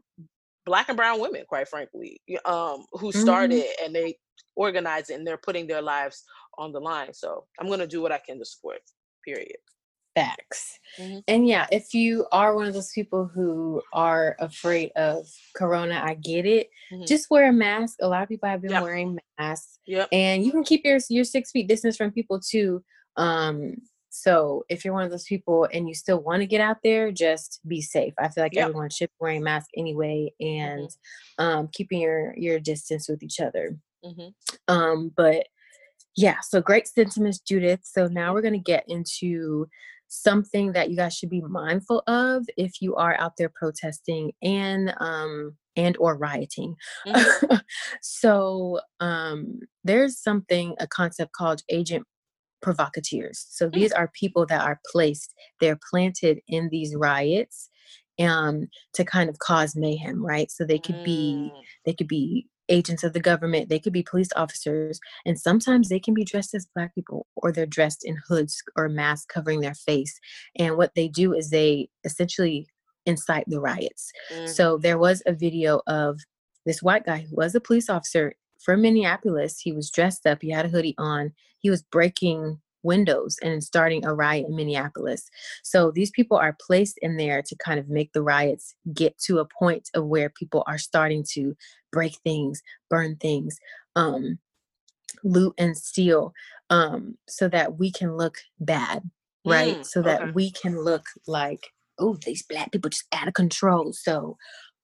black 0.67 0.89
and 0.89 0.97
brown 0.97 1.21
women 1.21 1.45
quite 1.49 1.69
frankly 1.69 2.21
um 2.45 2.85
who 2.93 3.11
started 3.11 3.65
mm-hmm. 3.65 3.85
and 3.85 3.95
they 3.95 4.15
organize 4.57 5.09
it 5.09 5.15
and 5.15 5.27
they're 5.27 5.39
putting 5.39 5.67
their 5.67 5.83
lives 5.83 6.25
on 6.59 6.73
the 6.73 6.81
line. 6.81 7.15
So 7.15 7.45
i'm 7.59 7.69
going 7.69 7.81
to 7.81 7.87
do 7.87 8.03
what 8.03 8.13
i 8.13 8.19
can 8.19 8.39
to 8.39 8.45
support 8.45 8.81
period 9.25 9.57
facts. 10.19 10.79
Mm-hmm. 10.99 11.19
And 11.29 11.47
yeah, 11.47 11.67
if 11.71 11.95
you 11.95 12.27
are 12.33 12.55
one 12.55 12.67
of 12.67 12.75
those 12.75 12.93
people 12.93 13.31
who 13.33 13.83
are 13.93 14.37
afraid 14.41 14.91
of 14.97 15.27
corona, 15.55 16.01
I 16.05 16.15
get 16.15 16.45
it. 16.47 16.71
Mm-hmm. 16.93 17.05
Just 17.07 17.31
wear 17.31 17.49
a 17.49 17.53
mask. 17.53 17.97
A 18.01 18.09
lot 18.09 18.23
of 18.23 18.29
people 18.29 18.49
have 18.49 18.63
been 18.63 18.73
yep. 18.73 18.83
wearing 18.83 19.19
masks. 19.39 19.79
Yep. 19.87 20.09
And 20.13 20.45
you 20.45 20.51
can 20.51 20.65
keep 20.65 20.85
your 20.85 20.99
your 21.09 21.25
six 21.25 21.51
feet 21.53 21.69
distance 21.69 21.97
from 21.97 22.11
people 22.11 22.41
too. 22.41 22.83
Um, 23.17 23.77
So 24.11 24.65
if 24.69 24.85
you're 24.85 24.95
one 24.95 25.05
of 25.05 25.11
those 25.11 25.29
people 25.33 25.69
and 25.73 25.87
you 25.89 25.95
still 25.95 26.21
want 26.21 26.41
to 26.41 26.47
get 26.47 26.61
out 26.61 26.79
there, 26.83 27.13
just 27.13 27.61
be 27.69 27.81
safe. 27.81 28.15
I 28.19 28.29
feel 28.29 28.43
like 28.43 28.55
Yep. 28.55 28.69
everyone 28.69 28.91
should 28.91 29.11
be 29.11 29.21
wearing 29.21 29.45
masks 29.45 29.71
anyway 29.77 30.33
and 30.41 30.89
um, 31.39 31.69
keeping 31.73 32.01
your 32.01 32.35
your 32.37 32.59
distance 32.59 33.09
with 33.09 33.23
each 33.23 33.39
other. 33.41 33.77
hmm 34.03 34.31
Um, 34.67 35.13
but 35.17 35.47
yeah, 36.17 36.41
so 36.41 36.61
great 36.61 36.89
sentiments, 36.89 37.39
Judith. 37.39 37.83
So 37.85 38.09
now 38.09 38.33
we're 38.33 38.43
gonna 38.43 38.59
get 38.75 38.85
into 38.89 39.69
something 40.09 40.73
that 40.73 40.91
you 40.91 40.97
guys 40.97 41.15
should 41.15 41.31
be 41.31 41.43
mindful 41.43 42.03
of 42.07 42.45
if 42.57 42.81
you 42.81 42.95
are 42.97 43.19
out 43.21 43.33
there 43.39 43.51
protesting 43.55 44.33
and 44.43 44.95
um 45.01 45.57
and 45.77 45.97
or 45.99 46.17
rioting. 46.17 46.75
so 48.03 48.81
um 49.01 49.61
there's 49.85 50.19
something 50.19 50.75
a 50.81 50.87
concept 50.87 51.33
called 51.33 51.63
agent 51.69 52.05
provocateurs. 52.63 53.47
So 53.51 53.69
these 53.71 53.93
are 53.93 54.11
people 54.15 54.47
that 54.47 54.63
are 54.63 54.81
placed, 54.91 55.35
they're 55.61 55.79
planted 55.91 56.41
in 56.49 56.69
these 56.71 56.95
riots 56.97 57.71
um 58.21 58.67
to 58.95 59.05
kind 59.05 59.31
of 59.31 59.39
cause 59.39 59.77
mayhem, 59.77 60.25
right? 60.25 60.51
So 60.51 60.65
they 60.65 60.79
could 60.81 61.03
be 61.03 61.53
Mm. 61.55 61.63
they 61.87 61.95
could 61.95 62.09
be 62.09 62.49
agents 62.69 63.03
of 63.05 63.13
the 63.13 63.21
government 63.21 63.69
they 63.69 63.79
could 63.79 63.93
be 63.93 64.03
police 64.03 64.29
officers 64.37 65.01
and 65.25 65.39
sometimes 65.39 65.89
they 65.89 66.01
can 66.01 66.15
be 66.15 66.25
dressed 66.25 66.55
as 66.55 66.67
black 66.75 66.95
people 66.95 67.27
or 67.37 67.51
they're 67.53 67.67
dressed 67.67 68.05
in 68.05 68.17
hoods 68.29 68.63
or 68.77 68.89
masks 68.89 69.27
covering 69.27 69.61
their 69.61 69.75
face 69.75 70.19
and 70.59 70.77
what 70.77 70.95
they 70.95 71.09
do 71.09 71.33
is 71.33 71.51
they 71.51 71.89
essentially 72.05 72.67
incite 73.07 73.45
the 73.49 73.61
riots 73.61 74.11
Mhm. 74.33 74.49
so 74.49 74.79
there 74.79 74.99
was 74.99 75.23
a 75.27 75.33
video 75.33 75.81
of 75.87 76.21
this 76.67 76.83
white 76.83 77.07
guy 77.07 77.21
who 77.29 77.37
was 77.37 77.55
a 77.55 77.61
police 77.61 77.89
officer 77.89 78.35
from 78.59 78.83
minneapolis 78.83 79.61
he 79.61 79.73
was 79.73 79.91
dressed 79.91 80.27
up 80.27 80.43
he 80.43 80.51
had 80.51 80.67
a 80.67 80.69
hoodie 80.69 80.95
on 80.99 81.33
he 81.61 81.71
was 81.71 81.83
breaking 81.83 82.61
windows 82.83 83.37
and 83.43 83.63
starting 83.63 84.05
a 84.05 84.15
riot 84.15 84.47
in 84.49 84.57
minneapolis 84.57 85.29
so 85.63 85.91
these 85.91 86.11
people 86.11 86.37
are 86.37 86.57
placed 86.67 86.99
in 87.03 87.17
there 87.17 87.43
to 87.43 87.57
kind 87.57 87.79
of 87.79 87.89
make 87.89 88.13
the 88.13 88.23
riots 88.23 88.75
get 88.95 89.19
to 89.19 89.39
a 89.39 89.49
point 89.59 89.89
of 89.95 90.07
where 90.07 90.31
people 90.31 90.63
are 90.67 90.79
starting 90.79 91.25
to 91.33 91.57
break 91.93 92.17
things, 92.25 92.63
burn 92.91 93.17
things, 93.17 93.59
um, 93.97 94.39
loot 95.25 95.55
and 95.59 95.77
steal, 95.77 96.33
um, 96.71 97.17
so 97.29 97.49
that 97.49 97.79
we 97.79 97.91
can 97.91 98.17
look 98.17 98.37
bad, 98.61 99.03
right? 99.45 99.79
Mm, 99.79 99.87
so 99.87 100.03
that 100.03 100.23
okay. 100.23 100.31
we 100.33 100.51
can 100.51 100.79
look 100.83 101.07
like, 101.27 101.69
oh, 101.99 102.17
these 102.25 102.43
black 102.43 102.73
people 102.73 102.91
just 102.91 103.07
out 103.13 103.29
of 103.29 103.35
control. 103.35 103.93
So 103.93 104.37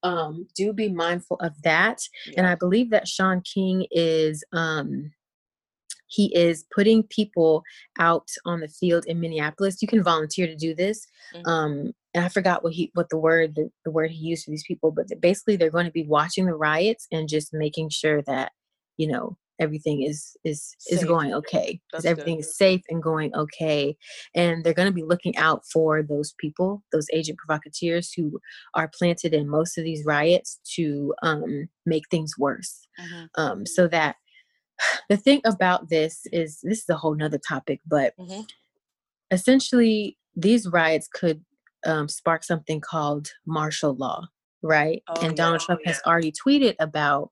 um, 0.03 0.47
do 0.55 0.73
be 0.73 0.89
mindful 0.89 1.37
of 1.37 1.61
that. 1.63 1.99
And 2.37 2.45
I 2.45 2.55
believe 2.55 2.91
that 2.91 3.07
Shaun 3.07 3.41
King 3.41 3.87
is 3.91 4.43
um, 4.51 5.11
he 6.07 6.35
is 6.35 6.65
putting 6.73 7.03
people 7.03 7.63
out 7.99 8.29
on 8.45 8.59
the 8.59 8.67
field 8.67 9.05
in 9.07 9.19
Minneapolis. 9.19 9.81
You 9.81 9.87
can 9.87 10.03
volunteer 10.03 10.47
to 10.47 10.55
do 10.55 10.75
this. 10.75 11.05
Mhm. 11.33 11.47
Um, 11.47 11.91
and 12.13 12.23
I 12.23 12.29
forgot 12.29 12.63
what 12.63 12.73
he 12.73 12.91
what 12.93 13.09
the 13.09 13.17
word 13.17 13.55
the, 13.55 13.69
the 13.83 13.91
word 13.91 14.11
he 14.11 14.17
used 14.25 14.45
for 14.45 14.51
these 14.51 14.63
people, 14.67 14.91
but 14.91 15.07
basically 15.19 15.55
they're 15.57 15.69
going 15.69 15.85
to 15.85 15.91
be 15.91 16.05
watching 16.05 16.45
the 16.45 16.53
riots 16.55 17.07
and 17.11 17.27
just 17.27 17.53
making 17.53 17.89
sure 17.89 18.21
that 18.23 18.51
you 18.97 19.07
know 19.07 19.37
everything 19.59 20.01
is 20.01 20.35
is 20.43 20.75
is 20.91 21.03
going 21.05 21.33
okay. 21.33 21.79
Is 21.93 22.03
good. 22.03 22.09
everything 22.09 22.39
is 22.39 22.55
safe 22.57 22.81
and 22.89 23.01
going 23.01 23.33
okay, 23.35 23.95
and 24.33 24.63
they're 24.63 24.73
going 24.73 24.87
to 24.87 24.93
be 24.93 25.03
looking 25.03 25.35
out 25.37 25.63
for 25.71 26.03
those 26.03 26.33
people, 26.37 26.83
those 26.91 27.07
agent 27.13 27.37
provocateurs 27.37 28.11
who 28.13 28.39
are 28.75 28.89
planted 28.97 29.33
in 29.33 29.47
most 29.49 29.77
of 29.77 29.83
these 29.83 30.03
riots 30.05 30.59
to 30.75 31.13
um, 31.23 31.67
make 31.85 32.03
things 32.09 32.33
worse 32.37 32.87
Mhm. 32.99 33.29
um, 33.35 33.65
so 33.65 33.87
that 33.87 34.15
the 35.09 35.17
thing 35.17 35.41
about 35.45 35.89
this 35.89 36.25
is 36.31 36.59
this 36.63 36.79
is 36.79 36.89
a 36.89 36.95
whole 36.95 37.15
nother 37.15 37.37
topic 37.39 37.81
but 37.85 38.13
Mhm. 38.19 38.47
essentially 39.31 40.17
these 40.35 40.67
riots 40.67 41.07
could 41.07 41.43
um, 41.85 42.07
spark 42.09 42.43
something 42.43 42.81
called 42.81 43.29
martial 43.45 43.95
law 43.95 44.23
right 44.61 45.03
Oh, 45.07 45.19
and 45.21 45.35
donald 45.37 45.61
yeah. 45.61 45.65
trump 45.65 45.81
has 45.85 46.01
already 46.05 46.31
tweeted 46.31 46.75
about 46.79 47.31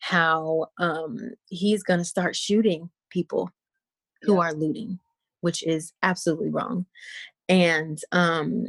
how 0.00 0.66
um, 0.78 1.16
he's 1.48 1.82
going 1.82 1.98
to 1.98 2.04
start 2.04 2.36
shooting 2.36 2.90
people 3.10 3.50
who 4.22 4.34
Yeah. 4.34 4.40
are 4.48 4.52
looting 4.52 4.98
which 5.40 5.62
is 5.66 5.92
absolutely 6.02 6.50
wrong 6.50 6.86
and 7.48 8.00
um, 8.12 8.66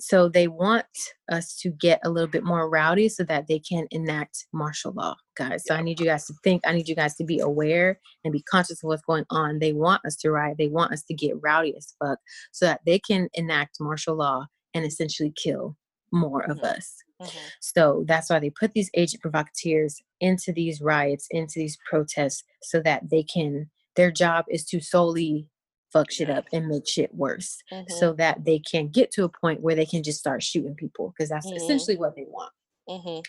so 0.00 0.28
they 0.28 0.48
want 0.48 0.86
us 1.30 1.56
to 1.56 1.70
get 1.70 2.00
a 2.04 2.10
little 2.10 2.28
bit 2.28 2.44
more 2.44 2.68
rowdy 2.68 3.08
so 3.08 3.22
that 3.24 3.46
they 3.48 3.58
can 3.58 3.86
enact 3.90 4.46
martial 4.52 4.92
law 4.92 5.14
guys. 5.36 5.62
So 5.66 5.74
i 5.74 5.82
need 5.82 6.00
you 6.00 6.06
guys 6.06 6.26
to 6.26 6.34
think 6.44 6.62
i 6.66 6.72
need 6.72 6.88
you 6.88 6.96
guys 6.96 7.14
to 7.16 7.24
be 7.24 7.38
aware 7.38 8.00
and 8.24 8.32
be 8.32 8.42
conscious 8.42 8.82
of 8.82 8.88
what's 8.88 9.02
going 9.02 9.24
on. 9.30 9.58
They 9.60 9.72
want 9.72 10.04
us 10.04 10.16
to 10.16 10.30
riot. 10.30 10.56
They 10.58 10.68
want 10.68 10.92
us 10.92 11.02
to 11.04 11.14
get 11.14 11.36
rowdy 11.42 11.74
as 11.76 11.94
fuck 12.02 12.18
so 12.52 12.66
that 12.66 12.80
they 12.86 12.98
can 12.98 13.28
enact 13.34 13.76
martial 13.80 14.16
law 14.16 14.46
and 14.74 14.84
essentially 14.84 15.32
kill 15.36 15.76
more 16.12 16.42
of 16.50 16.58
Mhm. 16.58 16.64
us. 16.76 16.96
Mhm. 17.22 17.30
so 17.60 18.04
that's 18.08 18.28
why 18.28 18.40
they 18.40 18.50
put 18.50 18.72
these 18.72 18.90
agent 18.94 19.22
provocateurs 19.22 20.02
into 20.20 20.52
these 20.52 20.80
riots, 20.80 21.26
into 21.30 21.54
these 21.60 21.78
protests, 21.88 22.42
so 22.62 22.80
that 22.80 23.08
they 23.10 23.22
can, 23.22 23.70
their 23.96 24.10
job 24.10 24.44
is 24.50 24.64
to 24.66 24.80
solely 24.80 25.48
fuck 25.94 26.10
shit 26.10 26.28
up 26.28 26.44
and 26.52 26.66
make 26.68 26.86
shit 26.86 27.14
worse, 27.14 27.56
Mhm. 27.72 27.90
so 27.90 28.12
that 28.14 28.44
they 28.44 28.58
can 28.58 28.88
get 28.88 29.10
to 29.12 29.24
a 29.24 29.28
point 29.30 29.62
where 29.62 29.74
they 29.76 29.86
can 29.86 30.02
just 30.02 30.18
start 30.18 30.42
shooting 30.42 30.74
people, 30.74 31.14
because 31.16 31.30
that's 31.30 31.50
Mhm. 31.50 31.56
essentially 31.56 31.96
what 31.96 32.14
they 32.16 32.26
want. 32.28 32.52
Mhm. 32.88 33.24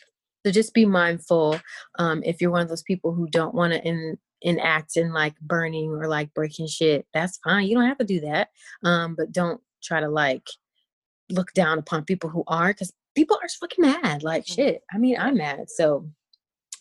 So 0.45 0.51
just 0.51 0.73
be 0.73 0.85
mindful 0.85 1.59
um, 1.97 2.21
if 2.23 2.41
you're 2.41 2.51
one 2.51 2.61
of 2.61 2.69
those 2.69 2.83
people 2.83 3.13
who 3.13 3.27
don't 3.29 3.55
want 3.55 3.71
to 3.73 3.81
in, 3.87 4.17
enact 4.41 4.97
in 4.97 5.13
like 5.13 5.39
burning 5.39 5.89
or 5.91 6.07
like 6.07 6.33
breaking 6.33 6.67
shit. 6.67 7.07
That's 7.13 7.37
fine. 7.37 7.67
You 7.67 7.75
don't 7.75 7.87
have 7.87 7.97
to 7.99 8.03
do 8.05 8.19
that, 8.21 8.49
um, 8.83 9.15
but 9.15 9.31
don't 9.31 9.61
try 9.81 9.99
to 10.01 10.09
like 10.09 10.47
look 11.31 11.53
down 11.53 11.79
upon 11.79 12.03
people 12.05 12.29
who 12.29 12.43
are 12.47 12.67
because 12.67 12.93
people 13.15 13.37
are 13.41 13.47
fucking 13.49 13.81
mad. 13.83 14.21
Like 14.23 14.43
Mhm. 14.45 14.55
shit. 14.55 14.83
I 14.91 14.97
mean, 14.97 15.17
I'm 15.17 15.37
mad. 15.37 15.69
So, 15.71 16.09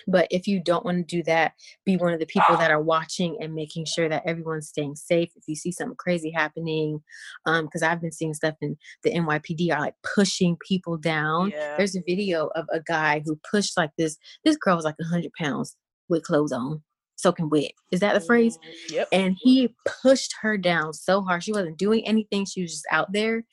but 0.07 0.27
if 0.31 0.47
you 0.47 0.61
don't 0.63 0.85
want 0.85 0.97
to 0.99 1.17
do 1.17 1.23
that, 1.25 1.53
be 1.85 1.97
one 1.97 2.13
of 2.13 2.21
the 2.21 2.27
people 2.27 2.57
that 2.57 2.71
are 2.73 2.81
watching 2.83 3.37
and 3.41 3.55
making 3.55 3.87
sure 3.87 4.09
that 4.09 4.23
everyone's 4.27 4.69
staying 4.69 4.97
safe. 4.97 5.31
If 5.37 5.45
you 5.47 5.55
see 5.57 5.73
something 5.73 5.97
crazy 5.97 6.31
happening, 6.31 7.03
um, 7.47 7.65
because 7.67 7.83
I've 7.83 8.01
been 8.01 8.13
seeing 8.13 8.35
stuff 8.35 8.55
in 8.61 8.77
the 9.03 9.13
NYPD 9.13 9.73
are 9.73 9.81
like 9.81 9.95
pushing 10.15 10.57
people 10.67 10.97
down. 10.97 11.51
Yeah. 11.51 11.77
There's 11.77 11.97
a 11.97 12.03
video 12.07 12.49
of 12.55 12.67
a 12.73 12.81
guy 12.81 13.23
who 13.25 13.39
pushed 13.51 13.77
like 13.77 13.91
this. 13.99 14.17
This 14.45 14.57
girl 14.57 14.77
was 14.77 14.85
like 14.85 14.97
hundred 15.11 15.33
pounds 15.35 15.77
with 16.09 16.23
clothes 16.23 16.53
on, 16.53 16.83
soaking 17.17 17.49
wet. 17.51 17.73
Is 17.91 18.01
that 18.01 18.15
the 18.15 18.21
phrase? 18.21 18.59
Mhm. 18.59 18.93
Yep. 18.93 19.09
and 19.13 19.37
he 19.41 19.75
pushed 20.03 20.35
her 20.43 20.57
down 20.59 20.93
so 20.93 21.23
hard. 21.23 21.43
She 21.43 21.53
wasn't 21.53 21.79
doing 21.79 22.07
anything. 22.07 22.45
She 22.45 22.63
was 22.63 22.73
just 22.73 22.87
out 22.91 23.13
there. 23.13 23.45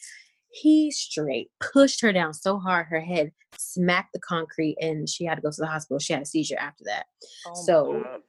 He 0.53 0.91
straight 0.91 1.49
pushed 1.59 2.01
her 2.01 2.11
down 2.11 2.33
so 2.33 2.59
hard, 2.59 2.87
her 2.87 2.99
head 3.01 3.31
smacked 3.57 4.13
the 4.13 4.19
concrete, 4.19 4.77
and 4.81 5.07
she 5.07 5.25
had 5.25 5.35
to 5.35 5.41
go 5.41 5.49
to 5.49 5.61
the 5.61 5.67
hospital. 5.67 5.99
She 5.99 6.13
had 6.13 6.21
a 6.23 6.25
seizure 6.25 6.57
after 6.59 6.83
that. 6.85 7.05
Oh 7.47 7.53
so- 7.65 8.19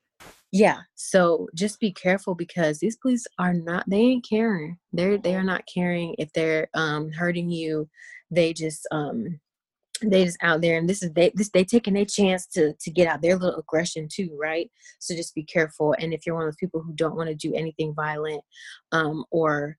Yeah. 0.52 0.80
So 0.94 1.48
just 1.54 1.80
be 1.80 1.92
careful 1.92 2.34
because 2.34 2.78
these 2.78 2.96
police 2.96 3.26
are 3.38 3.54
not. 3.54 3.84
They 3.88 3.98
ain't 4.00 4.26
caring. 4.28 4.78
They're 4.92 5.18
they 5.18 5.34
are 5.34 5.42
not 5.44 5.64
caring 5.72 6.14
if 6.18 6.32
they're 6.32 6.68
um 6.74 7.10
hurting 7.10 7.50
you. 7.50 7.88
They 8.30 8.52
just 8.52 8.86
um 8.92 9.40
they 10.04 10.24
just 10.24 10.38
out 10.42 10.60
there 10.60 10.78
and 10.78 10.88
this 10.88 11.02
is 11.02 11.12
they 11.12 11.30
this 11.34 11.50
they 11.50 11.64
taking 11.64 11.94
their 11.94 12.04
chance 12.04 12.46
to 12.46 12.72
to 12.80 12.90
get 12.90 13.06
out 13.06 13.22
their 13.22 13.36
little 13.36 13.60
aggression 13.60 14.08
too 14.10 14.36
right 14.40 14.68
so 14.98 15.14
just 15.14 15.32
be 15.34 15.44
careful 15.44 15.94
and 16.00 16.12
if 16.12 16.26
you're 16.26 16.34
one 16.34 16.44
of 16.44 16.48
those 16.48 16.56
people 16.56 16.82
who 16.82 16.92
don't 16.94 17.14
want 17.14 17.28
to 17.28 17.34
do 17.36 17.54
anything 17.54 17.94
violent 17.94 18.42
um 18.90 19.24
or 19.30 19.76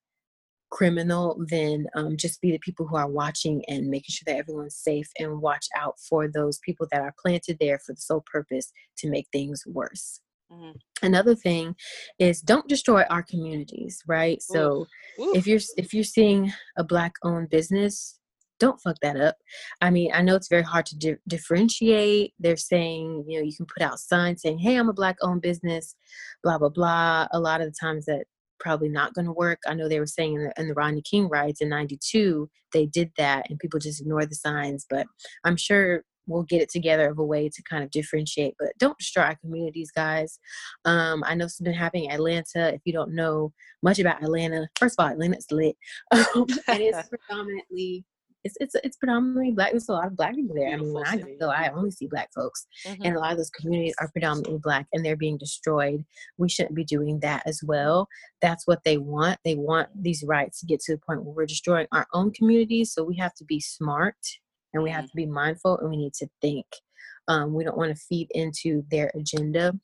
criminal 0.74 1.38
then 1.50 1.86
um, 1.96 2.18
just 2.18 2.42
be 2.42 2.52
the 2.52 2.58
people 2.58 2.88
who 2.88 2.96
are 2.96 3.08
watching 3.08 3.64
and 3.68 3.88
making 3.96 4.12
sure 4.12 4.24
that 4.26 4.38
everyone's 4.40 4.76
safe 4.76 5.08
and 5.20 5.40
watch 5.40 5.68
out 5.78 5.96
for 6.10 6.28
those 6.28 6.58
people 6.66 6.88
that 6.92 7.00
are 7.02 7.14
planted 7.22 7.58
there 7.60 7.78
for 7.78 7.94
the 7.94 8.02
sole 8.02 8.24
purpose 8.32 8.72
to 8.98 9.08
make 9.08 9.28
things 9.32 9.64
worse. 9.68 10.20
Mhm. 10.52 10.74
another 11.02 11.36
thing 11.36 11.76
is 12.20 12.42
don't 12.42 12.68
destroy 12.68 13.02
our 13.10 13.24
communities 13.24 13.94
right? 14.08 14.40
So 14.42 14.86
Oof. 15.20 15.36
if 15.38 15.48
you're 15.48 15.60
if 15.78 15.94
you're 15.94 16.04
seeing 16.18 16.52
a 16.78 16.84
black 16.84 17.14
owned 17.24 17.50
business 17.50 18.20
don't 18.60 18.80
fuck 18.82 18.98
that 19.02 19.18
up. 19.28 19.36
I 19.82 19.90
mean 19.96 20.10
i 20.14 20.22
know 20.22 20.36
it's 20.36 20.48
very 20.56 20.64
hard 20.74 20.86
to 20.88 20.96
di- 20.98 21.24
differentiate. 21.36 22.34
They're 22.44 22.56
saying 22.74 23.26
you 23.28 23.36
know 23.40 23.46
you 23.46 23.56
can 23.56 23.66
put 23.74 23.82
out 23.88 24.00
signs 24.00 24.42
saying 24.42 24.60
hey 24.60 24.76
i'm 24.78 24.90
a 24.90 24.94
black 25.02 25.18
owned 25.22 25.42
business 25.50 25.96
blah 26.44 26.58
blah 26.58 26.70
blah. 26.78 27.28
A 27.32 27.40
lot 27.40 27.62
of 27.62 27.68
the 27.70 27.78
times 27.86 28.06
that 28.06 28.26
probably 28.60 28.90
not 28.90 29.14
going 29.14 29.26
to 29.26 29.32
work. 29.32 29.60
I 29.68 29.74
know 29.74 29.88
they 29.88 30.00
were 30.00 30.06
saying 30.06 30.36
in 30.36 30.44
the, 30.46 30.54
in 30.58 30.68
the 30.68 30.74
rodney 30.74 31.02
king 31.02 31.28
riots 31.30 31.62
in 31.62 31.70
92 31.70 32.50
they 32.74 32.86
did 32.86 33.12
that 33.18 33.50
and 33.50 33.60
people 33.60 33.80
just 33.80 34.02
ignore 34.02 34.26
the 34.26 34.36
signs 34.36 34.86
but 34.90 35.06
i'm 35.46 35.56
sure 35.58 36.04
we'll 36.26 36.44
get 36.44 36.62
it 36.62 36.70
together 36.70 37.10
of 37.10 37.20
a 37.20 37.24
way 37.24 37.50
to 37.50 37.64
kind 37.70 37.84
of 37.84 37.92
differentiate 37.92 38.54
but 38.58 38.70
don't 38.80 38.98
destroy 38.98 39.24
our 39.24 39.36
communities 39.36 39.92
guys. 39.92 40.40
Um, 40.86 41.24
i 41.26 41.36
know 41.36 41.46
it's 41.46 41.60
been 41.60 41.74
happening 41.74 42.06
in 42.06 42.12
atlanta. 42.12 42.74
If 42.74 42.82
you 42.86 42.94
don't 42.94 43.14
know 43.14 43.52
much 43.82 44.00
about 44.00 44.24
atlanta 44.24 44.68
first 44.78 44.96
of 44.98 45.06
all 45.06 45.12
atlanta's 45.12 45.48
lit. 45.52 45.76
Um, 46.12 46.48
and 46.68 46.82
it's 46.82 47.10
predominantly 47.28 48.06
it's 48.44 48.56
it's 48.60 48.76
it's 48.84 48.98
predominantly 48.98 49.52
black. 49.52 49.72
There's 49.72 49.90
a 49.90 49.94
lot 49.94 50.08
of 50.08 50.16
black 50.18 50.36
people 50.36 50.56
there. 50.56 50.70
I 50.70 50.76
mean, 50.76 50.94
when 50.94 51.06
I 51.08 51.16
Beautiful 51.18 51.38
go, 51.40 51.50
I 51.50 51.70
only 51.70 51.92
see 51.92 52.08
black 52.08 52.30
folks, 52.34 52.68
Mhm. 52.86 52.98
and 53.06 53.16
a 53.16 53.20
lot 53.20 53.32
of 53.32 53.38
those 53.38 53.50
communities 53.50 53.96
are 54.00 54.10
predominantly 54.12 54.60
black, 54.60 54.88
and 54.94 55.04
they're 55.06 55.16
being 55.16 55.38
destroyed. 55.38 56.04
We 56.38 56.50
shouldn't 56.50 56.76
be 56.76 56.84
doing 56.84 57.20
that 57.22 57.44
as 57.46 57.62
well. 57.64 58.08
That's 58.42 58.68
what 58.68 58.84
they 58.84 58.98
want. 58.98 59.40
They 59.46 59.56
want 59.56 59.90
these 60.02 60.24
rights 60.24 60.60
to 60.60 60.66
get 60.66 60.82
to 60.82 60.94
the 60.96 61.02
point 61.06 61.24
where 61.24 61.34
we're 61.34 61.46
destroying 61.46 61.88
our 61.92 62.08
own 62.14 62.32
communities. 62.32 62.94
So 62.94 63.04
we 63.04 63.16
have 63.18 63.34
to 63.36 63.46
be 63.46 63.60
smart, 63.60 64.18
and 64.74 64.84
we 64.84 64.90
have 64.90 65.06
Mhm. 65.06 65.10
to 65.12 65.16
be 65.16 65.26
mindful, 65.26 65.78
and 65.80 65.90
we 65.90 65.98
need 65.98 66.14
to 66.16 66.28
think. 66.42 66.66
Um, 67.28 67.54
we 67.54 67.64
don't 67.64 67.78
want 67.78 67.96
to 67.96 68.04
feed 68.04 68.30
into 68.32 68.84
their 68.92 69.10
agenda 69.16 69.80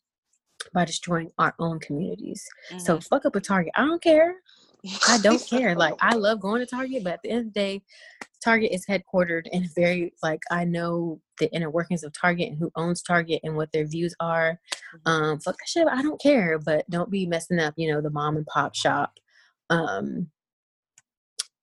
by 0.74 0.84
destroying 0.84 1.32
our 1.38 1.55
own 1.60 1.80
communities. 1.80 2.45
So 2.80 2.97
Mhm. 2.97 3.07
fuck 3.07 3.26
up 3.26 3.36
a 3.36 3.39
Target. 3.39 3.72
I 3.78 3.86
don't 3.86 4.01
care. 4.01 4.36
I 5.07 5.17
don't 5.21 5.45
care. 5.47 5.75
Like 5.75 5.95
I 6.01 6.15
love 6.15 6.39
going 6.39 6.59
to 6.61 6.65
Target, 6.65 7.03
but 7.03 7.13
at 7.13 7.21
the 7.23 7.30
end 7.32 7.39
of 7.47 7.53
the 7.53 7.59
day, 7.59 7.82
Target 8.43 8.71
is 8.71 8.86
headquartered 8.86 9.47
and 9.51 9.67
very 9.75 10.13
like 10.23 10.39
I 10.49 10.63
know 10.63 11.19
the 11.39 11.51
inner 11.53 11.69
workings 11.69 12.03
of 12.03 12.13
Target 12.13 12.49
and 12.49 12.57
who 12.57 12.71
owns 12.75 13.01
Target 13.01 13.41
and 13.43 13.55
what 13.55 13.71
their 13.71 13.86
views 13.86 14.15
are. 14.19 14.59
Mhm. 14.95 15.11
Um, 15.11 15.39
fuck 15.39 15.57
that 15.57 15.67
shit. 15.67 15.88
I 15.88 16.01
don't 16.01 16.21
care, 16.21 16.57
but 16.59 16.89
don't 16.89 17.09
be 17.11 17.25
messing 17.25 17.59
up, 17.59 17.73
you 17.77 17.91
know, 17.91 18.01
the 18.01 18.09
mom 18.09 18.38
and 18.38 18.45
pop 18.45 18.75
shop. 18.75 19.13
Um, 19.69 20.32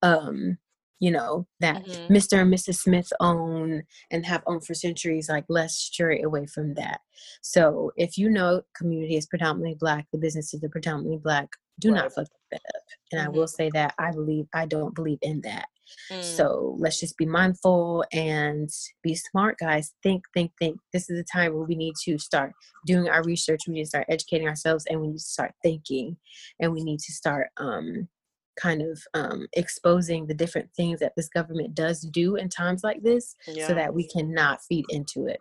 um, 0.03 0.57
you 0.99 1.11
know, 1.11 1.47
that 1.59 1.83
Mhm. 1.85 2.07
Mr. 2.09 2.41
and 2.41 2.51
Mrs. 2.51 2.77
Smith 2.79 3.11
own 3.19 3.83
and 4.09 4.25
have 4.25 4.41
owned 4.47 4.65
for 4.65 4.73
centuries, 4.73 5.29
like 5.29 5.45
let's 5.47 5.75
stray 5.75 6.21
away 6.21 6.47
from 6.47 6.73
that. 6.75 7.01
So 7.41 7.91
if 7.97 8.17
you 8.17 8.29
know 8.29 8.63
community 8.75 9.15
is 9.15 9.27
predominantly 9.27 9.75
black, 9.75 10.07
the 10.11 10.17
businesses 10.17 10.63
are 10.63 10.69
predominantly 10.69 11.17
black, 11.19 11.49
do 11.79 11.91
Right. 11.91 12.03
not 12.03 12.13
fuck 12.13 12.27
that 12.51 12.61
up. 12.75 12.81
And 13.11 13.21
I 13.21 13.25
Mhm. 13.25 13.33
will 13.33 13.47
say 13.47 13.69
that 13.73 13.93
I 13.97 14.11
believe 14.11 14.47
I 14.53 14.65
don't 14.65 14.95
believe 14.95 15.19
in 15.21 15.41
that. 15.41 15.67
Mm. 16.11 16.23
So 16.23 16.75
let's 16.79 16.99
just 16.99 17.17
be 17.17 17.25
mindful 17.25 18.03
and 18.11 18.69
be 19.01 19.15
smart, 19.15 19.57
guys. 19.57 19.93
Think, 20.03 20.23
think, 20.33 20.51
think. 20.59 20.79
This 20.91 21.09
is 21.09 21.17
the 21.17 21.23
time 21.23 21.53
where 21.53 21.63
we 21.63 21.75
need 21.75 21.95
to 22.03 22.17
start 22.17 22.53
doing 22.85 23.07
our 23.09 23.23
research. 23.23 23.61
We 23.67 23.73
need 23.75 23.83
to 23.83 23.89
start 23.89 24.05
educating 24.09 24.47
ourselves, 24.47 24.85
and 24.85 24.99
we 24.99 25.07
need 25.07 25.19
to 25.19 25.23
start 25.23 25.53
thinking, 25.63 26.17
and 26.59 26.73
we 26.73 26.83
need 26.83 26.99
to 26.99 27.13
start 27.13 27.49
um, 27.57 28.09
kind 28.57 28.81
of 28.81 29.01
um, 29.13 29.47
exposing 29.53 30.27
the 30.27 30.33
different 30.33 30.69
things 30.75 30.99
that 30.99 31.13
this 31.15 31.29
government 31.29 31.75
does 31.75 32.01
do 32.01 32.35
in 32.35 32.49
times 32.49 32.83
like 32.83 33.01
this, 33.03 33.35
yeah. 33.47 33.67
so 33.67 33.73
that 33.73 33.93
we 33.93 34.07
cannot 34.07 34.61
feed 34.63 34.85
into 34.89 35.27
it. 35.27 35.39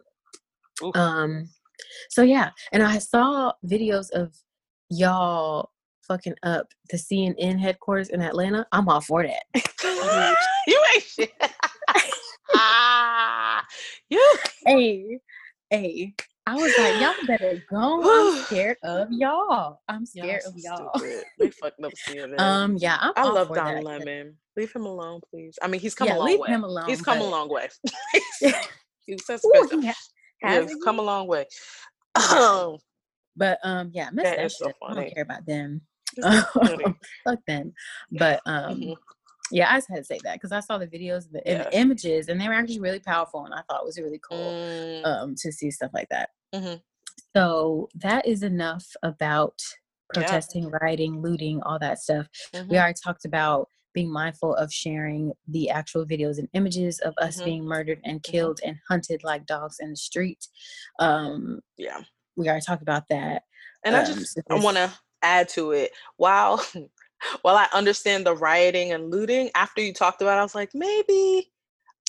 Um, 0.95 1.49
so 2.11 2.23
yeah, 2.23 2.51
and 2.73 2.83
I 2.83 2.99
saw 2.99 3.53
videos 3.65 4.11
of 4.11 4.35
y'all 4.91 5.71
fucking 6.07 6.35
up 6.43 6.73
the 6.91 6.97
CNN 6.97 7.59
headquarters 7.59 8.09
in 8.09 8.23
Atlanta. 8.23 8.67
I'm 8.73 8.89
all 8.89 9.01
for 9.01 9.23
that. 9.23 9.45
you 10.67 10.85
ain't 10.95 11.03
shit. 11.05 11.33
ah, 12.53 13.65
you. 14.11 14.37
hey, 14.65 15.19
hey. 15.71 16.15
I 16.49 16.55
was 16.55 16.73
like, 16.79 16.95
y'all 17.01 17.15
better 17.27 17.61
go. 17.69 18.03
I'm 18.05 18.45
scared 18.47 18.77
of 18.85 19.11
y'all. 19.11 19.81
I'm 19.89 20.07
scared 20.07 20.43
Y'all 20.45 20.53
of 20.53 20.59
y'all. 20.59 20.99
stupid. 20.99 21.25
They 21.41 21.51
fucked 21.51 21.83
up 21.83 21.93
CNN. 22.09 22.39
Um, 22.39 22.77
yeah, 22.77 22.99
I'm 23.01 23.13
I 23.17 23.25
love 23.25 23.49
Don 23.49 23.75
that. 23.75 23.85
Lemon. 23.85 24.37
Leave 24.57 24.73
him 24.73 24.87
alone, 24.87 25.21
please. 25.29 25.59
I 25.61 25.67
mean, 25.67 25.81
he's 25.81 25.95
come 25.95 26.07
yeah, 26.07 26.17
a 26.17 26.19
long 26.19 26.27
leave 26.29 26.41
way. 26.41 26.49
him 26.49 26.63
alone. 26.63 26.85
he's 26.87 27.03
come 27.03 27.21
a 27.21 27.25
long 27.29 27.49
way. 27.51 27.69
he's 29.07 29.25
that's 29.27 29.45
Ooh, 29.45 29.69
he 29.71 29.87
ha- 29.87 29.95
Yeah, 30.43 30.49
has 30.51 30.77
come 30.85 30.99
a 31.01 31.03
long 31.03 31.27
way. 31.27 31.47
But 33.37 33.59
um, 33.63 33.91
yeah, 33.93 34.09
That 34.15 34.41
is 34.41 34.57
so 34.57 34.67
shit. 34.69 34.77
I 34.89 34.95
don't 34.95 35.13
care 35.15 35.23
about 35.23 35.45
them. 35.47 35.83
So. 36.23 36.95
Fuck 37.25 37.41
them. 37.47 37.73
But 38.13 38.41
um, 38.47 38.81
Mhm. 38.81 38.97
yeah, 39.51 39.71
I 39.73 39.77
just 39.77 39.89
had 39.91 39.97
to 39.99 40.05
say 40.05 40.19
that 40.25 40.35
because 40.35 40.53
I 40.53 40.61
saw 40.61 40.79
the 40.79 40.87
videos 40.87 41.31
the, 41.31 41.47
and 41.47 41.61
the 41.61 41.77
images, 41.77 42.29
and 42.29 42.41
they 42.41 42.49
were 42.49 42.55
actually 42.55 42.81
really 42.81 43.01
powerful, 43.01 43.45
and 43.45 43.55
I 43.55 43.63
thought 43.69 43.83
it 43.83 43.87
was 43.87 43.99
really 43.99 44.21
cool 44.29 44.53
Mm, 44.53 45.07
um 45.07 45.35
to 45.37 45.53
see 45.53 45.71
stuff 45.71 45.91
like 45.95 46.09
that. 46.11 46.31
Mhm. 46.55 46.81
So 47.35 47.89
that 47.97 48.27
is 48.27 48.43
enough 48.43 48.87
about 49.03 49.61
Yeah. 50.15 50.23
protesting, 50.23 50.71
rioting, 50.81 51.21
looting, 51.21 51.63
all 51.63 51.79
that 51.81 51.99
stuff. 51.99 52.27
We 52.53 52.61
mhm. 52.61 52.77
already 52.79 52.99
talked 53.03 53.25
about 53.25 53.69
being 53.93 54.11
mindful 54.11 54.55
of 54.57 54.73
sharing 54.73 55.33
the 55.49 55.71
actual 55.71 56.05
videos 56.07 56.39
and 56.39 56.49
images 56.53 56.99
of 57.01 57.15
us 57.19 57.39
Mhm. 57.41 57.45
being 57.45 57.65
murdered 57.65 58.01
and 58.05 58.23
killed 58.23 58.61
and 58.65 58.79
hunted 58.89 59.25
like 59.25 59.47
dogs 59.47 59.79
in 59.81 59.91
the 59.91 59.97
street. 59.97 60.47
Um, 60.99 61.61
Yeah. 61.77 62.03
we 62.37 62.49
already 62.49 62.65
talked 62.65 62.83
about 62.83 63.09
that. 63.09 63.45
And 63.85 63.97
I 63.97 64.01
Um, 64.01 64.07
just 64.07 64.35
so 64.35 64.43
I 64.51 64.55
want 64.57 64.77
to 64.77 64.93
add 65.23 65.49
to 65.51 65.73
it. 65.73 65.93
While 66.17 66.65
while 67.43 67.57
I 67.57 67.69
understand 67.73 68.27
the 68.27 68.35
rioting 68.37 68.93
and 68.93 69.11
looting, 69.11 69.51
after 69.55 69.81
you 69.81 69.93
talked 69.93 70.23
about, 70.23 70.37
it, 70.39 70.41
I 70.41 70.43
was 70.43 70.55
like, 70.55 70.71
maybe 70.75 71.51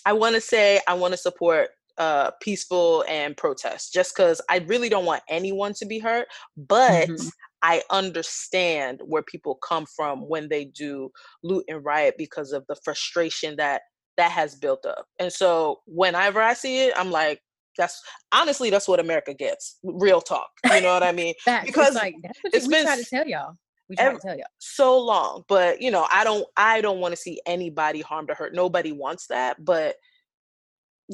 I 0.05 0.13
want 0.13 0.35
to 0.35 0.41
say 0.41 0.81
I 0.87 0.93
want 0.93 1.13
to 1.13 1.17
support 1.17 1.69
uh 1.97 2.31
peaceful 2.41 3.03
and 3.09 3.35
protest 3.35 3.91
just 3.93 4.15
because 4.15 4.39
I 4.49 4.59
really 4.59 4.89
don't 4.89 5.05
want 5.05 5.23
anyone 5.29 5.73
to 5.75 5.85
be 5.85 5.99
hurt, 5.99 6.27
but 6.55 7.09
Mhm. 7.09 7.31
I 7.63 7.83
understand 7.89 9.01
where 9.05 9.23
people 9.23 9.55
come 9.55 9.85
from 9.85 10.21
when 10.29 10.49
they 10.49 10.65
do 10.65 11.11
loot 11.43 11.65
and 11.67 11.83
riot 11.83 12.15
because 12.17 12.51
of 12.51 12.65
the 12.67 12.75
frustration 12.83 13.55
that 13.57 13.83
that 14.17 14.31
has 14.31 14.55
built 14.55 14.85
up. 14.85 15.07
And 15.19 15.31
so 15.31 15.81
whenever 15.87 16.41
I 16.41 16.53
see 16.53 16.85
it, 16.87 16.93
I'm 16.97 17.11
like, 17.11 17.41
that's 17.77 18.01
honestly 18.31 18.69
that's 18.69 18.87
what 18.87 18.99
America 18.99 19.33
gets. 19.33 19.77
Real 19.83 20.21
talk. 20.21 20.49
You 20.65 20.81
know 20.81 20.93
what 20.93 21.03
I 21.03 21.11
mean? 21.11 21.33
Because 21.65 21.87
it's 21.89 21.95
like 21.95 22.15
that's 22.23 22.39
what 22.41 22.53
it's 22.55 22.67
we 22.67 22.73
been 22.73 22.85
try 22.85 22.95
to 22.97 23.05
tell 23.05 23.27
y'all. 23.27 23.53
We 23.89 23.95
try 23.95 24.11
to 24.13 24.19
tell 24.19 24.35
y'all. 24.37 24.47
so 24.57 24.99
long 24.99 25.43
but 25.47 25.81
you 25.81 25.89
know 25.91 26.05
i 26.11 26.25
don't 26.25 26.45
i 26.57 26.81
don't 26.81 26.99
want 26.99 27.13
to 27.13 27.15
see 27.15 27.39
anybody 27.45 28.01
harmed 28.01 28.29
or 28.29 28.35
hurt 28.35 28.53
nobody 28.53 28.91
wants 28.91 29.27
that 29.27 29.63
but 29.63 29.95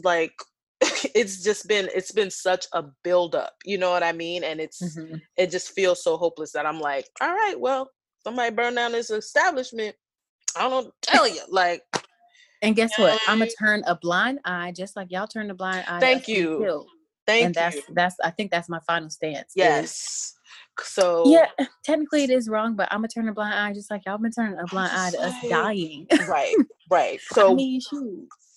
like 0.03 0.33
it's 1.15 1.43
just 1.43 1.67
been 1.67 1.87
it's 1.93 2.11
been 2.11 2.31
such 2.31 2.65
a 2.73 2.83
buildup 3.03 3.53
you 3.63 3.77
know 3.77 3.91
what 3.91 4.01
i 4.01 4.11
mean 4.11 4.43
and 4.43 4.59
it's 4.59 4.81
Mhm. 4.97 5.21
it 5.37 5.51
just 5.51 5.69
feels 5.71 6.03
so 6.03 6.17
hopeless 6.17 6.51
that 6.53 6.65
i'm 6.65 6.79
like 6.79 7.07
all 7.21 7.31
right 7.31 7.59
well 7.59 7.91
somebody 8.23 8.53
burn 8.55 8.73
down 8.75 8.91
this 8.91 9.11
establishment 9.11 9.95
i 10.57 10.61
don't 10.61 10.71
know 10.71 10.77
what 10.77 10.93
to 11.01 11.11
tell 11.11 11.27
you 11.27 11.41
like 11.49 11.83
And 12.63 12.75
guess 12.75 12.97
what? 12.97 13.19
I'm 13.27 13.39
gonna 13.39 13.51
turn 13.59 13.83
a 13.85 13.95
blind 13.95 14.39
eye, 14.45 14.71
just 14.75 14.95
like 14.95 15.11
y'all 15.11 15.27
turned 15.27 15.51
a 15.51 15.53
blind 15.53 15.85
eye. 15.87 15.99
Thank 15.99 16.27
you. 16.27 16.59
thank 17.27 17.45
and 17.45 17.55
that's 17.55 17.75
you 17.75 17.83
that's 17.93 18.15
I 18.23 18.31
think 18.31 18.49
that's 18.49 18.69
my 18.69 18.79
final 18.87 19.09
stance. 19.09 19.53
is, 19.53 19.55
yes 19.55 20.33
so 20.81 21.29
Yeah, 21.29 21.47
technically 21.83 22.23
it 22.23 22.29
is 22.29 22.49
wrong, 22.49 22.75
but 22.75 22.87
I'm 22.91 22.99
gonna 22.99 23.07
turn 23.07 23.27
a 23.27 23.33
blind 23.33 23.53
eye 23.53 23.73
just 23.73 23.91
like 23.91 24.05
y'all 24.05 24.17
been 24.17 24.31
turning 24.31 24.57
a 24.57 24.65
blind 24.65 24.91
eye 24.93 25.11
to 25.11 25.21
us 25.21 25.33
dying. 25.49 26.07
right 26.27 26.55
right 26.89 27.19
so 27.31 27.57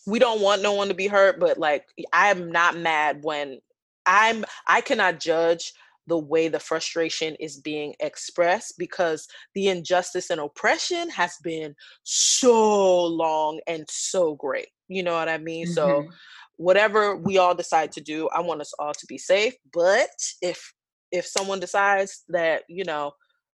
we 0.07 0.19
don't 0.19 0.41
want 0.41 0.63
no 0.63 0.73
one 0.73 0.89
to 0.89 0.95
be 0.95 1.07
hurt 1.07 1.41
but 1.41 1.59
like 1.59 1.87
i'm 2.13 2.51
not 2.51 2.77
mad 2.77 3.19
when 3.23 3.59
i'm 4.05 4.45
i 4.67 4.81
cannot 4.81 5.19
judge 5.19 5.75
the 6.07 6.19
way 6.19 6.49
the 6.49 6.61
frustration 6.61 7.35
is 7.41 7.59
being 7.61 7.95
expressed 8.01 8.75
because 8.79 9.27
the 9.55 9.69
injustice 9.69 10.31
and 10.31 10.41
oppression 10.41 11.11
has 11.11 11.37
been 11.43 11.75
so 12.05 13.05
long 13.05 13.61
and 13.67 13.85
so 13.91 14.35
great 14.37 14.69
you 14.89 15.03
know 15.03 15.15
what 15.15 15.29
i 15.29 15.39
mean 15.39 15.67
so 15.67 16.03
Mhm. 16.03 16.09
whatever 16.57 17.17
we 17.17 17.39
all 17.39 17.55
decide 17.55 17.93
to 17.93 18.01
do 18.01 18.29
i 18.29 18.41
want 18.41 18.61
us 18.61 18.73
all 18.79 18.93
to 18.95 19.07
be 19.07 19.19
safe 19.19 19.55
but 19.73 20.09
if 20.43 20.73
if 21.13 21.27
someone 21.27 21.61
decides 21.61 22.25
that 22.29 22.63
you 22.69 22.85
know 22.85 23.13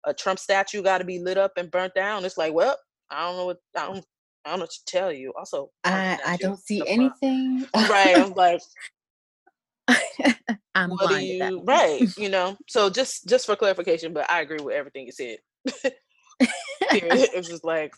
a 0.06 0.14
trump 0.14 0.38
statue 0.38 0.82
got 0.82 0.98
to 0.98 1.04
be 1.04 1.18
lit 1.18 1.38
up 1.38 1.52
and 1.56 1.70
burnt 1.70 1.94
down 1.94 2.24
it's 2.24 2.38
like 2.38 2.52
well 2.52 2.76
i 3.10 3.22
don't 3.26 3.36
know 3.36 3.46
what 3.46 3.58
i 3.76 3.86
don't 3.86 4.04
i 4.44 4.50
don't 4.50 4.60
know 4.60 4.66
to 4.66 4.84
tell 4.86 5.12
you 5.12 5.32
also 5.38 5.70
I 5.84 6.18
I 6.26 6.36
don't 6.38 6.58
see 6.58 6.86
anything. 6.88 7.66
right 7.74 8.16
i'm 8.16 8.32
like 8.34 8.60
I'm 10.74 10.90
what 10.90 11.08
blind 11.08 11.28
you 11.28 11.62
right 11.64 12.16
you 12.16 12.28
know 12.28 12.56
so 12.68 12.88
just 12.90 13.26
just 13.28 13.46
for 13.46 13.56
clarification 13.56 14.12
but 14.12 14.30
i 14.30 14.40
agree 14.40 14.60
with 14.60 14.74
everything 14.74 15.06
you 15.06 15.12
said 15.12 15.38
it's 16.80 17.48
just 17.48 17.64
like 17.64 17.92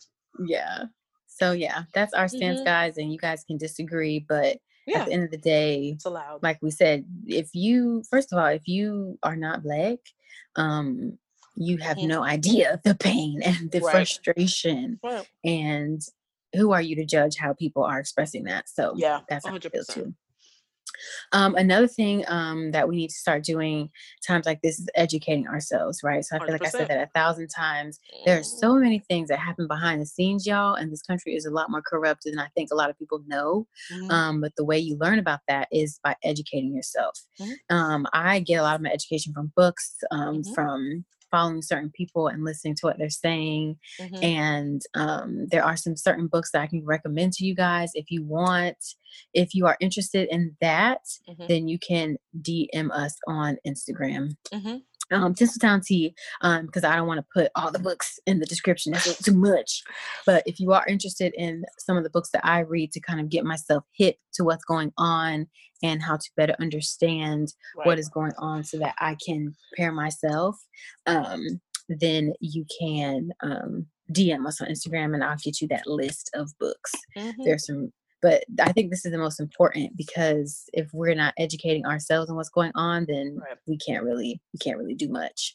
yeah. 0.47 0.85
So 1.27 1.53
yeah, 1.53 1.85
that's 1.95 2.12
our 2.14 2.29
stance, 2.29 2.61
Mhm. 2.61 2.64
guys, 2.64 2.99
and 2.99 3.12
you 3.12 3.18
guys 3.18 3.45
can 3.45 3.57
disagree, 3.57 4.25
but 4.29 4.59
yeah. 4.87 4.99
at 4.99 5.07
the 5.07 5.12
end 5.12 5.25
of 5.25 5.31
the 5.31 5.39
day, 5.39 5.93
it's 5.95 6.05
allowed 6.05 6.43
like 6.43 6.59
we 6.62 6.71
said, 6.71 7.05
if 7.27 7.49
you 7.55 8.03
first 8.11 8.33
of 8.33 8.39
all, 8.39 8.47
if 8.47 8.66
you 8.68 9.18
are 9.23 9.37
not 9.37 9.62
black, 9.62 9.99
um, 10.57 11.18
you 11.57 11.79
have 11.79 11.99
Mhm. 11.99 12.09
no 12.09 12.23
idea 12.23 12.81
the 12.85 12.95
pain 12.95 13.43
and 13.43 13.71
the 13.71 13.81
Right. 13.81 13.93
frustration 13.93 15.01
Right. 15.03 15.27
and 15.45 16.03
who 16.55 16.73
are 16.73 16.83
you 16.83 16.97
to 16.97 17.05
judge 17.05 17.37
how 17.37 17.53
people 17.53 17.85
are 17.85 17.99
expressing 18.01 18.45
that 18.45 18.68
so 18.68 18.95
Yeah, 18.97 19.21
that's 19.29 19.47
how 19.47 19.55
I 19.55 19.59
feel 19.61 19.85
too 19.85 20.14
um, 21.33 21.55
another 21.55 21.87
thing 21.89 22.25
um, 22.29 22.71
that 22.73 22.89
we 22.89 22.97
need 22.97 23.09
to 23.09 23.15
start 23.15 23.45
doing 23.45 23.91
times 24.27 24.47
like 24.47 24.61
this 24.63 24.79
is 24.79 24.89
educating 24.95 25.47
ourselves 25.49 26.03
right 26.03 26.25
so 26.25 26.37
i 26.37 26.39
feel 26.41 26.53
like 26.53 26.63
i 26.67 26.71
said 26.71 26.89
that 26.89 27.03
a 27.03 27.11
thousand 27.15 27.49
times 27.49 27.99
there 28.27 28.39
are 28.39 28.43
so 28.43 28.75
many 28.75 28.99
things 28.99 29.29
that 29.29 29.39
happen 29.39 29.67
behind 29.67 30.01
the 30.01 30.07
scenes 30.07 30.47
y'all 30.47 30.75
and 30.75 30.93
this 30.93 31.03
country 31.03 31.35
is 31.35 31.45
a 31.47 31.51
lot 31.51 31.71
more 31.71 31.83
corrupt 31.83 32.25
than 32.25 32.39
i 32.39 32.49
think 32.55 32.71
a 32.73 32.75
lot 32.77 32.91
of 32.91 32.99
people 32.99 33.23
know 33.27 33.67
Mhm. 33.93 34.11
um, 34.11 34.41
but 34.41 34.53
the 34.57 34.65
way 34.65 34.79
you 34.79 34.97
learn 34.99 35.19
about 35.19 35.41
that 35.49 35.69
is 35.73 35.99
by 36.03 36.15
educating 36.25 36.75
yourself 36.75 37.15
Mhm. 37.41 37.55
um, 37.71 38.07
i 38.13 38.41
get 38.41 38.57
a 38.57 38.63
lot 38.63 38.75
of 38.77 38.81
my 38.83 38.91
education 38.91 39.33
from 39.33 39.53
books 39.57 39.97
um, 40.11 40.43
Mhm. 40.43 40.55
from 40.55 41.05
following 41.31 41.62
certain 41.62 41.91
people 41.91 42.28
and 42.28 42.45
listening 42.45 42.74
to 42.76 42.87
what 42.87 42.99
they're 42.99 43.11
saying. 43.11 43.78
Mm-hmm. 44.01 44.24
And 44.24 44.83
um, 44.95 45.47
there 45.49 45.64
are 45.64 45.76
some 45.76 45.97
certain 45.97 46.26
books 46.26 46.53
that 46.53 46.62
I 46.62 46.66
can 46.66 46.85
recommend 46.85 47.33
to 47.35 47.45
you 47.45 47.55
guys 47.55 47.93
if 47.95 48.11
you 48.11 48.24
want. 48.24 48.95
If 49.35 49.55
you 49.55 49.66
are 49.66 49.76
interested 49.81 50.28
in 50.31 50.57
that, 50.61 51.03
mm-hmm. 51.28 51.47
then 51.49 51.68
you 51.68 51.78
can 51.78 52.16
DM 52.41 52.91
us 52.91 53.16
on 53.26 53.59
Instagram. 53.66 54.37
Mm-hmm 54.53 54.76
um, 55.11 55.35
Tinseltown 55.35 55.85
Tea, 55.85 56.15
um, 56.43 56.67
because 56.67 56.85
I 56.85 56.97
don't 56.97 57.07
want 57.07 57.19
to 57.19 57.27
put 57.33 57.51
all 57.55 57.71
the 57.71 57.79
books 57.79 58.19
in 58.27 58.39
the 58.39 58.47
description. 58.47 58.93
That's 58.93 59.23
too 59.23 59.35
much. 59.35 59.83
But 60.27 60.43
if 60.47 60.61
you 60.61 60.73
are 60.73 60.87
interested 60.87 61.33
in 61.37 61.65
some 61.79 61.97
of 61.97 62.05
the 62.05 62.11
books 62.11 62.31
that 62.31 62.45
I 62.45 62.61
read 62.61 62.93
to 62.93 63.01
kind 63.01 63.21
of 63.21 63.29
get 63.29 63.45
myself 63.45 63.85
hip 63.97 64.17
to 64.35 64.45
what's 64.45 64.65
going 64.65 64.93
on 64.97 65.47
and 65.83 66.03
how 66.03 66.17
to 66.17 66.31
better 66.37 66.55
understand 66.61 67.53
right. 67.77 67.87
what 67.87 67.99
is 67.99 68.09
going 68.09 68.33
on 68.39 68.65
so 68.65 68.79
that 68.79 68.95
I 68.99 69.17
can 69.25 69.55
prepare 69.71 69.93
myself, 69.93 70.57
um, 71.07 71.61
then 71.89 72.33
you 72.41 72.65
can 72.81 73.31
um, 73.43 73.87
DM 74.13 74.47
us 74.47 74.61
on 74.61 74.69
Instagram 74.69 75.15
and 75.15 75.25
I'll 75.25 75.37
get 75.43 75.61
you 75.61 75.69
that 75.69 75.87
list 75.87 76.31
of 76.35 76.51
books. 76.59 76.93
Mm-hmm. 77.17 77.43
There's 77.45 77.67
some 77.67 77.93
but 78.23 78.45
i 78.61 78.73
think 78.73 78.91
this 78.91 79.05
is 79.05 79.12
the 79.12 79.18
most 79.18 79.41
important 79.41 79.97
because 79.97 80.64
if 80.73 80.89
we're 80.93 81.14
not 81.14 81.35
educating 81.39 81.85
ourselves 81.87 82.31
on 82.31 82.37
what's 82.37 82.49
going 82.49 82.73
on 82.75 83.07
then 83.09 83.39
right. 83.41 83.59
we 83.66 83.77
can't 83.77 84.05
really 84.05 84.41
we 84.53 84.59
can't 84.59 84.79
really 84.79 84.95
do 84.95 85.09
much 85.09 85.55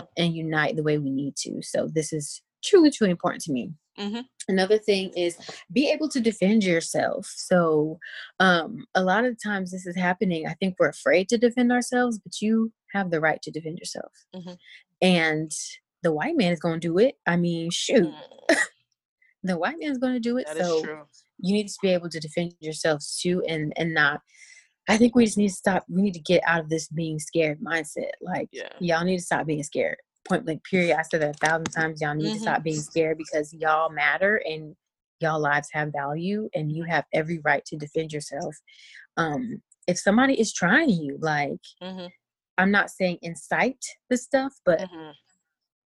um, 0.00 0.06
and 0.16 0.34
unite 0.34 0.76
the 0.76 0.82
way 0.82 0.98
we 0.98 1.10
need 1.10 1.36
to 1.36 1.60
so 1.62 1.88
this 1.92 2.12
is 2.12 2.42
truly 2.64 2.90
truly 2.90 3.10
important 3.10 3.42
to 3.42 3.52
me 3.52 3.72
mm-hmm. 3.98 4.20
another 4.48 4.78
thing 4.78 5.10
is 5.16 5.36
be 5.72 5.90
able 5.90 6.08
to 6.08 6.20
defend 6.20 6.64
yourself 6.64 7.32
so 7.36 7.98
um, 8.40 8.84
a 8.94 9.02
lot 9.02 9.24
of 9.24 9.40
times 9.42 9.70
this 9.70 9.86
is 9.86 9.96
happening 9.96 10.46
i 10.46 10.54
think 10.54 10.74
we're 10.78 10.88
afraid 10.88 11.28
to 11.28 11.38
defend 11.38 11.72
ourselves 11.72 12.18
but 12.18 12.40
you 12.40 12.72
have 12.92 13.10
the 13.10 13.20
right 13.20 13.42
to 13.42 13.50
defend 13.50 13.78
yourself 13.78 14.12
mm-hmm. 14.34 14.54
and 15.02 15.52
the 16.02 16.12
white 16.12 16.36
man 16.36 16.52
is 16.52 16.60
going 16.60 16.80
to 16.80 16.88
do 16.88 16.98
it 16.98 17.16
i 17.26 17.36
mean 17.36 17.70
shoot 17.70 18.12
mm. 18.50 18.56
the 19.42 19.58
white 19.58 19.76
man 19.78 19.90
is 19.90 19.98
going 19.98 20.14
to 20.14 20.20
do 20.20 20.36
it 20.38 20.46
that 20.46 20.56
so 20.56 21.06
you 21.38 21.52
need 21.52 21.68
to 21.68 21.74
be 21.82 21.90
able 21.90 22.08
to 22.08 22.20
defend 22.20 22.54
yourself 22.60 23.02
too 23.20 23.42
and 23.48 23.72
and 23.76 23.92
not 23.92 24.20
I 24.88 24.96
think 24.96 25.14
we 25.14 25.24
just 25.24 25.38
need 25.38 25.48
to 25.48 25.54
stop. 25.54 25.84
We 25.88 26.02
need 26.02 26.14
to 26.14 26.20
get 26.20 26.42
out 26.46 26.60
of 26.60 26.68
this 26.68 26.88
being 26.88 27.18
scared 27.18 27.60
mindset. 27.60 28.12
Like, 28.20 28.48
yeah. 28.52 28.68
y'all 28.78 29.04
need 29.04 29.18
to 29.18 29.24
stop 29.24 29.46
being 29.46 29.62
scared. 29.62 29.96
Point 30.28 30.44
blank, 30.44 30.62
period. 30.64 30.96
I 30.96 31.02
said 31.02 31.22
that 31.22 31.36
a 31.36 31.46
thousand 31.46 31.66
times. 31.72 32.00
Y'all 32.00 32.14
need 32.14 32.26
mm-hmm. 32.26 32.34
to 32.34 32.40
stop 32.40 32.62
being 32.62 32.80
scared 32.80 33.18
because 33.18 33.52
y'all 33.52 33.90
matter 33.90 34.40
and 34.44 34.76
y'all 35.20 35.40
lives 35.40 35.68
have 35.72 35.92
value 35.92 36.48
and 36.54 36.70
you 36.70 36.84
have 36.84 37.04
every 37.12 37.40
right 37.44 37.64
to 37.66 37.76
defend 37.76 38.12
yourself. 38.12 38.54
Um, 39.16 39.62
if 39.88 39.98
somebody 39.98 40.38
is 40.38 40.52
trying 40.52 40.90
you, 40.90 41.18
like, 41.20 41.60
mm-hmm. 41.82 42.06
I'm 42.58 42.70
not 42.70 42.90
saying 42.90 43.18
incite 43.22 43.84
the 44.08 44.16
stuff, 44.16 44.52
but 44.64 44.80
mm-hmm. 44.80 45.10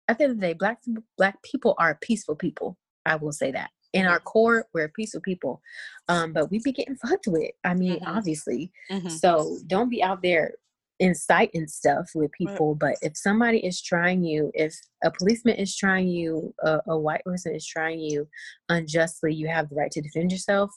at 0.08 0.18
the 0.18 0.24
end 0.24 0.32
of 0.32 0.40
the 0.40 0.46
day, 0.48 0.52
black 0.52 0.78
black 1.16 1.42
people 1.42 1.74
are 1.78 1.98
peaceful 2.00 2.36
people. 2.36 2.76
I 3.06 3.16
will 3.16 3.32
say 3.32 3.52
that 3.52 3.70
in 3.92 4.06
our 4.06 4.20
core, 4.20 4.66
we're 4.72 4.86
a 4.86 4.88
peaceful 4.90 5.20
people. 5.20 5.60
Um, 6.08 6.32
but 6.32 6.50
we 6.50 6.60
be 6.60 6.72
getting 6.72 6.96
fucked 6.96 7.26
with. 7.26 7.50
I 7.64 7.74
mean, 7.74 7.96
mm-hmm. 7.96 8.16
obviously. 8.16 8.72
Mm-hmm. 8.90 9.08
So 9.08 9.58
don't 9.66 9.90
be 9.90 10.02
out 10.02 10.22
there 10.22 10.54
inciting 10.98 11.66
stuff 11.66 12.10
with 12.14 12.30
people. 12.32 12.74
But 12.74 12.96
if 13.02 13.16
somebody 13.16 13.58
is 13.58 13.82
trying 13.82 14.22
you, 14.22 14.50
if 14.54 14.74
a 15.02 15.10
policeman 15.10 15.56
is 15.56 15.76
trying 15.76 16.08
you, 16.08 16.54
a, 16.62 16.80
a 16.88 16.98
white 16.98 17.24
person 17.24 17.54
is 17.54 17.66
trying 17.66 18.00
you 18.00 18.28
unjustly, 18.68 19.34
you 19.34 19.48
have 19.48 19.68
the 19.68 19.74
right 19.74 19.90
to 19.90 20.00
defend 20.00 20.30
yourself. 20.30 20.70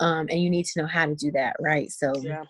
Um, 0.00 0.26
and 0.30 0.40
you 0.40 0.50
need 0.50 0.66
to 0.66 0.82
know 0.82 0.86
how 0.86 1.06
to 1.06 1.14
do 1.14 1.30
that, 1.32 1.56
right? 1.60 1.90
So 1.90 2.12
yeah 2.20 2.44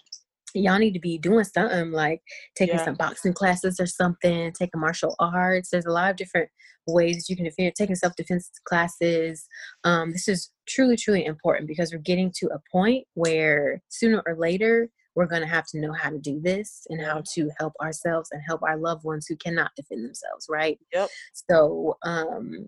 y'all 0.54 0.78
need 0.78 0.92
to 0.92 1.00
be 1.00 1.18
doing 1.18 1.44
something 1.44 1.92
like 1.92 2.20
taking 2.56 2.76
yeah. 2.76 2.84
some 2.84 2.94
boxing 2.94 3.32
classes 3.32 3.80
or 3.80 3.86
something, 3.86 4.52
taking 4.52 4.80
martial 4.80 5.14
arts. 5.18 5.70
There's 5.70 5.86
a 5.86 5.92
lot 5.92 6.10
of 6.10 6.16
different 6.16 6.48
ways 6.86 7.28
you 7.28 7.36
can 7.36 7.44
defend, 7.44 7.74
taking 7.74 7.96
self 7.96 8.14
defense 8.16 8.50
classes. 8.64 9.46
Um, 9.84 10.12
this 10.12 10.28
is 10.28 10.50
truly, 10.66 10.96
truly 10.96 11.24
important 11.24 11.68
because 11.68 11.92
we're 11.92 11.98
getting 11.98 12.32
to 12.36 12.46
a 12.46 12.60
point 12.70 13.06
where 13.14 13.82
sooner 13.88 14.22
or 14.26 14.36
later 14.36 14.88
we're 15.14 15.26
going 15.26 15.42
to 15.42 15.48
have 15.48 15.66
to 15.66 15.78
know 15.78 15.92
how 15.92 16.10
to 16.10 16.18
do 16.18 16.40
this 16.40 16.86
and 16.88 17.04
how 17.04 17.22
to 17.34 17.50
help 17.58 17.74
ourselves 17.82 18.30
and 18.32 18.42
help 18.46 18.62
our 18.62 18.78
loved 18.78 19.04
ones 19.04 19.26
who 19.26 19.36
cannot 19.36 19.70
defend 19.76 20.04
themselves, 20.04 20.46
right? 20.48 20.78
Yep. 20.92 21.10
So, 21.50 21.98
um, 22.02 22.66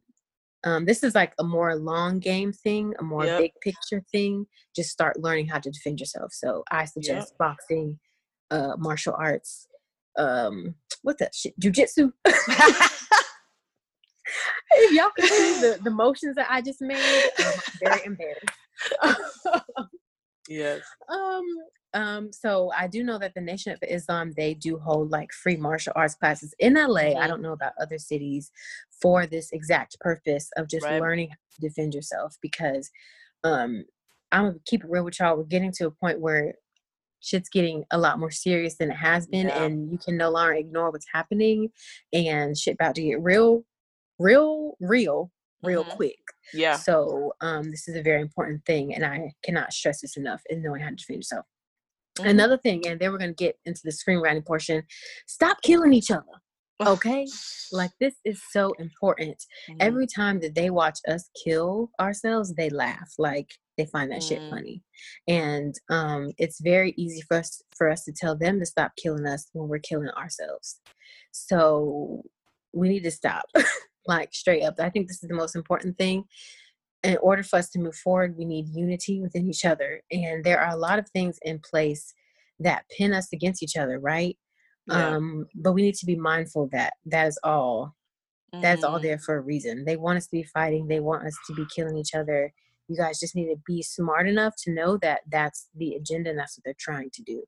um, 0.64 0.84
this 0.84 1.02
is 1.02 1.14
like 1.14 1.32
a 1.38 1.44
more 1.44 1.76
long 1.76 2.18
game 2.18 2.52
thing, 2.52 2.94
a 2.98 3.02
more 3.02 3.24
yep. 3.24 3.40
big 3.40 3.52
picture 3.62 4.02
thing. 4.10 4.46
Just 4.74 4.90
start 4.90 5.20
learning 5.20 5.48
how 5.48 5.58
to 5.58 5.70
defend 5.70 6.00
yourself. 6.00 6.32
So 6.32 6.64
I 6.70 6.86
suggest 6.86 7.32
yep. 7.32 7.38
boxing, 7.38 7.98
uh, 8.50 8.74
martial 8.78 9.14
arts, 9.18 9.66
um, 10.18 10.74
what's 11.02 11.20
that 11.20 11.34
shit? 11.34 11.58
Jujitsu. 11.60 12.12
if 12.24 13.08
y'all 14.92 15.10
can 15.16 15.26
see 15.26 15.60
the, 15.60 15.78
the 15.82 15.90
motions 15.90 16.36
that 16.36 16.46
I 16.50 16.62
just 16.62 16.80
made, 16.80 17.30
I'm 17.38 17.52
very 17.82 18.00
embarrassed. 18.06 18.46
yes. 20.48 20.80
Um, 21.08 21.44
um, 21.94 22.32
so 22.32 22.70
I 22.76 22.88
do 22.88 23.02
know 23.04 23.18
that 23.18 23.34
the 23.34 23.40
Nation 23.40 23.72
of 23.72 23.78
Islam 23.88 24.32
they 24.36 24.54
do 24.54 24.78
hold 24.78 25.10
like 25.10 25.32
free 25.32 25.56
martial 25.56 25.92
arts 25.96 26.14
classes 26.14 26.54
in 26.58 26.74
LA. 26.74 27.00
Mm-hmm. 27.00 27.20
I 27.20 27.26
don't 27.26 27.42
know 27.42 27.52
about 27.52 27.72
other 27.80 27.98
cities 27.98 28.50
for 29.00 29.26
this 29.26 29.52
exact 29.52 29.98
purpose 30.00 30.50
of 30.56 30.68
just 30.68 30.84
right. 30.84 31.00
learning 31.00 31.28
how 31.30 31.36
to 31.54 31.60
defend 31.60 31.94
yourself 31.94 32.36
because 32.42 32.90
um 33.44 33.84
I'm 34.32 34.46
gonna 34.46 34.58
keep 34.66 34.82
it 34.82 34.90
real 34.90 35.04
with 35.04 35.20
y'all. 35.20 35.36
We're 35.36 35.44
getting 35.44 35.72
to 35.72 35.86
a 35.86 35.90
point 35.92 36.20
where 36.20 36.54
shit's 37.20 37.48
getting 37.48 37.84
a 37.90 37.98
lot 37.98 38.18
more 38.18 38.30
serious 38.30 38.76
than 38.76 38.90
it 38.90 38.96
has 38.96 39.26
been, 39.26 39.46
yeah. 39.46 39.62
and 39.62 39.90
you 39.90 39.98
can 39.98 40.16
no 40.16 40.30
longer 40.30 40.54
ignore 40.54 40.90
what's 40.90 41.06
happening, 41.12 41.70
and 42.12 42.58
shit 42.58 42.74
about 42.74 42.96
to 42.96 43.02
get 43.02 43.22
real, 43.22 43.64
real, 44.18 44.76
real, 44.80 45.30
real 45.62 45.84
mm-hmm. 45.84 45.96
quick. 45.96 46.18
Yeah. 46.52 46.76
So 46.76 47.32
um, 47.40 47.70
this 47.70 47.86
is 47.86 47.94
a 47.94 48.02
very 48.02 48.20
important 48.20 48.64
thing, 48.66 48.94
and 48.94 49.06
I 49.06 49.32
cannot 49.44 49.72
stress 49.72 50.00
this 50.00 50.16
enough 50.16 50.42
in 50.50 50.62
knowing 50.62 50.82
how 50.82 50.90
to 50.90 50.96
defend 50.96 51.18
yourself. 51.18 51.46
Mm-hmm. 52.18 52.28
Another 52.28 52.56
thing, 52.56 52.86
and 52.86 53.00
then 53.00 53.10
we're 53.10 53.18
gonna 53.18 53.32
get 53.32 53.56
into 53.64 53.80
the 53.84 53.90
screenwriting 53.90 54.46
portion. 54.46 54.82
Stop 55.26 55.62
killing 55.62 55.92
each 55.92 56.10
other. 56.10 56.22
Okay, 56.84 57.26
like 57.72 57.90
this 58.00 58.14
is 58.24 58.40
so 58.50 58.72
important. 58.78 59.36
Mm-hmm. 59.68 59.78
Every 59.80 60.06
time 60.06 60.40
that 60.40 60.54
they 60.54 60.70
watch 60.70 60.98
us 61.08 61.28
kill 61.44 61.90
ourselves, 62.00 62.54
they 62.54 62.70
laugh. 62.70 63.12
Like 63.18 63.50
they 63.76 63.86
find 63.86 64.12
that 64.12 64.22
shit 64.22 64.40
mm-hmm. 64.40 64.50
funny, 64.50 64.82
and 65.26 65.74
um, 65.90 66.30
it's 66.38 66.60
very 66.60 66.94
easy 66.96 67.22
for 67.22 67.38
us 67.38 67.62
for 67.76 67.90
us 67.90 68.04
to 68.04 68.12
tell 68.12 68.36
them 68.36 68.60
to 68.60 68.66
stop 68.66 68.92
killing 68.96 69.26
us 69.26 69.48
when 69.52 69.68
we're 69.68 69.78
killing 69.78 70.10
ourselves. 70.10 70.80
So 71.32 72.22
we 72.72 72.88
need 72.88 73.04
to 73.04 73.10
stop. 73.10 73.44
like 74.06 74.34
straight 74.34 74.62
up. 74.62 74.74
I 74.78 74.90
think 74.90 75.08
this 75.08 75.22
is 75.22 75.28
the 75.28 75.34
most 75.34 75.56
important 75.56 75.96
thing 75.96 76.24
in 77.04 77.18
order 77.18 77.42
for 77.42 77.58
us 77.58 77.68
to 77.70 77.78
move 77.78 77.94
forward, 77.94 78.36
we 78.36 78.46
need 78.46 78.74
unity 78.74 79.20
within 79.20 79.46
each 79.46 79.64
other. 79.64 80.00
And 80.10 80.42
there 80.42 80.60
are 80.60 80.72
a 80.72 80.78
lot 80.78 80.98
of 80.98 81.08
things 81.10 81.38
in 81.42 81.60
place 81.60 82.12
that 82.60 82.84
pin 82.96 83.12
us 83.12 83.28
against 83.32 83.62
each 83.62 83.76
other, 83.76 84.00
right? 84.00 84.36
Yeah. 84.86 85.16
Um, 85.16 85.46
but 85.54 85.72
we 85.72 85.82
need 85.82 85.96
to 85.96 86.06
be 86.06 86.16
mindful 86.16 86.68
that 86.72 86.94
that 87.06 87.28
is 87.28 87.38
all. 87.44 87.94
Mm-hmm. 88.54 88.62
That's 88.62 88.84
all 88.84 88.96
mm-hmm. 88.96 89.06
there 89.06 89.18
for 89.18 89.36
a 89.36 89.40
reason. 89.40 89.84
They 89.84 89.96
want 89.96 90.16
us 90.16 90.26
to 90.26 90.32
be 90.32 90.44
fighting. 90.44 90.88
They 90.88 91.00
want 91.00 91.26
us 91.26 91.36
to 91.46 91.54
be 91.54 91.64
killing 91.74 91.96
each 91.98 92.14
other. 92.14 92.52
You 92.88 92.96
guys 92.96 93.20
just 93.20 93.36
need 93.36 93.46
to 93.46 93.60
be 93.66 93.82
smart 93.82 94.28
enough 94.28 94.54
to 94.64 94.72
know 94.72 94.98
that 94.98 95.20
that's 95.30 95.68
the 95.74 95.94
agenda 95.94 96.30
and 96.30 96.38
that's 96.38 96.56
what 96.56 96.64
they're 96.64 96.74
trying 96.78 97.10
to 97.14 97.22
do. 97.22 97.42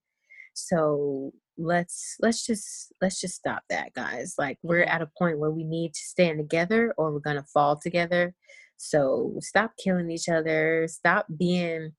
So 0.55 1.33
let's 1.59 2.17
let's 2.21 2.45
just 2.47 2.93
let's 3.01 3.21
just 3.21 3.35
stop 3.35 3.63
that, 3.71 3.95
guys. 3.95 4.35
Like 4.39 4.59
we're 4.63 4.85
mm-hmm. 4.85 4.95
at 4.95 5.03
a 5.03 5.11
point 5.19 5.39
where 5.39 5.51
we 5.51 5.65
need 5.65 5.95
to 5.95 6.01
stand 6.01 6.39
together, 6.39 6.95
or 6.99 7.13
we're 7.13 7.21
gonna 7.21 7.45
fall 7.53 7.79
together 7.79 8.35
so 8.77 9.35
stop 9.41 9.72
killing 9.83 10.11
each 10.11 10.29
other. 10.29 10.87
Stop 10.89 11.27
being 11.37 11.93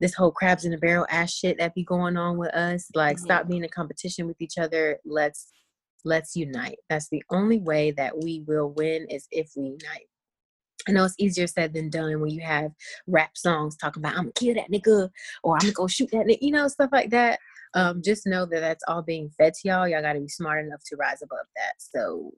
this 0.00 0.14
whole 0.14 0.30
crabs 0.30 0.64
in 0.64 0.72
a 0.72 0.78
barrel 0.78 1.06
ass 1.10 1.32
shit 1.32 1.58
that 1.58 1.74
be 1.74 1.84
going 1.84 2.16
on 2.16 2.38
with 2.38 2.54
us. 2.54 2.88
Like 2.94 3.16
mm-hmm. 3.16 3.24
stop 3.24 3.48
being 3.48 3.64
in 3.64 3.70
competition 3.70 4.26
with 4.26 4.40
each 4.40 4.58
other. 4.58 4.98
Let's 5.04 5.48
let's 6.04 6.36
unite. 6.36 6.78
That's 6.88 7.08
the 7.08 7.22
only 7.30 7.58
way 7.58 7.90
that 7.92 8.22
we 8.22 8.44
will 8.46 8.70
win 8.70 9.06
is 9.10 9.26
if 9.30 9.50
we 9.56 9.64
unite. 9.64 10.06
I 10.88 10.92
know 10.92 11.04
it's 11.04 11.14
easier 11.18 11.46
said 11.46 11.74
than 11.74 11.90
done 11.90 12.20
when 12.20 12.30
you 12.30 12.40
have 12.40 12.70
rap 13.06 13.36
songs 13.36 13.76
talking 13.76 14.00
about 14.00 14.16
I'm 14.16 14.24
gonna 14.24 14.32
kill 14.32 14.54
that 14.54 14.70
nigga 14.70 15.10
or 15.42 15.54
I'm 15.54 15.60
gonna 15.60 15.72
go 15.72 15.86
shoot 15.86 16.10
that 16.12 16.26
nigga, 16.26 16.38
you 16.40 16.52
know, 16.52 16.68
stuff 16.68 16.90
like 16.92 17.10
that. 17.10 17.40
Um, 17.74 18.00
just 18.02 18.26
know 18.26 18.46
that 18.46 18.60
that's 18.60 18.84
all 18.88 19.02
being 19.02 19.30
fed 19.36 19.54
to 19.54 19.68
y'all. 19.68 19.86
Y'all 19.88 20.00
got 20.00 20.14
to 20.14 20.20
be 20.20 20.28
smart 20.28 20.64
enough 20.64 20.80
to 20.86 20.96
rise 20.96 21.20
above 21.22 21.46
that. 21.56 21.74
So 21.78 22.32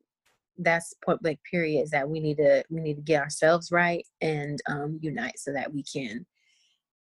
that's 0.59 0.95
point 1.05 1.21
blank 1.23 1.39
period 1.49 1.83
is 1.83 1.91
that 1.91 2.09
we 2.09 2.21
need 2.21 2.37
to 2.37 2.63
we 2.71 2.81
need 2.81 2.95
to 2.95 3.03
get 3.03 3.23
ourselves 3.23 3.71
right 3.73 4.05
and 4.21 4.59
um, 4.69 4.99
unite 5.01 5.39
so 5.39 5.53
that 5.53 5.73
we 5.73 5.83
can 5.83 6.25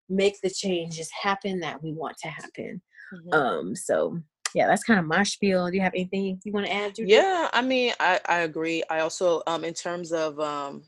make 0.09 0.39
the 0.41 0.49
changes 0.49 1.09
happen 1.11 1.59
that 1.59 1.81
we 1.81 1.93
want 1.93 2.17
to 2.17 2.27
happen 2.27 2.81
mm-hmm. 3.13 3.33
um 3.33 3.75
so 3.75 4.19
yeah 4.53 4.67
that's 4.67 4.83
kind 4.83 4.99
of 4.99 5.05
my 5.05 5.23
spiel 5.23 5.69
do 5.69 5.75
you 5.75 5.81
have 5.81 5.93
anything 5.95 6.39
you 6.43 6.51
want 6.51 6.65
to 6.65 6.73
add 6.73 6.95
Judy? 6.95 7.11
yeah 7.11 7.49
i 7.53 7.61
mean 7.61 7.93
i 7.99 8.19
i 8.27 8.39
agree 8.39 8.83
i 8.89 8.99
also 8.99 9.41
um 9.47 9.63
in 9.63 9.73
terms 9.73 10.11
of 10.11 10.39
um 10.39 10.83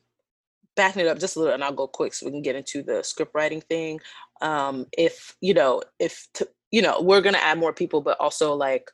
backing 0.75 1.01
it 1.01 1.07
up 1.07 1.19
just 1.19 1.35
a 1.35 1.39
little 1.39 1.53
and 1.53 1.63
i'll 1.63 1.71
go 1.71 1.87
quick 1.87 2.13
so 2.13 2.25
we 2.25 2.31
can 2.31 2.41
get 2.41 2.55
into 2.55 2.81
the 2.83 3.01
script 3.03 3.33
writing 3.33 3.61
thing 3.61 3.99
um 4.41 4.85
if 4.97 5.35
you 5.39 5.53
know 5.53 5.81
if 5.99 6.27
to, 6.33 6.47
you 6.71 6.81
know 6.81 7.01
we're 7.01 7.21
gonna 7.21 7.37
add 7.37 7.59
more 7.59 7.73
people 7.73 8.01
but 8.01 8.19
also 8.19 8.53
like 8.53 8.89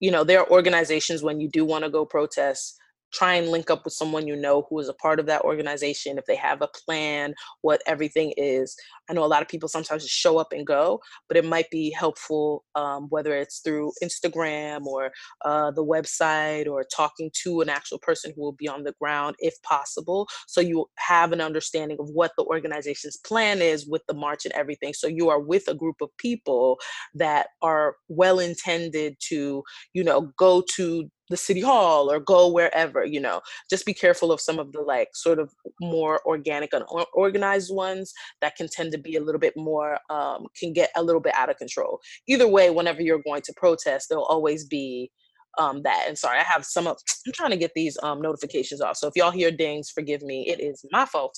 you 0.00 0.10
know 0.10 0.24
there 0.24 0.40
are 0.40 0.50
organizations 0.50 1.22
when 1.22 1.40
you 1.40 1.48
do 1.48 1.64
want 1.64 1.84
to 1.84 1.90
go 1.90 2.04
protest 2.04 2.78
try 3.14 3.34
and 3.34 3.48
link 3.48 3.70
up 3.70 3.84
with 3.84 3.94
someone 3.94 4.26
you 4.26 4.36
know 4.36 4.66
who 4.68 4.78
is 4.78 4.88
a 4.88 4.94
part 4.94 5.20
of 5.20 5.26
that 5.26 5.42
organization 5.42 6.18
if 6.18 6.24
they 6.26 6.36
have 6.36 6.62
a 6.62 6.68
plan 6.84 7.34
what 7.62 7.80
everything 7.86 8.32
is. 8.36 8.76
I 9.08 9.12
know 9.12 9.24
a 9.24 9.26
lot 9.26 9.42
of 9.42 9.48
people 9.48 9.68
sometimes 9.68 10.02
just 10.02 10.14
show 10.14 10.38
up 10.38 10.52
and 10.52 10.66
go 10.66 11.00
but 11.28 11.36
it 11.36 11.44
might 11.44 11.70
be 11.70 11.90
helpful 11.90 12.64
um, 12.74 13.06
whether 13.10 13.36
it's 13.36 13.60
through 13.60 13.92
instagram 14.02 14.84
or 14.86 15.10
uh, 15.44 15.70
the 15.70 15.84
website 15.84 16.66
or 16.66 16.84
talking 16.94 17.30
to 17.42 17.60
an 17.60 17.68
actual 17.68 17.98
person 17.98 18.32
who 18.34 18.42
will 18.42 18.52
be 18.52 18.68
on 18.68 18.84
the 18.84 18.94
ground 19.00 19.36
if 19.38 19.54
possible 19.62 20.26
so 20.46 20.60
you 20.60 20.86
have 20.96 21.32
an 21.32 21.40
understanding 21.40 21.96
of 22.00 22.08
what 22.10 22.32
the 22.36 22.44
organization's 22.44 23.16
plan 23.18 23.60
is 23.60 23.86
with 23.86 24.02
the 24.06 24.14
march 24.14 24.44
and 24.44 24.54
everything. 24.54 24.94
So 24.94 25.06
you 25.06 25.28
are 25.28 25.40
with 25.40 25.68
a 25.68 25.74
group 25.74 25.96
of 26.00 26.10
people 26.18 26.78
that 27.14 27.48
are 27.62 27.96
well 28.08 28.38
intended 28.38 29.16
to 29.28 29.62
you 29.92 30.04
know 30.04 30.32
go 30.36 30.62
to 30.76 31.10
the 31.30 31.36
city 31.36 31.60
hall 31.60 32.10
or 32.10 32.20
go 32.20 32.48
wherever 32.52 33.04
you 33.04 33.20
know 33.20 33.40
just 33.70 33.86
be 33.86 33.94
careful 33.94 34.30
of 34.30 34.40
some 34.40 34.58
of 34.58 34.72
the 34.72 34.80
like 34.80 35.08
sort 35.14 35.38
of 35.38 35.52
more 35.80 36.20
organic 36.26 36.72
and 36.72 36.84
organized 37.14 37.74
ones 37.74 38.12
that 38.40 38.56
can 38.56 38.68
tend 38.68 38.92
to 38.92 38.98
be 38.98 39.16
a 39.16 39.20
little 39.20 39.38
bit 39.38 39.54
more 39.56 39.98
um, 40.10 40.46
can 40.58 40.72
get 40.72 40.90
a 40.96 41.02
little 41.02 41.20
bit 41.20 41.34
out 41.34 41.50
of 41.50 41.56
control. 41.56 42.00
Either 42.26 42.48
way 42.48 42.70
whenever 42.70 43.02
you're 43.02 43.22
going 43.22 43.42
to 43.42 43.52
protest 43.56 44.08
there'll 44.08 44.24
always 44.24 44.66
be 44.66 45.10
um, 45.58 45.82
that. 45.82 46.04
And 46.08 46.18
sorry 46.18 46.38
i 46.38 46.42
have 46.42 46.64
some 46.64 46.86
of 46.86 46.98
i'm 47.26 47.32
trying 47.32 47.50
to 47.50 47.56
get 47.56 47.72
these 47.74 47.96
um, 48.02 48.20
notifications 48.20 48.80
off. 48.80 48.96
So 48.96 49.08
if 49.08 49.14
y'all 49.16 49.30
hear 49.30 49.50
dings 49.50 49.90
forgive 49.90 50.22
me. 50.22 50.46
It 50.48 50.60
is 50.60 50.84
my 50.90 51.06
fault. 51.06 51.36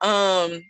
Um 0.00 0.62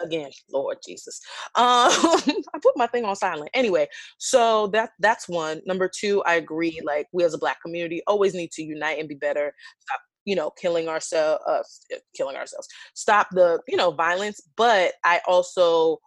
again 0.00 0.30
lord 0.52 0.78
jesus. 0.86 1.20
Um 1.54 1.64
i 1.94 2.58
put 2.62 2.76
my 2.76 2.86
thing 2.86 3.04
on 3.04 3.16
silent. 3.16 3.50
Anyway 3.54 3.88
so 4.18 4.68
that 4.68 4.90
that's 4.98 5.28
one. 5.28 5.60
Number 5.66 5.88
two 5.88 6.22
i 6.24 6.34
agree 6.34 6.80
like 6.84 7.06
we 7.12 7.24
as 7.24 7.34
a 7.34 7.38
black 7.38 7.60
community 7.62 8.02
always 8.06 8.34
need 8.34 8.50
to 8.52 8.62
unite 8.62 8.98
and 8.98 9.08
be 9.08 9.14
better. 9.14 9.52
Stop 9.80 10.00
you 10.24 10.36
know 10.36 10.50
killing 10.50 10.88
ourselves 10.88 11.42
uh, 11.46 11.62
killing 12.16 12.36
ourselves. 12.36 12.68
Stop 12.94 13.28
the 13.32 13.60
you 13.68 13.76
know 13.76 13.90
violence 13.90 14.40
but 14.56 14.92
i 15.04 15.20
also 15.26 15.98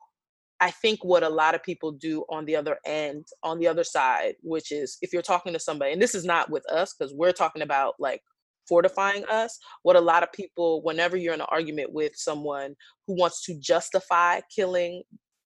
I 0.64 0.72
think 0.72 1.04
what 1.04 1.24
a 1.24 1.30
lot 1.30 1.56
of 1.56 1.64
people 1.64 1.92
do 1.92 2.24
on 2.30 2.46
the 2.46 2.56
other 2.56 2.78
end, 2.86 3.26
on 3.44 3.60
the 3.60 3.68
other 3.68 3.84
side, 3.84 4.36
which 4.42 4.72
is 4.72 4.98
if 5.02 5.12
you're 5.12 5.22
talking 5.22 5.52
to 5.52 5.60
somebody, 5.60 5.92
and 5.92 6.02
this 6.02 6.16
is 6.16 6.24
not 6.24 6.50
with 6.50 6.64
us 6.72 6.96
because 6.98 7.14
we're 7.14 7.34
talking 7.34 7.64
about 7.64 7.96
like 8.00 8.22
fortifying 8.68 9.26
us. 9.26 9.60
What 9.84 9.96
a 9.96 10.02
lot 10.02 10.24
of 10.24 10.32
people, 10.32 10.82
whenever 10.84 11.18
you're 11.18 11.34
in 11.34 11.42
an 11.42 11.48
argument 11.50 11.94
with 11.94 12.14
someone 12.16 12.76
who 13.08 13.16
wants 13.16 13.44
to 13.46 13.60
justify 13.60 14.42
killing 14.54 15.04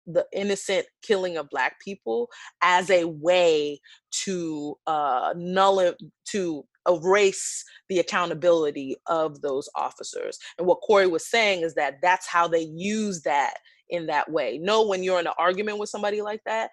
the 0.06 0.24
innocent 0.32 0.86
killing 1.02 1.36
of 1.36 1.50
black 1.50 1.80
people 1.80 2.28
as 2.62 2.90
a 2.90 3.04
way 3.04 3.80
to 4.12 4.76
uh 4.86 5.34
null 5.36 5.92
to 6.24 6.64
erase 6.88 7.64
the 7.88 7.98
accountability 7.98 8.94
of 9.08 9.40
those 9.40 9.68
officers 9.74 10.38
and 10.58 10.66
what 10.66 10.78
corey 10.86 11.08
was 11.08 11.28
saying 11.28 11.62
is 11.62 11.74
that 11.74 11.96
that's 12.02 12.28
how 12.28 12.46
they 12.46 12.70
use 12.76 13.22
that 13.22 13.54
in 13.90 14.06
that 14.06 14.30
way. 14.30 14.58
Know 14.58 14.86
when 14.86 15.02
you're 15.02 15.20
in 15.20 15.26
an 15.26 15.32
argument 15.38 15.78
with 15.78 15.88
somebody 15.88 16.22
like 16.22 16.40
that, 16.46 16.70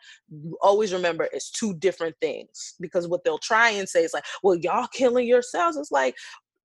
always 0.61 0.93
remember 0.93 1.27
it's 1.31 1.51
two 1.51 1.73
different 1.75 2.15
things 2.21 2.75
because 2.79 3.07
what 3.07 3.23
they'll 3.23 3.37
try 3.37 3.71
and 3.71 3.87
say 3.87 4.03
is 4.03 4.13
like, 4.13 4.25
well, 4.41 4.55
y'all 4.55 4.87
killing 4.93 5.27
yourselves. 5.27 5.77
It's 5.77 5.91
like, 5.91 6.15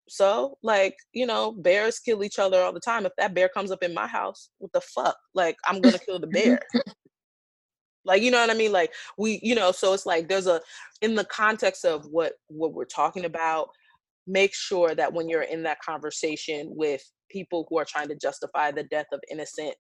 so 0.09 0.57
like, 0.63 0.95
you 1.13 1.25
know, 1.25 1.51
bears 1.51 1.99
kill 1.99 2.23
each 2.23 2.39
other 2.39 2.61
all 2.61 2.73
the 2.73 2.79
time. 2.79 3.05
If 3.05 3.11
that 3.17 3.33
bear 3.33 3.49
comes 3.49 3.71
up 3.71 3.83
in 3.83 3.93
my 3.93 4.07
house, 4.07 4.49
what 4.57 4.71
the 4.71 4.81
fuck? 4.81 5.17
Like, 5.33 5.57
I'm 5.65 5.81
gonna 5.81 5.99
kill 5.99 6.19
the 6.19 6.27
bear. 6.27 6.59
like 8.05 8.21
you 8.21 8.31
know 8.31 8.39
what 8.39 8.49
i 8.49 8.53
mean 8.53 8.71
like 8.71 8.93
we 9.17 9.39
you 9.43 9.53
know 9.53 9.71
so 9.71 9.93
it's 9.93 10.05
like 10.05 10.29
there's 10.29 10.47
a 10.47 10.61
in 11.01 11.13
the 11.13 11.25
context 11.25 11.83
of 11.83 12.05
what 12.05 12.33
what 12.47 12.73
we're 12.73 12.85
talking 12.85 13.25
about 13.25 13.67
make 14.27 14.53
sure 14.53 14.95
that 14.95 15.11
when 15.11 15.29
you're 15.29 15.43
in 15.43 15.63
that 15.63 15.79
conversation 15.81 16.69
with 16.75 17.01
people 17.29 17.65
who 17.69 17.77
are 17.77 17.85
trying 17.85 18.07
to 18.07 18.15
justify 18.15 18.71
the 18.71 18.83
death 18.83 19.07
of 19.11 19.19
innocent 19.31 19.73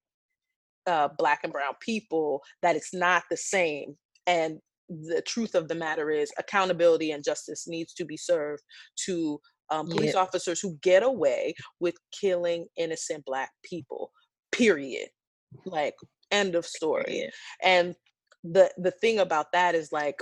uh, 0.87 1.09
black 1.17 1.41
and 1.43 1.53
brown 1.53 1.73
people 1.81 2.41
that 2.61 2.75
it's 2.75 2.93
not 2.93 3.23
the 3.29 3.37
same 3.37 3.95
and 4.25 4.59
the 4.89 5.21
truth 5.27 5.53
of 5.53 5.67
the 5.67 5.75
matter 5.75 6.09
is 6.09 6.31
accountability 6.39 7.11
and 7.11 7.23
justice 7.23 7.65
needs 7.67 7.93
to 7.93 8.05
be 8.05 8.17
served 8.17 8.63
to 9.05 9.39
um, 9.69 9.87
police 9.87 10.13
yep. 10.13 10.23
officers 10.23 10.59
who 10.59 10.77
get 10.81 11.03
away 11.03 11.53
with 11.79 11.95
killing 12.19 12.67
innocent 12.77 13.25
black 13.25 13.51
people 13.63 14.11
period. 14.51 15.09
Like 15.65 15.95
end 16.31 16.55
of 16.55 16.65
story. 16.65 17.29
And 17.63 17.95
the 18.43 18.71
the 18.77 18.91
thing 18.91 19.19
about 19.19 19.47
that 19.53 19.75
is 19.75 19.91
like 19.91 20.21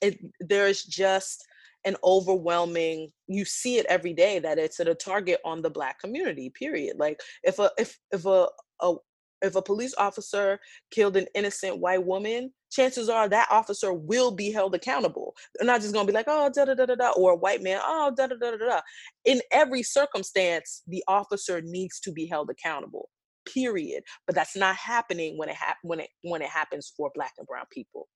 it 0.00 0.18
there's 0.40 0.84
just 0.84 1.44
an 1.84 1.96
overwhelming 2.04 3.10
you 3.26 3.44
see 3.44 3.78
it 3.78 3.86
every 3.86 4.12
day 4.12 4.38
that 4.38 4.58
it's 4.58 4.78
at 4.78 4.88
a 4.88 4.94
target 4.94 5.40
on 5.44 5.62
the 5.62 5.70
black 5.70 5.98
community 5.98 6.50
period. 6.50 6.96
Like 6.98 7.20
if 7.42 7.58
a 7.58 7.70
if 7.78 7.98
if 8.12 8.24
a, 8.24 8.48
a 8.80 8.94
if 9.42 9.56
a 9.56 9.62
police 9.62 9.94
officer 9.98 10.58
killed 10.90 11.16
an 11.16 11.26
innocent 11.34 11.78
white 11.78 12.04
woman, 12.04 12.52
chances 12.70 13.08
are 13.08 13.28
that 13.28 13.48
officer 13.50 13.92
will 13.92 14.30
be 14.30 14.50
held 14.50 14.74
accountable. 14.74 15.34
They're 15.54 15.66
not 15.66 15.80
just 15.80 15.92
gonna 15.92 16.06
be 16.06 16.12
like, 16.12 16.26
oh, 16.28 16.50
da 16.54 16.64
da 16.64 16.74
da 16.74 16.86
da 16.86 16.94
da, 16.94 17.10
or 17.10 17.32
a 17.32 17.36
white 17.36 17.62
man, 17.62 17.80
oh, 17.82 18.12
da 18.16 18.26
da 18.26 18.36
da 18.36 18.52
da 18.52 18.56
da. 18.56 18.80
In 19.24 19.40
every 19.50 19.82
circumstance, 19.82 20.82
the 20.86 21.04
officer 21.08 21.60
needs 21.60 22.00
to 22.00 22.12
be 22.12 22.26
held 22.26 22.50
accountable. 22.50 23.08
Period. 23.52 24.04
But 24.26 24.36
that's 24.36 24.56
not 24.56 24.76
happening 24.76 25.36
when 25.36 25.48
it 25.48 25.56
ha- 25.56 25.76
when 25.82 26.00
it 26.00 26.08
when 26.22 26.42
it 26.42 26.48
happens 26.48 26.92
for 26.96 27.10
black 27.14 27.32
and 27.38 27.46
brown 27.46 27.66
people, 27.72 28.08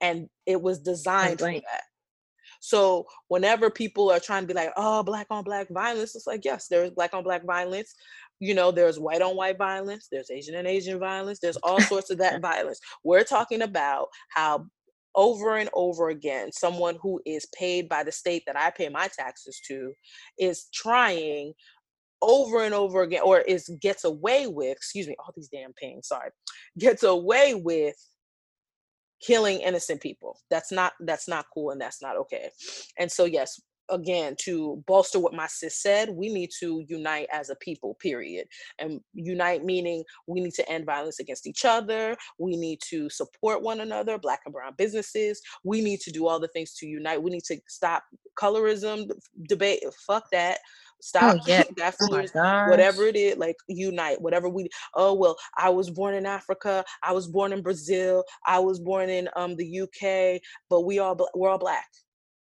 and 0.00 0.28
it 0.46 0.60
was 0.60 0.80
designed 0.80 1.38
for 1.38 1.52
that. 1.52 1.82
So 2.60 3.06
whenever 3.28 3.70
people 3.70 4.10
are 4.10 4.20
trying 4.20 4.42
to 4.42 4.48
be 4.48 4.54
like, 4.54 4.72
oh, 4.76 5.02
black 5.02 5.26
on 5.30 5.44
black 5.44 5.68
violence, 5.70 6.16
it's 6.16 6.26
like, 6.26 6.44
yes, 6.44 6.66
there 6.68 6.84
is 6.84 6.90
black 6.90 7.14
on 7.14 7.22
black 7.22 7.44
violence. 7.44 7.94
You 8.40 8.54
know, 8.54 8.70
there's 8.70 8.98
white 8.98 9.22
on 9.22 9.36
white 9.36 9.58
violence, 9.58 10.08
there's 10.10 10.30
Asian 10.30 10.54
and 10.54 10.66
Asian 10.66 10.98
violence, 10.98 11.38
there's 11.40 11.58
all 11.58 11.80
sorts 11.80 12.10
of 12.10 12.18
that 12.18 12.40
violence. 12.40 12.80
We're 13.04 13.24
talking 13.24 13.62
about 13.62 14.08
how 14.30 14.66
over 15.14 15.56
and 15.56 15.68
over 15.74 16.08
again, 16.08 16.52
someone 16.52 16.96
who 17.02 17.20
is 17.26 17.46
paid 17.58 17.88
by 17.88 18.04
the 18.04 18.12
state 18.12 18.44
that 18.46 18.58
I 18.58 18.70
pay 18.70 18.88
my 18.88 19.08
taxes 19.08 19.60
to 19.66 19.92
is 20.38 20.66
trying 20.72 21.52
over 22.22 22.62
and 22.62 22.74
over 22.74 23.02
again, 23.02 23.22
or 23.24 23.40
is 23.40 23.70
gets 23.80 24.04
away 24.04 24.46
with, 24.46 24.76
excuse 24.76 25.08
me, 25.08 25.16
all 25.18 25.32
these 25.34 25.48
damn 25.48 25.72
pings, 25.72 26.08
sorry, 26.08 26.30
gets 26.78 27.02
away 27.02 27.54
with 27.54 27.96
killing 29.20 29.60
innocent 29.60 30.00
people 30.00 30.38
that's 30.50 30.72
not 30.72 30.92
that's 31.00 31.28
not 31.28 31.44
cool 31.52 31.70
and 31.70 31.80
that's 31.80 32.00
not 32.00 32.16
okay 32.16 32.50
and 32.98 33.10
so 33.10 33.24
yes 33.24 33.60
again 33.90 34.34
to 34.38 34.82
bolster 34.86 35.18
what 35.18 35.34
my 35.34 35.46
sis 35.46 35.76
said 35.76 36.10
we 36.10 36.32
need 36.32 36.50
to 36.58 36.84
unite 36.88 37.26
as 37.32 37.50
a 37.50 37.56
people 37.56 37.94
period 38.00 38.46
and 38.78 39.00
unite 39.14 39.64
meaning 39.64 40.04
we 40.26 40.40
need 40.40 40.54
to 40.54 40.68
end 40.68 40.86
violence 40.86 41.20
against 41.20 41.46
each 41.46 41.64
other 41.64 42.16
we 42.38 42.56
need 42.56 42.78
to 42.80 43.08
support 43.10 43.62
one 43.62 43.80
another 43.80 44.18
black 44.18 44.40
and 44.44 44.52
brown 44.52 44.72
businesses 44.76 45.40
we 45.64 45.80
need 45.80 46.00
to 46.00 46.10
do 46.10 46.26
all 46.26 46.40
the 46.40 46.48
things 46.48 46.74
to 46.74 46.86
unite 46.86 47.22
we 47.22 47.30
need 47.30 47.44
to 47.44 47.58
stop 47.68 48.04
colorism 48.38 49.10
debate 49.48 49.82
fuck 50.06 50.24
that 50.30 50.58
Stop 51.02 51.36
oh, 51.36 51.44
yeah. 51.46 51.62
that 51.76 51.96
oh 52.02 52.70
whatever 52.70 53.04
it 53.04 53.16
is, 53.16 53.36
like 53.36 53.56
unite, 53.68 54.20
whatever 54.20 54.48
we 54.48 54.68
oh 54.94 55.14
well, 55.14 55.36
I 55.56 55.70
was 55.70 55.90
born 55.90 56.14
in 56.14 56.26
Africa, 56.26 56.84
I 57.02 57.12
was 57.12 57.26
born 57.26 57.52
in 57.52 57.62
Brazil, 57.62 58.24
I 58.46 58.58
was 58.58 58.78
born 58.78 59.08
in 59.08 59.28
um 59.36 59.56
the 59.56 59.80
UK, 59.80 60.40
but 60.68 60.82
we 60.82 60.98
all 60.98 61.18
we're 61.34 61.50
all 61.50 61.58
black. 61.58 61.88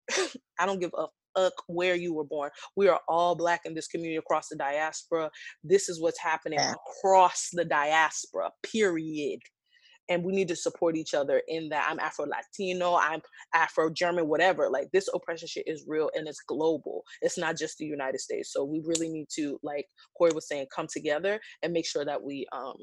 I 0.58 0.66
don't 0.66 0.80
give 0.80 0.92
a 0.96 1.06
fuck 1.36 1.52
where 1.68 1.94
you 1.94 2.14
were 2.14 2.24
born. 2.24 2.50
We 2.76 2.88
are 2.88 3.00
all 3.08 3.34
black 3.34 3.62
in 3.64 3.74
this 3.74 3.88
community 3.88 4.16
across 4.16 4.48
the 4.48 4.56
diaspora. 4.56 5.30
This 5.62 5.88
is 5.88 6.00
what's 6.00 6.20
happening 6.20 6.58
yeah. 6.58 6.74
across 6.74 7.50
the 7.52 7.64
diaspora, 7.64 8.50
period 8.62 9.40
and 10.08 10.22
we 10.24 10.32
need 10.32 10.48
to 10.48 10.56
support 10.56 10.96
each 10.96 11.14
other 11.14 11.42
in 11.48 11.68
that 11.68 11.86
i'm 11.88 11.98
afro 11.98 12.26
latino 12.26 12.94
i'm 12.96 13.20
afro 13.54 13.90
german 13.90 14.28
whatever 14.28 14.68
like 14.70 14.88
this 14.92 15.08
oppression 15.14 15.48
shit 15.48 15.66
is 15.66 15.84
real 15.86 16.10
and 16.14 16.28
it's 16.28 16.40
global 16.46 17.02
it's 17.22 17.38
not 17.38 17.56
just 17.56 17.78
the 17.78 17.84
united 17.84 18.20
states 18.20 18.52
so 18.52 18.64
we 18.64 18.82
really 18.84 19.08
need 19.08 19.26
to 19.28 19.58
like 19.62 19.86
corey 20.16 20.32
was 20.32 20.48
saying 20.48 20.66
come 20.74 20.86
together 20.90 21.40
and 21.62 21.72
make 21.72 21.86
sure 21.86 22.04
that 22.04 22.22
we 22.22 22.46
um 22.52 22.76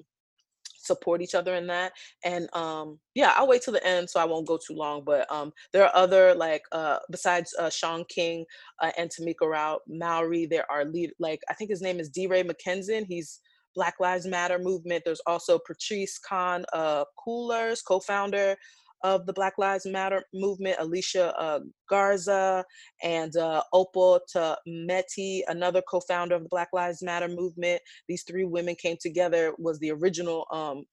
support 0.83 1.21
each 1.21 1.35
other 1.35 1.55
in 1.55 1.67
that 1.67 1.93
and 2.23 2.53
um 2.53 2.99
yeah 3.15 3.33
i'll 3.35 3.47
wait 3.47 3.61
till 3.61 3.73
the 3.73 3.85
end 3.85 4.09
so 4.09 4.19
i 4.19 4.25
won't 4.25 4.47
go 4.47 4.57
too 4.57 4.73
long 4.73 5.03
but 5.05 5.29
um 5.31 5.51
there 5.71 5.83
are 5.83 5.95
other 5.95 6.33
like 6.35 6.63
uh 6.71 6.97
besides 7.09 7.53
uh 7.59 7.69
shaun 7.69 8.03
king 8.09 8.45
uh, 8.81 8.91
and 8.97 9.09
tamika 9.09 9.49
rao 9.49 9.79
Mallory, 9.87 10.45
there 10.45 10.69
are 10.69 10.85
lead 10.85 11.11
like 11.19 11.41
i 11.49 11.53
think 11.53 11.69
his 11.69 11.81
name 11.81 11.99
is 11.99 12.09
DeRay 12.09 12.43
Mckesson 12.43 13.05
he's 13.05 13.39
Black 13.75 13.95
Lives 13.99 14.27
Matter 14.27 14.59
movement. 14.59 15.03
There's 15.03 15.21
also 15.25 15.57
Patrisse 15.57 16.21
Khan 16.21 16.63
uh, 16.73 17.05
Cullors, 17.17 17.83
co-founder 17.83 18.55
of 19.03 19.25
the 19.25 19.33
Black 19.33 19.57
Lives 19.57 19.85
Matter 19.85 20.23
movement, 20.33 20.77
Alicia 20.79 21.37
uh, 21.37 21.59
Garza, 21.89 22.63
and 23.03 23.35
uh, 23.35 23.61
Opal 23.73 24.21
Tometi, 24.33 25.41
another 25.47 25.81
co-founder 25.89 26.35
of 26.35 26.43
the 26.43 26.49
Black 26.49 26.69
Lives 26.73 27.03
Matter 27.03 27.27
movement. 27.27 27.81
These 28.07 28.23
three 28.23 28.45
women 28.45 28.75
came 28.75 28.97
together, 28.99 29.53
was 29.57 29.79
the 29.79 29.91
original 29.91 30.45
um, 30.51 30.83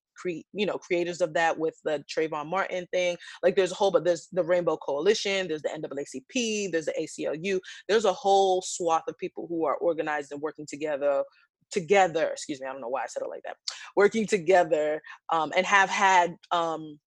you 0.53 0.67
know 0.67 0.77
creators 0.77 1.23
of 1.23 1.33
that 1.33 1.59
with 1.59 1.75
the 1.85 2.05
Trayvon 2.15 2.47
Martin 2.47 2.87
thing. 2.93 3.17
Like 3.43 3.57
there's 3.57 3.73
a 3.73 3.75
whole, 3.75 3.91
but 3.91 4.05
there's 4.05 4.29
the 4.33 4.45
Rainbow 4.45 4.77
Coalition, 4.77 5.49
there's 5.49 5.63
the 5.63 5.71
NAACP, 5.71 6.73
there's 6.73 6.87
the 6.87 6.95
ACLU. 7.01 7.59
There's 7.89 8.05
a 8.05 8.13
whole 8.13 8.63
swath 8.63 9.05
of 9.09 9.17
people 9.19 9.47
who 9.49 9.65
are 9.65 9.77
organized 9.77 10.33
and 10.33 10.41
working 10.41 10.67
together 10.69 11.25
together 11.71 12.31
excuse 12.33 12.61
me 12.61 12.67
i 12.67 12.73
don't 12.73 12.81
know 12.81 12.89
why 12.89 13.03
i 13.03 13.07
said 13.07 13.23
it 13.23 13.29
like 13.29 13.45
that 13.45 13.57
working 13.95 14.27
together 14.27 15.01
um, 15.33 15.53
and 15.57 15.65
have 15.65 15.89
had 15.89 16.35
um, 16.51 16.99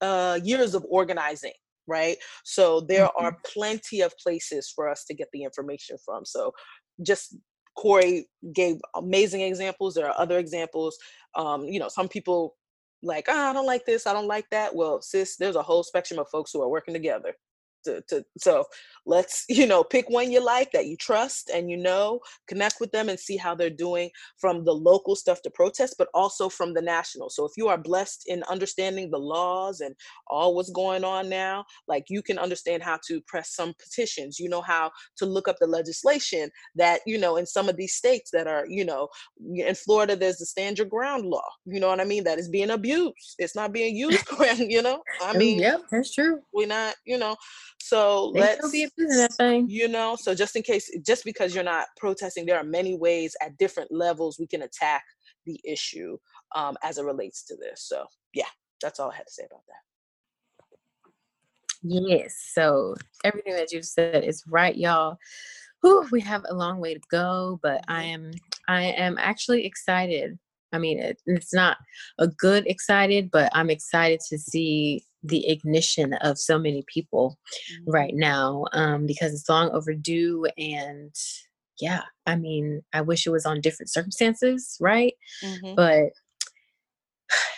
uh, 0.00 0.38
years 0.42 0.74
of 0.74 0.84
organizing 0.88 1.52
right? 1.86 2.16
So 2.44 2.80
there 2.80 3.06
mm-hmm. 3.06 3.24
are 3.24 3.36
plenty 3.52 4.00
of 4.00 4.16
places 4.16 4.72
for 4.74 4.88
us 4.88 5.04
to 5.06 5.14
get 5.14 5.28
the 5.32 5.42
information 5.42 5.96
from. 6.04 6.24
So 6.24 6.52
just 7.02 7.36
corey 7.76 8.28
gave 8.54 8.76
amazing 8.94 9.40
examples. 9.42 9.94
There 9.94 10.06
are 10.06 10.18
other 10.18 10.38
examples. 10.38 10.96
Um, 11.36 11.64
you 11.64 11.78
know 11.78 11.88
some 11.88 12.08
people 12.08 12.56
like 13.02 13.26
oh, 13.28 13.50
i 13.50 13.52
don't 13.52 13.66
like 13.66 13.86
this. 13.86 14.06
I 14.06 14.12
don't 14.12 14.28
like 14.28 14.48
that. 14.50 14.74
Well 14.74 15.02
sis 15.02 15.36
there's 15.36 15.56
a 15.56 15.62
whole 15.62 15.82
spectrum 15.82 16.20
of 16.20 16.28
folks 16.28 16.52
who 16.52 16.62
are 16.62 16.68
working 16.68 16.94
together 16.94 17.34
to, 17.84 18.02
to 18.08 18.24
so 18.38 18.64
let's 19.06 19.44
you 19.48 19.66
know 19.66 19.82
pick 19.82 20.08
one 20.08 20.30
you 20.30 20.44
like 20.44 20.72
that 20.72 20.86
you 20.86 20.96
trust 20.96 21.50
and 21.52 21.70
you 21.70 21.76
know 21.76 22.20
connect 22.46 22.76
with 22.80 22.90
them 22.92 23.08
and 23.08 23.18
see 23.18 23.36
how 23.36 23.54
they're 23.54 23.70
doing 23.70 24.10
from 24.38 24.64
the 24.64 24.72
local 24.72 25.16
stuff 25.16 25.42
to 25.42 25.50
protest 25.50 25.94
but 25.98 26.08
also 26.14 26.48
from 26.48 26.74
the 26.74 26.82
national. 26.82 27.30
So 27.30 27.44
if 27.44 27.52
you 27.56 27.68
are 27.68 27.78
blessed 27.78 28.24
in 28.26 28.42
understanding 28.44 29.10
the 29.10 29.18
laws 29.18 29.80
and 29.80 29.94
all 30.26 30.54
what's 30.54 30.70
going 30.70 31.04
on 31.04 31.28
now 31.28 31.64
like 31.88 32.04
you 32.08 32.22
can 32.22 32.38
understand 32.38 32.82
how 32.82 32.98
to 33.08 33.20
press 33.22 33.54
some 33.54 33.74
petitions. 33.82 34.38
You 34.38 34.48
know 34.48 34.62
how 34.62 34.90
to 35.18 35.26
look 35.26 35.48
up 35.48 35.56
the 35.60 35.66
legislation 35.66 36.50
that 36.76 37.00
you 37.06 37.18
know 37.18 37.36
in 37.36 37.46
some 37.46 37.68
of 37.68 37.76
these 37.76 37.94
states 37.94 38.30
that 38.32 38.46
are 38.46 38.66
you 38.68 38.84
know 38.84 39.08
in 39.54 39.74
florida 39.74 40.16
there's 40.16 40.38
the 40.38 40.46
stand 40.46 40.78
your 40.78 40.86
ground 40.86 41.26
law. 41.26 41.48
You 41.66 41.80
know 41.80 41.88
what 41.88 42.00
i 42.00 42.04
mean? 42.04 42.24
That 42.24 42.38
is 42.38 42.48
being 42.48 42.70
abused. 42.70 43.34
It's 43.38 43.56
not 43.56 43.72
being 43.72 43.96
used 44.04 44.24
you 44.58 44.82
know? 44.82 45.02
I 45.22 45.32
oh, 45.34 45.38
mean 45.38 45.58
yep 45.58 45.82
that's 45.90 46.14
true. 46.14 46.40
we're 46.52 46.66
not 46.66 46.94
you 47.04 47.18
know 47.18 47.36
so 47.80 48.30
they 48.34 48.40
let's 48.40 48.70
be 48.70 48.86
that 48.96 49.32
thing. 49.36 49.68
You 49.68 49.88
know, 49.88 50.16
so 50.16 50.34
just 50.34 50.54
in 50.54 50.62
case, 50.62 50.90
just 51.04 51.24
because 51.24 51.54
you're 51.54 51.64
not 51.64 51.86
protesting, 51.96 52.46
there 52.46 52.58
are 52.58 52.64
many 52.64 52.96
ways 52.96 53.34
at 53.40 53.56
different 53.58 53.90
levels 53.90 54.38
we 54.38 54.46
can 54.46 54.62
attack 54.62 55.02
the 55.46 55.58
issue 55.64 56.18
um, 56.54 56.76
as 56.82 56.98
it 56.98 57.04
relates 57.04 57.42
to 57.44 57.56
this. 57.56 57.82
So 57.82 58.04
yeah, 58.34 58.44
that's 58.82 59.00
all 59.00 59.10
I 59.10 59.16
had 59.16 59.26
to 59.26 59.32
say 59.32 59.44
about 59.50 59.62
that. 59.66 61.10
Yes. 61.82 62.50
So 62.52 62.94
everything 63.24 63.54
that 63.54 63.72
you 63.72 63.82
said 63.82 64.24
is 64.24 64.44
right, 64.48 64.76
y'all. 64.76 65.16
Whew, 65.80 66.06
we 66.12 66.20
have 66.20 66.44
a 66.48 66.54
long 66.54 66.78
way 66.78 66.92
to 66.92 67.00
go, 67.10 67.58
but 67.62 67.82
I 67.88 68.04
mm-hmm. 68.04 68.26
am 68.26 68.32
I 68.68 68.82
am 68.82 69.16
actually 69.18 69.64
excited. 69.64 70.38
I 70.72 70.78
mean, 70.78 70.98
it, 70.98 71.20
it's 71.26 71.54
not 71.54 71.78
a 72.18 72.28
good 72.28 72.66
excited, 72.66 73.30
but 73.30 73.50
I'm 73.54 73.70
excited 73.70 74.20
to 74.28 74.38
see 74.38 75.04
the 75.22 75.48
ignition 75.48 76.14
of 76.14 76.38
so 76.38 76.58
many 76.58 76.84
people 76.86 77.38
mm-hmm. 77.72 77.90
right 77.90 78.14
now 78.14 78.64
um, 78.72 79.06
because 79.06 79.32
it's 79.32 79.48
long 79.48 79.70
overdue 79.70 80.46
and 80.56 81.14
yeah 81.80 82.02
i 82.26 82.36
mean 82.36 82.82
i 82.92 83.00
wish 83.00 83.26
it 83.26 83.30
was 83.30 83.46
on 83.46 83.60
different 83.60 83.90
circumstances 83.90 84.76
right 84.80 85.14
mm-hmm. 85.42 85.74
but 85.74 86.10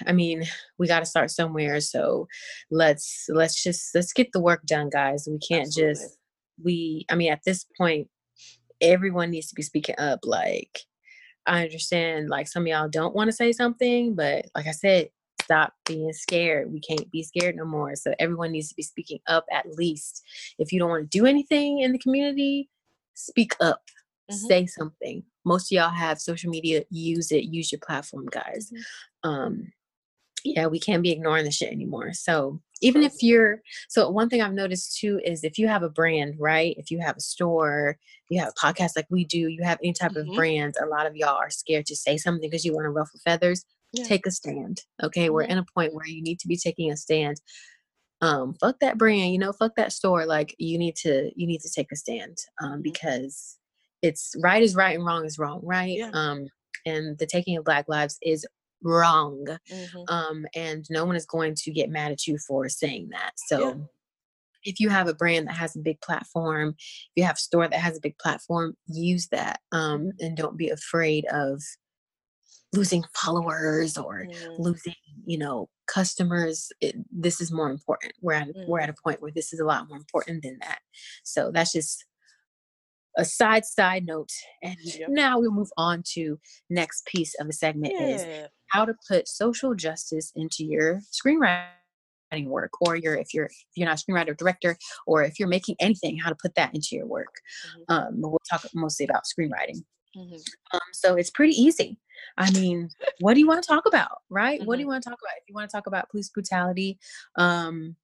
i 0.07 0.13
mean 0.13 0.45
we 0.79 0.87
got 0.87 1.01
to 1.01 1.07
start 1.07 1.31
somewhere 1.31 1.81
so 1.81 2.27
let's 2.71 3.27
let's 3.29 3.63
just 3.63 3.95
let's 3.95 4.13
get 4.13 4.29
the 4.33 4.41
work 4.41 4.65
done 4.67 4.89
guys 4.91 5.27
we 5.31 5.39
can't 5.39 5.67
Absolutely. 5.67 5.95
just 5.95 6.19
we 6.63 7.07
i 7.11 7.15
mean 7.15 7.33
at 7.33 7.41
this 7.45 7.67
point 7.77 8.09
everyone 8.81 9.31
needs 9.31 9.49
to 9.49 9.55
be 9.55 9.63
speaking 9.63 9.95
up 9.99 10.21
like 10.25 10.81
i 11.47 11.65
understand 11.65 12.29
like 12.29 12.47
some 12.47 12.65
of 12.65 12.67
y'all 12.69 12.89
don't 12.89 13.15
want 13.15 13.29
to 13.29 13.37
say 13.37 13.53
something 13.53 14.15
but 14.15 14.47
like 14.55 14.67
i 14.67 14.73
said 14.73 15.09
stop 15.43 15.75
being 15.87 16.13
scared. 16.13 16.73
We 16.73 16.81
can't 16.81 17.11
be 17.11 17.23
scared 17.23 17.57
no 17.57 17.65
more. 17.65 17.97
So 17.97 18.15
everyone 18.19 18.53
needs 18.53 18.69
to 18.69 18.75
be 18.75 18.83
speaking 18.83 19.21
up 19.27 19.45
at 19.53 19.67
least. 19.77 20.23
If 20.59 20.73
you 20.73 20.79
don't 20.79 20.91
want 20.91 21.11
to 21.11 21.19
do 21.19 21.27
anything 21.27 21.81
in 21.81 21.93
the 21.93 21.99
community, 21.99 22.69
speak 23.15 23.55
up. 23.61 23.83
Mm-hmm. 24.31 24.47
Say 24.47 24.67
something. 24.67 25.23
Most 25.45 25.73
of 25.73 25.77
y'all 25.77 25.91
have 25.91 26.21
social 26.21 26.51
media. 26.51 26.85
Use 26.91 27.33
it. 27.33 27.45
Use 27.45 27.73
your 27.73 27.81
platform, 27.81 28.27
guys. 28.31 28.71
Mm-hmm. 28.73 29.31
Um, 29.31 29.73
yeah, 30.45 30.67
we 30.67 30.81
can't 30.81 31.03
be 31.03 31.13
ignoring 31.13 31.45
the 31.45 31.51
shit 31.51 31.73
anymore. 31.73 32.13
So 32.13 32.61
even 32.81 33.05
if 33.05 33.23
you're 33.23 33.63
so 33.89 34.11
one 34.11 34.29
thing 34.29 34.43
I've 34.43 34.53
noticed 34.53 34.99
too 34.99 35.21
is 35.25 35.45
if 35.45 35.59
you 35.59 35.69
have 35.69 35.83
a 35.83 35.89
brand, 35.89 36.35
right? 36.39 36.75
If 36.77 36.91
you 36.91 36.99
have 37.01 37.17
a 37.17 37.21
store, 37.21 37.97
you 38.29 38.41
have 38.41 38.49
a 38.49 38.61
podcast 38.61 38.91
like 38.97 39.07
we 39.09 39.25
do, 39.25 39.39
you 39.39 39.63
have 39.63 39.79
any 39.83 39.93
type 39.93 40.13
mm-hmm. 40.13 40.31
of 40.31 40.37
brands, 40.37 40.79
a 40.83 40.87
lot 40.87 41.07
of 41.07 41.17
y'all 41.17 41.37
are 41.37 41.51
scared 41.51 41.87
to 41.87 41.97
say 41.97 42.17
something 42.17 42.49
because 42.49 42.65
you 42.65 42.75
want 42.75 42.87
to 42.87 42.91
ruffle 42.91 43.21
feathers 43.25 43.65
yeah. 43.93 44.05
take 44.05 44.27
a 44.27 44.31
stand. 44.31 44.83
Okay. 45.03 45.31
We're 45.31 45.43
in 45.43 45.59
a 45.59 45.67
point 45.75 45.95
where 45.95 46.07
you 46.07 46.23
need 46.23 46.39
to 46.41 46.49
be 46.49 46.57
taking 46.57 46.91
a 46.91 46.97
stand. 46.97 47.41
Um, 48.21 48.55
fuck 48.61 48.77
that 48.81 48.99
brand, 48.99 49.33
you 49.33 49.39
know, 49.39 49.53
fuck 49.53 49.73
that 49.77 49.93
store. 49.93 50.27
Like 50.27 50.55
you 50.59 50.79
need 50.79 50.95
to, 50.97 51.31
you 51.35 51.47
need 51.47 51.61
to 51.61 51.71
take 51.71 51.91
a 51.93 51.97
stand. 51.97 52.39
Um, 52.63 52.73
mm-hmm. 52.73 52.83
because 52.83 53.59
it's 54.01 54.35
right 54.43 54.63
is 54.63 54.75
right 54.75 54.97
and 54.97 55.05
wrong 55.05 55.25
is 55.25 55.39
wrong, 55.39 55.61
right? 55.63 55.99
Yeah. 55.99 56.11
Um, 56.13 56.49
and 56.85 57.19
the 57.19 57.27
taking 57.27 57.57
of 57.57 57.65
black 57.65 57.87
lives 57.89 58.19
is 58.23 58.47
wrong. 58.83 59.47
Mm-hmm. 59.71 60.03
Um, 60.09 60.47
and 60.55 60.85
no 60.91 61.05
one 61.05 61.17
is 61.17 61.27
going 61.27 61.55
to 61.57 61.71
get 61.71 61.91
mad 61.91 62.13
at 62.13 62.27
you 62.27 62.39
for 62.39 62.69
saying 62.69 63.09
that. 63.13 63.33
So 63.37 63.69
yeah. 63.69 63.75
if 64.65 64.81
you 64.81 64.89
have 64.89 65.09
a 65.09 65.15
brand 65.15 65.47
that 65.49 65.55
has 65.55 65.77
a 65.77 65.81
big 65.81 66.01
platform, 66.01 66.75
if 66.79 67.11
you 67.17 67.25
have 67.25 67.37
a 67.37 67.41
store 67.41 67.69
that 67.69 67.79
has 67.79 67.97
a 67.97 68.01
big 68.01 68.19
platform, 68.19 68.75
use 68.87 69.29
that. 69.29 69.61
Um, 69.71 70.01
mm-hmm. 70.01 70.09
and 70.21 70.37
don't 70.37 70.57
be 70.57 70.71
afraid 70.71 71.25
of 71.33 71.63
losing 72.73 73.05
followers 73.15 73.97
or 73.97 74.25
mm. 74.25 74.59
losing 74.59 74.95
you 75.27 75.39
know 75.39 75.69
customers 75.87 76.71
it, 76.81 76.95
this 77.11 77.41
is 77.41 77.53
more 77.53 77.71
important 77.71 78.13
we're 78.21 78.33
at 78.33 78.49
mm. 78.49 78.67
we're 78.67 78.81
at 78.81 78.89
a 78.89 78.95
point 79.05 79.21
where 79.21 79.33
this 79.35 79.53
is 79.53 79.61
a 79.61 79.65
lot 79.65 79.89
more 79.89 79.99
important 79.99 80.43
than 80.43 80.59
that 80.61 80.79
so 81.23 81.51
that's 81.53 81.73
just 81.73 82.05
a 83.19 83.25
side 83.25 83.65
side 83.65 84.07
note 84.07 84.31
and 84.63 84.77
yep. 84.83 85.09
now 85.11 85.39
we'll 85.39 85.53
move 85.53 85.71
on 85.77 86.03
to 86.03 86.39
next 86.71 87.05
piece 87.07 87.35
of 87.39 87.47
the 87.47 87.53
segment 87.53 87.93
yeah. 87.95 88.07
is 88.07 88.49
how 88.69 88.85
to 88.85 88.95
put 89.07 89.29
social 89.29 89.75
justice 89.75 90.33
into 90.35 90.65
your 90.65 91.01
screenwriting 91.13 92.47
work 92.47 92.71
or 92.81 92.97
your 92.97 93.15
if 93.15 93.35
you're 93.35 93.47
if 93.47 93.53
you're 93.77 93.87
not 93.87 94.01
a 94.01 94.05
screenwriter 94.11 94.37
director 94.37 94.79
or 95.07 95.23
if 95.23 95.39
you're 95.39 95.49
making 95.49 95.77
anything 95.79 96.19
how 96.19 96.31
to 96.31 96.37
put 96.41 96.55
that 96.55 96.75
into 96.75 96.89
your 96.93 97.07
work 97.07 97.35
mm-hmm. 97.69 97.93
um, 97.93 98.15
we'll 98.17 98.39
talk 98.49 98.65
mostly 98.75 99.05
about 99.05 99.25
screenwriting 99.25 99.83
mm-hmm. 100.17 100.35
um, 100.73 100.81
so 100.93 101.15
it's 101.15 101.31
pretty 101.31 101.53
easy 101.53 101.99
I 102.37 102.51
mean, 102.51 102.91
what 103.21 103.35
do 103.35 103.41
you 103.41 103.47
want 103.47 103.63
to 103.63 103.69
talk 103.69 103.85
about, 103.87 104.19
right? 104.31 104.59
Mm-hmm. 104.59 104.67
What 104.67 104.77
do 104.77 104.79
mm-hmm. 104.79 104.87
you 104.87 104.89
want 104.89 105.03
to 105.05 105.11
talk 105.11 105.19
about? 105.21 105.37
If 105.39 105.45
you 105.49 105.55
want 105.55 105.71
to 105.71 105.77
talk 105.77 105.87
about 105.87 106.11
police 106.11 106.29
brutality, 106.29 106.99
um, 107.37 107.97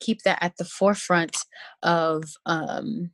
keep 0.00 0.22
that 0.22 0.38
at 0.42 0.56
the 0.56 0.64
forefront 0.64 1.36
of 1.82 2.24
um, 2.46 3.10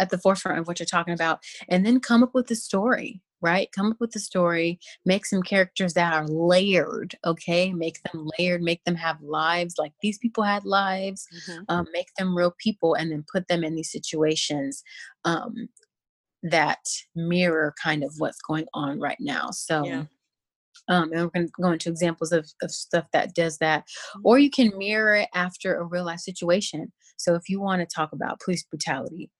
at 0.00 0.10
the 0.10 0.18
forefront 0.18 0.58
of 0.58 0.66
what 0.66 0.78
you're 0.78 0.86
talking 0.86 1.14
about, 1.14 1.40
and 1.68 1.86
then 1.86 2.00
come 2.00 2.22
up 2.22 2.34
with 2.34 2.50
a 2.50 2.56
story, 2.56 3.20
right? 3.40 3.70
Come 3.72 3.92
up 3.92 4.00
with 4.00 4.16
a 4.16 4.20
story, 4.20 4.80
make 5.04 5.26
some 5.26 5.42
characters 5.42 5.94
that 5.94 6.14
are 6.14 6.26
layered, 6.26 7.14
okay? 7.24 7.72
Make 7.72 8.02
them 8.02 8.28
layered, 8.38 8.62
make 8.62 8.82
them 8.84 8.96
have 8.96 9.20
lives 9.20 9.74
like 9.78 9.92
these 10.02 10.18
people 10.18 10.42
had 10.42 10.64
lives, 10.64 11.26
mm-hmm. 11.48 11.62
um, 11.68 11.86
make 11.92 12.08
them 12.18 12.36
real 12.36 12.54
people, 12.58 12.94
and 12.94 13.12
then 13.12 13.24
put 13.30 13.46
them 13.48 13.62
in 13.62 13.74
these 13.74 13.92
situations. 13.92 14.82
Um, 15.24 15.68
that 16.44 16.80
mirror 17.14 17.74
kind 17.82 18.04
of 18.04 18.14
what's 18.18 18.40
going 18.40 18.66
on 18.74 19.00
right 19.00 19.16
now. 19.18 19.50
So, 19.50 19.84
yeah. 19.84 20.04
um, 20.88 21.10
and 21.12 21.22
we're 21.22 21.28
going 21.28 21.46
to 21.46 21.52
go 21.60 21.70
into 21.72 21.88
examples 21.88 22.32
of, 22.32 22.48
of 22.62 22.70
stuff 22.70 23.06
that 23.12 23.34
does 23.34 23.58
that. 23.58 23.84
Mm-hmm. 23.84 24.20
Or 24.24 24.38
you 24.38 24.50
can 24.50 24.76
mirror 24.76 25.16
it 25.16 25.28
after 25.34 25.74
a 25.74 25.84
real 25.84 26.04
life 26.04 26.20
situation. 26.20 26.92
So, 27.16 27.34
if 27.34 27.48
you 27.48 27.60
want 27.60 27.80
to 27.80 27.94
talk 27.94 28.12
about 28.12 28.40
police 28.40 28.62
brutality, 28.64 29.30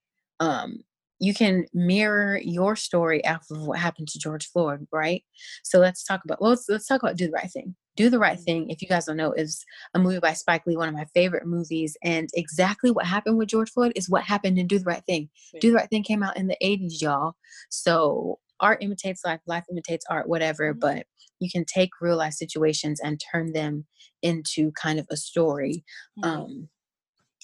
um, 0.40 0.82
you 1.20 1.34
can 1.34 1.66
mirror 1.72 2.38
your 2.42 2.76
story 2.76 3.24
after 3.24 3.54
what 3.54 3.78
happened 3.78 4.08
to 4.08 4.18
George 4.18 4.46
Floyd, 4.50 4.86
right? 4.92 5.22
So 5.62 5.78
let's 5.78 6.04
talk 6.04 6.22
about 6.24 6.40
well, 6.40 6.50
let's 6.50 6.66
let's 6.68 6.86
talk 6.86 7.02
about 7.02 7.16
do 7.16 7.26
the 7.26 7.32
right 7.32 7.50
thing. 7.50 7.74
Do 7.96 8.10
the 8.10 8.18
Right 8.18 8.38
Thing, 8.38 8.70
if 8.70 8.82
you 8.82 8.88
guys 8.88 9.06
don't 9.06 9.16
know, 9.16 9.32
is 9.32 9.64
a 9.94 9.98
movie 9.98 10.18
by 10.18 10.32
Spike 10.32 10.66
Lee, 10.66 10.76
one 10.76 10.88
of 10.88 10.94
my 10.94 11.06
favorite 11.14 11.46
movies. 11.46 11.96
And 12.02 12.28
exactly 12.34 12.90
what 12.90 13.06
happened 13.06 13.38
with 13.38 13.48
George 13.48 13.70
Floyd 13.70 13.92
is 13.94 14.10
what 14.10 14.24
happened 14.24 14.58
in 14.58 14.66
Do 14.66 14.78
the 14.78 14.84
Right 14.84 15.04
Thing. 15.06 15.28
Yeah. 15.52 15.60
Do 15.60 15.70
the 15.70 15.76
Right 15.76 15.90
Thing 15.90 16.02
came 16.02 16.22
out 16.22 16.36
in 16.36 16.48
the 16.48 16.56
80s, 16.62 17.00
y'all. 17.00 17.34
So 17.70 18.38
art 18.60 18.82
imitates 18.82 19.24
life, 19.24 19.40
life 19.46 19.64
imitates 19.70 20.04
art, 20.10 20.28
whatever. 20.28 20.72
Mm-hmm. 20.72 20.80
But 20.80 21.06
you 21.40 21.50
can 21.50 21.64
take 21.64 21.90
real 22.00 22.16
life 22.16 22.32
situations 22.32 23.00
and 23.00 23.20
turn 23.32 23.52
them 23.52 23.86
into 24.22 24.72
kind 24.72 24.98
of 24.98 25.06
a 25.10 25.16
story. 25.16 25.84
Mm-hmm. 26.18 26.24
Um, 26.24 26.68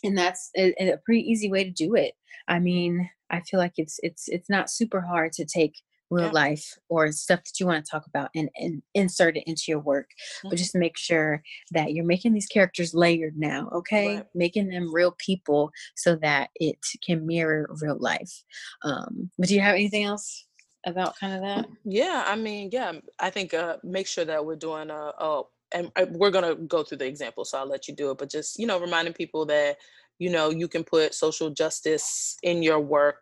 and 0.03 0.17
that's 0.17 0.51
a, 0.57 0.73
a 0.81 0.97
pretty 1.05 1.21
easy 1.21 1.51
way 1.51 1.65
to 1.65 1.71
do 1.71 1.95
it. 1.95 2.15
I 2.49 2.59
mean, 2.59 3.09
I 3.31 3.41
feel 3.41 3.61
like 3.61 3.75
it's 3.77 4.01
it's 4.03 4.29
it's 4.29 4.51
not 4.51 4.71
super 4.71 5.01
hard 5.01 5.33
to 5.33 5.45
take 5.45 5.75
real 6.11 6.27
yeah. 6.27 6.33
life 6.33 6.79
or 6.89 7.11
stuff 7.13 7.43
that 7.45 7.59
you 7.61 7.67
want 7.67 7.85
to 7.85 7.91
talk 7.91 8.07
about 8.07 8.31
and, 8.35 8.51
and 8.57 8.83
insert 8.95 9.37
it 9.37 9.45
into 9.47 9.65
your 9.69 9.79
work 9.79 10.11
mm-hmm. 10.11 10.49
but 10.49 10.59
just 10.59 10.75
make 10.75 10.97
sure 10.97 11.43
that 11.71 11.93
you're 11.93 12.05
making 12.05 12.33
these 12.33 12.47
characters 12.47 12.95
layered 12.95 13.37
now 13.37 13.69
okay 13.73 14.17
right. 14.17 14.27
making 14.35 14.69
them 14.69 14.93
real 14.93 15.15
people 15.19 15.71
so 15.95 16.17
that 16.17 16.51
it 16.57 16.79
can 17.05 17.27
mirror 17.27 17.71
real 17.81 17.99
life 17.99 18.43
um 18.85 19.31
but 19.39 19.49
do 19.49 19.55
you 19.55 19.61
have 19.61 19.75
anything 19.75 20.05
else 20.05 20.47
about 20.87 21.19
kind 21.19 21.35
of 21.35 21.43
that? 21.43 21.69
Yeah, 21.85 22.25
I 22.27 22.37
mean, 22.37 22.71
yeah, 22.73 22.93
I 23.19 23.31
think 23.31 23.55
uh, 23.55 23.77
make 23.83 24.07
sure 24.07 24.25
that 24.25 24.45
we're 24.45 24.57
doing 24.57 24.91
a, 24.91 25.13
a 25.19 25.43
and 25.73 25.91
uh, 25.97 26.07
we're 26.11 26.31
gonna 26.31 26.55
go 26.55 26.83
through 26.83 26.99
the 26.99 27.07
example, 27.07 27.45
so 27.45 27.59
I'll 27.59 27.67
let 27.69 27.89
you 27.89 27.95
do 27.95 28.11
it. 28.11 28.19
But 28.19 28.31
just 28.31 28.59
you 28.59 28.67
know, 28.67 28.81
reminding 28.81 29.15
people 29.15 29.47
that 29.47 29.77
you 30.21 30.31
know 30.31 30.51
you 30.51 30.69
can 30.69 30.85
put 30.85 31.15
social 31.15 31.51
justice 31.51 32.37
in 32.45 32.63
your 32.63 32.79
work, 32.79 33.21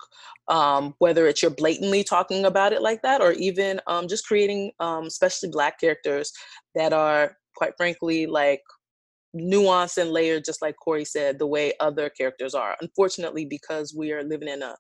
um, 0.49 0.95
whether 0.99 1.27
it's 1.27 1.41
you're 1.41 1.51
blatantly 1.51 2.05
talking 2.05 2.45
about 2.45 2.75
it 2.75 2.83
like 2.83 3.01
that, 3.03 3.23
or 3.23 3.33
even 3.33 3.81
um, 3.87 4.09
just 4.09 4.27
creating, 4.27 4.73
um, 4.81 5.05
especially 5.05 5.49
Black 5.49 5.81
characters 5.81 6.33
that 6.75 6.93
are, 6.93 7.37
quite 7.57 7.73
frankly, 7.79 8.27
like 8.27 8.61
nuanced 9.35 9.97
and 9.97 10.11
layered, 10.11 10.45
just 10.45 10.61
like 10.61 10.75
Corey 10.83 11.05
said, 11.05 11.39
the 11.39 11.47
way 11.47 11.73
other 11.81 12.11
characters 12.11 12.55
are. 12.55 12.77
Unfortunately, 12.81 13.45
because 13.45 13.95
we 13.97 14.13
are 14.13 14.25
living 14.25 14.49
in 14.49 14.63
a 14.63 14.75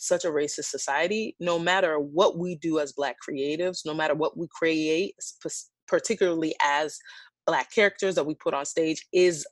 such 0.00 0.24
a 0.24 0.30
racist 0.30 0.66
society, 0.66 1.34
no 1.40 1.58
matter 1.58 1.98
what 1.98 2.38
we 2.38 2.56
do 2.56 2.78
as 2.78 2.92
Black 2.92 3.16
creatives, 3.26 3.86
no 3.86 3.94
matter 3.94 4.14
what 4.14 4.36
we 4.36 4.46
create, 4.52 5.14
particularly 5.88 6.54
as 6.62 6.98
Black 7.46 7.72
characters 7.72 8.14
that 8.14 8.26
we 8.26 8.34
put 8.34 8.52
on 8.54 8.66
stage, 8.66 9.06
is 9.14 9.46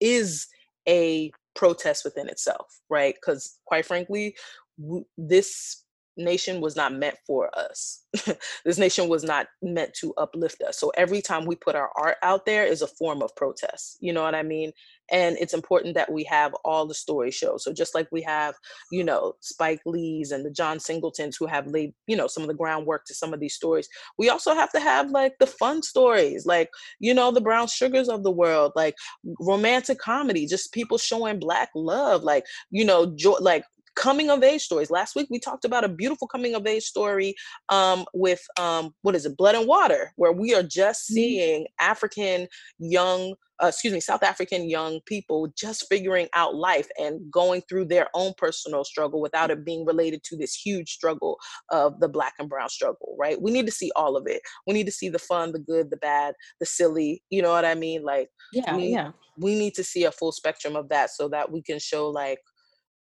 is 0.00 0.46
a 0.88 1.30
protest 1.54 2.04
within 2.04 2.28
itself, 2.28 2.80
right? 2.90 3.14
Because 3.14 3.58
quite 3.66 3.86
frankly, 3.86 4.36
w- 4.80 5.04
this 5.18 5.84
nation 6.16 6.60
was 6.60 6.76
not 6.76 6.92
meant 6.94 7.16
for 7.26 7.50
us. 7.58 8.04
this 8.64 8.78
nation 8.78 9.08
was 9.08 9.24
not 9.24 9.46
meant 9.62 9.94
to 10.00 10.12
uplift 10.18 10.62
us. 10.62 10.78
So 10.78 10.90
every 10.96 11.22
time 11.22 11.46
we 11.46 11.56
put 11.56 11.74
our 11.74 11.90
art 11.96 12.16
out 12.22 12.46
there 12.46 12.64
is 12.66 12.82
a 12.82 12.86
form 12.86 13.22
of 13.22 13.34
protest. 13.36 13.98
You 14.00 14.12
know 14.12 14.22
what 14.22 14.34
I 14.34 14.42
mean? 14.42 14.72
And 15.12 15.36
it's 15.38 15.54
important 15.54 15.94
that 15.94 16.10
we 16.10 16.24
have 16.24 16.54
all 16.64 16.86
the 16.86 16.94
stories 16.94 17.34
show. 17.34 17.58
So 17.58 17.72
just 17.72 17.94
like 17.94 18.08
we 18.10 18.22
have, 18.22 18.54
you 18.90 19.04
know, 19.04 19.34
Spike 19.40 19.82
Lee's 19.86 20.32
and 20.32 20.44
the 20.44 20.50
John 20.50 20.80
Singletons 20.80 21.36
who 21.36 21.46
have 21.46 21.66
laid, 21.66 21.92
you 22.06 22.16
know, 22.16 22.26
some 22.26 22.42
of 22.42 22.48
the 22.48 22.54
groundwork 22.54 23.04
to 23.06 23.14
some 23.14 23.34
of 23.34 23.40
these 23.40 23.54
stories, 23.54 23.88
we 24.18 24.28
also 24.28 24.54
have 24.54 24.72
to 24.72 24.80
have 24.80 25.10
like 25.10 25.34
the 25.38 25.46
fun 25.46 25.82
stories, 25.82 26.46
like, 26.46 26.70
you 26.98 27.12
know, 27.12 27.30
the 27.30 27.40
brown 27.40 27.68
sugars 27.68 28.08
of 28.08 28.24
the 28.24 28.30
world, 28.30 28.72
like 28.74 28.94
romantic 29.40 29.98
comedy, 29.98 30.46
just 30.46 30.72
people 30.72 30.98
showing 30.98 31.38
black 31.38 31.68
love, 31.74 32.22
like, 32.22 32.44
you 32.70 32.84
know, 32.84 33.14
joy, 33.14 33.36
like 33.40 33.64
coming 33.94 34.30
of 34.30 34.42
age 34.42 34.62
stories. 34.62 34.90
Last 34.90 35.14
week 35.14 35.28
we 35.30 35.38
talked 35.38 35.64
about 35.64 35.84
a 35.84 35.88
beautiful 35.88 36.26
coming 36.26 36.54
of 36.54 36.66
age 36.66 36.84
story 36.84 37.34
um, 37.68 38.04
with 38.14 38.40
um, 38.58 38.94
what 39.02 39.14
is 39.14 39.26
it, 39.26 39.36
Blood 39.36 39.54
and 39.54 39.66
Water, 39.66 40.12
where 40.16 40.32
we 40.32 40.54
are 40.54 40.62
just 40.62 41.04
mm-hmm. 41.04 41.14
seeing 41.14 41.66
African 41.80 42.48
young, 42.78 43.34
uh, 43.62 43.68
excuse 43.68 43.92
me, 43.92 44.00
South 44.00 44.22
African 44.22 44.68
young 44.68 45.00
people 45.06 45.48
just 45.56 45.86
figuring 45.88 46.28
out 46.34 46.54
life 46.54 46.88
and 46.98 47.30
going 47.30 47.62
through 47.68 47.86
their 47.86 48.08
own 48.14 48.32
personal 48.36 48.84
struggle 48.84 49.20
without 49.20 49.50
it 49.50 49.64
being 49.64 49.84
related 49.86 50.22
to 50.24 50.36
this 50.36 50.54
huge 50.54 50.90
struggle 50.90 51.38
of 51.70 52.00
the 52.00 52.08
Black 52.08 52.34
and 52.38 52.48
Brown 52.48 52.68
struggle. 52.68 53.16
Right? 53.18 53.40
We 53.40 53.50
need 53.50 53.66
to 53.66 53.72
see 53.72 53.92
all 53.94 54.16
of 54.16 54.26
it. 54.26 54.42
We 54.66 54.74
need 54.74 54.86
to 54.86 54.92
see 54.92 55.08
the 55.08 55.18
fun, 55.18 55.52
the 55.52 55.58
good, 55.58 55.90
the 55.90 55.96
bad, 55.98 56.34
the 56.60 56.66
silly. 56.66 57.22
You 57.30 57.42
know 57.42 57.50
what 57.50 57.64
I 57.64 57.74
mean? 57.74 58.02
Like, 58.02 58.28
yeah, 58.52 58.76
we, 58.76 58.88
yeah. 58.88 59.10
We 59.38 59.54
need 59.54 59.74
to 59.74 59.84
see 59.84 60.04
a 60.04 60.12
full 60.12 60.32
spectrum 60.32 60.76
of 60.76 60.88
that 60.88 61.10
so 61.10 61.28
that 61.28 61.50
we 61.50 61.62
can 61.62 61.78
show 61.78 62.08
like 62.08 62.38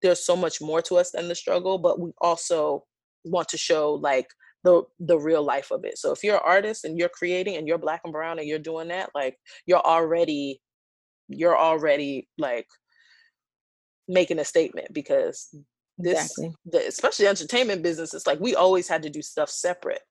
there's 0.01 0.25
so 0.25 0.35
much 0.35 0.61
more 0.61 0.81
to 0.81 0.95
us 0.95 1.11
than 1.11 1.27
the 1.27 1.35
struggle 1.35 1.77
but 1.77 1.99
we 1.99 2.11
also 2.21 2.83
want 3.25 3.49
to 3.49 3.57
show 3.57 3.93
like 3.93 4.27
the 4.63 4.83
the 4.99 5.17
real 5.17 5.43
life 5.43 5.71
of 5.71 5.85
it 5.85 5.97
so 5.97 6.11
if 6.11 6.23
you're 6.23 6.35
an 6.35 6.41
artist 6.45 6.85
and 6.85 6.97
you're 6.97 7.09
creating 7.09 7.55
and 7.55 7.67
you're 7.67 7.77
black 7.77 8.01
and 8.03 8.13
brown 8.13 8.39
and 8.39 8.47
you're 8.47 8.59
doing 8.59 8.89
that 8.89 9.09
like 9.15 9.37
you're 9.65 9.85
already 9.85 10.61
you're 11.27 11.57
already 11.57 12.27
like 12.37 12.67
making 14.07 14.39
a 14.39 14.45
statement 14.45 14.87
because 14.93 15.49
this 15.97 16.31
exactly. 16.37 16.55
the, 16.65 16.87
especially 16.87 17.27
entertainment 17.27 17.83
business 17.83 18.13
it's 18.13 18.27
like 18.27 18.39
we 18.39 18.55
always 18.55 18.87
had 18.87 19.01
to 19.01 19.09
do 19.09 19.21
stuff 19.21 19.49
separate 19.49 20.01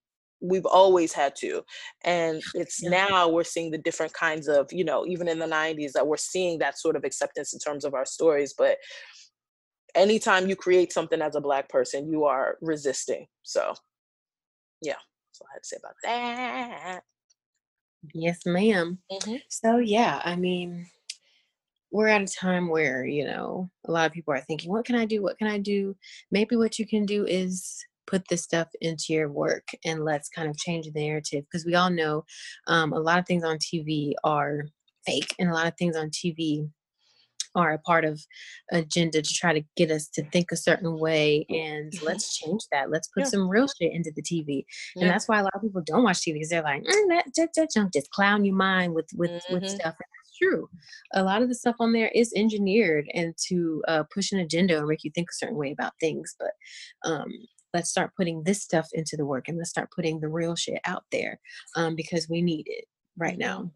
we've 0.40 0.66
always 0.66 1.12
had 1.12 1.34
to 1.34 1.62
and 2.04 2.40
it's 2.54 2.80
yeah. 2.82 2.90
now 2.90 3.28
we're 3.28 3.42
seeing 3.42 3.70
the 3.70 3.78
different 3.78 4.12
kinds 4.12 4.48
of 4.48 4.68
you 4.70 4.84
know 4.84 5.04
even 5.04 5.28
in 5.28 5.38
the 5.38 5.46
90s 5.46 5.92
that 5.92 6.06
we're 6.06 6.16
seeing 6.16 6.58
that 6.58 6.78
sort 6.78 6.94
of 6.94 7.04
acceptance 7.04 7.52
in 7.52 7.58
terms 7.58 7.84
of 7.84 7.92
our 7.92 8.06
stories 8.06 8.54
but 8.56 8.78
anytime 9.94 10.48
you 10.48 10.56
create 10.56 10.92
something 10.92 11.20
as 11.20 11.34
a 11.34 11.40
black 11.40 11.68
person, 11.68 12.10
you 12.10 12.24
are 12.24 12.56
resisting. 12.60 13.26
So, 13.42 13.74
yeah, 14.80 14.94
that's 14.94 15.42
I 15.42 15.54
had 15.54 15.62
to 15.62 15.68
say 15.68 15.76
about 15.78 15.94
that. 16.04 17.00
Yes, 18.14 18.40
madam 18.46 18.98
mm-hmm. 19.10 19.36
So, 19.48 19.78
yeah, 19.78 20.20
I 20.24 20.36
mean, 20.36 20.86
we're 21.90 22.08
at 22.08 22.22
a 22.22 22.26
time 22.26 22.68
where, 22.68 23.04
you 23.04 23.24
know, 23.24 23.70
a 23.86 23.92
lot 23.92 24.06
of 24.06 24.12
people 24.12 24.34
are 24.34 24.40
thinking, 24.40 24.70
what 24.70 24.84
can 24.84 24.94
I 24.94 25.04
do? 25.04 25.22
What 25.22 25.38
can 25.38 25.48
I 25.48 25.58
do? 25.58 25.96
Maybe 26.30 26.56
what 26.56 26.78
you 26.78 26.86
can 26.86 27.06
do 27.06 27.24
is 27.26 27.78
put 28.06 28.26
this 28.28 28.42
stuff 28.42 28.68
into 28.80 29.12
your 29.12 29.30
work 29.30 29.68
and 29.84 30.04
let's 30.04 30.28
kind 30.28 30.48
of 30.48 30.56
change 30.56 30.86
the 30.86 31.00
narrative 31.00 31.44
because 31.44 31.66
we 31.66 31.74
all 31.74 31.90
know 31.90 32.24
um, 32.66 32.92
a 32.92 32.98
lot 32.98 33.18
of 33.18 33.26
things 33.26 33.44
on 33.44 33.58
TV 33.58 34.12
are 34.24 34.64
fake 35.06 35.34
and 35.38 35.50
a 35.50 35.54
lot 35.54 35.66
of 35.66 35.76
things 35.76 35.96
on 35.96 36.10
TV 36.10 36.68
are 37.58 37.72
a 37.72 37.78
part 37.78 38.04
of 38.04 38.20
agenda 38.72 39.20
to 39.22 39.34
try 39.34 39.52
to 39.52 39.62
get 39.76 39.90
us 39.90 40.08
to 40.08 40.22
think 40.30 40.50
a 40.52 40.56
certain 40.56 40.98
way 40.98 41.44
and 41.48 41.92
mm-hmm. 41.92 42.06
let's 42.06 42.36
change 42.36 42.62
that 42.72 42.90
let's 42.90 43.08
put 43.08 43.24
yeah. 43.24 43.30
some 43.30 43.48
real 43.48 43.66
shit 43.66 43.92
into 43.92 44.12
the 44.14 44.22
tv 44.22 44.64
yeah. 44.94 45.02
and 45.02 45.10
that's 45.10 45.28
why 45.28 45.38
a 45.38 45.42
lot 45.42 45.54
of 45.54 45.62
people 45.62 45.82
don't 45.84 46.04
watch 46.04 46.18
tv 46.18 46.34
because 46.34 46.48
they're 46.48 46.62
like 46.62 46.82
mm, 46.82 47.08
that, 47.08 47.24
that, 47.36 47.50
that 47.56 47.68
junk 47.72 47.92
just 47.92 48.10
clown 48.10 48.44
your 48.44 48.56
mind 48.56 48.94
with 48.94 49.08
with 49.14 49.30
mm-hmm. 49.30 49.54
with 49.54 49.68
stuff 49.68 49.84
and 49.84 49.94
that's 49.94 50.36
true 50.40 50.68
a 51.14 51.22
lot 51.22 51.42
of 51.42 51.48
the 51.48 51.54
stuff 51.54 51.76
on 51.80 51.92
there 51.92 52.10
is 52.14 52.32
engineered 52.36 53.06
and 53.14 53.34
to 53.48 53.82
uh, 53.88 54.04
push 54.14 54.32
an 54.32 54.38
agenda 54.38 54.78
or 54.78 54.86
make 54.86 55.04
you 55.04 55.10
think 55.14 55.28
a 55.30 55.34
certain 55.34 55.56
way 55.56 55.72
about 55.72 55.92
things 56.00 56.34
but 56.38 56.52
um 57.04 57.28
let's 57.74 57.90
start 57.90 58.12
putting 58.16 58.42
this 58.44 58.62
stuff 58.62 58.88
into 58.92 59.16
the 59.16 59.26
work 59.26 59.48
and 59.48 59.58
let's 59.58 59.70
start 59.70 59.90
putting 59.94 60.20
the 60.20 60.28
real 60.28 60.56
shit 60.56 60.80
out 60.86 61.04
there 61.12 61.38
um, 61.76 61.94
because 61.94 62.28
we 62.28 62.40
need 62.40 62.64
it 62.66 62.84
right 63.18 63.38
now 63.38 63.70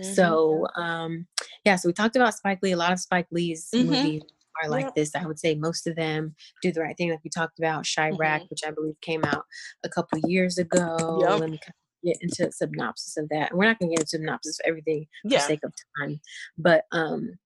mm-hmm. 0.00 0.12
So 0.12 0.66
um 0.76 1.26
yeah, 1.64 1.76
so 1.76 1.88
we 1.88 1.92
talked 1.92 2.16
about 2.16 2.34
Spike 2.34 2.60
Lee. 2.62 2.72
A 2.72 2.76
lot 2.76 2.92
of 2.92 3.00
Spike 3.00 3.28
Lee's 3.30 3.68
mm-hmm. 3.74 3.90
movies 3.90 4.22
are 4.62 4.70
like 4.70 4.94
this. 4.94 5.14
I 5.14 5.26
would 5.26 5.38
say 5.38 5.54
most 5.54 5.86
of 5.86 5.96
them 5.96 6.34
do 6.62 6.72
the 6.72 6.80
right 6.80 6.96
thing, 6.96 7.10
like 7.10 7.24
we 7.24 7.30
talked 7.30 7.58
about. 7.58 7.86
Chi-Raq, 7.92 8.18
mm-hmm. 8.18 8.44
which 8.50 8.60
I 8.66 8.70
believe 8.70 9.00
came 9.00 9.24
out 9.24 9.44
a 9.84 9.88
couple 9.88 10.20
years 10.28 10.58
ago. 10.58 11.18
Yep. 11.20 11.40
Let 11.40 11.50
me 11.50 11.60
get 12.04 12.18
into 12.20 12.46
a 12.48 12.52
synopsis 12.52 13.16
of 13.16 13.28
that. 13.30 13.50
And 13.50 13.58
we're 13.58 13.64
not 13.64 13.78
gonna 13.78 13.90
get 13.90 14.00
into 14.00 14.10
synopsis 14.10 14.60
of 14.60 14.68
everything 14.68 15.06
yeah. 15.24 15.38
for 15.38 15.46
sake 15.46 15.60
of 15.64 15.72
time. 16.00 16.20
But 16.58 16.84
um 16.92 17.38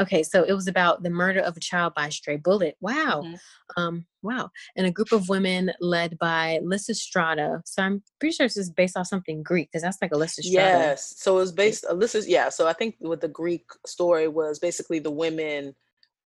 okay 0.00 0.22
so 0.22 0.42
it 0.42 0.52
was 0.52 0.66
about 0.66 1.02
the 1.02 1.10
murder 1.10 1.40
of 1.40 1.56
a 1.56 1.60
child 1.60 1.94
by 1.94 2.08
a 2.08 2.10
stray 2.10 2.36
bullet. 2.36 2.76
Wow 2.80 3.22
mm-hmm. 3.24 3.82
um 3.82 4.06
wow. 4.22 4.50
And 4.76 4.86
a 4.86 4.90
group 4.90 5.12
of 5.12 5.28
women 5.28 5.72
led 5.80 6.18
by 6.18 6.60
lysistrata 6.62 7.60
so 7.64 7.82
i'm 7.82 8.02
pretty 8.18 8.34
sure 8.34 8.46
this 8.46 8.56
is 8.56 8.70
based 8.70 8.96
off 8.96 9.06
something 9.06 9.42
greek 9.42 9.70
because 9.70 9.82
that's 9.82 9.98
like 10.00 10.12
a 10.12 10.16
lysistrata 10.16 10.52
yes 10.52 11.14
so 11.18 11.36
it 11.36 11.40
was 11.40 11.52
based 11.52 11.84
Lysis, 11.90 12.26
yeah 12.26 12.48
so 12.48 12.66
i 12.66 12.72
think 12.72 12.96
what 12.98 13.20
the 13.20 13.28
greek 13.28 13.66
story 13.86 14.28
was 14.28 14.58
basically 14.58 14.98
the 14.98 15.10
women 15.10 15.74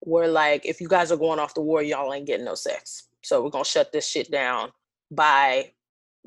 were 0.05 0.27
like 0.27 0.65
if 0.65 0.79
you 0.79 0.87
guys 0.87 1.11
are 1.11 1.17
going 1.17 1.39
off 1.39 1.53
the 1.53 1.61
war 1.61 1.81
y'all 1.81 2.13
ain't 2.13 2.27
getting 2.27 2.45
no 2.45 2.55
sex. 2.55 3.07
So 3.23 3.43
we're 3.43 3.49
gonna 3.49 3.65
shut 3.65 3.91
this 3.91 4.07
shit 4.07 4.31
down 4.31 4.71
by 5.11 5.71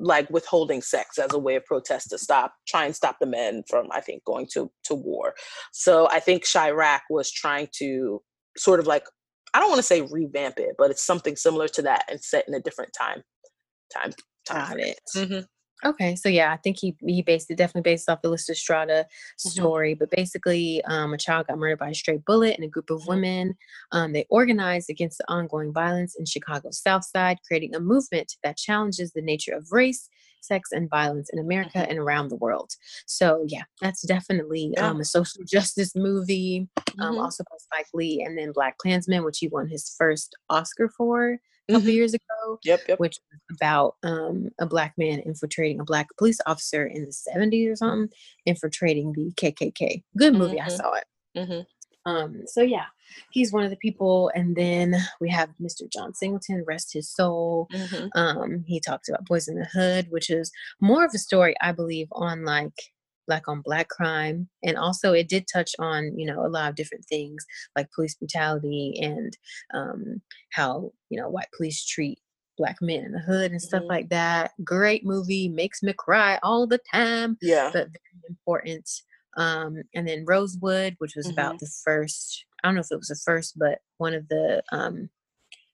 like 0.01 0.29
withholding 0.29 0.81
sex 0.81 1.17
as 1.17 1.33
a 1.33 1.39
way 1.39 1.55
of 1.55 1.65
protest 1.65 2.09
to 2.09 2.17
stop 2.17 2.53
try 2.67 2.85
and 2.85 2.95
stop 2.95 3.17
the 3.19 3.25
men 3.25 3.63
from 3.69 3.87
i 3.91 4.01
think 4.01 4.23
going 4.25 4.47
to 4.51 4.71
to 4.83 4.95
war 4.95 5.33
so 5.71 6.07
i 6.09 6.19
think 6.19 6.43
Chi-Raq 6.45 7.01
was 7.09 7.31
trying 7.31 7.67
to 7.77 8.21
sort 8.57 8.79
of 8.79 8.87
like 8.87 9.03
i 9.53 9.59
don't 9.59 9.69
want 9.69 9.79
to 9.79 9.83
say 9.83 10.01
revamp 10.01 10.55
it 10.57 10.75
but 10.77 10.91
it's 10.91 11.05
something 11.05 11.35
similar 11.35 11.67
to 11.67 11.81
that 11.81 12.03
and 12.09 12.19
set 12.21 12.45
in 12.47 12.53
a 12.53 12.59
different 12.59 12.91
time 12.97 13.21
time 13.93 14.11
time 14.45 14.69
Got 14.69 14.79
it. 14.79 14.99
Mm-hmm. 15.15 15.39
Okay, 15.83 16.15
so 16.15 16.29
yeah, 16.29 16.53
I 16.53 16.57
think 16.57 16.77
he 16.79 16.95
he 17.05 17.21
based 17.21 17.49
it 17.49 17.57
definitely 17.57 17.89
based 17.89 18.09
off 18.09 18.21
the 18.21 18.29
Lysistrata 18.29 19.03
mm-hmm. 19.03 19.49
story, 19.49 19.93
mm-hmm. 19.93 19.99
but 19.99 20.11
basically, 20.11 20.83
um, 20.85 21.13
a 21.13 21.17
child 21.17 21.47
got 21.47 21.57
murdered 21.57 21.79
by 21.79 21.89
a 21.89 21.95
stray 21.95 22.17
bullet, 22.17 22.55
and 22.55 22.63
a 22.63 22.67
group 22.67 22.89
of 22.89 22.99
mm-hmm. 23.01 23.09
women 23.09 23.57
um, 23.91 24.13
they 24.13 24.25
organized 24.29 24.89
against 24.89 25.17
the 25.17 25.25
ongoing 25.27 25.73
violence 25.73 26.15
in 26.15 26.25
Chicago's 26.25 26.79
South 26.79 27.03
Side, 27.03 27.39
creating 27.47 27.75
a 27.75 27.79
movement 27.79 28.35
that 28.43 28.57
challenges 28.57 29.11
the 29.13 29.21
nature 29.21 29.53
of 29.53 29.71
race, 29.71 30.07
sex, 30.41 30.69
and 30.71 30.89
violence 30.89 31.29
in 31.33 31.39
America 31.39 31.79
mm-hmm. 31.79 31.89
and 31.89 31.99
around 31.99 32.29
the 32.29 32.35
world. 32.35 32.71
So 33.07 33.43
yeah, 33.47 33.63
that's 33.81 34.05
definitely 34.05 34.73
yeah. 34.75 34.87
um, 34.87 34.99
a 34.99 35.05
social 35.05 35.43
justice 35.47 35.95
movie, 35.95 36.67
um, 36.99 37.13
mm-hmm. 37.13 37.21
also 37.21 37.43
by 37.49 37.57
Spike 37.57 37.89
Lee, 37.93 38.23
and 38.23 38.37
then 38.37 38.51
Black 38.51 38.77
Klansman, 38.77 39.23
which 39.23 39.39
he 39.39 39.47
won 39.47 39.67
his 39.67 39.95
first 39.97 40.35
Oscar 40.49 40.89
for 40.89 41.39
a 41.71 41.75
couple 41.77 41.87
mm-hmm. 41.87 41.95
years 41.95 42.13
ago. 42.13 42.59
Yep, 42.63 42.81
yep. 42.87 42.99
Which 42.99 43.19
was 43.31 43.57
about 43.57 43.95
um, 44.03 44.49
a 44.59 44.65
black 44.65 44.93
man 44.97 45.19
infiltrating 45.19 45.79
a 45.79 45.85
black 45.85 46.07
police 46.17 46.39
officer 46.45 46.85
in 46.85 47.05
the 47.05 47.11
70s 47.11 47.71
or 47.71 47.75
something, 47.75 48.09
infiltrating 48.45 49.13
the 49.13 49.31
KKK. 49.35 50.03
Good 50.17 50.33
movie. 50.33 50.57
Mm-hmm. 50.57 50.65
I 50.65 50.69
saw 50.69 50.93
it. 50.93 51.05
Mm-hmm. 51.37 51.61
Um, 52.05 52.41
so 52.47 52.61
yeah, 52.61 52.85
he's 53.29 53.53
one 53.53 53.63
of 53.63 53.69
the 53.69 53.77
people. 53.77 54.31
And 54.33 54.55
then 54.55 54.95
we 55.19 55.29
have 55.29 55.49
Mr. 55.61 55.91
John 55.91 56.13
Singleton, 56.13 56.63
rest 56.67 56.93
his 56.93 57.09
soul. 57.09 57.67
Mm-hmm. 57.73 58.07
Um, 58.15 58.63
he 58.67 58.79
talks 58.79 59.07
about 59.07 59.25
Boys 59.25 59.47
in 59.47 59.55
the 59.55 59.65
Hood, 59.65 60.07
which 60.09 60.29
is 60.29 60.51
more 60.79 61.05
of 61.05 61.11
a 61.13 61.19
story, 61.19 61.55
I 61.61 61.71
believe, 61.71 62.07
on 62.11 62.43
like 62.43 62.73
black 63.31 63.47
on 63.47 63.61
black 63.61 63.87
crime 63.87 64.49
and 64.61 64.77
also 64.77 65.13
it 65.13 65.29
did 65.29 65.45
touch 65.47 65.71
on 65.79 66.19
you 66.19 66.25
know 66.25 66.45
a 66.45 66.49
lot 66.49 66.69
of 66.69 66.75
different 66.75 67.05
things 67.05 67.45
like 67.77 67.89
police 67.95 68.15
brutality 68.15 68.99
and 69.01 69.37
um, 69.73 70.21
how 70.49 70.91
you 71.09 71.17
know 71.17 71.29
white 71.29 71.47
police 71.55 71.85
treat 71.85 72.19
black 72.57 72.75
men 72.81 73.05
in 73.05 73.11
the 73.13 73.19
hood 73.19 73.51
and 73.51 73.61
stuff 73.61 73.79
mm-hmm. 73.81 73.89
like 73.89 74.09
that. 74.09 74.51
Great 74.63 75.05
movie, 75.05 75.47
makes 75.47 75.81
me 75.81 75.93
cry 75.93 76.37
all 76.43 76.67
the 76.67 76.79
time. 76.93 77.37
Yeah. 77.41 77.71
But 77.73 77.87
very 77.87 78.29
important. 78.29 78.89
Um, 79.37 79.81
and 79.95 80.05
then 80.05 80.25
Rosewood, 80.27 80.95
which 80.99 81.15
was 81.15 81.27
mm-hmm. 81.27 81.39
about 81.39 81.59
the 81.59 81.71
first, 81.83 82.45
I 82.61 82.67
don't 82.67 82.75
know 82.75 82.81
if 82.81 82.91
it 82.91 82.97
was 82.97 83.07
the 83.07 83.15
first, 83.15 83.57
but 83.57 83.79
one 83.97 84.13
of 84.13 84.27
the 84.27 84.61
um 84.71 85.09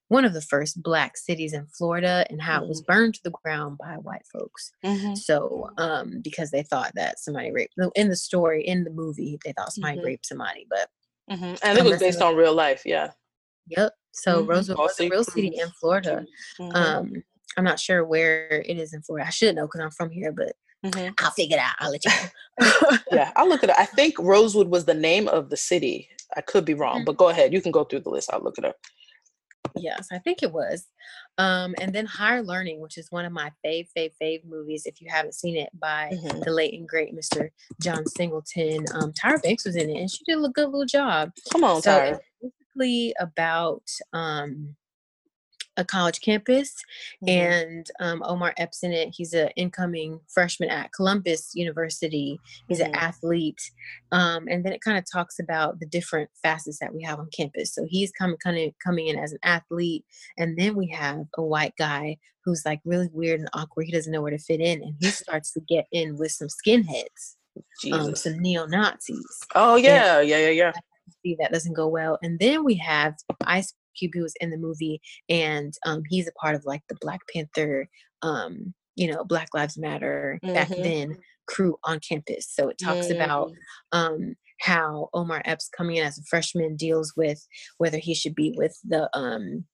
one 0.10 0.26
of 0.26 0.34
the 0.34 0.42
first 0.42 0.82
black 0.82 1.18
cities 1.18 1.54
in 1.54 1.68
Florida 1.68 2.26
and 2.30 2.42
how 2.42 2.56
mm-hmm. 2.56 2.66
it 2.66 2.70
was 2.70 2.82
mm-hmm. 2.82 2.92
burned 2.92 3.14
to 3.16 3.24
the 3.24 3.32
ground 3.44 3.78
by 3.78 3.96
white 3.96 4.26
folks. 4.32 4.72
Mm-hmm. 4.86 5.16
So, 5.16 5.70
um, 5.78 6.22
because 6.24 6.52
they 6.52 6.64
thought 6.64 6.92
that 6.96 7.20
somebody 7.20 7.52
raped 7.52 7.74
in 7.96 8.10
the 8.10 8.16
story, 8.16 8.66
in 8.66 8.84
the 8.84 8.92
movie, 8.92 9.38
they 9.44 9.54
thought 9.54 9.74
somebody 9.74 9.98
mm-hmm. 9.98 10.06
raped 10.06 10.26
somebody, 10.26 10.66
but 10.70 10.90
mm-hmm. 11.30 11.56
and 11.62 11.78
it 11.78 11.84
was 11.84 12.00
based 12.00 12.22
on 12.22 12.36
real 12.36 12.54
life. 12.54 12.84
Yeah. 12.86 13.12
Yep. 13.68 13.94
So 14.12 14.40
mm-hmm. 14.40 14.50
Rosewood 14.50 14.78
was 14.78 15.00
a 15.00 15.10
real 15.10 15.24
city 15.24 15.52
in 15.60 15.70
Florida. 15.80 16.26
Um, 16.74 17.14
I'm 17.58 17.64
not 17.64 17.80
sure 17.80 18.06
where 18.06 18.64
it 18.66 18.78
is 18.78 18.94
in 18.94 19.02
Florida. 19.02 19.28
I 19.28 19.32
should 19.32 19.56
know 19.56 19.68
because 19.68 19.82
I'm 19.82 19.92
from 19.92 20.10
here, 20.10 20.32
but 20.32 20.54
I'll 21.20 21.32
figure 21.32 21.58
it 21.58 21.60
out. 21.60 21.76
I'll 21.80 21.92
let 21.92 22.06
you 22.06 22.12
know. 22.12 22.98
yeah, 23.12 23.32
I'll 23.36 23.50
look 23.50 23.64
it 23.64 23.70
up. 23.70 23.78
I 23.80 23.86
think 23.86 24.18
Rosewood 24.20 24.70
was 24.70 24.86
the 24.86 24.94
name 24.94 25.28
of 25.28 25.50
the 25.50 25.58
city. 25.58 26.10
I 26.36 26.42
could 26.42 26.66
be 26.66 26.74
wrong, 26.74 27.04
but 27.04 27.18
go 27.18 27.30
ahead. 27.30 27.54
You 27.54 27.62
can 27.62 27.72
go 27.72 27.84
through 27.84 28.02
the 28.02 28.10
list. 28.10 28.30
I'll 28.32 28.44
look 28.44 28.58
it 28.58 28.66
up. 28.66 28.76
Yes, 29.76 30.08
I 30.12 30.20
think 30.20 30.44
it 30.44 30.52
was. 30.52 30.88
Um, 31.38 31.76
and 31.80 31.94
then 31.94 32.06
Higher 32.06 32.42
Learning, 32.42 32.80
which 32.80 32.98
is 32.98 33.12
one 33.12 33.26
of 33.26 33.32
my 33.32 33.52
fave, 33.66 33.88
fave, 33.96 34.12
fave 34.22 34.44
movies. 34.46 34.86
If 34.86 35.02
you 35.02 35.08
haven't 35.10 35.36
seen 35.36 35.58
it, 35.58 35.70
by 35.80 36.12
mm-hmm. 36.14 36.40
the 36.42 36.52
late 36.52 36.74
and 36.74 36.88
great 36.88 37.16
Mr. 37.16 37.50
John 37.82 38.06
Singleton. 38.06 38.86
Um, 38.94 39.14
Tyra 39.14 39.42
Banks 39.42 39.66
was 39.66 39.76
in 39.76 39.90
it, 39.90 40.00
and 40.00 40.10
she 40.10 40.24
did 40.26 40.44
a 40.44 40.50
good 40.50 40.70
little 40.70 40.86
job. 40.86 41.32
Come 41.52 41.64
on, 41.64 41.82
so 41.82 41.92
Tyra. 41.92 42.20
basically 42.42 43.14
about 43.20 43.84
um, 44.14 44.76
a 45.78 45.86
college 45.86 46.22
campus, 46.22 46.74
mm-hmm. 47.24 47.30
and 47.30 47.92
um, 48.00 48.24
Omar 48.26 48.54
Epps 48.58 48.84
in 48.84 48.92
it. 48.92 49.14
He's 49.16 49.34
an 49.34 49.50
incoming 49.56 50.20
freshman 50.28 50.70
at 50.70 50.92
Columbus 50.92 51.52
University. 51.54 52.40
He's 52.68 52.80
mm-hmm. 52.80 52.94
an 52.94 52.96
athlete, 52.96 53.72
um, 54.12 54.48
and 54.50 54.66
then 54.66 54.74
it 54.74 54.82
kind 54.82 54.98
of 54.98 55.06
talks 55.10 55.40
about 55.40 55.80
the 55.80 55.86
different 55.86 56.30
facets 56.42 56.80
that 56.80 56.94
we 56.94 57.04
have 57.04 57.20
on 57.20 57.30
campus. 57.36 57.74
So 57.74 57.86
he's 57.88 58.12
coming, 58.12 58.38
kind 58.38 58.58
of 58.58 58.74
coming 58.84 59.08
in 59.08 59.18
as 59.18 59.32
an 59.32 59.40
athlete, 59.44 60.04
and 60.38 60.58
then 60.58 60.76
we 60.76 60.88
have 60.88 61.26
a 61.38 61.44
white 61.44 61.74
guy 61.78 62.18
who's 62.44 62.64
like 62.66 62.80
really 62.86 63.10
weird 63.12 63.40
and 63.40 63.50
awkward. 63.54 63.86
He 63.86 63.92
doesn't 63.92 64.12
know 64.12 64.22
where 64.22 64.32
to 64.32 64.40
fit 64.40 64.62
in, 64.62 64.82
and 64.82 64.96
he 65.00 65.08
starts 65.08 65.52
to 65.54 65.62
get 65.62 65.86
in 65.92 66.18
with 66.18 66.32
some 66.32 66.48
skinheads, 66.48 67.36
um, 67.92 68.16
some 68.16 68.40
neo 68.40 68.66
Nazis. 68.66 69.40
Oh 69.54 69.76
yeah, 69.76 70.20
and 70.20 70.30
yeah, 70.30 70.38
yeah, 70.40 70.50
yeah. 70.50 70.72
See 71.24 71.38
that 71.40 71.54
doesn't 71.54 71.74
go 71.74 71.88
well, 71.88 72.18
and 72.24 72.40
then 72.40 72.64
we 72.64 72.76
have 72.76 73.16
Ice 73.46 73.74
Cube 73.98 74.14
was 74.16 74.34
in 74.40 74.50
the 74.50 74.58
movie, 74.58 75.02
and 75.30 75.74
um, 75.86 76.04
he's 76.10 76.28
a 76.28 76.34
part 76.34 76.56
of 76.56 76.66
like 76.66 76.82
the 76.90 76.98
Black 77.02 77.22
Panther, 77.34 77.88
um, 78.22 78.74
you 78.96 79.12
know, 79.12 79.24
Black 79.24 79.50
Lives 79.54 79.78
Matter 79.78 80.40
mm-hmm. 80.44 80.54
back 80.54 80.70
then 80.70 81.18
crew 81.48 81.78
on 81.84 82.00
campus. 82.00 82.48
So 82.50 82.70
it 82.70 82.78
talks 82.78 83.08
mm-hmm. 83.08 83.22
about 83.22 83.52
um, 83.92 84.36
how 84.60 85.10
Omar 85.14 85.42
Epps 85.46 85.70
coming 85.76 85.98
in 85.98 86.06
as 86.06 86.18
a 86.18 86.24
freshman 86.30 86.76
deals 86.76 87.14
with 87.16 87.46
whether 87.78 87.98
he 87.98 88.14
should 88.14 88.36
be 88.36 88.54
with 88.56 88.78
the 88.84 89.10
um, 89.18 89.66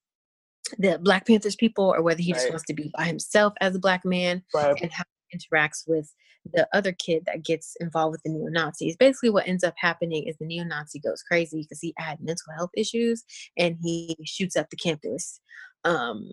the 0.77 0.99
Black 1.01 1.27
Panthers 1.27 1.55
people 1.55 1.93
or 1.93 2.01
whether 2.01 2.21
he 2.21 2.31
right. 2.31 2.39
just 2.39 2.49
wants 2.49 2.65
to 2.65 2.73
be 2.73 2.91
by 2.97 3.05
himself 3.05 3.53
as 3.61 3.75
a 3.75 3.79
black 3.79 4.05
man 4.05 4.43
right. 4.53 4.79
and 4.81 4.91
how 4.91 5.03
interacts 5.33 5.87
with 5.87 6.13
the 6.53 6.67
other 6.73 6.91
kid 6.91 7.23
that 7.25 7.43
gets 7.43 7.75
involved 7.79 8.11
with 8.11 8.23
the 8.23 8.29
neo 8.29 8.49
Nazis. 8.49 8.97
Basically, 8.97 9.29
what 9.29 9.47
ends 9.47 9.63
up 9.63 9.75
happening 9.77 10.23
is 10.23 10.35
the 10.37 10.45
neo 10.45 10.63
Nazi 10.63 10.99
goes 10.99 11.23
crazy 11.23 11.61
because 11.61 11.79
he 11.79 11.93
had 11.97 12.19
mental 12.21 12.53
health 12.55 12.71
issues 12.75 13.23
and 13.57 13.77
he 13.81 14.17
shoots 14.25 14.55
up 14.55 14.69
the 14.69 14.75
campus. 14.75 15.39
Um, 15.85 16.31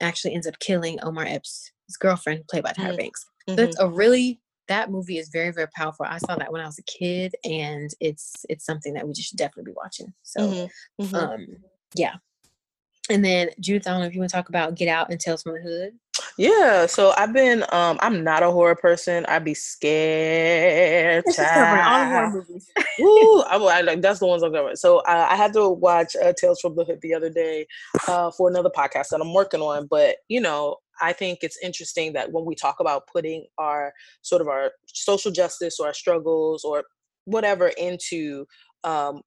actually 0.00 0.34
ends 0.34 0.46
up 0.46 0.58
killing 0.58 0.98
Omar 1.02 1.24
Epps' 1.26 1.70
girlfriend, 1.98 2.46
played 2.48 2.64
by 2.64 2.72
Tyra 2.72 2.88
mm-hmm. 2.88 2.96
Banks. 2.96 3.24
So 3.48 3.54
it's 3.54 3.78
mm-hmm. 3.78 3.92
a 3.92 3.96
really 3.96 4.40
that 4.68 4.90
movie 4.90 5.18
is 5.18 5.28
very 5.28 5.52
very 5.52 5.68
powerful. 5.76 6.06
I 6.06 6.18
saw 6.18 6.36
that 6.36 6.52
when 6.52 6.60
I 6.60 6.66
was 6.66 6.78
a 6.78 6.82
kid, 6.82 7.34
and 7.44 7.90
it's 8.00 8.44
it's 8.48 8.64
something 8.64 8.94
that 8.94 9.06
we 9.06 9.12
just 9.12 9.28
should 9.28 9.38
definitely 9.38 9.70
be 9.70 9.76
watching. 9.76 10.12
So, 10.22 10.40
mm-hmm. 10.40 11.04
mm-hmm. 11.04 11.14
um, 11.14 11.46
yeah. 11.94 12.14
And 13.08 13.24
then 13.24 13.50
Judith, 13.60 13.86
I 13.86 13.92
don't 13.92 14.00
know 14.00 14.06
if 14.06 14.14
you 14.14 14.20
want 14.20 14.30
to 14.30 14.36
talk 14.36 14.48
about 14.48 14.74
Get 14.74 14.88
Out 14.88 15.10
and 15.10 15.20
Tales 15.20 15.42
from 15.42 15.54
the 15.54 15.60
Hood. 15.60 15.92
Yeah, 16.38 16.84
so 16.84 17.14
I've 17.16 17.32
been 17.32 17.62
um 17.72 17.98
I'm 18.00 18.22
not 18.22 18.42
a 18.42 18.50
horror 18.50 18.74
person. 18.74 19.24
I'd 19.26 19.44
be 19.44 19.54
scared. 19.54 21.24
all 21.38 22.04
horror 22.04 22.30
movies. 22.30 22.70
Ooh, 23.00 23.42
I, 23.48 23.56
I, 23.56 23.80
like 23.80 24.02
that's 24.02 24.18
the 24.20 24.26
ones 24.26 24.42
I'm 24.42 24.52
going. 24.52 24.76
So 24.76 24.98
uh, 24.98 25.28
I 25.30 25.36
had 25.36 25.54
to 25.54 25.68
watch 25.68 26.14
uh, 26.16 26.34
Tales 26.38 26.60
from 26.60 26.76
the 26.76 26.84
Hood 26.84 27.00
the 27.00 27.14
other 27.14 27.30
day 27.30 27.66
uh, 28.06 28.30
for 28.30 28.50
another 28.50 28.70
podcast 28.70 29.08
that 29.10 29.20
I'm 29.20 29.32
working 29.32 29.60
on. 29.60 29.86
But 29.86 30.16
you 30.28 30.40
know, 30.40 30.76
I 31.00 31.14
think 31.14 31.38
it's 31.42 31.58
interesting 31.62 32.12
that 32.12 32.32
when 32.32 32.44
we 32.44 32.54
talk 32.54 32.80
about 32.80 33.06
putting 33.06 33.46
our 33.56 33.92
sort 34.22 34.42
of 34.42 34.48
our 34.48 34.72
social 34.86 35.30
justice 35.30 35.78
or 35.80 35.86
our 35.86 35.94
struggles 35.94 36.64
or 36.64 36.84
whatever 37.24 37.68
into 37.68 38.46
um, 38.84 39.22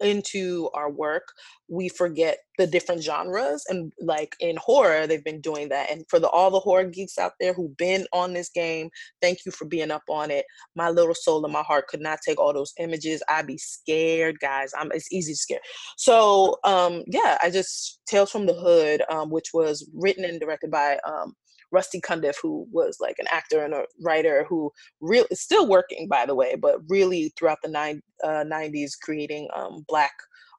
into 0.00 0.68
our 0.74 0.90
work 0.90 1.24
we 1.68 1.88
forget 1.88 2.38
the 2.58 2.66
different 2.66 3.02
genres 3.02 3.64
and 3.68 3.92
like 4.00 4.34
in 4.40 4.56
horror 4.56 5.06
they've 5.06 5.24
been 5.24 5.40
doing 5.40 5.68
that 5.68 5.90
and 5.90 6.04
for 6.08 6.18
the 6.18 6.28
all 6.28 6.50
the 6.50 6.60
horror 6.60 6.84
geeks 6.84 7.18
out 7.18 7.32
there 7.40 7.52
who've 7.52 7.76
been 7.76 8.06
on 8.12 8.32
this 8.32 8.50
game 8.50 8.90
thank 9.20 9.38
you 9.44 9.52
for 9.52 9.64
being 9.64 9.90
up 9.90 10.02
on 10.08 10.30
it. 10.30 10.44
My 10.76 10.90
little 10.90 11.14
soul 11.14 11.44
and 11.44 11.52
my 11.52 11.62
heart 11.62 11.88
could 11.88 12.00
not 12.00 12.18
take 12.26 12.38
all 12.38 12.52
those 12.52 12.74
images. 12.78 13.22
I'd 13.28 13.46
be 13.46 13.58
scared 13.58 14.38
guys. 14.40 14.72
I'm 14.78 14.90
it's 14.92 15.12
easy 15.12 15.32
to 15.32 15.38
scare. 15.38 15.60
So 15.96 16.56
um 16.64 17.02
yeah 17.06 17.38
i 17.42 17.50
just 17.50 18.00
tales 18.06 18.30
from 18.30 18.46
the 18.46 18.54
hood 18.54 19.02
um 19.10 19.30
which 19.30 19.50
was 19.52 19.88
written 19.94 20.24
and 20.24 20.40
directed 20.40 20.70
by 20.70 20.98
um 21.06 21.34
Rusty 21.72 22.00
Cundiff, 22.00 22.36
who 22.42 22.66
was 22.70 22.98
like 23.00 23.16
an 23.18 23.26
actor 23.30 23.64
and 23.64 23.74
a 23.74 23.84
writer 24.02 24.44
who 24.48 24.70
really 25.00 25.28
is 25.30 25.40
still 25.40 25.68
working, 25.68 26.08
by 26.08 26.26
the 26.26 26.34
way, 26.34 26.56
but 26.60 26.80
really 26.88 27.32
throughout 27.36 27.58
the 27.62 27.70
nine, 27.70 28.02
uh, 28.22 28.44
90s 28.44 28.92
creating 29.02 29.48
um, 29.54 29.84
Black 29.88 30.12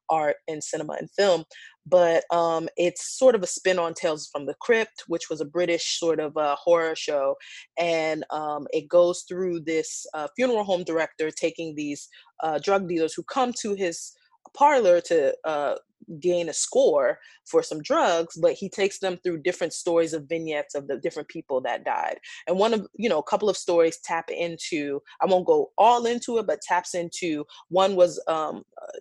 art 0.09 0.35
in 0.47 0.61
cinema 0.61 0.93
and 0.93 1.09
film. 1.11 1.43
But 1.87 2.23
um, 2.31 2.67
it's 2.77 3.17
sort 3.17 3.35
of 3.35 3.43
a 3.43 3.47
spin 3.47 3.77
on 3.77 3.93
Tales 3.93 4.27
from 4.31 4.47
the 4.47 4.55
Crypt, 4.59 5.03
which 5.07 5.29
was 5.29 5.39
a 5.39 5.45
British 5.45 5.99
sort 5.99 6.19
of 6.19 6.33
horror 6.35 6.95
show. 6.95 7.35
And 7.77 8.23
um, 8.31 8.67
it 8.71 8.87
goes 8.87 9.23
through 9.27 9.61
this 9.61 10.05
uh, 10.13 10.27
funeral 10.35 10.63
home 10.63 10.83
director 10.83 11.29
taking 11.29 11.75
these 11.75 12.07
uh, 12.43 12.59
drug 12.59 12.87
dealers 12.87 13.13
who 13.13 13.23
come 13.23 13.53
to 13.61 13.75
his 13.75 14.14
parlor 14.53 15.01
to 15.01 15.33
uh, 15.45 15.75
gain 16.19 16.49
a 16.49 16.53
score 16.53 17.17
for 17.45 17.63
some 17.63 17.81
drugs 17.81 18.37
but 18.39 18.53
he 18.53 18.69
takes 18.69 18.99
them 18.99 19.17
through 19.23 19.41
different 19.41 19.73
stories 19.73 20.13
of 20.13 20.29
vignettes 20.29 20.75
of 20.75 20.87
the 20.87 20.97
different 20.97 21.27
people 21.27 21.59
that 21.59 21.83
died 21.83 22.17
and 22.47 22.57
one 22.57 22.73
of 22.73 22.85
you 22.95 23.09
know 23.09 23.19
a 23.19 23.23
couple 23.23 23.49
of 23.49 23.57
stories 23.57 23.97
tap 24.03 24.29
into 24.29 25.01
i 25.21 25.25
won't 25.25 25.47
go 25.47 25.71
all 25.77 26.05
into 26.05 26.37
it 26.37 26.45
but 26.45 26.61
taps 26.61 26.93
into 26.93 27.43
one 27.69 27.95
was 27.95 28.21
um 28.27 28.63
uh, 28.81 28.99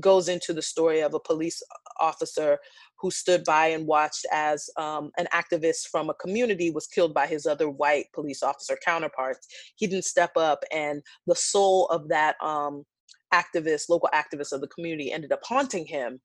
goes 0.00 0.28
into 0.28 0.52
the 0.52 0.62
story 0.62 1.00
of 1.00 1.14
a 1.14 1.20
police 1.20 1.62
officer 2.00 2.58
who 2.98 3.10
stood 3.10 3.44
by 3.44 3.68
and 3.68 3.86
watched 3.86 4.26
as 4.32 4.68
um, 4.76 5.10
an 5.18 5.26
activist 5.32 5.88
from 5.90 6.10
a 6.10 6.14
community 6.14 6.70
was 6.70 6.86
killed 6.86 7.14
by 7.14 7.26
his 7.26 7.46
other 7.46 7.68
white 7.68 8.06
police 8.14 8.42
officer 8.42 8.78
counterparts. 8.84 9.46
He 9.76 9.86
didn't 9.86 10.04
step 10.04 10.32
up, 10.36 10.62
and 10.72 11.02
the 11.26 11.34
soul 11.34 11.86
of 11.86 12.08
that 12.08 12.36
um, 12.42 12.84
activist, 13.32 13.88
local 13.88 14.10
activists 14.14 14.52
of 14.52 14.60
the 14.60 14.68
community, 14.68 15.12
ended 15.12 15.32
up 15.32 15.40
haunting 15.44 15.86
him 15.86 16.20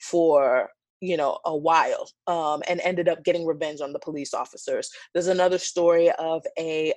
for 0.00 0.70
you 1.00 1.16
know 1.16 1.38
a 1.44 1.56
while 1.56 2.08
um, 2.26 2.62
and 2.68 2.80
ended 2.80 3.08
up 3.08 3.22
getting 3.24 3.46
revenge 3.46 3.80
on 3.80 3.92
the 3.92 3.98
police 3.98 4.32
officers. 4.32 4.90
There's 5.12 5.26
another 5.26 5.58
story 5.58 6.10
of 6.12 6.42
a, 6.58 6.92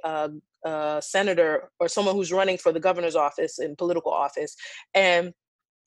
a 0.66 1.02
senator 1.02 1.70
or 1.80 1.88
someone 1.88 2.16
who's 2.16 2.32
running 2.32 2.58
for 2.58 2.72
the 2.72 2.80
governor's 2.80 3.16
office 3.16 3.60
in 3.60 3.76
political 3.76 4.12
office 4.12 4.56
and 4.94 5.34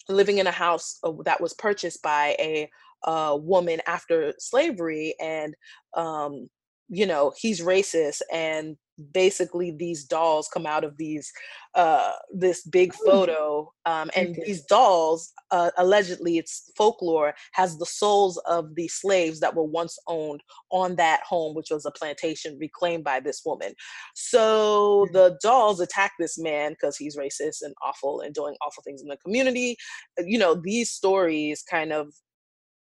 living 0.08 0.38
in 0.38 0.46
a 0.46 0.52
house 0.52 0.98
uh, 1.04 1.12
that 1.24 1.40
was 1.40 1.54
purchased 1.54 2.02
by 2.02 2.36
a, 2.38 2.68
a 3.04 3.36
woman 3.36 3.80
after 3.86 4.34
slavery 4.38 5.14
and 5.20 5.54
um, 5.96 6.48
you 6.88 7.06
know 7.06 7.32
he's 7.36 7.60
racist 7.60 8.20
and 8.32 8.76
basically 9.12 9.70
these 9.70 10.04
dolls 10.04 10.48
come 10.52 10.66
out 10.66 10.84
of 10.84 10.96
these 10.98 11.32
uh 11.74 12.12
this 12.32 12.62
big 12.66 12.92
photo 12.92 13.70
um 13.86 14.10
and 14.14 14.36
these 14.44 14.62
dolls 14.66 15.32
uh, 15.50 15.70
allegedly 15.78 16.36
it's 16.36 16.70
folklore 16.76 17.34
has 17.52 17.78
the 17.78 17.86
souls 17.86 18.38
of 18.46 18.74
the 18.74 18.86
slaves 18.88 19.40
that 19.40 19.54
were 19.54 19.64
once 19.64 19.98
owned 20.06 20.42
on 20.70 20.94
that 20.96 21.22
home 21.26 21.54
which 21.54 21.70
was 21.70 21.86
a 21.86 21.90
plantation 21.92 22.58
reclaimed 22.60 23.04
by 23.04 23.20
this 23.20 23.42
woman. 23.44 23.72
So 24.14 25.04
mm-hmm. 25.06 25.14
the 25.14 25.38
dolls 25.42 25.80
attack 25.80 26.12
this 26.18 26.38
man 26.38 26.72
because 26.72 26.96
he's 26.96 27.16
racist 27.16 27.62
and 27.62 27.74
awful 27.84 28.20
and 28.20 28.34
doing 28.34 28.54
awful 28.64 28.82
things 28.82 29.02
in 29.02 29.08
the 29.08 29.16
community. 29.18 29.76
You 30.18 30.38
know 30.38 30.54
these 30.54 30.90
stories 30.90 31.62
kind 31.62 31.92
of 31.92 32.12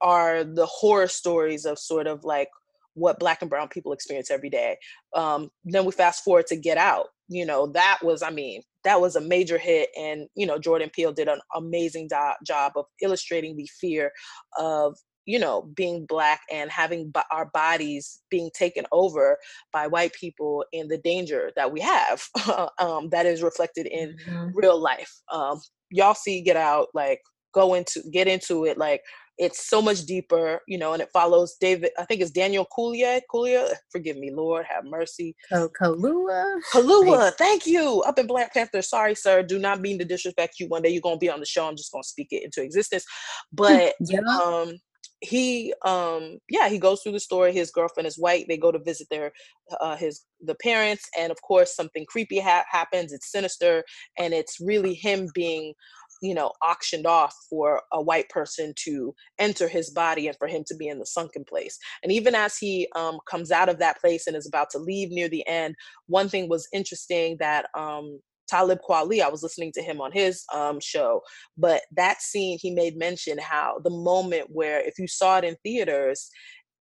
are 0.00 0.44
the 0.44 0.66
horror 0.66 1.08
stories 1.08 1.64
of 1.66 1.78
sort 1.78 2.06
of 2.06 2.24
like 2.24 2.48
what 2.94 3.18
black 3.18 3.40
and 3.40 3.50
brown 3.50 3.68
people 3.68 3.92
experience 3.92 4.30
every 4.30 4.50
day 4.50 4.76
um, 5.14 5.50
then 5.64 5.84
we 5.84 5.92
fast 5.92 6.24
forward 6.24 6.46
to 6.46 6.56
get 6.56 6.78
out 6.78 7.06
you 7.28 7.46
know 7.46 7.66
that 7.68 7.98
was 8.02 8.22
i 8.22 8.30
mean 8.30 8.60
that 8.84 9.00
was 9.00 9.16
a 9.16 9.20
major 9.20 9.58
hit 9.58 9.88
and 9.98 10.26
you 10.34 10.46
know 10.46 10.58
jordan 10.58 10.90
peele 10.92 11.12
did 11.12 11.28
an 11.28 11.40
amazing 11.54 12.08
do- 12.08 12.44
job 12.46 12.72
of 12.76 12.84
illustrating 13.02 13.56
the 13.56 13.68
fear 13.80 14.10
of 14.58 14.96
you 15.26 15.38
know 15.38 15.70
being 15.76 16.06
black 16.06 16.40
and 16.50 16.70
having 16.70 17.10
b- 17.10 17.20
our 17.30 17.50
bodies 17.52 18.20
being 18.30 18.50
taken 18.54 18.84
over 18.90 19.38
by 19.72 19.86
white 19.86 20.12
people 20.12 20.64
and 20.72 20.90
the 20.90 20.98
danger 20.98 21.50
that 21.56 21.72
we 21.72 21.80
have 21.80 22.22
um, 22.78 23.08
that 23.10 23.26
is 23.26 23.42
reflected 23.42 23.86
in 23.86 24.16
mm-hmm. 24.26 24.48
real 24.54 24.80
life 24.80 25.12
um, 25.32 25.60
y'all 25.90 26.14
see 26.14 26.40
get 26.42 26.56
out 26.56 26.88
like 26.94 27.20
go 27.52 27.74
into 27.74 28.02
get 28.12 28.28
into 28.28 28.64
it 28.64 28.78
like 28.78 29.02
it's 29.40 29.68
so 29.68 29.80
much 29.80 30.02
deeper 30.02 30.60
you 30.68 30.78
know 30.78 30.92
and 30.92 31.02
it 31.02 31.08
follows 31.12 31.56
david 31.60 31.90
i 31.98 32.04
think 32.04 32.20
it's 32.20 32.30
daniel 32.30 32.66
Kaluuya 32.76 33.20
Kaluuya 33.32 33.72
forgive 33.90 34.16
me 34.18 34.30
lord 34.30 34.66
have 34.68 34.84
mercy. 34.84 35.34
Oh 35.52 35.68
Kaluuya 35.68 36.58
Kaluuya 36.72 37.32
thank 37.36 37.66
you. 37.66 38.02
Up 38.02 38.18
in 38.18 38.26
black 38.26 38.52
panther 38.52 38.82
sorry 38.82 39.14
sir 39.14 39.42
do 39.42 39.58
not 39.58 39.80
mean 39.80 39.98
to 39.98 40.04
disrespect 40.04 40.60
you. 40.60 40.68
One 40.68 40.82
day 40.82 40.90
you're 40.90 41.00
gonna 41.00 41.16
be 41.16 41.30
on 41.30 41.40
the 41.40 41.46
show 41.46 41.66
i'm 41.66 41.76
just 41.76 41.90
gonna 41.90 42.04
speak 42.04 42.28
it 42.30 42.44
into 42.44 42.62
existence. 42.62 43.04
But 43.52 43.94
yeah. 44.00 44.20
um 44.20 44.74
he 45.22 45.74
um 45.84 46.38
yeah 46.48 46.68
he 46.68 46.78
goes 46.78 47.02
through 47.02 47.12
the 47.12 47.20
story. 47.20 47.52
His 47.52 47.70
girlfriend 47.70 48.06
is 48.06 48.18
white. 48.18 48.46
They 48.48 48.56
go 48.58 48.72
to 48.72 48.78
visit 48.78 49.08
their 49.10 49.32
uh 49.80 49.96
his 49.96 50.24
the 50.40 50.56
parents 50.62 51.04
and 51.18 51.30
of 51.30 51.40
course 51.42 51.74
something 51.74 52.04
creepy 52.08 52.40
ha- 52.40 52.64
happens. 52.70 53.12
It's 53.12 53.30
sinister 53.30 53.84
and 54.18 54.32
it's 54.34 54.56
really 54.60 54.94
him 54.94 55.28
being 55.34 55.74
you 56.20 56.34
know 56.34 56.52
auctioned 56.62 57.06
off 57.06 57.34
for 57.48 57.82
a 57.92 58.00
white 58.00 58.28
person 58.28 58.72
to 58.84 59.14
enter 59.38 59.68
his 59.68 59.90
body 59.90 60.28
and 60.28 60.36
for 60.36 60.46
him 60.48 60.64
to 60.66 60.76
be 60.76 60.88
in 60.88 60.98
the 60.98 61.06
sunken 61.06 61.44
place. 61.44 61.78
And 62.02 62.12
even 62.12 62.34
as 62.34 62.56
he 62.56 62.88
um, 62.96 63.18
comes 63.28 63.50
out 63.50 63.68
of 63.68 63.78
that 63.78 64.00
place 64.00 64.26
and 64.26 64.36
is 64.36 64.46
about 64.46 64.70
to 64.70 64.78
leave 64.78 65.10
near 65.10 65.28
the 65.28 65.46
end 65.46 65.74
one 66.06 66.28
thing 66.28 66.48
was 66.48 66.68
interesting 66.72 67.36
that 67.38 67.66
um, 67.76 68.20
Talib 68.48 68.80
Kweli, 68.86 69.22
I 69.22 69.28
was 69.28 69.42
listening 69.42 69.70
to 69.72 69.82
him 69.82 70.00
on 70.00 70.10
his 70.10 70.44
um, 70.52 70.80
show, 70.80 71.22
but 71.56 71.82
that 71.92 72.20
scene 72.20 72.58
he 72.60 72.72
made 72.72 72.96
mention 72.96 73.38
how 73.38 73.78
the 73.84 73.90
moment 73.90 74.48
where 74.50 74.80
if 74.80 74.98
you 74.98 75.06
saw 75.06 75.38
it 75.38 75.44
in 75.44 75.56
theaters, 75.62 76.28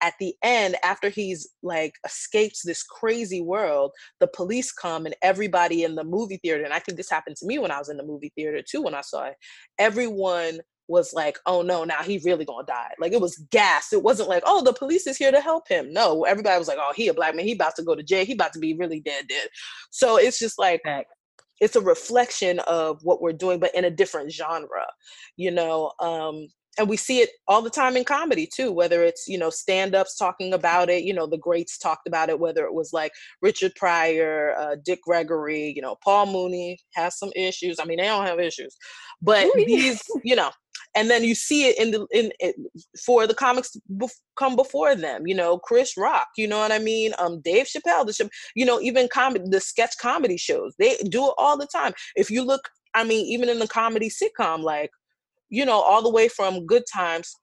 at 0.01 0.13
the 0.19 0.35
end 0.43 0.75
after 0.83 1.09
he's 1.09 1.47
like 1.63 1.93
escapes 2.05 2.61
this 2.63 2.83
crazy 2.83 3.41
world 3.41 3.91
the 4.19 4.27
police 4.27 4.71
come 4.71 5.05
and 5.05 5.15
everybody 5.21 5.83
in 5.83 5.95
the 5.95 6.03
movie 6.03 6.39
theater 6.43 6.63
and 6.63 6.73
i 6.73 6.79
think 6.79 6.97
this 6.97 7.09
happened 7.09 7.35
to 7.35 7.45
me 7.45 7.59
when 7.59 7.71
i 7.71 7.79
was 7.79 7.89
in 7.89 7.97
the 7.97 8.05
movie 8.05 8.31
theater 8.35 8.61
too 8.61 8.81
when 8.81 8.95
i 8.95 9.01
saw 9.01 9.25
it 9.25 9.35
everyone 9.79 10.59
was 10.87 11.13
like 11.13 11.37
oh 11.45 11.61
no 11.61 11.83
now 11.83 12.03
he 12.03 12.21
really 12.23 12.45
gonna 12.45 12.65
die. 12.65 12.91
Like 12.99 13.11
it 13.11 13.21
was 13.21 13.37
gas 13.49 13.91
it 13.91 14.03
wasn't 14.03 14.29
like 14.29 14.43
oh 14.45 14.61
the 14.63 14.73
police 14.73 15.07
is 15.07 15.17
here 15.17 15.31
to 15.31 15.41
help 15.41 15.67
him. 15.67 15.91
No 15.91 16.23
everybody 16.25 16.57
was 16.59 16.67
like 16.67 16.77
oh 16.79 16.93
he 16.95 17.07
a 17.07 17.13
black 17.13 17.35
man. 17.35 17.45
He 17.45 17.53
about 17.53 17.75
to 17.77 17.83
go 17.83 17.95
to 17.95 18.03
jail. 18.03 18.25
He 18.25 18.33
about 18.33 18.53
to 18.53 18.59
be 18.59 18.75
really 18.75 18.99
dead 18.99 19.25
dead. 19.27 19.47
So 19.89 20.17
it's 20.17 20.37
just 20.37 20.59
like 20.59 20.81
it's 21.61 21.75
a 21.75 21.81
reflection 21.81 22.59
of 22.59 22.99
what 23.03 23.21
we're 23.21 23.33
doing 23.33 23.59
but 23.59 23.73
in 23.75 23.85
a 23.85 23.89
different 23.89 24.31
genre 24.31 24.85
you 25.37 25.51
know 25.51 25.91
um 26.01 26.47
and 26.77 26.89
we 26.89 26.97
see 26.97 27.19
it 27.19 27.29
all 27.47 27.61
the 27.61 27.69
time 27.69 27.95
in 27.95 28.03
comedy 28.03 28.47
too 28.47 28.71
whether 28.71 29.03
it's 29.03 29.27
you 29.27 29.37
know 29.37 29.49
stand-ups 29.49 30.15
talking 30.17 30.53
about 30.53 30.89
it 30.89 31.03
you 31.03 31.13
know 31.13 31.27
the 31.27 31.37
greats 31.37 31.77
talked 31.77 32.07
about 32.07 32.29
it 32.29 32.39
whether 32.39 32.65
it 32.65 32.73
was 32.73 32.91
like 32.93 33.11
richard 33.41 33.73
pryor 33.75 34.55
uh, 34.57 34.75
dick 34.83 35.01
gregory 35.01 35.73
you 35.75 35.81
know 35.81 35.95
paul 36.03 36.25
mooney 36.25 36.77
has 36.93 37.17
some 37.17 37.31
issues 37.35 37.79
i 37.79 37.85
mean 37.85 37.97
they 37.97 38.05
don't 38.05 38.25
have 38.25 38.39
issues 38.39 38.75
but 39.21 39.47
these 39.55 40.01
you 40.23 40.35
know 40.35 40.51
and 40.95 41.09
then 41.09 41.23
you 41.23 41.35
see 41.35 41.67
it 41.67 41.77
in 41.77 41.91
the 41.91 42.07
in 42.11 42.31
it 42.39 42.55
for 43.05 43.27
the 43.27 43.33
comics 43.33 43.75
bef- 43.93 44.19
come 44.35 44.55
before 44.55 44.95
them 44.95 45.27
you 45.27 45.35
know 45.35 45.57
chris 45.57 45.95
rock 45.97 46.27
you 46.37 46.47
know 46.47 46.57
what 46.57 46.71
i 46.71 46.79
mean? 46.79 47.13
Um 47.17 47.41
dave 47.41 47.67
chappelle 47.67 48.05
the 48.05 48.29
you 48.55 48.65
know 48.65 48.79
even 48.81 49.07
comedy 49.07 49.45
the 49.49 49.59
sketch 49.59 49.97
comedy 49.99 50.37
shows 50.37 50.73
they 50.79 50.97
do 51.09 51.27
it 51.27 51.33
all 51.37 51.57
the 51.57 51.67
time. 51.67 51.93
If 52.15 52.29
you 52.29 52.43
look 52.43 52.69
i 52.93 53.03
mean 53.03 53.25
even 53.25 53.49
in 53.49 53.59
the 53.59 53.67
comedy 53.67 54.09
sitcom 54.09 54.61
like 54.61 54.89
you 55.49 55.65
know, 55.65 55.79
all 55.79 56.01
the 56.01 56.09
way 56.09 56.27
from 56.27 56.65
Good 56.65 56.83
Times 56.93 57.35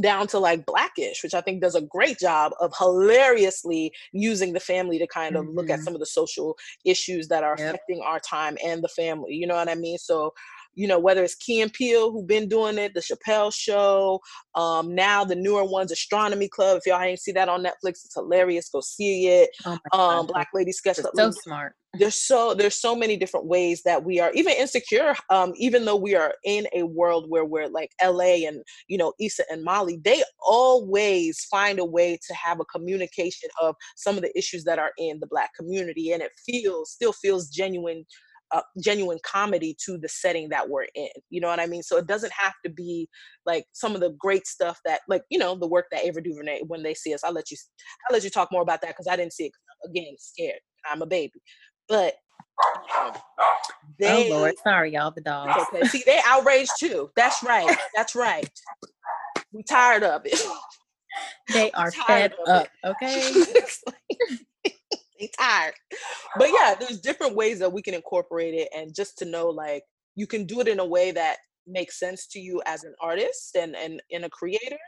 down 0.00 0.26
to 0.28 0.38
like 0.38 0.64
Blackish, 0.66 1.22
which 1.22 1.34
I 1.34 1.40
think 1.40 1.60
does 1.60 1.74
a 1.74 1.80
great 1.80 2.18
job 2.18 2.52
of 2.60 2.72
hilariously 2.78 3.92
using 4.12 4.52
the 4.52 4.60
family 4.60 4.98
to 4.98 5.06
kind 5.06 5.36
of 5.36 5.44
mm-hmm. 5.44 5.56
look 5.56 5.70
at 5.70 5.76
mm-hmm. 5.76 5.84
some 5.84 5.94
of 5.94 6.00
the 6.00 6.06
social 6.06 6.56
issues 6.84 7.28
that 7.28 7.44
are 7.44 7.56
yep. 7.58 7.74
affecting 7.74 8.02
our 8.04 8.20
time 8.20 8.56
and 8.64 8.82
the 8.82 8.88
family. 8.88 9.34
You 9.34 9.46
know 9.46 9.56
what 9.56 9.68
I 9.68 9.74
mean? 9.74 9.98
So 9.98 10.32
you 10.74 10.86
know, 10.86 10.98
whether 10.98 11.24
it's 11.24 11.34
Key 11.34 11.60
and 11.60 11.72
Peele 11.72 12.12
who've 12.12 12.26
been 12.26 12.48
doing 12.48 12.78
it, 12.78 12.94
the 12.94 13.00
Chappelle 13.00 13.52
Show, 13.52 14.20
um, 14.54 14.94
now 14.94 15.24
the 15.24 15.34
newer 15.34 15.64
ones, 15.64 15.90
Astronomy 15.92 16.48
Club. 16.48 16.78
If 16.78 16.86
y'all 16.86 17.00
ain't 17.00 17.20
see 17.20 17.32
that 17.32 17.48
on 17.48 17.62
Netflix, 17.62 18.04
it's 18.04 18.14
hilarious. 18.14 18.68
Go 18.68 18.80
see 18.80 19.28
it. 19.28 19.50
Oh 19.66 19.78
um, 19.92 20.26
Black 20.26 20.48
Lady 20.54 20.72
Sketch. 20.72 20.96
So 20.96 21.30
smart. 21.30 21.74
There's 21.94 22.20
so 22.20 22.52
there's 22.52 22.78
so 22.78 22.94
many 22.94 23.16
different 23.16 23.46
ways 23.46 23.82
that 23.84 24.04
we 24.04 24.20
are 24.20 24.30
even 24.34 24.52
insecure. 24.52 25.14
Um, 25.30 25.52
even 25.56 25.86
though 25.86 25.96
we 25.96 26.14
are 26.14 26.34
in 26.44 26.68
a 26.74 26.82
world 26.82 27.26
where 27.28 27.46
we're 27.46 27.68
like 27.68 27.90
LA 28.02 28.46
and 28.46 28.62
you 28.88 28.98
know 28.98 29.14
Issa 29.18 29.44
and 29.50 29.64
Molly, 29.64 29.98
they 30.04 30.22
always 30.46 31.46
find 31.50 31.78
a 31.78 31.84
way 31.84 32.18
to 32.28 32.34
have 32.34 32.60
a 32.60 32.66
communication 32.66 33.48
of 33.60 33.74
some 33.96 34.16
of 34.16 34.22
the 34.22 34.36
issues 34.38 34.64
that 34.64 34.78
are 34.78 34.92
in 34.98 35.18
the 35.18 35.26
Black 35.26 35.50
community, 35.54 36.12
and 36.12 36.22
it 36.22 36.32
feels 36.44 36.90
still 36.90 37.12
feels 37.12 37.48
genuine 37.48 38.04
a 38.52 38.62
genuine 38.82 39.18
comedy 39.24 39.76
to 39.84 39.98
the 39.98 40.08
setting 40.08 40.48
that 40.50 40.68
we're 40.68 40.86
in. 40.94 41.08
You 41.30 41.40
know 41.40 41.48
what 41.48 41.60
I 41.60 41.66
mean? 41.66 41.82
So 41.82 41.96
it 41.96 42.06
doesn't 42.06 42.32
have 42.32 42.54
to 42.64 42.70
be 42.70 43.08
like 43.46 43.64
some 43.72 43.94
of 43.94 44.00
the 44.00 44.14
great 44.18 44.46
stuff 44.46 44.78
that, 44.84 45.00
like 45.08 45.22
you 45.30 45.38
know, 45.38 45.54
the 45.54 45.68
work 45.68 45.86
that 45.90 46.04
Ava 46.04 46.20
DuVernay 46.20 46.62
when 46.66 46.82
they 46.82 46.94
see 46.94 47.14
us. 47.14 47.24
I'll 47.24 47.32
let 47.32 47.50
you, 47.50 47.56
I'll 48.08 48.14
let 48.14 48.24
you 48.24 48.30
talk 48.30 48.48
more 48.52 48.62
about 48.62 48.80
that 48.82 48.88
because 48.88 49.06
I 49.08 49.16
didn't 49.16 49.32
see 49.32 49.46
it. 49.46 49.52
Again, 49.84 50.14
scared. 50.18 50.58
I'm 50.90 51.02
a 51.02 51.06
baby, 51.06 51.40
but 51.88 52.14
um, 52.98 53.12
they, 53.98 54.10
oh 54.10 54.26
Lord, 54.28 54.54
sorry 54.62 54.92
y'all, 54.92 55.12
the 55.14 55.20
dogs. 55.20 55.64
Okay, 55.72 55.86
see 55.86 56.02
they 56.06 56.20
outraged 56.26 56.72
too. 56.78 57.10
That's 57.16 57.42
right. 57.42 57.76
That's 57.94 58.14
right. 58.14 58.48
We 59.52 59.62
tired 59.62 60.02
of 60.02 60.22
it. 60.24 60.40
They 61.52 61.70
are 61.74 61.92
fed 61.92 62.34
up. 62.46 62.68
It. 62.84 62.88
Okay 62.88 63.32
they 65.18 65.30
tired. 65.38 65.74
But 66.36 66.48
yeah, 66.48 66.74
there's 66.78 67.00
different 67.00 67.34
ways 67.34 67.58
that 67.58 67.72
we 67.72 67.82
can 67.82 67.94
incorporate 67.94 68.54
it 68.54 68.68
and 68.74 68.94
just 68.94 69.18
to 69.18 69.24
know 69.24 69.48
like 69.48 69.82
you 70.14 70.26
can 70.26 70.44
do 70.44 70.60
it 70.60 70.68
in 70.68 70.80
a 70.80 70.86
way 70.86 71.10
that 71.12 71.38
makes 71.66 71.98
sense 71.98 72.26
to 72.26 72.40
you 72.40 72.62
as 72.66 72.84
an 72.84 72.94
artist 73.00 73.54
and 73.54 73.76
and 73.76 74.00
in 74.10 74.24
a 74.24 74.30
creator 74.30 74.78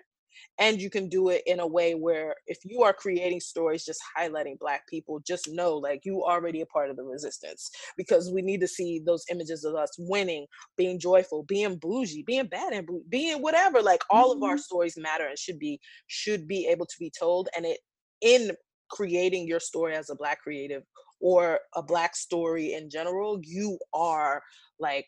and 0.58 0.80
you 0.80 0.90
can 0.90 1.08
do 1.08 1.28
it 1.28 1.42
in 1.46 1.60
a 1.60 1.66
way 1.66 1.94
where 1.94 2.34
if 2.46 2.58
you 2.64 2.82
are 2.82 2.92
creating 2.92 3.40
stories 3.40 3.84
just 3.84 4.00
highlighting 4.18 4.58
black 4.58 4.86
people 4.88 5.20
just 5.26 5.48
know 5.50 5.74
like 5.74 6.00
you 6.04 6.22
already 6.22 6.60
a 6.60 6.66
part 6.66 6.90
of 6.90 6.96
the 6.96 7.02
resistance 7.02 7.70
because 7.96 8.30
we 8.32 8.42
need 8.42 8.60
to 8.60 8.68
see 8.68 9.00
those 9.04 9.24
images 9.30 9.64
of 9.64 9.74
us 9.74 9.90
winning 9.98 10.46
being 10.76 10.98
joyful 10.98 11.42
being 11.44 11.76
bougie 11.76 12.24
being 12.26 12.46
bad 12.46 12.72
and 12.72 12.88
being 13.08 13.42
whatever 13.42 13.82
like 13.82 14.02
all 14.10 14.30
mm-hmm. 14.30 14.42
of 14.42 14.48
our 14.48 14.54
mm-hmm. 14.54 14.60
stories 14.60 14.96
matter 14.96 15.26
and 15.26 15.38
should 15.38 15.58
be 15.58 15.80
should 16.06 16.46
be 16.46 16.66
able 16.66 16.86
to 16.86 16.96
be 16.98 17.10
told 17.18 17.48
and 17.56 17.66
it 17.66 17.78
in 18.20 18.52
creating 18.90 19.46
your 19.46 19.60
story 19.60 19.94
as 19.94 20.10
a 20.10 20.14
black 20.14 20.40
creative 20.40 20.82
or 21.20 21.60
a 21.76 21.82
black 21.82 22.16
story 22.16 22.74
in 22.74 22.90
general 22.90 23.38
you 23.42 23.78
are 23.92 24.42
like 24.78 25.06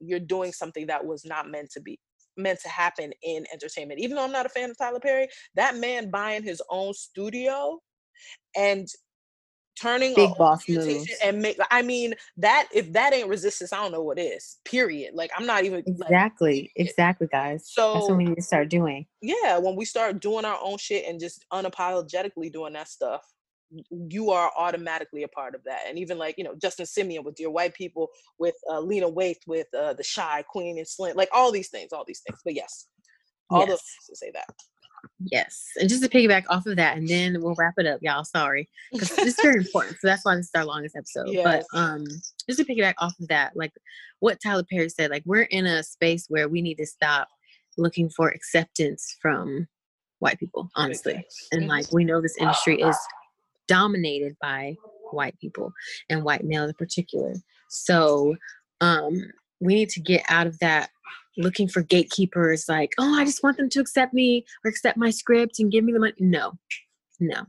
you're 0.00 0.20
doing 0.20 0.52
something 0.52 0.86
that 0.86 1.04
was 1.04 1.24
not 1.24 1.50
meant 1.50 1.70
to 1.70 1.80
be 1.80 1.98
meant 2.36 2.58
to 2.60 2.68
happen 2.68 3.12
in 3.22 3.44
entertainment. 3.52 4.00
Even 4.00 4.16
though 4.16 4.24
i'm 4.24 4.32
not 4.32 4.46
a 4.46 4.50
fan 4.50 4.70
of 4.70 4.78
tyler 4.78 5.00
perry 5.00 5.28
that 5.54 5.76
man 5.76 6.10
buying 6.10 6.42
his 6.42 6.62
own 6.70 6.92
studio 6.92 7.78
and 8.56 8.88
turning 9.80 10.14
big 10.14 10.30
boss 10.36 10.68
moves. 10.68 11.10
and 11.22 11.40
make 11.40 11.58
i 11.70 11.82
mean 11.82 12.14
that 12.36 12.68
if 12.72 12.92
that 12.92 13.12
ain't 13.12 13.28
resistance 13.28 13.72
i 13.72 13.76
don't 13.76 13.92
know 13.92 14.02
what 14.02 14.18
is 14.18 14.58
period 14.64 15.12
like 15.14 15.30
i'm 15.36 15.46
not 15.46 15.64
even 15.64 15.82
exactly 15.86 16.62
like, 16.62 16.72
exactly 16.76 17.26
guys 17.26 17.68
so 17.68 17.94
that's 17.94 18.08
what 18.08 18.18
we 18.18 18.24
need 18.24 18.36
to 18.36 18.42
start 18.42 18.68
doing. 18.68 19.06
yeah 19.20 19.58
when 19.58 19.76
we 19.76 19.84
start 19.84 20.20
doing 20.20 20.44
our 20.44 20.58
own 20.62 20.78
shit 20.78 21.04
and 21.06 21.18
just 21.18 21.44
unapologetically 21.52 22.52
doing 22.52 22.72
that 22.72 22.88
stuff 22.88 23.22
you 23.90 24.30
are 24.30 24.52
automatically 24.56 25.24
a 25.24 25.28
part 25.28 25.54
of 25.54 25.64
that 25.64 25.80
and 25.88 25.98
even 25.98 26.18
like 26.18 26.36
you 26.38 26.44
know 26.44 26.54
justin 26.54 26.86
simien 26.86 27.24
with 27.24 27.40
your 27.40 27.50
white 27.50 27.74
people 27.74 28.08
with 28.38 28.54
uh, 28.70 28.78
lena 28.78 29.10
waithe 29.10 29.36
with 29.46 29.66
uh, 29.74 29.92
the 29.94 30.04
Chi 30.14 30.42
queen 30.42 30.78
and 30.78 30.86
Slim 30.86 31.16
like 31.16 31.28
all 31.32 31.50
these 31.50 31.68
things 31.68 31.92
all 31.92 32.04
these 32.06 32.20
things 32.20 32.40
but 32.44 32.54
yes 32.54 32.86
all 33.50 33.60
yes. 33.60 33.68
those 33.70 33.80
to 34.08 34.16
say 34.16 34.30
that 34.32 34.46
Yes. 35.20 35.66
And 35.80 35.88
just 35.88 36.02
to 36.02 36.08
piggyback 36.08 36.44
off 36.48 36.66
of 36.66 36.76
that, 36.76 36.96
and 36.96 37.08
then 37.08 37.40
we'll 37.40 37.54
wrap 37.56 37.74
it 37.78 37.86
up, 37.86 38.00
y'all. 38.02 38.24
Sorry. 38.24 38.68
Because 38.92 39.16
it's 39.18 39.42
very 39.42 39.58
important. 39.58 39.96
So 40.00 40.08
that's 40.08 40.24
why 40.24 40.36
this 40.36 40.46
is 40.46 40.50
our 40.54 40.64
longest 40.64 40.96
episode. 40.96 41.28
Yes. 41.28 41.44
But 41.72 41.78
um 41.78 42.04
just 42.48 42.58
to 42.58 42.64
piggyback 42.64 42.94
off 42.98 43.14
of 43.20 43.28
that, 43.28 43.52
like 43.56 43.72
what 44.20 44.38
Tyler 44.42 44.64
Perry 44.70 44.88
said, 44.88 45.10
like 45.10 45.22
we're 45.26 45.42
in 45.42 45.66
a 45.66 45.82
space 45.82 46.26
where 46.28 46.48
we 46.48 46.62
need 46.62 46.76
to 46.76 46.86
stop 46.86 47.28
looking 47.76 48.08
for 48.10 48.28
acceptance 48.28 49.16
from 49.20 49.66
white 50.18 50.38
people, 50.38 50.68
honestly. 50.76 51.24
And 51.52 51.66
like 51.68 51.92
we 51.92 52.04
know 52.04 52.20
this 52.20 52.36
industry 52.38 52.80
is 52.80 52.96
dominated 53.66 54.36
by 54.40 54.76
white 55.10 55.38
people 55.38 55.72
and 56.08 56.24
white 56.24 56.44
males 56.44 56.70
in 56.70 56.74
particular. 56.74 57.34
So 57.68 58.36
um 58.80 59.20
we 59.60 59.74
need 59.74 59.88
to 59.90 60.00
get 60.00 60.24
out 60.28 60.46
of 60.46 60.58
that 60.58 60.90
looking 61.36 61.68
for 61.68 61.82
gatekeepers 61.82 62.66
like 62.68 62.92
oh 62.98 63.14
i 63.18 63.24
just 63.24 63.42
want 63.42 63.56
them 63.56 63.68
to 63.68 63.80
accept 63.80 64.14
me 64.14 64.44
or 64.64 64.68
accept 64.68 64.96
my 64.96 65.10
script 65.10 65.58
and 65.58 65.72
give 65.72 65.84
me 65.84 65.92
the 65.92 65.98
money 65.98 66.14
no 66.18 66.52
no 67.20 67.44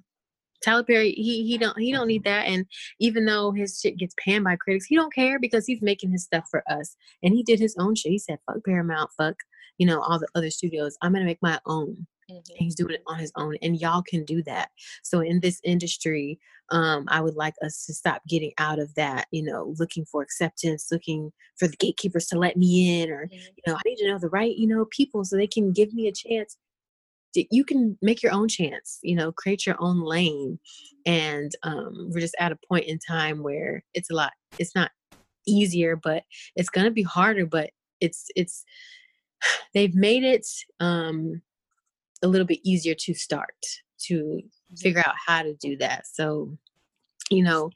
Tyler 0.64 0.84
Perry, 0.84 1.12
he 1.12 1.46
he 1.46 1.58
don't 1.60 1.78
he 1.78 1.92
don't 1.92 2.08
need 2.08 2.24
that. 2.24 2.48
And 2.48 2.66
even 3.00 3.26
though 3.26 3.52
his 3.52 3.80
shit 3.80 3.98
gets 3.98 4.16
panned 4.24 4.44
by 4.44 4.56
critics, 4.56 4.86
he 4.86 4.96
don't 4.96 5.14
care 5.14 5.38
because 5.40 5.68
he's 5.68 5.82
making 5.82 6.12
his 6.12 6.24
stuff 6.24 6.46
for 6.50 6.64
us. 6.68 6.96
And 7.22 7.36
he 7.36 7.44
did 7.44 7.60
his 7.60 7.76
own 7.78 7.94
shit. 7.94 8.12
He 8.12 8.18
said, 8.18 8.40
"Fuck 8.48 8.66
Paramount, 8.66 9.12
fuck 9.16 9.36
you 9.78 9.86
know 9.86 10.02
all 10.02 10.18
the 10.18 10.28
other 10.34 10.50
studios. 10.50 10.98
I'm 11.02 11.14
gonna 11.14 11.26
make 11.26 11.42
my 11.42 11.60
own." 11.68 12.08
Mm-hmm. 12.32 12.56
he's 12.56 12.76
doing 12.76 12.96
it 12.96 13.04
on 13.08 13.20
his 13.20 13.32
own, 13.36 13.56
and 13.62 13.80
y'all 13.80 14.02
can 14.02 14.26
do 14.26 14.42
that. 14.44 14.70
So 15.04 15.20
in 15.20 15.40
this 15.42 15.60
industry, 15.64 16.40
um, 16.72 17.06
I 17.08 17.22
would 17.22 17.36
like 17.36 17.54
us 17.64 17.86
to 17.86 17.94
stop 17.94 18.22
getting 18.28 18.52
out 18.58 18.80
of 18.80 18.94
that. 18.96 19.28
You 19.32 19.44
know, 19.44 19.76
looking 19.78 20.06
for 20.06 20.22
acceptance, 20.22 20.88
looking 20.92 21.32
for 21.58 21.68
the 21.68 21.78
gatekeepers 21.78 22.28
to 22.28 22.40
let 22.40 22.58
me 22.58 23.02
in, 23.02 23.12
or 23.12 23.26
mm-hmm. 23.26 23.34
you 23.34 23.64
know, 23.68 23.76
I 23.76 23.82
need 23.86 23.98
to 23.98 24.08
know 24.08 24.20
the 24.20 24.30
right 24.30 24.56
you 24.56 24.68
know 24.68 24.86
people 24.86 25.24
so 25.24 25.36
they 25.36 25.48
can 25.48 25.72
give 25.72 25.94
me 25.94 26.08
a 26.08 26.12
chance 26.12 26.58
you 27.52 27.66
can 27.66 27.98
make 28.02 28.24
your 28.24 28.32
own 28.32 28.48
chance 28.48 29.00
you 29.04 29.16
know 29.16 29.32
create 29.32 29.66
your 29.66 29.76
own 29.80 30.02
lane 30.02 30.60
and 31.06 31.52
um, 31.64 32.10
we're 32.12 32.22
just 32.22 32.36
at 32.40 32.52
a 32.52 32.60
point 32.68 32.86
in 32.86 33.00
time 33.00 33.44
where 33.44 33.84
it's 33.94 34.10
a 34.10 34.14
lot 34.14 34.32
it's 34.58 34.76
not 34.76 34.92
easier 35.48 35.96
but 35.96 36.24
it's 36.56 36.70
going 36.70 36.86
to 36.86 36.92
be 36.92 37.04
harder 37.04 37.46
but 37.46 37.72
it's 38.02 38.28
it's 38.36 38.64
they've 39.74 39.96
made 39.96 40.24
it 40.24 40.48
um, 40.80 41.42
a 42.26 42.28
little 42.28 42.48
bit 42.48 42.60
easier 42.64 42.96
to 42.96 43.14
start 43.14 43.56
to 44.00 44.42
figure 44.78 45.04
out 45.06 45.16
how 45.26 45.44
to 45.44 45.54
do 45.56 45.78
that. 45.78 46.06
So 46.08 46.58
you 47.30 47.44
know 47.44 47.72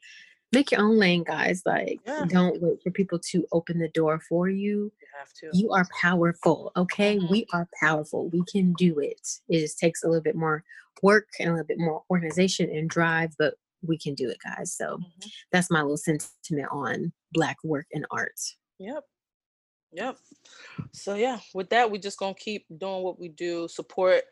make 0.52 0.72
your 0.72 0.80
own 0.80 0.98
lane 0.98 1.22
guys 1.22 1.62
like 1.64 2.00
yeah. 2.06 2.24
don't 2.28 2.60
wait 2.60 2.82
for 2.82 2.90
people 2.90 3.18
to 3.18 3.46
open 3.52 3.78
the 3.78 3.88
door 3.88 4.20
for 4.28 4.48
you. 4.48 4.92
You 5.00 5.08
have 5.18 5.32
to. 5.34 5.50
You 5.52 5.70
are 5.72 5.86
powerful 6.00 6.72
okay? 6.76 7.16
Mm-hmm. 7.16 7.30
we 7.30 7.46
are 7.52 7.68
powerful. 7.80 8.28
We 8.28 8.44
can 8.50 8.72
do 8.74 8.98
it. 8.98 9.26
It 9.48 9.60
just 9.60 9.78
takes 9.78 10.02
a 10.02 10.08
little 10.08 10.22
bit 10.22 10.36
more 10.36 10.64
work 11.02 11.28
and 11.38 11.48
a 11.48 11.52
little 11.52 11.66
bit 11.66 11.78
more 11.78 12.02
organization 12.10 12.68
and 12.70 12.90
drive 12.90 13.34
but 13.38 13.54
we 13.82 13.96
can 13.96 14.14
do 14.14 14.28
it 14.28 14.38
guys. 14.44 14.74
So 14.76 14.96
mm-hmm. 14.96 15.28
that's 15.52 15.70
my 15.70 15.80
little 15.80 15.96
sentiment 15.96 16.68
on 16.70 17.12
black 17.32 17.56
work 17.64 17.86
and 17.92 18.04
art. 18.10 18.38
Yep. 18.78 19.04
Yep. 19.92 20.16
So 20.92 21.14
yeah 21.14 21.38
with 21.54 21.70
that 21.70 21.90
we're 21.90 22.00
just 22.00 22.18
gonna 22.18 22.34
keep 22.34 22.66
doing 22.76 23.02
what 23.02 23.18
we 23.18 23.28
do 23.28 23.68
support 23.68 24.24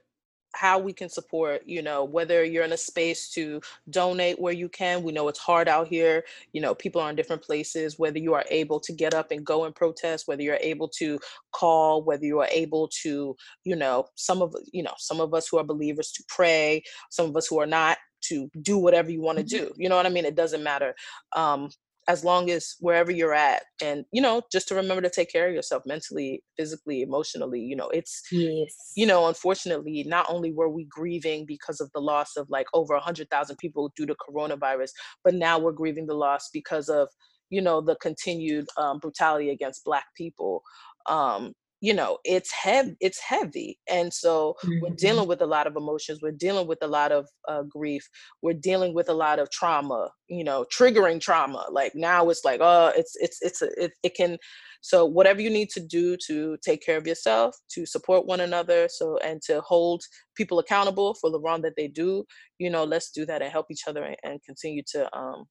how 0.55 0.79
we 0.79 0.93
can 0.93 1.09
support 1.09 1.63
you 1.67 1.83
know 1.83 2.05
whether 2.05 2.45
you're 2.45 2.65
in 2.65 2.73
a 2.73 2.77
space 2.77 3.31
to 3.31 3.61
donate 3.91 4.41
where 4.41 4.53
you 4.53 4.69
can. 4.69 5.03
We 5.03 5.13
know 5.13 5.29
it's 5.29 5.39
hard 5.39 5.69
out 5.69 5.89
here 5.89 6.25
you 6.53 6.61
know 6.61 6.75
people 6.75 7.01
are 7.01 7.11
in 7.11 7.17
different 7.17 7.43
places. 7.43 7.99
Whether 7.99 8.19
you 8.19 8.35
are 8.35 8.45
able 8.51 8.81
to 8.81 8.93
get 8.93 9.15
up 9.15 9.31
and 9.31 9.45
go 9.45 9.65
and 9.65 9.75
protest 9.75 10.27
whether 10.27 10.43
you're 10.43 10.59
able 10.61 10.89
to 10.89 11.19
call 11.53 12.03
whether 12.03 12.25
you 12.25 12.41
are 12.41 12.49
able 12.51 12.89
to 13.03 13.37
you 13.65 13.77
know 13.77 14.07
some 14.15 14.43
of 14.43 14.55
you 14.73 14.83
know 14.83 14.95
some 14.99 15.21
of 15.21 15.35
us 15.35 15.49
who 15.49 15.59
are 15.59 15.65
believers 15.65 16.13
to 16.13 16.25
pray 16.29 16.83
some 17.11 17.27
of 17.27 17.37
us 17.37 17.47
who 17.47 17.61
are 17.61 17.67
not 17.67 17.99
to 18.21 18.51
do 18.63 18.79
whatever 18.79 19.11
you 19.11 19.21
want 19.21 19.39
to 19.39 19.45
mm-hmm. 19.45 19.67
do. 19.67 19.73
You 19.77 19.89
know 19.89 19.97
what 19.97 20.07
i 20.07 20.11
mean? 20.11 20.25
It 20.25 20.35
doesn't 20.35 20.63
matter. 20.63 20.95
Um 21.35 21.71
as 22.09 22.25
long 22.25 22.51
as 22.51 22.75
wherever 22.81 23.13
you're 23.13 23.35
at 23.35 23.63
and 23.83 24.05
you 24.13 24.21
know 24.21 24.43
just 24.51 24.67
to 24.67 24.75
remember 24.75 25.03
to 25.03 25.11
take 25.11 25.31
care 25.31 25.47
of 25.47 25.55
yourself 25.55 25.83
mentally 25.87 26.43
physically 26.57 27.03
emotionally 27.03 27.61
you 27.61 27.77
know 27.77 27.89
it's 27.91 28.23
yes. 28.33 28.93
you 28.97 29.07
know 29.07 29.29
unfortunately 29.29 30.03
not 30.09 30.27
only 30.29 30.51
were 30.51 30.71
we 30.71 30.85
grieving 30.85 31.45
because 31.47 31.81
of 31.81 31.91
the 31.95 32.01
loss 32.01 32.37
of 32.37 32.49
like 32.51 32.67
over 32.73 32.95
100,000 32.95 33.57
people 33.57 33.93
due 33.95 34.07
to 34.07 34.17
coronavirus 34.17 34.91
but 35.23 35.35
now 35.35 35.59
we're 35.59 35.71
grieving 35.71 36.07
the 36.07 36.15
loss 36.15 36.49
because 36.53 36.89
of 36.89 37.09
you 37.51 37.61
know 37.61 37.81
the 37.81 37.97
continued 37.97 38.67
um, 38.79 38.99
brutality 38.99 39.51
against 39.51 39.85
black 39.85 40.07
people 40.17 40.63
um, 41.09 41.53
you 41.81 41.95
know 41.95 42.19
it's 42.25 42.53
heavy 42.53 42.97
it's 43.01 43.21
heavy 43.21 43.79
and 43.89 44.13
so 44.13 44.55
mm-hmm. 44.65 44.81
we're 44.83 44.95
dealing 44.97 45.29
with 45.29 45.41
a 45.41 45.47
lot 45.47 45.67
of 45.67 45.77
emotions 45.77 46.21
we're 46.23 46.33
dealing 46.33 46.67
with 46.67 46.79
a 46.83 46.87
lot 46.87 47.13
of 47.13 47.27
uh, 47.49 47.63
grief 47.63 48.09
we're 48.43 48.53
dealing 48.53 48.95
with 48.95 49.09
a 49.09 49.15
lot 49.15 49.39
of 49.39 49.51
trauma 49.51 50.11
you 50.29 50.43
know 50.43 50.65
triggering 50.77 51.21
trauma 51.21 51.67
like 51.71 51.93
now 51.95 52.29
it's 52.31 52.45
like 52.45 52.61
oh 52.63 52.93
it's 52.97 53.15
it's 53.17 53.41
it's 53.43 53.63
a, 53.63 53.85
it, 53.85 53.93
it 54.03 54.15
can 54.15 54.37
so 54.81 55.05
whatever 55.05 55.41
you 55.41 55.51
need 55.51 55.69
to 55.69 55.81
do 55.81 56.17
to 56.27 56.57
take 56.65 56.85
care 56.85 56.97
of 56.97 57.07
yourself 57.07 57.57
to 57.71 57.87
support 57.87 58.27
one 58.27 58.41
another 58.41 58.89
so 58.91 59.17
and 59.19 59.41
to 59.43 59.61
hold 59.61 60.03
people 60.37 60.59
accountable 60.59 61.15
for 61.15 61.31
the 61.31 61.41
wrong 61.41 61.63
that 61.63 61.75
they 61.77 61.89
do 61.89 62.25
you 62.59 62.71
know 62.71 62.85
let's 62.85 63.11
do 63.11 63.25
that 63.25 63.43
and 63.43 63.53
help 63.53 63.67
each 63.71 63.87
other 63.87 64.03
and, 64.05 64.17
and 64.25 64.43
continue 64.45 64.83
to 64.87 65.09
um 65.17 65.45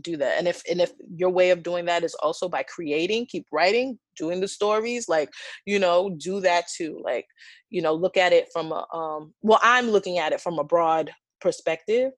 do 0.00 0.16
that 0.16 0.38
and 0.38 0.48
if 0.48 0.62
and 0.70 0.80
if 0.80 0.92
your 1.16 1.30
way 1.30 1.50
of 1.50 1.62
doing 1.62 1.84
that 1.84 2.04
is 2.04 2.14
also 2.22 2.48
by 2.48 2.62
creating 2.62 3.26
keep 3.26 3.46
writing 3.52 3.98
doing 4.16 4.40
the 4.40 4.48
stories 4.48 5.08
like 5.08 5.28
you 5.66 5.78
know 5.78 6.10
do 6.18 6.40
that 6.40 6.64
too 6.76 7.00
like 7.04 7.26
you 7.70 7.82
know 7.82 7.92
look 7.92 8.16
at 8.16 8.32
it 8.32 8.48
from 8.52 8.72
a 8.72 8.86
um 8.94 9.32
well 9.42 9.60
i'm 9.62 9.90
looking 9.90 10.18
at 10.18 10.32
it 10.32 10.40
from 10.40 10.58
a 10.58 10.64
broad 10.64 11.10
perspective 11.40 12.12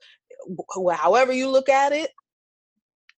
however 0.95 1.33
you 1.33 1.49
look 1.49 1.69
at 1.69 1.93
it 1.93 2.11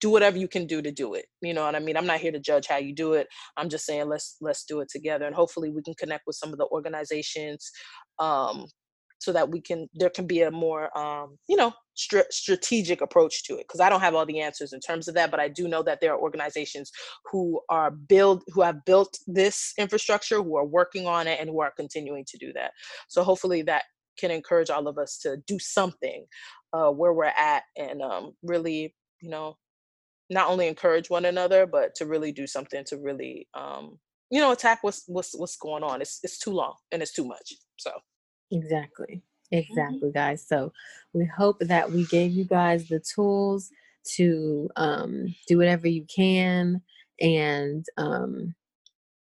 do 0.01 0.11
whatever 0.11 0.36
you 0.36 0.48
can 0.48 0.66
do 0.66 0.82
to 0.82 0.90
do 0.90 1.15
it 1.15 1.27
you 1.40 1.55
know 1.55 1.65
what 1.65 1.74
i 1.74 1.78
mean? 1.78 1.97
I'm 1.97 2.06
not 2.06 2.20
here 2.20 2.32
to 2.32 2.40
judge 2.40 2.66
how 2.66 2.77
you 2.77 2.94
do 2.94 3.15
it 3.15 3.27
i'm 3.56 3.69
just 3.69 3.86
saying 3.86 4.09
let's 4.09 4.36
let's 4.40 4.65
do 4.65 4.81
it 4.81 4.89
together 4.89 5.27
and 5.27 5.35
hopefully 5.35 5.70
we 5.70 5.82
can 5.82 5.94
connect 5.94 6.27
with 6.27 6.36
some 6.36 6.52
of 6.52 6.59
the 6.59 6.66
organizations 6.66 7.70
um 8.19 8.66
so 9.24 9.32
that 9.32 9.51
we 9.51 9.61
can 9.61 9.89
there 9.94 10.11
can 10.11 10.27
be 10.27 10.43
a 10.43 10.51
more 10.51 10.97
um, 10.98 11.39
you 11.48 11.56
know 11.56 11.73
str- 11.95 12.31
strategic 12.31 13.01
approach 13.01 13.45
to 13.45 13.55
it 13.55 13.66
because 13.66 13.81
i 13.81 13.89
don't 13.89 14.01
have 14.01 14.15
all 14.15 14.27
the 14.27 14.41
answers 14.41 14.73
in 14.73 14.81
terms 14.81 15.09
of 15.09 15.15
that 15.15 15.31
but 15.31 15.41
i 15.41 15.49
do 15.49 15.69
know 15.69 15.83
that 15.83 16.01
there 16.01 16.12
are 16.12 16.21
organizations 16.21 16.91
who 17.31 17.61
are 17.69 17.91
build 17.91 18.43
who 18.49 18.62
have 18.62 18.85
built 18.85 19.19
this 19.27 19.73
infrastructure 19.79 20.43
who 20.43 20.57
are 20.57 20.65
working 20.65 21.07
on 21.07 21.27
it 21.27 21.39
and 21.41 21.49
who 21.49 21.61
are 21.61 21.73
continuing 21.77 22.25
to 22.29 22.39
do 22.39 22.53
that. 22.53 22.73
So 23.09 23.23
hopefully 23.23 23.62
that 23.62 23.85
can 24.19 24.31
encourage 24.31 24.71
all 24.71 24.87
of 24.87 24.99
us 24.99 25.19
to 25.19 25.39
do 25.47 25.59
something 25.59 26.27
uh, 26.73 26.91
where 26.91 27.12
we're 27.12 27.25
at 27.25 27.65
and 27.77 28.03
um, 28.03 28.33
really 28.43 28.95
you 29.21 29.31
know 29.31 29.57
not 30.31 30.49
only 30.49 30.69
encourage 30.69 31.11
one 31.11 31.27
another 31.27 31.66
but 31.66 31.95
to 31.97 32.07
really 32.07 32.33
do 32.33 32.47
something 32.47 32.83
to 32.87 32.97
really 32.97 33.49
um, 33.55 33.99
you 34.31 34.41
know 34.41 34.53
attack 34.53 34.79
what's 34.83 35.05
what's 35.07 35.37
what's 35.37 35.57
going 35.57 35.83
on. 35.83 36.01
It's 36.01 36.21
it's 36.23 36.39
too 36.39 36.53
long 36.53 36.75
and 36.93 37.03
it's 37.03 37.12
too 37.12 37.27
much 37.27 37.55
so. 37.77 37.91
Exactly. 38.51 39.23
Mm-hmm. 39.53 39.59
Exactly, 39.59 40.11
guys. 40.12 40.47
So 40.47 40.73
we 41.12 41.27
hope 41.27 41.59
that 41.61 41.91
we 41.91 42.05
gave 42.07 42.33
you 42.33 42.45
guys 42.45 42.89
the 42.89 43.01
tools 43.01 43.71
to 44.16 44.69
um, 44.77 45.35
do 45.47 45.59
whatever 45.59 45.89
you 45.89 46.05
can. 46.15 46.83
And 47.21 47.85
um, 47.97 48.55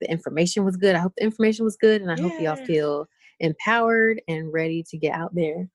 the 0.00 0.10
information 0.10 0.64
was 0.64 0.76
good. 0.76 0.94
I 0.96 1.00
hope 1.00 1.14
the 1.16 1.24
information 1.24 1.64
was 1.64 1.76
good. 1.76 2.02
And 2.02 2.10
I 2.10 2.16
hope 2.20 2.32
y'all 2.38 2.56
feel 2.56 3.08
empowered 3.40 4.20
and 4.28 4.52
ready 4.52 4.84
to 4.90 4.98
get 4.98 5.14
out 5.14 5.34
there. 5.34 5.68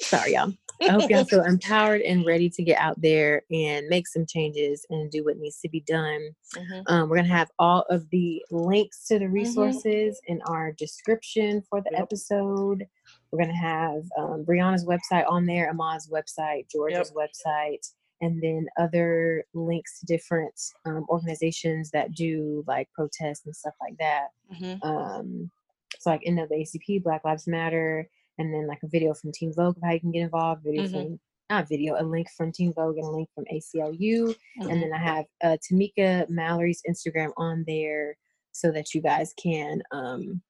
Sorry, 0.00 0.34
y'all. 0.34 0.52
I 0.82 0.90
hope 0.90 1.10
y'all 1.10 1.24
feel 1.24 1.42
empowered 1.46 2.02
and 2.02 2.26
ready 2.26 2.50
to 2.50 2.62
get 2.62 2.78
out 2.78 3.00
there 3.00 3.42
and 3.50 3.88
make 3.88 4.06
some 4.06 4.26
changes 4.26 4.84
and 4.90 5.10
do 5.10 5.24
what 5.24 5.38
needs 5.38 5.60
to 5.60 5.68
be 5.68 5.80
done. 5.80 6.30
Mm-hmm. 6.54 6.80
Um, 6.92 7.08
we're 7.08 7.16
going 7.16 7.28
to 7.28 7.34
have 7.34 7.50
all 7.58 7.84
of 7.88 8.08
the 8.10 8.44
links 8.50 9.06
to 9.08 9.18
the 9.18 9.24
mm-hmm. 9.24 9.34
resources 9.34 10.20
mm-hmm. 10.20 10.32
in 10.32 10.42
our 10.42 10.72
description 10.72 11.62
for 11.68 11.80
the 11.80 11.90
yep. 11.92 12.02
episode. 12.02 12.86
We're 13.30 13.42
going 13.42 13.54
to 13.54 13.60
have 13.60 14.02
um, 14.18 14.44
Breonna's 14.44 14.84
website 14.84 15.28
on 15.28 15.46
there, 15.46 15.70
Ahmaud's 15.70 16.10
website, 16.10 16.70
George's 16.70 17.12
yep. 17.16 17.28
website, 17.30 17.90
and 18.20 18.42
then 18.42 18.66
other 18.78 19.44
links 19.54 20.00
to 20.00 20.06
different 20.06 20.54
um, 20.84 21.06
organizations 21.08 21.90
that 21.90 22.12
do 22.12 22.64
like 22.66 22.88
protests 22.92 23.46
and 23.46 23.56
stuff 23.56 23.74
like 23.80 23.96
that. 23.98 24.28
Mm-hmm. 24.52 24.86
Um, 24.86 25.50
so, 25.98 26.10
like 26.10 26.22
NAACP, 26.26 27.02
Black 27.02 27.24
Lives 27.24 27.46
Matter 27.46 28.08
and 28.38 28.52
then 28.52 28.66
like 28.66 28.82
a 28.82 28.88
video 28.88 29.14
from 29.14 29.32
Teen 29.32 29.52
Vogue 29.54 29.76
of 29.76 29.82
how 29.82 29.92
you 29.92 30.00
can 30.00 30.12
get 30.12 30.22
involved, 30.22 30.64
video 30.64 30.84
mm-hmm. 30.84 30.92
from 30.92 31.20
not 31.50 31.68
video, 31.68 32.00
a 32.00 32.02
link 32.02 32.28
from 32.36 32.52
Teen 32.52 32.72
Vogue 32.72 32.96
and 32.96 33.06
a 33.06 33.10
link 33.10 33.28
from 33.34 33.44
ACLU. 33.44 33.98
Mm-hmm. 33.98 34.68
And 34.68 34.82
then 34.82 34.92
I 34.92 34.98
have 34.98 35.24
uh, 35.42 35.56
Tamika 35.58 36.28
Mallory's 36.28 36.82
Instagram 36.88 37.32
on 37.36 37.64
there 37.66 38.16
so 38.52 38.72
that 38.72 38.94
you 38.94 39.00
guys 39.00 39.32
can 39.40 39.82
um, 39.92 40.40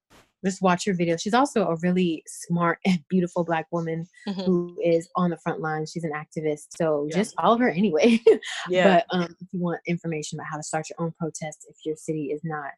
just 0.45 0.61
watch 0.61 0.85
her 0.85 0.93
video. 0.93 1.17
She's 1.17 1.33
also 1.33 1.67
a 1.67 1.75
really 1.77 2.23
smart 2.25 2.79
and 2.85 3.03
beautiful 3.09 3.43
black 3.43 3.67
woman 3.71 4.07
mm-hmm. 4.27 4.41
who 4.41 4.77
is 4.83 5.09
on 5.15 5.29
the 5.29 5.37
front 5.37 5.61
line. 5.61 5.85
She's 5.85 6.03
an 6.03 6.13
activist. 6.13 6.67
So 6.77 7.07
yeah. 7.09 7.17
just 7.17 7.35
follow 7.35 7.57
her 7.57 7.69
anyway. 7.69 8.19
yeah. 8.69 9.01
But 9.09 9.17
um, 9.17 9.35
if 9.39 9.47
you 9.51 9.59
want 9.59 9.81
information 9.85 10.39
about 10.39 10.47
how 10.49 10.57
to 10.57 10.63
start 10.63 10.87
your 10.89 11.05
own 11.05 11.13
protest 11.19 11.65
if 11.69 11.77
your 11.85 11.95
city 11.95 12.27
is 12.27 12.41
not 12.43 12.71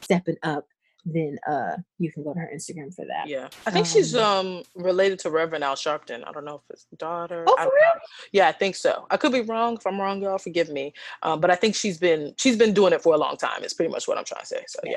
stepping 0.00 0.36
up, 0.42 0.66
then 1.04 1.38
uh 1.48 1.76
you 1.98 2.10
can 2.10 2.24
go 2.24 2.32
to 2.32 2.40
her 2.40 2.50
Instagram 2.54 2.94
for 2.94 3.04
that. 3.04 3.28
Yeah. 3.28 3.48
I 3.66 3.70
think 3.70 3.86
um, 3.86 3.92
she's 3.92 4.14
um 4.14 4.62
related 4.74 5.18
to 5.20 5.30
Reverend 5.30 5.64
Al 5.64 5.74
Sharpton. 5.74 6.26
I 6.26 6.32
don't 6.32 6.44
know 6.44 6.56
if 6.56 6.62
it's 6.70 6.86
daughter. 6.96 7.44
Oh, 7.46 7.56
for 7.56 7.64
real? 7.64 8.00
Yeah, 8.32 8.48
I 8.48 8.52
think 8.52 8.76
so. 8.76 9.06
I 9.10 9.16
could 9.16 9.32
be 9.32 9.42
wrong. 9.42 9.76
If 9.76 9.86
I'm 9.86 10.00
wrong, 10.00 10.22
y'all 10.22 10.38
forgive 10.38 10.70
me. 10.70 10.94
Um, 11.22 11.40
but 11.40 11.50
I 11.50 11.56
think 11.56 11.74
she's 11.74 11.98
been 11.98 12.34
she's 12.38 12.56
been 12.56 12.72
doing 12.72 12.92
it 12.92 13.02
for 13.02 13.14
a 13.14 13.18
long 13.18 13.36
time. 13.36 13.62
It's 13.62 13.74
pretty 13.74 13.92
much 13.92 14.08
what 14.08 14.18
I'm 14.18 14.24
trying 14.24 14.42
to 14.42 14.46
say. 14.46 14.64
So 14.66 14.80
yes. 14.84 14.92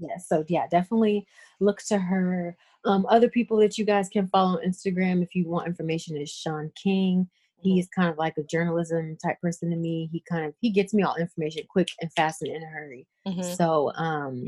yeah. 0.00 0.08
Yeah. 0.08 0.18
So 0.18 0.44
yeah, 0.48 0.66
definitely 0.70 1.26
look 1.60 1.80
to 1.88 1.98
her. 1.98 2.56
Um, 2.84 3.06
other 3.08 3.28
people 3.28 3.56
that 3.58 3.78
you 3.78 3.84
guys 3.84 4.08
can 4.08 4.28
follow 4.28 4.58
on 4.58 4.66
Instagram 4.66 5.22
if 5.22 5.34
you 5.34 5.48
want 5.48 5.66
information 5.66 6.16
is 6.16 6.30
Shaun 6.30 6.70
King. 6.80 7.28
He's 7.62 7.88
kind 7.88 8.08
of 8.08 8.18
like 8.18 8.34
a 8.38 8.42
journalism 8.42 9.16
type 9.24 9.40
person 9.40 9.70
to 9.70 9.76
me. 9.76 10.08
He 10.12 10.22
kind 10.30 10.44
of 10.44 10.54
he 10.60 10.70
gets 10.70 10.94
me 10.94 11.02
all 11.02 11.16
information 11.16 11.62
quick 11.68 11.88
and 12.00 12.12
fast 12.12 12.42
and 12.42 12.54
in 12.54 12.62
a 12.62 12.66
hurry. 12.66 13.06
Mm-hmm. 13.26 13.54
So 13.54 13.92
um 13.94 14.46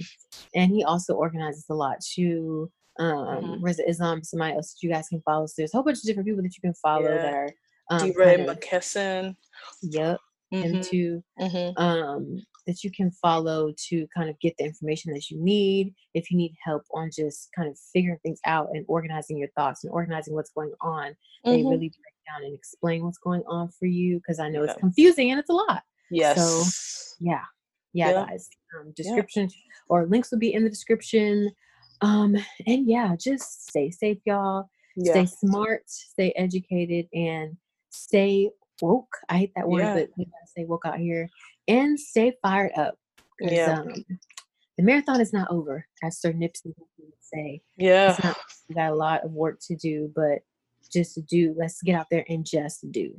and 0.55 0.71
he 0.71 0.85
also 0.85 1.15
organizes 1.15 1.65
a 1.71 1.75
lot 1.75 2.01
too. 2.01 2.71
Um, 2.99 3.61
mm-hmm. 3.63 3.67
Islam, 3.89 4.25
somebody 4.25 4.55
else 4.55 4.73
that 4.73 4.83
you 4.83 4.91
guys 4.91 5.09
can 5.09 5.23
follow. 5.23 5.47
So 5.47 5.55
there's 5.59 5.73
a 5.73 5.77
whole 5.77 5.85
bunch 5.85 5.99
of 5.99 6.05
different 6.05 6.27
people 6.27 6.43
that 6.43 6.57
you 6.57 6.61
can 6.61 6.75
follow 6.75 7.09
yeah. 7.09 7.23
that 7.23 7.35
are 7.35 7.51
um, 7.91 8.11
DeRay 8.11 8.45
McKesson. 8.45 9.37
Yep. 9.83 10.19
Mm-hmm. 10.53 10.65
And 10.65 10.85
to 10.85 11.23
mm-hmm. 11.41 11.83
um 11.83 12.43
that 12.69 12.85
you 12.85 12.91
can 12.91 13.11
follow 13.11 13.73
to 13.89 14.07
kind 14.15 14.29
of 14.29 14.39
get 14.41 14.55
the 14.59 14.65
information 14.65 15.13
that 15.15 15.31
you 15.31 15.43
need. 15.43 15.95
If 16.15 16.31
you 16.31 16.37
need 16.37 16.55
help 16.63 16.83
on 16.95 17.11
just 17.11 17.49
kind 17.57 17.69
of 17.69 17.79
figuring 17.93 18.19
things 18.23 18.41
out 18.47 18.69
and 18.73 18.85
organizing 18.89 19.39
your 19.39 19.49
thoughts 19.57 19.83
and 19.83 19.93
organizing 19.93 20.35
what's 20.35 20.51
going 20.51 20.73
on, 20.83 21.13
mm-hmm. 21.13 21.51
they 21.51 21.63
really 21.63 21.89
break 21.89 22.15
down 22.29 22.45
and 22.45 22.55
explain 22.55 23.05
what's 23.05 23.19
going 23.19 23.43
on 23.47 23.69
for 23.69 23.87
you 23.87 24.19
because 24.19 24.39
I 24.39 24.49
know 24.49 24.65
yeah. 24.65 24.71
it's 24.71 24.81
confusing 24.81 25.31
and 25.31 25.41
it's 25.41 25.51
a 25.51 25.55
lot. 25.55 25.83
Yes. 26.11 26.37
So 26.37 27.17
yeah, 27.21 27.43
yeah, 27.93 28.11
yeah. 28.11 28.27
guys. 28.27 28.49
Um, 28.79 28.93
description 28.95 29.49
or 29.89 30.07
links 30.07 30.31
will 30.31 30.39
be 30.39 30.53
in 30.53 30.65
the 30.65 30.71
description. 30.71 31.51
Um, 32.01 32.37
and 32.67 32.89
yeah, 32.89 33.17
just 33.19 33.69
stay 33.69 33.91
safe, 33.91 34.19
y'all. 34.25 34.71
Stay 35.01 35.27
smart, 35.27 35.83
stay 35.87 36.33
educated, 36.35 37.07
and 37.15 37.57
stay 37.91 38.51
woke. 38.83 39.17
I 39.29 39.39
hate 39.39 39.53
that 39.55 39.69
word, 39.69 39.83
but 39.95 40.09
we 40.17 40.25
gotta 40.25 40.47
say 40.57 40.65
woke 40.65 40.87
out 40.87 40.99
here 40.99 41.29
and 41.69 41.99
stay 41.99 42.33
fired 42.43 42.73
up. 42.77 42.97
Yeah. 43.41 43.81
Um, 43.81 44.05
the 44.77 44.85
marathon 44.85 45.21
is 45.21 45.33
not 45.33 45.51
over, 45.51 45.87
as 46.03 46.21
Sir 46.21 46.33
Nipsey 46.33 46.75
would 46.99 47.13
say. 47.21 47.61
Yeah. 47.77 48.17
Not, 48.23 48.37
we 48.69 48.75
got 48.75 48.93
a 48.93 48.95
lot 48.95 49.25
of 49.25 49.33
work 49.33 49.59
to 49.67 49.77
do, 49.77 50.11
but 50.15 50.39
just 50.93 51.25
do, 51.27 51.55
let's 51.59 51.83
get 51.83 51.95
out 51.95 52.07
there 52.11 52.25
and 52.29 52.45
just 52.45 52.91
do. 52.91 53.15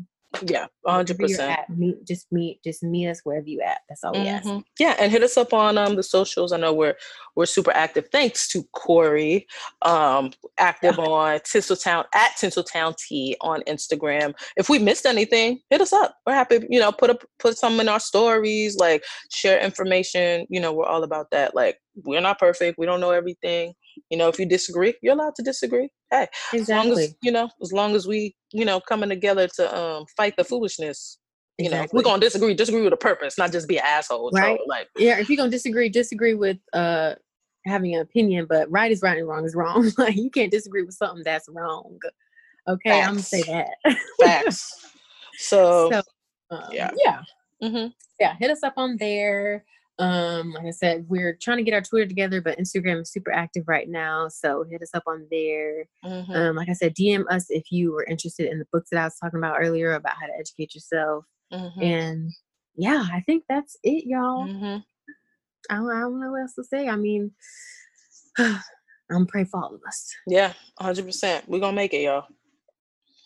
Yeah, 0.46 0.68
hundred 0.86 1.18
percent. 1.18 1.62
Meet, 1.70 2.06
just 2.06 2.32
meet, 2.32 2.64
just 2.64 2.84
meet 2.84 3.08
us 3.10 3.22
wherever 3.24 3.48
you 3.48 3.62
at. 3.62 3.80
That's 3.90 4.04
all 4.04 4.14
we 4.14 4.20
mm-hmm. 4.20 4.50
ask. 4.50 4.66
Yeah, 4.80 4.96
and 5.00 5.12
hit 5.12 5.24
us 5.24 5.38
up 5.38 5.54
on 5.54 5.78
um 5.78 5.96
the 5.96 6.04
socials. 6.04 6.52
I 6.52 6.58
know 6.58 6.72
we're 6.72 6.96
we're 7.36 7.48
super 7.48 7.72
active. 7.72 8.10
Thanks 8.12 8.48
to 8.50 8.64
Corey, 8.74 9.48
um, 9.82 10.32
active 10.60 11.00
on 11.00 11.40
Tinseltown 11.40 12.06
at 12.14 12.34
Tinseltown 12.34 12.96
T 12.98 13.36
on 13.42 13.62
Instagram. 13.64 14.34
If 14.56 14.70
we 14.70 14.78
missed 14.78 15.08
anything, 15.08 15.62
hit 15.72 15.82
us 15.82 15.94
up. 15.94 16.16
We're 16.28 16.36
happy. 16.36 16.60
You 16.70 16.80
know, 16.80 16.92
put 16.92 17.10
up 17.10 17.24
put 17.40 17.58
some 17.58 17.80
in 17.80 17.90
our 17.90 18.00
stories. 18.00 18.78
Like 18.78 19.04
share 19.32 19.60
information. 19.60 20.46
You 20.48 20.60
know, 20.60 20.72
we're 20.72 20.86
all 20.86 21.04
about 21.04 21.32
that. 21.32 21.56
Like 21.56 21.80
we're 22.04 22.22
not 22.22 22.40
perfect. 22.40 22.78
We 22.78 22.86
don't 22.86 23.02
know 23.02 23.12
everything. 23.12 23.74
You 24.10 24.18
know, 24.18 24.28
if 24.28 24.40
you 24.40 24.46
disagree, 24.46 24.94
you're 25.02 25.14
allowed 25.14 25.36
to 25.36 25.44
disagree. 25.44 25.90
Hey, 26.12 26.28
exactly. 26.54 26.60
as 26.60 26.70
long 26.70 27.00
as 27.00 27.16
you 27.22 27.32
know, 27.32 27.50
as 27.62 27.74
long 27.74 27.96
as 27.96 28.08
we, 28.08 28.36
you 28.52 28.66
know, 28.66 28.80
coming 28.80 29.10
together 29.10 29.48
to 29.56 29.78
um 29.78 30.06
fight 30.18 30.36
the 30.38 30.44
foolishness. 30.44 31.18
You 31.58 31.66
exactly. 31.66 31.88
know, 31.88 32.00
we're 32.00 32.04
gonna 32.04 32.22
disagree, 32.22 32.54
disagree 32.54 32.82
with 32.82 32.94
a 32.94 32.98
purpose, 32.98 33.38
not 33.38 33.52
just 33.52 33.68
be 33.68 33.78
an 33.78 33.84
asshole. 33.86 34.32
Right. 34.34 34.58
So, 34.58 34.66
like, 34.68 34.88
yeah, 34.98 35.20
if 35.20 35.30
you're 35.30 35.38
gonna 35.38 35.50
disagree, 35.50 35.90
disagree 35.90 36.34
with 36.34 36.58
uh 36.74 37.16
having 37.66 37.96
an 37.96 38.02
opinion, 38.02 38.46
but 38.48 38.70
right 38.72 38.92
is 38.92 39.02
right 39.02 39.18
and 39.18 39.28
wrong 39.28 39.46
is 39.46 39.56
wrong. 39.56 39.92
like 39.98 40.16
you 40.16 40.30
can't 40.30 40.52
disagree 40.52 40.84
with 40.84 40.96
something 40.96 41.24
that's 41.24 41.48
wrong. 41.50 41.98
Okay, 42.68 42.90
Facts. 42.90 43.08
I'm 43.08 43.14
gonna 43.14 43.24
say 43.24 43.44
that. 43.44 43.98
Facts. 44.22 44.86
So, 45.42 45.90
so 45.90 46.02
um, 46.52 46.66
yeah, 46.70 46.92
yeah, 46.98 47.22
mm-hmm. 47.64 47.88
yeah. 48.20 48.36
Hit 48.38 48.52
us 48.52 48.62
up 48.62 48.74
on 48.76 48.98
there. 48.98 49.64
Um, 50.00 50.54
like 50.54 50.66
I 50.66 50.72
said, 50.72 51.06
we're 51.10 51.38
trying 51.42 51.58
to 51.58 51.64
get 51.64 51.74
our 51.74 51.82
Twitter 51.82 52.08
together, 52.08 52.42
but 52.42 52.58
Instagram 52.58 53.02
is 53.02 53.12
super 53.12 53.34
active 53.34 53.66
right 53.68 53.88
now. 53.88 54.30
So 54.30 54.64
hit 54.64 54.82
us 54.82 54.92
up 54.94 55.04
on 55.08 55.28
there. 55.30 55.86
Mm-hmm. 56.06 56.32
Um, 56.32 56.56
like 56.56 56.70
I 56.70 56.74
said, 56.74 56.96
DM 56.96 57.26
us 57.30 57.48
if 57.50 57.70
you 57.70 57.92
were 57.92 58.06
interested 58.06 58.50
in 58.50 58.60
the 58.60 58.68
books 58.72 58.90
that 58.92 59.02
I 59.02 59.04
was 59.04 59.18
talking 59.22 59.40
about 59.40 59.58
earlier 59.60 59.94
about 59.94 60.16
how 60.20 60.28
to 60.28 60.34
educate 60.40 60.74
yourself. 60.74 61.26
Mm-hmm. 61.52 61.82
And 61.82 62.32
yeah, 62.78 63.06
I 63.12 63.22
think 63.26 63.44
that's 63.50 63.78
it, 63.84 64.06
y'all. 64.08 64.48
Mm-hmm. 64.48 64.78
I, 65.70 65.76
don't, 65.76 65.92
I 65.92 66.00
don't 66.00 66.22
know 66.22 66.32
what 66.32 66.42
else 66.42 66.56
to 66.56 66.64
say. 66.64 66.88
I 66.88 66.96
mean, 66.96 67.32
I'm 68.38 69.28
praying 69.28 69.48
for 69.48 69.62
all 69.62 69.76
of 69.76 69.82
us. 69.86 70.16
Yeah, 70.28 70.54
100%. 70.80 71.48
We're 71.48 71.60
going 71.60 71.74
to 71.74 71.76
make 71.76 71.94
it, 71.94 72.04
y'all. 72.04 72.26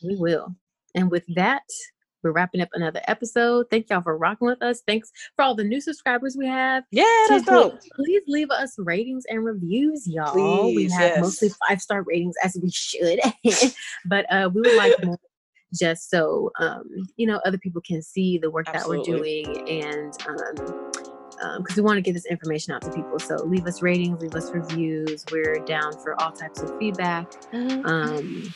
We 0.04 0.16
will. 0.16 0.56
And 0.96 1.12
with 1.12 1.24
that, 1.36 1.64
we're 2.24 2.32
wrapping 2.32 2.62
up 2.62 2.70
another 2.74 3.02
episode. 3.08 3.68
Thank 3.70 3.90
y'all 3.90 4.02
for 4.02 4.18
rocking 4.18 4.48
with 4.48 4.62
us. 4.62 4.82
Thanks 4.88 5.12
for 5.36 5.44
all 5.44 5.56
the 5.56 5.64
new 5.64 5.82
subscribers 5.82 6.36
we 6.38 6.48
have. 6.48 6.84
Yeah, 6.92 7.04
that's 7.30 7.46
dope. 7.46 7.80
Please 7.96 8.24
leave 8.28 8.50
us 8.50 8.76
ratings 8.78 9.26
and 9.30 9.44
reviews, 9.44 10.08
y'all. 10.08 10.34
Please, 10.34 10.76
we 10.76 10.84
have 10.92 11.02
yes. 11.02 11.22
mostly 11.22 11.50
five 11.68 11.82
star 11.82 12.04
ratings 12.04 12.36
as 12.44 12.58
we 12.62 12.70
should, 12.72 13.20
but 14.06 14.26
uh, 14.32 14.50
we 14.54 14.62
would 14.62 14.78
like 14.78 15.04
more 15.04 15.18
just 15.74 16.12
so 16.12 16.52
um, 16.60 16.84
you 17.18 17.26
know 17.26 17.42
other 17.46 17.58
people 17.58 17.82
can 17.82 18.02
see 18.02 18.38
the 18.38 18.50
work 18.50 18.68
Absolutely. 18.70 19.44
that 19.44 19.58
we're 19.58 19.64
doing 19.66 19.84
and 19.84 20.14
um, 20.28 20.92
because 21.58 21.78
um, 21.78 21.78
we 21.78 21.82
want 21.82 21.98
to 21.98 22.02
get 22.02 22.14
this 22.14 22.26
information 22.26 22.74
out 22.74 22.82
to 22.84 22.92
people. 22.92 23.20
So 23.20 23.36
leave 23.44 23.66
us 23.66 23.82
ratings, 23.82 24.22
leave 24.22 24.36
us 24.36 24.52
reviews. 24.52 25.26
We're 25.32 25.60
down 25.66 25.94
for 26.02 26.20
all 26.22 26.32
types 26.32 26.62
of 26.62 26.78
feedback. 26.78 27.32
Mm-hmm. 27.52 27.86
Um, 27.86 28.54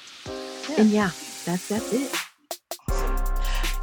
yeah. 0.70 0.76
And 0.78 0.90
yeah, 0.90 1.12
that's 1.46 1.68
that's 1.68 1.94
it. 1.94 2.27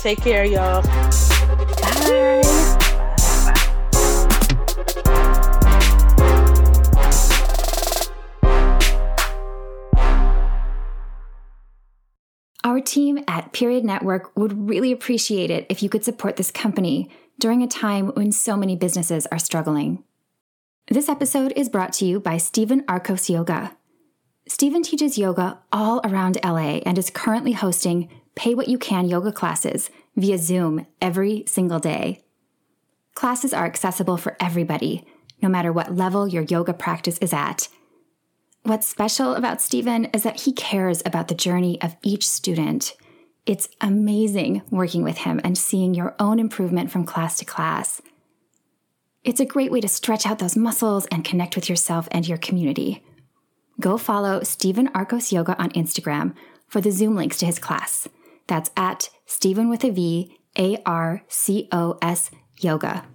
Take 0.05 0.21
care, 0.21 0.45
y'all. 0.45 0.83
Bye. 0.83 2.43
Our 12.63 12.81
team 12.83 13.25
at 13.27 13.55
Period 13.55 13.87
Network 13.87 14.37
would 14.37 14.69
really 14.69 14.93
appreciate 14.93 15.51
it 15.51 15.65
if 15.71 15.83
you 15.83 15.89
could 15.89 16.05
support 16.05 16.37
this 16.37 16.51
company 16.51 17.09
during 17.41 17.63
a 17.63 17.67
time 17.67 18.09
when 18.09 18.31
so 18.31 18.59
many 18.59 18.77
businesses 18.77 19.25
are 19.33 19.39
struggling. 19.39 20.05
This 20.89 21.09
episode 21.09 21.55
is 21.57 21.71
brought 21.71 21.95
to 21.95 22.05
you 22.05 22.21
by 22.21 22.37
Stephen 22.37 22.85
Arcos 22.89 23.31
Yoga. 23.31 23.75
Stephen 24.47 24.83
teaches 24.83 25.17
yoga 25.17 25.61
all 25.73 26.03
around 26.05 26.37
LA 26.45 26.83
and 26.85 26.99
is 26.99 27.09
currently 27.09 27.53
hosting 27.53 28.11
Pay 28.35 28.55
What 28.55 28.69
You 28.69 28.79
Can 28.79 29.09
yoga 29.09 29.33
classes 29.33 29.91
via 30.17 30.39
Zoom 30.39 30.87
every 31.01 31.45
single 31.47 31.79
day. 31.79 32.25
Classes 33.15 33.55
are 33.55 33.67
accessible 33.67 34.17
for 34.17 34.37
everybody, 34.41 35.07
no 35.41 35.49
matter 35.49 35.73
what 35.73 35.95
level 35.95 36.27
your 36.27 36.43
yoga 36.43 36.73
practice 36.73 37.19
is 37.19 37.33
at. 37.33 37.69
What's 38.65 38.89
special 38.89 39.35
about 39.35 39.61
Stephen 39.61 40.07
is 40.07 40.23
that 40.23 40.43
he 40.43 40.53
cares 40.53 41.03
about 41.05 41.29
the 41.29 41.35
journey 41.35 41.81
of 41.81 41.97
each 42.03 42.27
student. 42.27 42.95
It's 43.47 43.69
amazing 43.81 44.63
working 44.71 45.05
with 45.05 45.19
him 45.19 45.41
and 45.45 45.57
seeing 45.57 45.95
your 45.95 46.15
own 46.19 46.39
improvement 46.39 46.91
from 46.91 47.05
class 47.05 47.39
to 47.39 47.45
class. 47.45 48.01
It's 49.23 49.41
a 49.41 49.47
great 49.47 49.71
way 49.71 49.81
to 49.81 49.89
stretch 49.89 50.27
out 50.27 50.39
those 50.39 50.57
muscles 50.57 51.07
and 51.07 51.25
connect 51.25 51.55
with 51.55 51.69
yourself 51.69 52.09
and 52.11 52.27
your 52.27 52.39
community. 52.39 53.05
Go 53.81 53.97
follow 53.97 54.43
Stephen 54.43 54.89
Arcos 54.95 55.33
Yoga 55.33 55.61
on 55.61 55.71
Instagram 55.71 56.35
for 56.69 56.81
the 56.81 56.91
Zoom 56.91 57.17
links 57.17 57.39
to 57.39 57.47
his 57.47 57.59
class. 57.59 58.09
That's 58.47 58.71
at 58.77 59.11
Stephen 59.27 59.69
with 59.69 59.85
a 59.85 59.91
V, 59.91 60.39
A 60.59 60.83
R 60.85 61.23
C 61.29 61.69
O 61.73 61.99
S 62.03 62.31
Yoga. 62.59 63.07